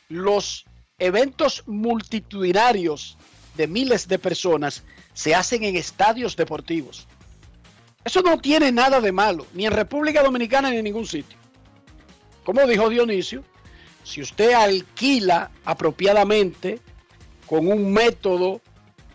los 0.09 0.65
eventos 0.99 1.62
multitudinarios 1.66 3.16
de 3.57 3.69
miles 3.69 4.09
de 4.09 4.19
personas 4.19 4.83
se 5.15 5.35
hacen 5.35 5.65
en 5.65 5.77
estadios 5.77 6.37
deportivos. 6.37 7.07
Eso 8.05 8.23
no 8.23 8.39
tiene 8.39 8.73
nada 8.73 9.01
de 9.01 9.12
malo, 9.12 9.47
ni 9.55 9.66
en 9.66 9.73
República 9.73 10.23
Dominicana 10.23 10.70
ni 10.70 10.79
en 10.79 10.85
ningún 10.85 11.07
sitio. 11.07 11.39
Como 12.45 12.66
dijo 12.66 12.89
Dionisio, 12.89 13.45
si 14.05 14.23
usted 14.23 14.53
alquila 14.53 15.51
apropiadamente, 15.65 16.81
con 17.47 17.69
un 17.69 17.93
método, 17.93 18.61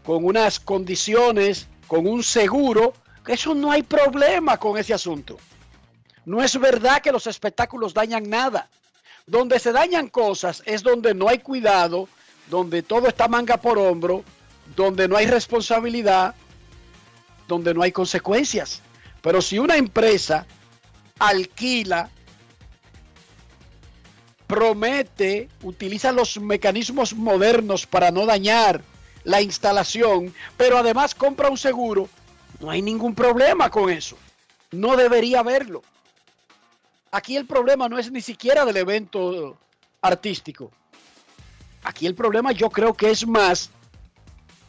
con 0.05 0.23
unas 0.25 0.59
condiciones, 0.59 1.67
con 1.87 2.07
un 2.07 2.23
seguro, 2.23 2.93
eso 3.27 3.55
no 3.55 3.71
hay 3.71 3.83
problema 3.83 4.57
con 4.57 4.77
ese 4.77 4.93
asunto. 4.93 5.37
No 6.25 6.43
es 6.43 6.59
verdad 6.59 7.01
que 7.01 7.11
los 7.11 7.27
espectáculos 7.27 7.93
dañan 7.93 8.29
nada. 8.29 8.69
Donde 9.25 9.59
se 9.59 9.71
dañan 9.71 10.09
cosas 10.09 10.61
es 10.65 10.83
donde 10.83 11.13
no 11.13 11.29
hay 11.29 11.39
cuidado, 11.39 12.09
donde 12.49 12.83
todo 12.83 13.07
está 13.07 13.27
manga 13.27 13.57
por 13.57 13.77
hombro, 13.77 14.23
donde 14.75 15.07
no 15.07 15.15
hay 15.15 15.27
responsabilidad, 15.27 16.35
donde 17.47 17.73
no 17.73 17.81
hay 17.81 17.91
consecuencias. 17.91 18.81
Pero 19.21 19.41
si 19.41 19.59
una 19.59 19.77
empresa 19.77 20.45
alquila, 21.19 22.09
promete, 24.47 25.49
utiliza 25.61 26.11
los 26.11 26.39
mecanismos 26.39 27.13
modernos 27.15 27.87
para 27.87 28.11
no 28.11 28.25
dañar 28.25 28.81
la 29.23 29.41
instalación, 29.41 30.33
pero 30.57 30.77
además 30.77 31.15
compra 31.15 31.49
un 31.49 31.57
seguro, 31.57 32.09
no 32.59 32.69
hay 32.69 32.81
ningún 32.81 33.15
problema 33.15 33.69
con 33.69 33.89
eso. 33.89 34.17
No 34.71 34.95
debería 34.95 35.39
haberlo. 35.39 35.81
Aquí 37.13 37.37
el 37.37 37.45
problema 37.45 37.87
no 37.87 37.99
es 37.99 38.11
ni 38.11 38.21
siquiera 38.21 38.65
del 38.65 38.75
evento 38.75 39.59
artístico. 40.01 40.71
Aquí 41.83 42.07
el 42.07 42.15
problema 42.15 42.51
yo 42.53 42.71
creo 42.71 42.95
que 42.95 43.11
es 43.11 43.27
más 43.27 43.69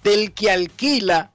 del 0.02 0.34
que 0.34 0.50
alquila 0.50 1.32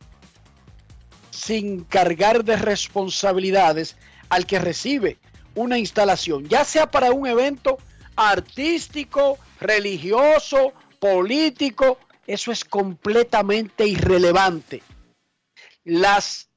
sin 1.31 1.84
cargar 1.86 2.44
de 2.44 2.57
responsabilidades 2.57 3.98
al 4.30 4.45
que 4.45 4.60
recibe 4.60 5.18
una 5.56 5.80
instalación, 5.80 6.48
ya 6.48 6.64
sea 6.64 6.91
para 6.91 7.11
un 7.11 7.26
evento 7.26 7.80
artístico, 8.15 9.40
religioso, 9.60 10.73
político, 10.99 11.98
eso 12.27 12.52
es 12.52 12.64
completamente 12.64 13.88
irrelevante. 13.88 14.84
Las 15.84 16.49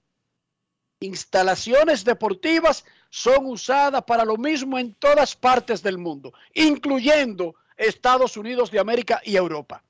instalaciones 1.01 2.05
deportivas 2.05 2.85
son 3.15 3.45
usadas 3.45 4.03
para 4.05 4.25
lo 4.25 4.39
mismo 4.39 4.79
en 4.79 4.95
todas 4.95 5.37
partes 5.37 5.83
del 5.83 5.99
mundo, 5.99 6.33
incluyendo 6.55 7.55
Estados 7.77 8.39
Unidos 8.39 8.71
de 8.71 8.79
América 8.81 9.21
y 9.23 9.37
Europa. 9.37 9.85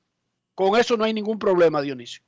Con 0.56 0.76
eso 0.78 0.96
no 0.96 1.04
hay 1.04 1.14
ningún 1.14 1.38
problema, 1.38 1.80
Dionisio. 1.80 2.20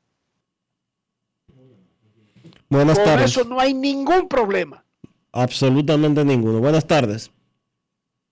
Buenas 2.69 2.97
Con 2.97 3.05
tardes. 3.07 3.31
eso 3.33 3.43
no 3.43 3.59
hay 3.59 3.75
ningún 3.75 4.29
problema. 4.29 4.85
Absolutamente 5.33 6.25
ninguno. 6.25 6.61
Buenas 6.61 6.87
tardes. 6.87 7.29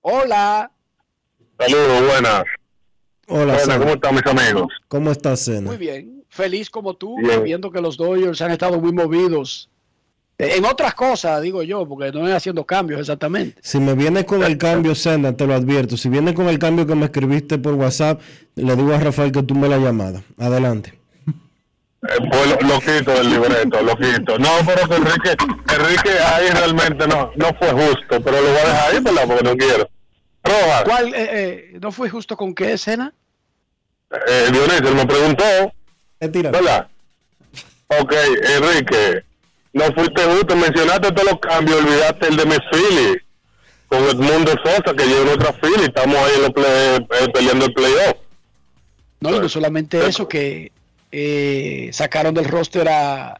Hola. 0.02 0.70
Saludos, 1.58 2.06
buenas. 2.06 2.44
Hola, 3.26 3.44
Buenas, 3.44 3.62
Sena. 3.62 3.78
¿cómo 3.78 3.90
están 3.90 4.14
mis 4.14 4.26
amigos? 4.26 4.72
¿Cómo 4.86 5.10
estás, 5.10 5.40
Sena? 5.40 5.62
Muy 5.62 5.76
bien. 5.78 6.24
Feliz 6.28 6.70
como 6.70 6.94
tú, 6.94 7.16
Bien. 7.18 7.42
viendo 7.42 7.72
que 7.72 7.80
los 7.80 7.96
Dodgers 7.96 8.40
han 8.40 8.52
estado 8.52 8.80
muy 8.80 8.92
movidos. 8.92 9.68
En 10.38 10.64
otras 10.64 10.94
cosas, 10.94 11.40
digo 11.40 11.62
yo, 11.62 11.86
porque 11.86 12.10
no 12.10 12.26
es 12.26 12.34
haciendo 12.34 12.64
cambios 12.64 13.00
exactamente. 13.00 13.60
Si 13.62 13.78
me 13.78 13.94
viene 13.94 14.24
con 14.26 14.42
el 14.42 14.58
cambio, 14.58 14.94
Sena, 14.94 15.36
te 15.36 15.46
lo 15.46 15.54
advierto. 15.54 15.96
Si 15.96 16.08
viene 16.08 16.34
con 16.34 16.48
el 16.48 16.58
cambio 16.58 16.86
que 16.86 16.94
me 16.96 17.04
escribiste 17.04 17.58
por 17.58 17.74
WhatsApp, 17.74 18.20
le 18.56 18.74
digo 18.74 18.92
a 18.92 18.98
Rafael 18.98 19.30
que 19.30 19.42
tumbe 19.42 19.68
la 19.68 19.78
llamada. 19.78 20.22
Adelante. 20.38 20.98
Eh, 21.28 22.28
pues 22.28 22.50
lo, 22.50 22.68
lo 22.68 22.80
quito 22.80 23.12
del 23.12 23.30
libreto, 23.30 23.80
lo 23.82 23.96
quito. 23.96 24.36
No, 24.38 24.48
pero 24.66 24.88
que 24.88 24.96
Enrique, 24.96 25.36
Enrique 25.72 26.10
ahí 26.18 26.48
realmente 26.50 27.06
no, 27.06 27.30
no 27.36 27.54
fue 27.54 27.70
justo, 27.70 28.20
pero 28.20 28.40
lo 28.40 28.48
voy 28.48 28.58
a 28.58 28.64
dejar 28.66 28.90
ahí, 28.92 29.00
¿verdad? 29.00 29.22
Porque 29.28 29.44
no 29.44 29.56
quiero. 29.56 29.88
Rojas, 30.42 30.82
¿Cuál, 30.84 31.14
eh, 31.14 31.14
eh, 31.14 31.78
¿No 31.80 31.92
fue 31.92 32.10
justo 32.10 32.36
con 32.36 32.52
qué 32.52 32.72
escena? 32.72 33.12
eh, 34.26 34.48
Dionisio 34.50 34.94
me 34.96 35.06
preguntó, 35.06 35.44
¿verdad? 36.50 36.88
Ok, 38.00 38.12
Enrique, 38.56 39.24
no 39.72 39.84
fuiste 39.94 40.22
justo, 40.22 40.56
mencionaste 40.56 41.12
todos 41.12 41.30
los 41.32 41.40
cambios, 41.40 41.80
olvidaste 41.80 42.28
el 42.28 42.36
de 42.36 42.44
Philly, 42.44 43.16
con 43.88 44.04
Edmundo 44.04 44.52
Sosa, 44.64 44.94
que 44.96 45.06
lleva 45.06 45.32
otra 45.32 45.52
Philly, 45.52 45.84
estamos 45.84 46.16
ahí 46.16 46.44
en 46.44 46.52
play- 46.52 47.06
eh, 47.20 47.28
peleando 47.32 47.64
el 47.66 47.72
playoff. 47.74 48.16
No, 49.20 49.36
y 49.36 49.38
no 49.40 49.48
solamente 49.48 50.04
eso, 50.06 50.28
que 50.28 50.72
eh, 51.12 51.90
sacaron 51.92 52.34
del 52.34 52.46
roster 52.46 52.88
a. 52.88 53.38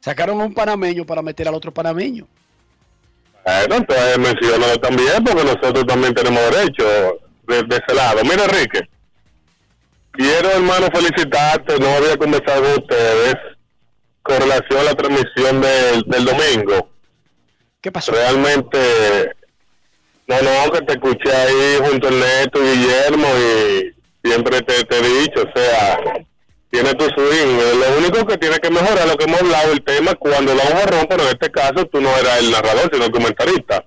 Sacaron 0.00 0.40
a 0.40 0.44
un 0.44 0.54
panameño 0.54 1.04
para 1.04 1.22
meter 1.22 1.48
al 1.48 1.54
otro 1.54 1.72
panameño. 1.72 2.26
Bueno, 3.44 3.74
entonces 3.76 4.18
menciónalo 4.18 4.76
también, 4.78 5.24
porque 5.24 5.42
nosotros 5.44 5.84
también 5.86 6.14
tenemos 6.14 6.40
derecho 6.50 6.84
de, 7.48 7.62
de 7.64 7.76
ese 7.76 7.94
lado. 7.94 8.20
Mira, 8.22 8.44
Enrique, 8.44 8.80
quiero, 10.12 10.50
hermano, 10.50 10.86
felicitarte. 10.94 11.78
No 11.80 11.88
había 11.88 12.16
conversado 12.16 12.62
con 12.62 12.72
ustedes 12.84 13.34
con 14.28 14.40
relación 14.42 14.80
a 14.80 14.84
la 14.84 14.94
transmisión 14.94 15.60
del, 15.62 16.02
del 16.06 16.24
domingo. 16.26 16.90
¿Qué 17.80 17.90
pasó? 17.90 18.12
Realmente, 18.12 18.78
no, 20.26 20.36
no, 20.42 20.70
que 20.70 20.82
te 20.82 20.92
escuché 20.92 21.32
ahí 21.34 21.78
junto 21.82 22.08
al 22.08 22.20
Neto 22.20 22.60
Guillermo 22.60 23.26
y 23.38 24.28
siempre 24.28 24.60
te, 24.60 24.84
te 24.84 24.98
he 24.98 25.20
dicho, 25.20 25.42
o 25.42 25.58
sea, 25.58 25.98
tiene 26.70 26.92
tu 26.92 27.04
swing. 27.06 27.58
Lo 27.80 27.98
único 27.98 28.26
que 28.26 28.36
tiene 28.36 28.58
que 28.58 28.70
mejorar, 28.70 29.08
lo 29.08 29.16
que 29.16 29.24
hemos 29.24 29.40
hablado, 29.40 29.72
el 29.72 29.82
tema, 29.82 30.14
cuando 30.16 30.54
lo 30.54 30.62
vamos 30.62 30.82
a 30.82 30.86
romper, 30.86 31.08
pero 31.08 31.22
en 31.22 31.28
este 31.28 31.50
caso 31.50 31.86
tú 31.86 32.00
no 32.00 32.14
eras 32.18 32.40
el 32.40 32.50
narrador, 32.50 32.90
sino 32.92 33.06
el 33.06 33.10
comentarista. 33.10 33.82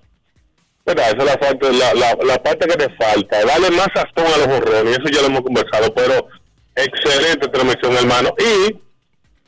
¿Verdad? 0.83 1.09
Esa 1.09 1.17
es 1.17 1.25
la, 1.25 1.37
falta, 1.37 1.71
la, 1.71 1.93
la, 1.93 2.17
la 2.25 2.41
parte 2.41 2.67
que 2.67 2.77
te 2.77 2.95
falta. 2.95 3.45
Darle 3.45 3.69
más 3.69 3.89
sazón 3.93 4.33
a 4.33 4.37
los 4.37 4.47
borrones, 4.47 4.97
y 4.97 5.01
eso 5.01 5.09
ya 5.13 5.21
lo 5.21 5.27
hemos 5.27 5.41
conversado, 5.41 5.93
pero 5.93 6.27
excelente 6.75 7.47
transmisión, 7.49 7.95
hermano. 7.95 8.33
Y 8.39 8.90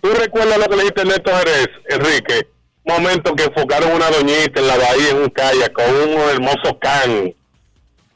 tú 0.04 0.10
recuerdas 0.14 0.58
lo 0.58 0.66
que 0.66 0.76
le 0.76 0.82
dijiste 0.84 1.02
a 1.02 1.06
Neto 1.06 1.32
Jerez, 1.38 1.68
Enrique, 1.90 2.48
momento 2.86 3.34
que 3.36 3.46
enfocaron 3.46 3.94
una 3.94 4.10
doñita 4.12 4.60
en 4.60 4.68
la 4.68 4.76
bahía 4.78 5.10
en 5.12 5.18
un 5.18 5.30
kayak 5.30 5.72
con 5.72 5.86
un 5.96 6.20
hermoso 6.30 6.78
can, 6.80 7.34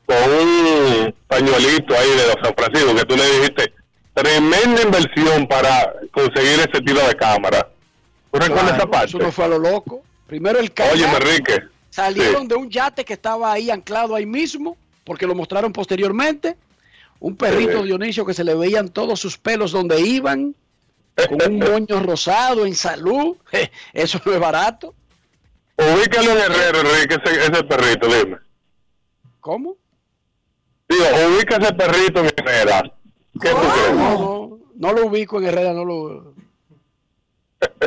con 0.05 0.31
un 0.31 1.15
pañuelito 1.27 1.97
ahí 1.97 2.09
de 2.09 2.27
los 2.27 2.35
San 2.43 2.53
Francisco, 2.57 2.93
que 2.93 3.05
tú 3.05 3.15
le 3.15 3.25
dijiste, 3.39 3.73
tremenda 4.13 4.81
inversión 4.81 5.47
para 5.47 5.93
conseguir 6.11 6.59
ese 6.59 6.81
tiro 6.85 6.99
de 7.07 7.15
cámara. 7.15 7.69
¿Tú 8.31 8.39
recuerdas 8.39 8.63
Claro, 8.73 8.77
esa 8.77 8.91
parte? 8.91 9.07
Eso 9.07 9.19
no 9.19 9.31
fue 9.31 9.45
a 9.45 9.47
lo 9.47 9.59
loco. 9.59 10.03
Primero 10.27 10.59
el 10.59 10.73
kayak, 10.73 10.93
Oye, 10.93 11.05
Enrique. 11.05 11.63
salieron 11.89 12.41
sí. 12.43 12.47
de 12.49 12.55
un 12.55 12.69
yate 12.69 13.05
que 13.05 13.13
estaba 13.13 13.53
ahí 13.53 13.71
anclado 13.71 14.13
ahí 14.13 14.25
mismo, 14.25 14.75
porque 15.05 15.25
lo 15.25 15.33
mostraron 15.35 15.71
posteriormente. 15.71 16.57
Un 17.19 17.37
perrito 17.37 17.79
Sí. 17.79 17.85
Dionisio 17.85 18.25
que 18.25 18.33
se 18.33 18.43
le 18.43 18.53
veían 18.55 18.89
todos 18.89 19.19
sus 19.21 19.37
pelos 19.37 19.71
donde 19.71 20.01
iban, 20.01 20.53
con 21.25 21.51
un 21.51 21.59
moño 21.59 21.99
rosado 22.01 22.65
en 22.65 22.75
salud. 22.75 23.37
Eso 23.93 24.21
no 24.25 24.33
es 24.33 24.39
barato. 24.39 24.93
Ubícalo 25.77 26.31
en 26.31 26.37
Herrero, 26.37 26.79
Enrique, 26.81 27.19
ese, 27.23 27.41
ese 27.41 27.63
perrito, 27.63 28.07
dime. 28.07 28.37
¿Cómo? 29.39 29.75
Digo, 30.89 31.03
ubica 31.27 31.57
ese 31.57 31.73
perrito 31.73 32.21
en 32.21 32.31
Herrera. 32.35 32.81
¿Qué 33.39 33.49
tú 33.49 33.57
crees? 33.57 33.93
No, 33.93 34.17
no, 34.17 34.59
no 34.75 34.93
lo 34.93 35.05
ubico 35.05 35.37
en 35.37 35.45
Herrera, 35.45 35.73
no 35.73 35.85
lo, 35.85 36.33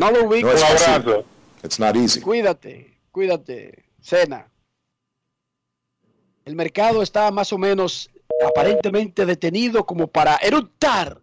no 0.01 0.11
lo 0.11 0.25
ubico. 0.25 0.51
Un 0.51 0.57
abrazo. 0.57 1.25
It's 1.65 1.81
not 1.81 1.97
easy. 1.97 2.21
Cuídate, 2.21 2.97
cuídate, 3.11 3.85
Cena. 4.01 4.49
El 6.45 6.55
mercado 6.55 7.03
está 7.03 7.31
más 7.33 7.53
o 7.53 7.59
menos 7.59 8.09
aparentemente 8.47 9.27
detenido 9.27 9.85
como 9.85 10.07
para 10.07 10.37
eructar 10.37 11.21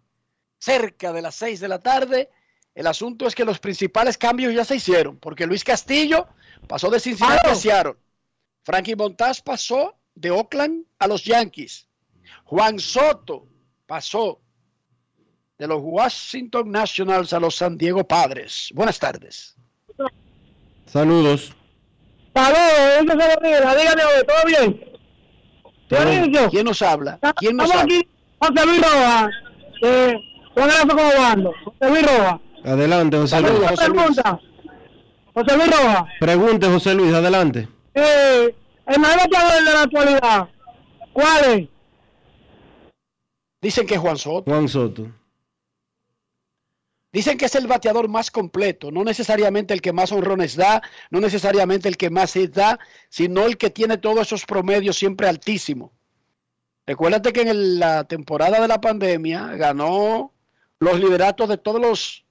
cerca 0.58 1.14
de 1.14 1.22
las 1.22 1.36
6 1.36 1.60
de 1.60 1.68
la 1.68 1.80
tarde. 1.80 2.30
El 2.76 2.88
asunto 2.88 3.26
es 3.28 3.34
que 3.36 3.46
los 3.46 3.60
principales 3.60 4.18
cambios 4.18 4.54
ya 4.54 4.64
se 4.64 4.76
hicieron, 4.76 5.18
porque 5.18 5.48
Luis 5.48 5.64
Castillo 5.64 6.28
pasó 6.68 6.90
de 6.90 7.00
Cincinnati 7.00 7.50
a 7.50 7.56
Seattle. 7.56 7.96
Frankie 8.64 8.96
Montaz 8.96 9.42
pasó 9.42 9.96
de 10.14 10.32
Oakland 10.32 10.86
a 11.00 11.08
los 11.08 11.24
Yankees. 11.24 11.88
Juan 12.44 12.80
Soto 12.80 13.48
pasó 13.86 14.42
de 15.58 15.68
los 15.68 15.80
Washington 15.82 16.72
Nationals 16.72 17.34
a 17.34 17.40
los 17.40 17.56
San 17.56 17.78
Diego 17.78 18.08
Padres. 18.08 18.72
Buenas 18.76 19.00
tardes. 19.00 19.56
Saludos. 20.86 21.54
Saludos. 22.34 23.06
Dígame, 23.78 24.04
¿todo 24.28 24.46
bien? 24.46 24.88
Dionisio. 25.90 26.50
¿Quién 26.50 26.66
nos 26.66 26.82
habla? 26.82 27.20
¿Quién 27.38 27.56
nos 27.56 27.68
Estamos 27.68 27.84
habla? 27.84 27.96
aquí, 27.96 28.08
José 28.40 28.66
Luis 28.66 28.82
Rojas. 28.82 29.30
Eh, 29.82 30.16
Juan 30.58 30.70
Erazo 30.72 30.88
como 30.88 31.04
bando. 31.04 31.54
José 31.64 31.90
Luis 31.92 32.02
Rojas. 32.02 32.42
Adelante, 32.64 33.18
José 33.18 33.42
Luis. 33.42 33.72
Pregunta. 33.78 34.40
José 35.36 35.58
Luis 35.58 35.70
Rojas. 35.70 36.04
Pregunte, 36.20 36.68
José 36.68 36.96
Luis, 36.96 37.14
adelante. 37.14 37.68
Eh, 37.94 38.56
el 38.88 39.00
mejor 39.00 39.18
bateador 39.18 39.64
de 39.64 39.74
la 39.74 39.82
actualidad, 39.84 40.50
¿cuál 41.14 41.46
es? 41.54 41.70
Dicen 43.62 43.86
que 43.86 43.94
es 43.96 44.00
Juan 44.00 44.18
Soto. 44.18 44.50
Juan 44.52 44.68
Soto. 44.68 45.08
Dicen 47.14 47.38
que 47.38 47.46
es 47.46 47.56
el 47.56 47.68
bateador 47.68 48.08
más 48.08 48.32
completo, 48.32 48.92
no 48.92 49.04
necesariamente 49.04 49.76
el 49.76 49.82
que 49.82 49.94
más 49.94 50.12
honrones 50.12 50.56
da, 50.56 50.82
no 51.12 51.20
necesariamente 51.20 51.88
el 51.88 51.98
que 51.98 52.10
más 52.10 52.36
hits 52.36 52.56
da, 52.56 52.80
sino 53.10 53.46
el 53.46 53.58
que 53.58 53.70
tiene 53.70 53.98
todos 53.98 54.22
esos 54.22 54.46
promedios 54.46 54.98
siempre 54.98 55.28
altísimos. 55.28 55.92
Recuérdate 56.86 57.32
que 57.32 57.42
en 57.42 57.80
la 57.80 58.06
temporada 58.06 58.60
de 58.60 58.68
la 58.68 58.82
pandemia 58.82 59.56
ganó 59.56 60.34
los 60.80 61.00
lideratos 61.00 61.50
de 61.50 61.58
todos 61.58 61.82
los, 61.82 62.26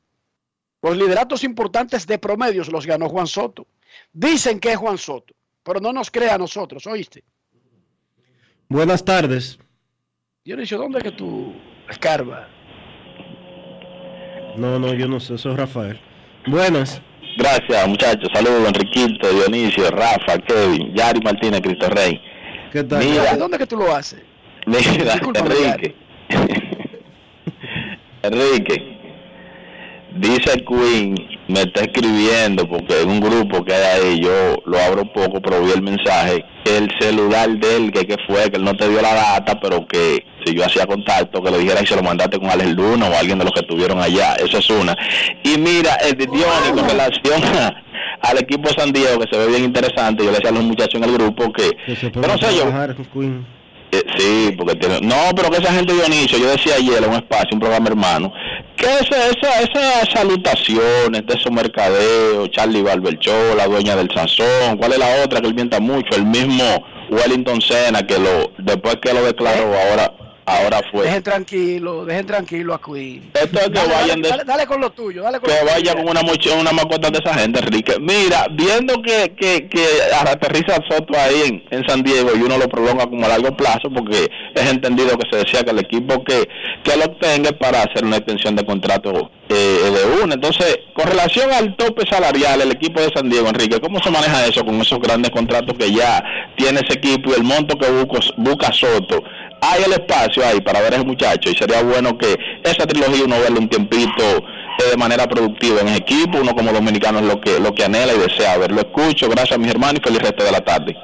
los 0.83 0.97
lideratos 0.97 1.45
importantes 1.45 2.07
de 2.07 2.19
promedios, 2.19 2.71
los 2.71 2.87
ganó 2.87 3.09
Juan 3.09 3.27
Soto. 3.27 3.67
Dicen 4.13 4.61
que 4.61 4.73
es 4.73 4.77
Juan 4.77 4.99
Soto, 4.99 5.35
pero 5.63 5.81
no 5.81 5.93
nos 5.93 6.11
crea 6.11 6.35
a 6.35 6.39
nosotros, 6.39 6.87
¿oíste? 6.87 7.25
Buenas 8.69 9.05
tardes. 9.05 9.59
Dionisio, 10.45 10.79
¿dónde 10.79 10.99
es 10.99 11.05
que 11.05 11.13
tú 11.13 11.55
escarbas? 11.89 12.49
No, 14.57 14.79
no, 14.79 14.95
yo 14.95 15.07
no 15.09 15.21
sé, 15.21 15.35
eso 15.35 15.51
es 15.51 15.57
Rafael. 15.57 16.01
Buenas. 16.47 17.03
Gracias, 17.39 17.89
muchachos. 17.89 18.29
Saludos, 18.33 18.69
Enriquito, 18.69 19.29
Dionisio, 19.31 19.91
Rafa, 19.91 20.39
Kevin, 20.47 20.95
Yari 20.95 21.21
Martínez, 21.21 21.61
Cristo 21.61 21.89
Rey. 21.91 22.19
¿Qué 22.73 22.83
tal? 22.85 23.05
Mira, 23.05 23.37
¿Dónde 23.37 23.57
es 23.57 23.61
que 23.61 23.67
tú 23.67 23.77
lo 23.77 23.95
haces? 23.95 24.23
mira, 24.67 25.15
Enrique. 25.35 25.95
Enrique, 28.27 28.97
dice 30.19 30.65
Queen, 30.65 31.15
me 31.49 31.61
está 31.61 31.83
escribiendo 31.83 32.69
porque 32.69 33.03
en 33.03 33.11
un 33.11 33.21
grupo 33.21 33.65
que 33.65 33.75
hay 33.75 34.01
ahí, 34.03 34.21
yo 34.21 34.57
lo 34.67 34.79
abro 34.81 35.05
poco, 35.13 35.41
pero 35.41 35.63
vi 35.63 35.73
el 35.73 35.83
mensaje, 35.83 36.45
que 36.65 36.77
el 36.79 36.91
celular 37.01 37.49
de 37.51 37.77
él, 37.77 37.93
que, 37.93 38.05
que 38.07 38.17
fue, 38.27 38.51
que 38.51 38.57
él 38.57 38.65
no 38.65 38.75
te 38.75 38.89
dio 38.89 39.01
la 39.03 39.15
data, 39.15 39.59
pero 39.61 39.87
que 39.87 40.25
si 40.45 40.55
yo 40.55 40.65
hacía 40.65 40.87
contacto, 40.87 41.43
que 41.43 41.51
le 41.51 41.59
dijera 41.59 41.83
y 41.83 41.87
se 41.87 41.97
lo 41.97 42.03
mandaste 42.03 42.39
con 42.39 42.51
Alex 42.51 42.71
Luna 42.71 43.09
o 43.09 43.15
alguien 43.17 43.39
de 43.39 43.45
los 43.45 43.53
que 43.53 43.61
estuvieron 43.61 44.01
allá, 44.01 44.35
eso 44.37 44.59
es 44.59 44.71
una. 44.71 44.97
Y 45.45 45.59
mira, 45.59 45.95
el 45.97 46.17
de 46.17 46.27
Diony, 46.27 46.73
con 46.75 46.89
relación 46.89 47.43
a- 47.45 47.83
al 48.23 48.39
equipo 48.39 48.69
de 48.69 48.75
San 48.75 48.93
Diego, 48.93 49.21
que 49.21 49.29
se 49.31 49.39
ve 49.39 49.47
bien 49.49 49.65
interesante, 49.65 50.25
yo 50.25 50.31
le 50.31 50.37
decía 50.39 50.51
a 50.51 50.55
los 50.55 50.65
muchachos 50.65 50.95
en 50.95 51.05
el 51.05 51.13
grupo 51.13 51.53
que, 51.53 51.71
yo 52.23 52.27
no 52.29 52.39
sé, 52.39 52.57
yo, 52.57 52.65
Queen. 53.13 53.47
Eh, 53.99 54.05
sí, 54.17 54.55
porque 54.57 54.75
tiene... 54.77 55.01
No, 55.01 55.17
pero 55.35 55.51
que 55.51 55.59
esa 55.59 55.73
gente 55.73 55.93
Dionisio, 55.93 56.39
yo 56.39 56.51
decía 56.51 56.75
ayer 56.77 57.03
en 57.03 57.11
un 57.11 57.17
espacio, 57.17 57.51
un 57.53 57.61
programa 57.61 57.89
hermano, 57.89 58.33
que 58.77 58.87
esa, 58.87 59.29
esa, 59.29 59.61
esas 59.61 60.09
salutaciones 60.15 61.27
de 61.27 61.35
esos 61.35 61.51
mercadeos, 61.53 62.51
Charlie 62.51 62.83
Barberchó, 62.83 63.55
la 63.57 63.67
dueña 63.67 63.97
del 63.97 64.11
Sansón, 64.15 64.77
¿cuál 64.79 64.93
es 64.93 64.99
la 64.99 65.25
otra 65.25 65.41
que 65.41 65.49
él 65.49 65.55
mienta 65.55 65.81
mucho? 65.81 66.17
El 66.17 66.27
mismo 66.27 66.65
Wellington 67.11 67.61
Sena, 67.61 68.07
que 68.07 68.19
lo 68.19 68.53
después 68.59 68.97
que 68.97 69.13
lo 69.15 69.23
declaró, 69.25 69.73
ahora 69.91 70.13
ahora 70.47 70.81
fue. 70.91 71.03
Dejen 71.05 71.23
tranquilo, 71.23 72.05
dejen 72.05 72.27
tranquilo 72.27 72.75
a 72.75 72.81
Queen. 72.81 73.31
Esto 73.35 73.59
es 73.59 73.65
que 73.67 73.71
Dale, 73.71 73.93
vayan 73.93 74.09
dale, 74.09 74.23
de- 74.23 74.29
dale, 74.29 74.45
dale 74.45 74.67
con 74.67 74.81
lo 74.81 74.91
tuyo, 74.91 75.23
dale 75.23 75.39
con 75.41 75.49
que 75.51 75.55
lo 75.55 75.61
tuyo. 75.61 75.73
vaya 75.73 75.95
con 75.95 76.09
una 76.09 76.23
mochila, 76.23 76.55
una 76.57 76.73
mascota 76.73 77.11
de 77.11 77.19
esa 77.19 77.35
gente, 77.35 77.61
Enrique. 77.61 77.97
Mira, 78.01 78.47
viendo 78.53 78.95
que, 79.03 79.35
que, 79.39 79.69
que 79.69 79.85
aterriza 80.27 80.77
Soto 80.89 81.19
ahí 81.19 81.43
en, 81.47 81.65
en 81.71 81.89
San 81.89 82.03
Diego 82.03 82.31
y 82.35 82.43
uno 82.43 82.59
lo 82.59 82.69
prolonga 82.69 83.07
como 83.07 83.25
a 83.27 83.29
largo 83.29 83.57
plazo, 83.57 83.91
porque 83.95 84.31
es 84.55 84.71
entendido 84.71 85.17
que 85.19 85.29
se 85.31 85.45
decía 85.45 85.63
que 85.65 85.71
el 85.71 85.79
equipo 85.81 86.23
que, 86.25 86.49
que 86.83 86.97
lo 86.97 87.05
obtenga 87.07 87.51
es 87.51 87.57
para 87.57 87.83
hacer 87.83 88.05
una 88.05 88.17
extensión 88.19 88.55
de 88.57 88.65
contrato 88.65 89.31
eh, 89.49 89.55
de 89.55 90.23
uno. 90.23 90.35
Entonces, 90.35 90.79
con 90.95 91.07
relación 91.07 91.53
al 91.53 91.77
tope 91.77 92.05
salarial, 92.11 92.61
el 92.61 92.73
equipo 92.73 93.01
de 93.01 93.11
San 93.15 93.29
Diego, 93.29 93.49
Enrique, 93.49 93.81
¿cómo 93.81 94.01
se 94.03 94.11
maneja 94.11 94.47
eso 94.47 94.65
con 94.65 94.81
esos 94.81 94.99
grandes 95.01 95.31
contratos 95.31 95.77
que 95.79 95.93
ya 95.93 96.23
tiene 96.57 96.81
ese 96.81 96.99
equipo 96.99 97.31
y 97.31 97.35
el 97.35 97.43
monto 97.45 97.77
que 97.79 97.89
busca, 97.91 98.19
busca 98.37 98.73
Soto? 98.73 99.23
Hay 99.61 99.83
el 99.85 99.93
espacio 99.93 100.45
ahí 100.47 100.61
para 100.61 100.81
ver 100.81 100.95
a 100.95 100.97
ese 100.97 101.07
muchacho 101.07 101.51
y 101.51 101.57
sería 101.57 101.83
bueno 101.83 102.17
que 102.19 102.37
esa 102.63 102.87
trilogía 102.87 103.25
uno 103.25 103.41
verle 103.41 103.59
un 103.59 103.69
tiempito 103.69 104.25
eh, 104.79 104.91
de 104.91 104.97
manera 104.97 105.27
productiva 105.27 105.81
en 105.81 105.89
equipo. 105.89 106.39
Uno 106.39 106.55
como 106.55 106.73
dominicano 106.73 107.19
es 107.19 107.25
lo 107.25 107.41
que, 107.41 107.59
lo 107.59 107.75
que 107.75 107.85
anhela 107.85 108.15
y 108.15 108.19
desea 108.19 108.59
verlo. 108.59 108.81
Escucho, 108.81 109.29
gracias 109.29 109.59
mis 109.59 109.71
hermanos 109.71 110.01
y 110.01 110.09
feliz 110.09 110.23
resto 110.23 110.45
de 110.45 110.53
la 110.53 110.61
tarde. 110.65 110.97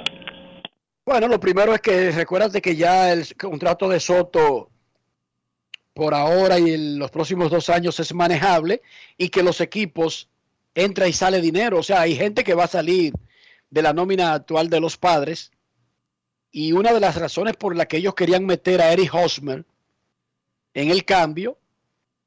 Bueno, 1.04 1.26
lo 1.28 1.40
primero 1.40 1.74
es 1.74 1.80
que 1.80 2.12
recuérdate 2.12 2.62
que 2.62 2.76
ya 2.76 3.12
el 3.12 3.26
contrato 3.36 3.88
de 3.88 3.98
Soto 3.98 4.70
por 5.94 6.14
ahora 6.14 6.58
y 6.58 6.72
en 6.72 6.98
los 6.98 7.10
próximos 7.10 7.50
dos 7.50 7.68
años 7.68 7.98
es 8.00 8.14
manejable 8.14 8.82
y 9.18 9.28
que 9.28 9.42
los 9.42 9.60
equipos 9.60 10.28
entra 10.74 11.08
y 11.08 11.12
sale 11.12 11.40
dinero. 11.40 11.78
O 11.78 11.82
sea, 11.82 12.02
hay 12.02 12.14
gente 12.14 12.44
que 12.44 12.54
va 12.54 12.64
a 12.64 12.68
salir 12.68 13.12
de 13.70 13.82
la 13.82 13.92
nómina 13.92 14.34
actual 14.34 14.70
de 14.70 14.80
los 14.80 14.96
padres 14.96 15.50
y 16.52 16.72
una 16.72 16.92
de 16.92 17.00
las 17.00 17.16
razones 17.16 17.56
por 17.56 17.74
la 17.74 17.86
que 17.86 17.96
ellos 17.96 18.14
querían 18.14 18.44
meter 18.46 18.80
a 18.82 18.92
Eric 18.92 19.12
Hosmer 19.14 19.64
en 20.74 20.90
el 20.90 21.04
cambio 21.04 21.58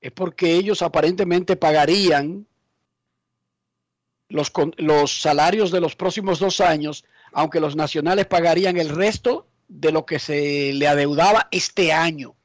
es 0.02 0.12
porque 0.12 0.54
ellos 0.56 0.82
aparentemente 0.82 1.56
pagarían 1.56 2.46
los, 4.28 4.52
los 4.78 5.22
salarios 5.22 5.72
de 5.72 5.80
los 5.80 5.96
próximos 5.96 6.40
dos 6.40 6.60
años, 6.60 7.06
aunque 7.32 7.60
los 7.60 7.76
nacionales 7.76 8.26
pagarían 8.26 8.78
el 8.78 8.90
resto 8.90 9.48
de 9.68 9.92
lo 9.92 10.06
que 10.06 10.20
se 10.20 10.74
le 10.74 10.88
adeudaba 10.88 11.48
este 11.52 11.94
año. 11.94 12.36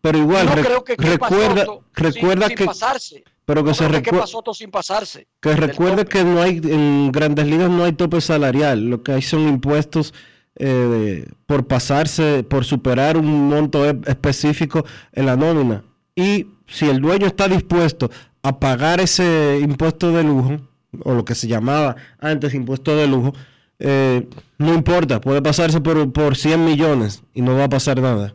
Pero 0.00 0.18
igual, 0.18 0.46
no 0.46 0.54
rec- 0.54 0.64
creo 0.64 0.84
que 0.84 0.96
recuerda, 0.96 1.66
recuerda 1.92 2.46
sin, 2.46 2.56
que, 2.56 2.62
sin 2.62 2.66
pasarse. 2.66 3.24
Pero 3.50 3.64
que 3.64 3.70
No 3.70 3.74
se 3.74 3.86
creo 3.88 4.02
que 4.02 4.10
recue- 4.10 4.14
quepa 4.14 4.26
Soto 4.28 4.54
sin 4.54 4.70
pasarse. 4.70 5.26
que 5.40 5.56
recuerde 5.56 6.04
que 6.04 6.22
no 6.24 6.40
hay 6.40 6.60
en 6.62 7.10
Grandes 7.12 7.46
Ligas 7.46 7.68
no 7.68 7.82
hay 7.84 7.92
tope 7.92 8.20
salarial, 8.20 8.84
lo 8.88 9.02
que 9.02 9.12
hay 9.12 9.22
son 9.22 9.48
impuestos 9.48 10.14
eh, 10.56 11.26
por 11.46 11.66
pasarse, 11.66 12.44
por 12.44 12.64
superar 12.64 13.16
un 13.16 13.48
monto 13.48 13.88
e- 13.88 13.98
específico 14.06 14.84
en 15.12 15.26
la 15.26 15.36
nómina. 15.36 15.82
Y 16.14 16.46
si 16.66 16.88
el 16.88 17.00
dueño 17.00 17.26
está 17.26 17.48
dispuesto 17.48 18.10
a 18.42 18.58
pagar 18.60 19.00
ese 19.00 19.58
impuesto 19.62 20.12
de 20.12 20.22
lujo, 20.22 20.56
o 21.04 21.14
lo 21.14 21.24
que 21.24 21.34
se 21.34 21.46
llamaba 21.48 21.96
antes 22.18 22.52
impuesto 22.54 22.94
de 22.96 23.06
lujo, 23.06 23.32
eh, 23.78 24.28
no 24.58 24.74
importa, 24.74 25.20
puede 25.20 25.40
pasarse 25.40 25.80
por, 25.80 26.12
por 26.12 26.36
100 26.36 26.64
millones 26.64 27.22
y 27.32 27.40
no 27.42 27.56
va 27.56 27.64
a 27.64 27.68
pasar 27.68 28.00
nada. 28.00 28.34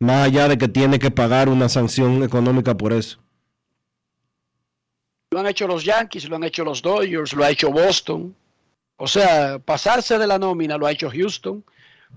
Más 0.00 0.26
allá 0.26 0.48
de 0.48 0.58
que 0.58 0.66
tiene 0.68 0.98
que 0.98 1.10
pagar 1.12 1.48
una 1.48 1.68
sanción 1.68 2.22
económica 2.24 2.76
por 2.76 2.92
eso. 2.92 3.18
Lo 5.32 5.40
han 5.40 5.46
hecho 5.46 5.66
los 5.66 5.82
Yankees, 5.82 6.28
lo 6.28 6.36
han 6.36 6.44
hecho 6.44 6.62
los 6.62 6.82
Dodgers, 6.82 7.32
lo 7.32 7.42
ha 7.42 7.48
hecho 7.48 7.70
Boston. 7.70 8.36
O 8.98 9.08
sea, 9.08 9.58
pasarse 9.58 10.18
de 10.18 10.26
la 10.26 10.38
nómina 10.38 10.76
lo 10.76 10.86
ha 10.86 10.92
hecho 10.92 11.10
Houston. 11.10 11.64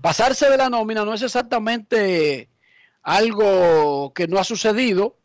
Pasarse 0.02 0.50
de 0.50 0.58
la 0.58 0.68
nómina 0.68 1.02
no 1.02 1.14
es 1.14 1.22
exactamente 1.22 2.50
algo 3.00 4.12
que 4.12 4.28
no 4.28 4.38
ha 4.38 4.44
sucedido. 4.44 5.16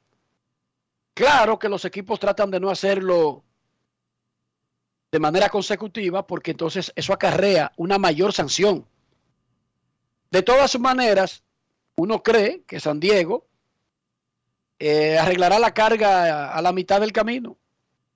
Claro 1.14 1.60
que 1.60 1.68
los 1.68 1.84
equipos 1.84 2.18
tratan 2.18 2.50
de 2.50 2.62
no 2.62 2.70
hacerlo 2.70 3.44
de 5.12 5.20
manera 5.20 5.50
consecutiva 5.50 6.26
porque 6.26 6.52
entonces 6.52 6.94
eso 6.96 7.12
acarrea 7.12 7.74
una 7.76 7.98
mayor 7.98 8.32
sanción. 8.32 8.88
De 10.30 10.42
todas 10.44 10.80
maneras, 10.80 11.44
uno 11.96 12.24
cree 12.24 12.64
que 12.66 12.80
San 12.80 13.02
Diego 13.02 13.48
eh, 14.80 15.18
arreglará 15.18 15.60
la 15.60 15.74
carga 15.74 16.52
a, 16.52 16.54
a 16.54 16.62
la 16.62 16.72
mitad 16.72 17.02
del 17.02 17.12
camino. 17.12 17.58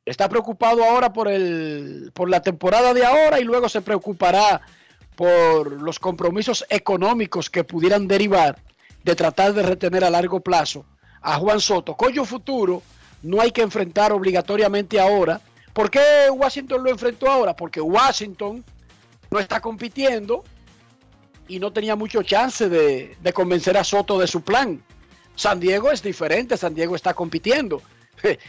Está 0.06 0.30
preocupado 0.30 0.84
ahora 0.84 1.12
por, 1.12 1.28
el, 1.28 2.12
por 2.14 2.30
la 2.30 2.42
temporada 2.42 2.94
de 2.94 3.06
ahora 3.06 3.40
y 3.40 3.44
luego 3.44 3.68
se 3.70 3.82
preocupará 3.82 4.62
por 5.16 5.82
los 5.82 5.98
compromisos 5.98 6.66
económicos 6.70 7.50
que 7.50 7.64
pudieran 7.64 8.08
derivar 8.08 8.58
de 9.04 9.16
tratar 9.16 9.54
de 9.54 9.64
retener 9.64 10.04
a 10.04 10.10
largo 10.10 10.42
plazo 10.42 10.86
a 11.22 11.38
Juan 11.38 11.60
Soto. 11.60 11.96
Cuyo 11.96 12.24
futuro 12.24 12.84
no 13.24 13.42
hay 13.42 13.52
que 13.52 13.64
enfrentar 13.64 14.12
obligatoriamente 14.12 15.00
ahora. 15.00 15.42
¿Por 15.74 15.90
qué 15.90 16.30
Washington 16.32 16.84
lo 16.84 16.92
enfrentó 16.92 17.28
ahora? 17.28 17.56
Porque 17.56 17.82
Washington 17.82 18.64
no 19.32 19.40
está 19.40 19.60
compitiendo 19.60 20.44
y 21.48 21.60
no 21.60 21.74
tenía 21.74 21.96
mucho 21.96 22.22
chance 22.22 22.70
de, 22.70 23.18
de 23.20 23.34
convencer 23.34 23.76
a 23.78 23.84
Soto 23.84 24.20
de 24.20 24.28
su 24.28 24.42
plan. 24.42 24.84
San 25.36 25.60
Diego 25.60 25.92
es 25.92 26.04
diferente, 26.04 26.58
San 26.58 26.76
Diego 26.76 26.96
está 26.96 27.14
compitiendo. 27.16 27.82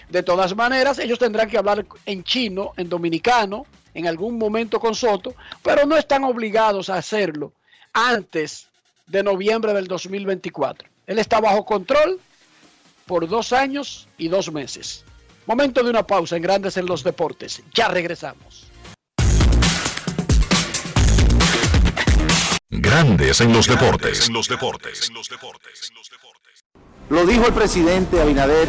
De 0.08 0.22
todas 0.22 0.54
maneras, 0.54 0.98
ellos 0.98 1.18
tendrán 1.18 1.48
que 1.48 1.58
hablar 1.58 1.86
en 2.06 2.24
chino, 2.24 2.72
en 2.76 2.88
dominicano, 2.88 3.66
en 3.94 4.06
algún 4.06 4.38
momento 4.38 4.78
con 4.78 4.94
Soto, 4.94 5.34
pero 5.62 5.86
no 5.86 5.96
están 5.96 6.24
obligados 6.24 6.90
a 6.90 6.96
hacerlo 6.96 7.52
antes 7.92 8.68
de 9.06 9.22
noviembre 9.22 9.72
del 9.72 9.86
2024. 9.86 10.88
Él 11.06 11.18
está 11.18 11.40
bajo 11.40 11.64
control 11.64 12.20
por 13.06 13.28
dos 13.28 13.52
años 13.52 14.08
y 14.18 14.28
dos 14.28 14.52
meses. 14.52 15.04
Momento 15.46 15.82
de 15.82 15.90
una 15.90 16.06
pausa 16.06 16.36
en 16.36 16.42
Grandes 16.42 16.76
en 16.76 16.86
los 16.86 17.04
Deportes. 17.04 17.62
Ya 17.72 17.88
regresamos. 17.88 18.66
Grandes 22.68 23.40
en 23.40 23.52
los 23.52 23.68
deportes. 23.68 24.26
En 24.28 24.34
los 24.34 24.48
deportes. 24.48 25.10
Lo 27.08 27.24
dijo 27.24 27.46
el 27.46 27.54
presidente 27.54 28.20
Abinader 28.20 28.68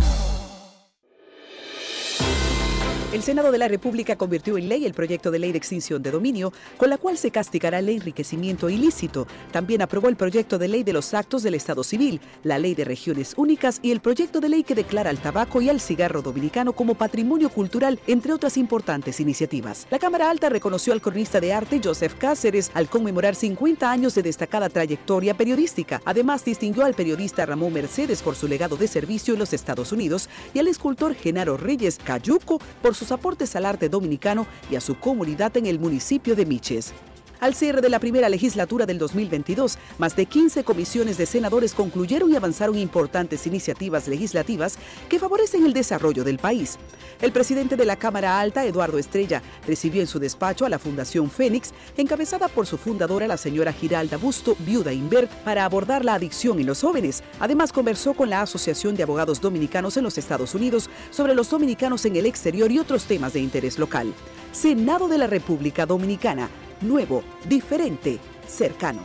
El 3.11 3.23
Senado 3.23 3.51
de 3.51 3.57
la 3.57 3.67
República 3.67 4.15
convirtió 4.15 4.57
en 4.57 4.69
ley 4.69 4.85
el 4.85 4.93
proyecto 4.93 5.31
de 5.31 5.39
ley 5.39 5.51
de 5.51 5.57
extinción 5.57 6.01
de 6.01 6.11
dominio, 6.11 6.53
con 6.77 6.89
la 6.89 6.97
cual 6.97 7.17
se 7.17 7.29
castigará 7.29 7.79
el 7.79 7.89
enriquecimiento 7.89 8.69
ilícito. 8.69 9.27
También 9.51 9.81
aprobó 9.81 10.07
el 10.07 10.15
proyecto 10.15 10.57
de 10.57 10.69
ley 10.69 10.83
de 10.83 10.93
los 10.93 11.13
actos 11.13 11.43
del 11.43 11.55
Estado 11.55 11.83
civil, 11.83 12.21
la 12.43 12.57
ley 12.57 12.73
de 12.73 12.85
regiones 12.85 13.33
únicas 13.35 13.79
y 13.81 13.91
el 13.91 13.99
proyecto 13.99 14.39
de 14.39 14.47
ley 14.47 14.63
que 14.63 14.75
declara 14.75 15.09
al 15.09 15.19
tabaco 15.19 15.61
y 15.61 15.67
al 15.67 15.81
cigarro 15.81 16.21
dominicano 16.21 16.71
como 16.71 16.95
patrimonio 16.95 17.49
cultural, 17.49 17.99
entre 18.07 18.31
otras 18.31 18.55
importantes 18.55 19.19
iniciativas. 19.19 19.87
La 19.91 19.99
Cámara 19.99 20.29
Alta 20.29 20.47
reconoció 20.47 20.93
al 20.93 21.01
cronista 21.01 21.41
de 21.41 21.51
arte 21.51 21.81
Joseph 21.83 22.15
Cáceres 22.17 22.71
al 22.73 22.87
conmemorar 22.87 23.35
50 23.35 23.91
años 23.91 24.15
de 24.15 24.23
destacada 24.23 24.69
trayectoria 24.69 25.33
periodística. 25.33 26.01
Además, 26.05 26.45
distinguió 26.45 26.85
al 26.85 26.93
periodista 26.93 27.45
Ramón 27.45 27.73
Mercedes 27.73 28.21
por 28.21 28.37
su 28.37 28.47
legado 28.47 28.77
de 28.77 28.87
servicio 28.87 29.33
en 29.33 29.41
los 29.41 29.51
Estados 29.51 29.91
Unidos 29.91 30.29
y 30.53 30.59
al 30.59 30.69
escultor 30.69 31.13
Genaro 31.13 31.57
Reyes 31.57 31.99
Cayuco 32.01 32.61
por 32.81 32.95
sus 33.01 33.11
aportes 33.11 33.55
al 33.55 33.65
arte 33.65 33.89
dominicano 33.89 34.45
y 34.69 34.75
a 34.75 34.79
su 34.79 34.99
comunidad 34.99 35.57
en 35.57 35.65
el 35.65 35.79
municipio 35.79 36.35
de 36.35 36.45
Miches. 36.45 36.93
Al 37.41 37.55
cierre 37.55 37.81
de 37.81 37.89
la 37.89 37.97
primera 37.97 38.29
legislatura 38.29 38.85
del 38.85 38.99
2022, 38.99 39.79
más 39.97 40.15
de 40.15 40.27
15 40.27 40.63
comisiones 40.63 41.17
de 41.17 41.25
senadores 41.25 41.73
concluyeron 41.73 42.31
y 42.31 42.35
avanzaron 42.35 42.77
importantes 42.77 43.47
iniciativas 43.47 44.07
legislativas 44.07 44.77
que 45.09 45.17
favorecen 45.17 45.65
el 45.65 45.73
desarrollo 45.73 46.23
del 46.23 46.37
país. 46.37 46.77
El 47.19 47.31
presidente 47.31 47.75
de 47.75 47.85
la 47.85 47.95
Cámara 47.95 48.39
Alta, 48.39 48.63
Eduardo 48.63 48.99
Estrella, 48.99 49.41
recibió 49.65 50.01
en 50.01 50.07
su 50.07 50.19
despacho 50.19 50.67
a 50.67 50.69
la 50.69 50.77
Fundación 50.77 51.31
Fénix, 51.31 51.71
encabezada 51.97 52.47
por 52.47 52.67
su 52.67 52.77
fundadora, 52.77 53.25
la 53.25 53.37
señora 53.37 53.73
Giralda 53.73 54.17
Busto, 54.17 54.55
viuda 54.59 54.93
Invert, 54.93 55.31
para 55.43 55.65
abordar 55.65 56.05
la 56.05 56.13
adicción 56.13 56.59
en 56.59 56.67
los 56.67 56.81
jóvenes. 56.81 57.23
Además, 57.39 57.73
conversó 57.73 58.13
con 58.13 58.29
la 58.29 58.43
Asociación 58.43 58.95
de 58.95 59.01
Abogados 59.01 59.41
Dominicanos 59.41 59.97
en 59.97 60.03
los 60.03 60.19
Estados 60.19 60.53
Unidos 60.53 60.91
sobre 61.09 61.33
los 61.33 61.49
dominicanos 61.49 62.05
en 62.05 62.17
el 62.17 62.27
exterior 62.27 62.71
y 62.71 62.77
otros 62.77 63.05
temas 63.05 63.33
de 63.33 63.39
interés 63.39 63.79
local. 63.79 64.13
Senado 64.51 65.07
de 65.07 65.17
la 65.17 65.25
República 65.25 65.87
Dominicana, 65.87 66.47
nuevo, 66.81 67.23
diferente, 67.45 68.19
cercano. 68.47 69.01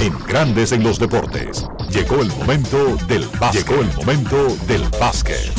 En 0.00 0.18
Grandes 0.26 0.72
en 0.72 0.82
los 0.82 0.98
Deportes. 0.98 1.66
Llegó 1.90 2.22
el 2.22 2.28
momento 2.28 2.96
del 3.06 3.26
básquet. 3.38 3.68
Llegó 3.68 3.82
el 3.82 3.92
momento 3.94 4.56
del 4.66 4.82
básquet. 4.98 5.52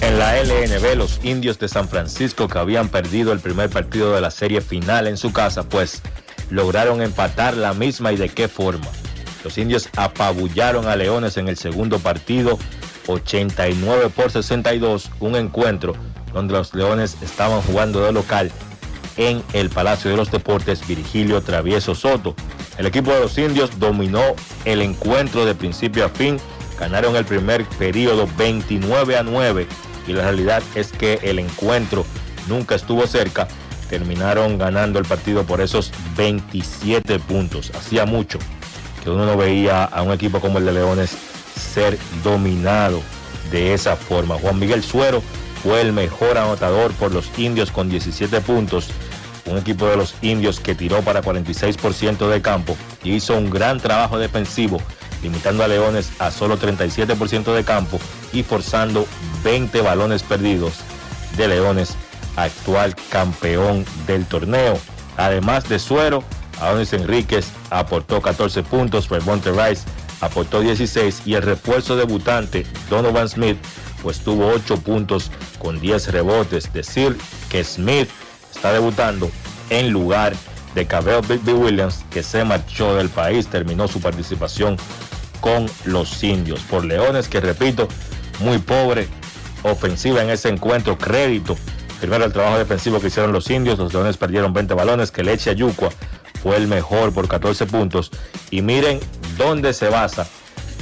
En 0.00 0.18
la 0.18 0.40
LNB, 0.40 0.96
los 0.96 1.18
indios 1.24 1.58
de 1.58 1.68
San 1.68 1.88
Francisco 1.88 2.46
que 2.46 2.58
habían 2.58 2.88
perdido 2.88 3.32
el 3.32 3.40
primer 3.40 3.70
partido 3.70 4.14
de 4.14 4.20
la 4.20 4.30
serie 4.30 4.60
final 4.60 5.08
en 5.08 5.16
su 5.16 5.32
casa, 5.32 5.68
pues 5.68 6.02
lograron 6.50 7.02
empatar 7.02 7.56
la 7.56 7.74
misma 7.74 8.12
y 8.12 8.16
de 8.16 8.28
qué 8.28 8.46
forma. 8.46 8.86
Los 9.42 9.58
indios 9.58 9.88
apabullaron 9.96 10.86
a 10.86 10.94
Leones 10.94 11.36
en 11.36 11.48
el 11.48 11.56
segundo 11.56 11.98
partido 11.98 12.58
89 13.08 14.10
por 14.10 14.30
62, 14.30 15.10
un 15.20 15.36
encuentro 15.36 15.94
donde 16.32 16.52
los 16.52 16.74
Leones 16.74 17.16
estaban 17.22 17.62
jugando 17.62 18.00
de 18.00 18.12
local 18.12 18.52
en 19.16 19.42
el 19.52 19.70
Palacio 19.70 20.10
de 20.10 20.16
los 20.16 20.30
Deportes 20.30 20.86
Virgilio 20.86 21.40
Travieso 21.42 21.94
Soto. 21.94 22.34
El 22.76 22.86
equipo 22.86 23.10
de 23.10 23.20
los 23.20 23.36
indios 23.36 23.78
dominó 23.78 24.22
el 24.64 24.82
encuentro 24.82 25.44
de 25.44 25.54
principio 25.54 26.04
a 26.04 26.08
fin, 26.08 26.38
ganaron 26.78 27.16
el 27.16 27.24
primer 27.24 27.64
periodo 27.64 28.28
29 28.36 29.16
a 29.16 29.22
9 29.22 29.66
y 30.06 30.12
la 30.12 30.22
realidad 30.22 30.62
es 30.74 30.92
que 30.92 31.18
el 31.22 31.38
encuentro 31.38 32.04
nunca 32.46 32.76
estuvo 32.76 33.06
cerca, 33.06 33.48
terminaron 33.90 34.58
ganando 34.58 34.98
el 34.98 35.04
partido 35.04 35.44
por 35.44 35.60
esos 35.60 35.90
27 36.16 37.18
puntos. 37.18 37.72
Hacía 37.74 38.06
mucho 38.06 38.38
que 39.02 39.10
uno 39.10 39.26
no 39.26 39.36
veía 39.36 39.84
a 39.84 40.02
un 40.02 40.12
equipo 40.12 40.40
como 40.40 40.58
el 40.58 40.66
de 40.66 40.72
Leones 40.72 41.16
ser 41.58 41.98
dominado 42.22 43.02
de 43.50 43.74
esa 43.74 43.96
forma. 43.96 44.36
Juan 44.36 44.58
Miguel 44.58 44.82
Suero 44.82 45.22
fue 45.62 45.80
el 45.80 45.92
mejor 45.92 46.38
anotador 46.38 46.92
por 46.92 47.12
los 47.12 47.30
indios 47.38 47.70
con 47.70 47.88
17 47.88 48.40
puntos. 48.40 48.88
Un 49.46 49.58
equipo 49.58 49.86
de 49.86 49.96
los 49.96 50.14
indios 50.20 50.60
que 50.60 50.74
tiró 50.74 51.02
para 51.02 51.22
46% 51.22 52.28
de 52.28 52.42
campo 52.42 52.76
y 53.02 53.14
hizo 53.14 53.36
un 53.36 53.48
gran 53.48 53.80
trabajo 53.80 54.18
defensivo, 54.18 54.78
limitando 55.22 55.64
a 55.64 55.68
Leones 55.68 56.10
a 56.18 56.30
solo 56.30 56.58
37% 56.58 57.54
de 57.54 57.64
campo 57.64 57.98
y 58.32 58.42
forzando 58.42 59.06
20 59.44 59.80
balones 59.80 60.22
perdidos 60.22 60.74
de 61.36 61.48
Leones, 61.48 61.94
actual 62.36 62.94
campeón 63.08 63.84
del 64.06 64.26
torneo. 64.26 64.78
Además 65.16 65.68
de 65.68 65.78
Suero, 65.78 66.22
Adonis 66.60 66.92
Enríquez 66.92 67.50
aportó 67.70 68.20
14 68.20 68.62
puntos, 68.64 69.08
Remonte 69.08 69.50
Rice 69.50 69.84
aportó 70.20 70.60
16 70.60 71.22
y 71.24 71.34
el 71.34 71.42
refuerzo 71.42 71.96
debutante 71.96 72.66
Donovan 72.90 73.28
Smith 73.28 73.58
pues 74.02 74.20
tuvo 74.20 74.48
8 74.48 74.78
puntos 74.78 75.30
con 75.58 75.80
10 75.80 76.12
rebotes. 76.12 76.72
Decir 76.72 77.16
que 77.48 77.64
Smith 77.64 78.08
está 78.54 78.72
debutando 78.72 79.30
en 79.70 79.90
lugar 79.90 80.34
de 80.74 80.86
Cabell 80.86 81.24
Bigby 81.26 81.52
Williams 81.52 82.04
que 82.10 82.22
se 82.22 82.44
marchó 82.44 82.94
del 82.94 83.08
país, 83.08 83.48
terminó 83.48 83.88
su 83.88 84.00
participación 84.00 84.76
con 85.40 85.66
los 85.84 86.22
indios. 86.22 86.60
Por 86.60 86.84
Leones 86.84 87.28
que 87.28 87.40
repito, 87.40 87.88
muy 88.40 88.58
pobre 88.58 89.08
ofensiva 89.62 90.22
en 90.22 90.30
ese 90.30 90.48
encuentro, 90.48 90.98
crédito. 90.98 91.56
Primero 92.00 92.24
el 92.24 92.32
trabajo 92.32 92.58
defensivo 92.58 93.00
que 93.00 93.08
hicieron 93.08 93.32
los 93.32 93.50
indios, 93.50 93.78
los 93.78 93.92
Leones 93.92 94.16
perdieron 94.16 94.52
20 94.52 94.74
balones, 94.74 95.10
que 95.10 95.24
Leche 95.24 95.50
Ayucua 95.50 95.90
fue 96.42 96.56
el 96.56 96.68
mejor 96.68 97.12
por 97.12 97.26
14 97.26 97.66
puntos. 97.66 98.10
Y 98.50 98.62
miren 98.62 99.00
dónde 99.38 99.72
se 99.72 99.88
basa 99.88 100.26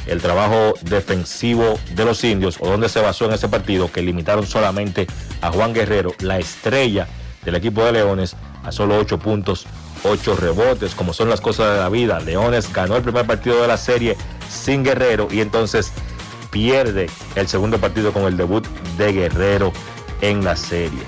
el 0.07 0.21
trabajo 0.21 0.75
defensivo 0.83 1.79
de 1.95 2.05
los 2.05 2.23
indios 2.25 2.57
o 2.61 2.69
dónde 2.69 2.89
se 2.89 3.01
basó 3.01 3.27
en 3.27 3.33
ese 3.33 3.49
partido 3.49 3.91
que 3.91 4.03
limitaron 4.03 4.47
solamente 4.47 5.07
a 5.41 5.51
Juan 5.51 5.73
Guerrero, 5.73 6.13
la 6.21 6.39
estrella 6.39 7.07
del 7.45 7.57
equipo 7.57 7.85
de 7.85 7.93
Leones, 7.93 8.35
a 8.65 8.73
solo 8.73 8.99
8 8.99 9.19
puntos, 9.19 9.67
8 10.05 10.37
rebotes, 10.37 10.95
como 10.95 11.13
son 11.13 11.29
las 11.29 11.41
cosas 11.41 11.75
de 11.75 11.81
la 11.81 11.89
vida. 11.89 12.19
Leones 12.21 12.73
ganó 12.73 12.97
el 12.97 13.03
primer 13.03 13.27
partido 13.27 13.63
de 13.63 13.69
la 13.69 13.77
serie 13.77 14.17
sin 14.49 14.83
Guerrero 14.83 15.29
y 15.31 15.41
entonces 15.41 15.93
pierde 16.51 17.11
el 17.35 17.49
segundo 17.49 17.79
partido 17.79 18.13
con 18.13 18.25
el 18.25 18.37
debut 18.37 18.67
de 18.97 19.13
Guerrero 19.13 19.73
en 20.21 20.45
la 20.45 20.57
serie. 20.57 21.03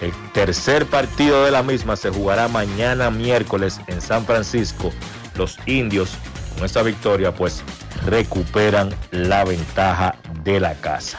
El 0.00 0.12
tercer 0.32 0.86
partido 0.86 1.44
de 1.44 1.52
la 1.52 1.62
misma 1.62 1.94
se 1.94 2.10
jugará 2.10 2.48
mañana 2.48 3.10
miércoles 3.10 3.80
en 3.86 4.00
San 4.00 4.24
Francisco. 4.24 4.90
Los 5.36 5.58
indios 5.66 6.10
con 6.54 6.64
esta 6.64 6.82
victoria 6.82 7.34
pues 7.34 7.62
recuperan 8.06 8.94
la 9.10 9.44
ventaja 9.44 10.16
de 10.42 10.60
la 10.60 10.74
casa. 10.74 11.18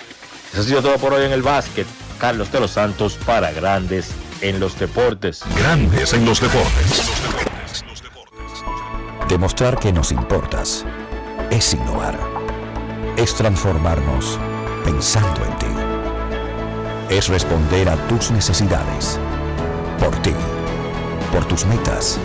Eso 0.52 0.62
ha 0.62 0.66
sido 0.66 0.82
todo 0.82 0.98
por 0.98 1.14
hoy 1.14 1.26
en 1.26 1.32
el 1.32 1.42
básquet. 1.42 1.88
Carlos 2.20 2.52
de 2.52 2.60
los 2.60 2.72
Santos 2.72 3.18
para 3.26 3.52
Grandes 3.52 4.12
en 4.42 4.60
los 4.60 4.78
Deportes. 4.78 5.42
Grandes 5.58 6.14
en 6.14 6.26
los 6.26 6.40
Deportes. 6.40 7.04
Demostrar 9.28 9.80
que 9.80 9.92
nos 9.92 10.12
importas 10.12 10.86
es 11.50 11.74
innovar. 11.74 12.20
Es 13.18 13.36
transformarnos 13.36 14.40
pensando 14.84 15.44
en 15.46 15.58
ti. 15.58 17.16
Es 17.16 17.30
responder 17.30 17.90
a 17.90 17.96
tus 18.08 18.32
necesidades. 18.32 19.20
Por 20.00 20.16
ti. 20.22 20.34
Por 21.32 21.46
tus 21.46 21.66
metas. 21.66 22.20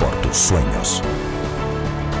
Por 0.00 0.10
tus 0.22 0.36
sueños. 0.36 1.02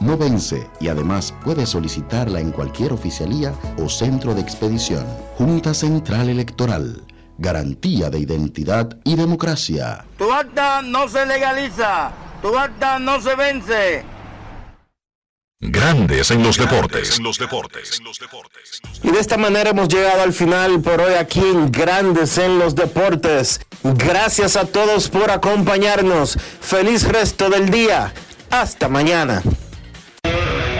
no 0.00 0.16
vence 0.16 0.68
y 0.80 0.88
además 0.88 1.34
puedes 1.44 1.70
solicitarla 1.70 2.40
en 2.40 2.50
cualquier 2.50 2.92
oficialía 2.92 3.52
o 3.78 3.88
centro 3.88 4.34
de 4.34 4.40
expedición. 4.40 5.04
Junta 5.36 5.74
Central 5.74 6.28
Electoral. 6.28 7.02
Garantía 7.38 8.10
de 8.10 8.20
identidad 8.20 8.96
y 9.04 9.16
democracia. 9.16 10.04
Tu 10.18 10.30
acta 10.32 10.82
no 10.82 11.08
se 11.08 11.26
legaliza. 11.26 12.12
Tu 12.40 12.56
acta 12.56 12.98
no 12.98 13.20
se 13.20 13.34
vence. 13.34 14.04
Grandes 15.66 16.30
en 16.30 16.42
los 16.42 16.58
deportes. 16.58 17.18
Y 19.02 19.10
de 19.10 19.18
esta 19.18 19.38
manera 19.38 19.70
hemos 19.70 19.88
llegado 19.88 20.22
al 20.22 20.34
final 20.34 20.80
por 20.82 21.00
hoy 21.00 21.14
aquí 21.14 21.40
en 21.40 21.72
Grandes 21.72 22.36
en 22.36 22.58
los 22.58 22.74
Deportes. 22.74 23.60
Gracias 23.82 24.56
a 24.56 24.66
todos 24.66 25.08
por 25.08 25.30
acompañarnos. 25.30 26.36
Feliz 26.60 27.08
resto 27.08 27.48
del 27.48 27.70
día. 27.70 28.12
Hasta 28.50 28.88
mañana. 28.88 29.42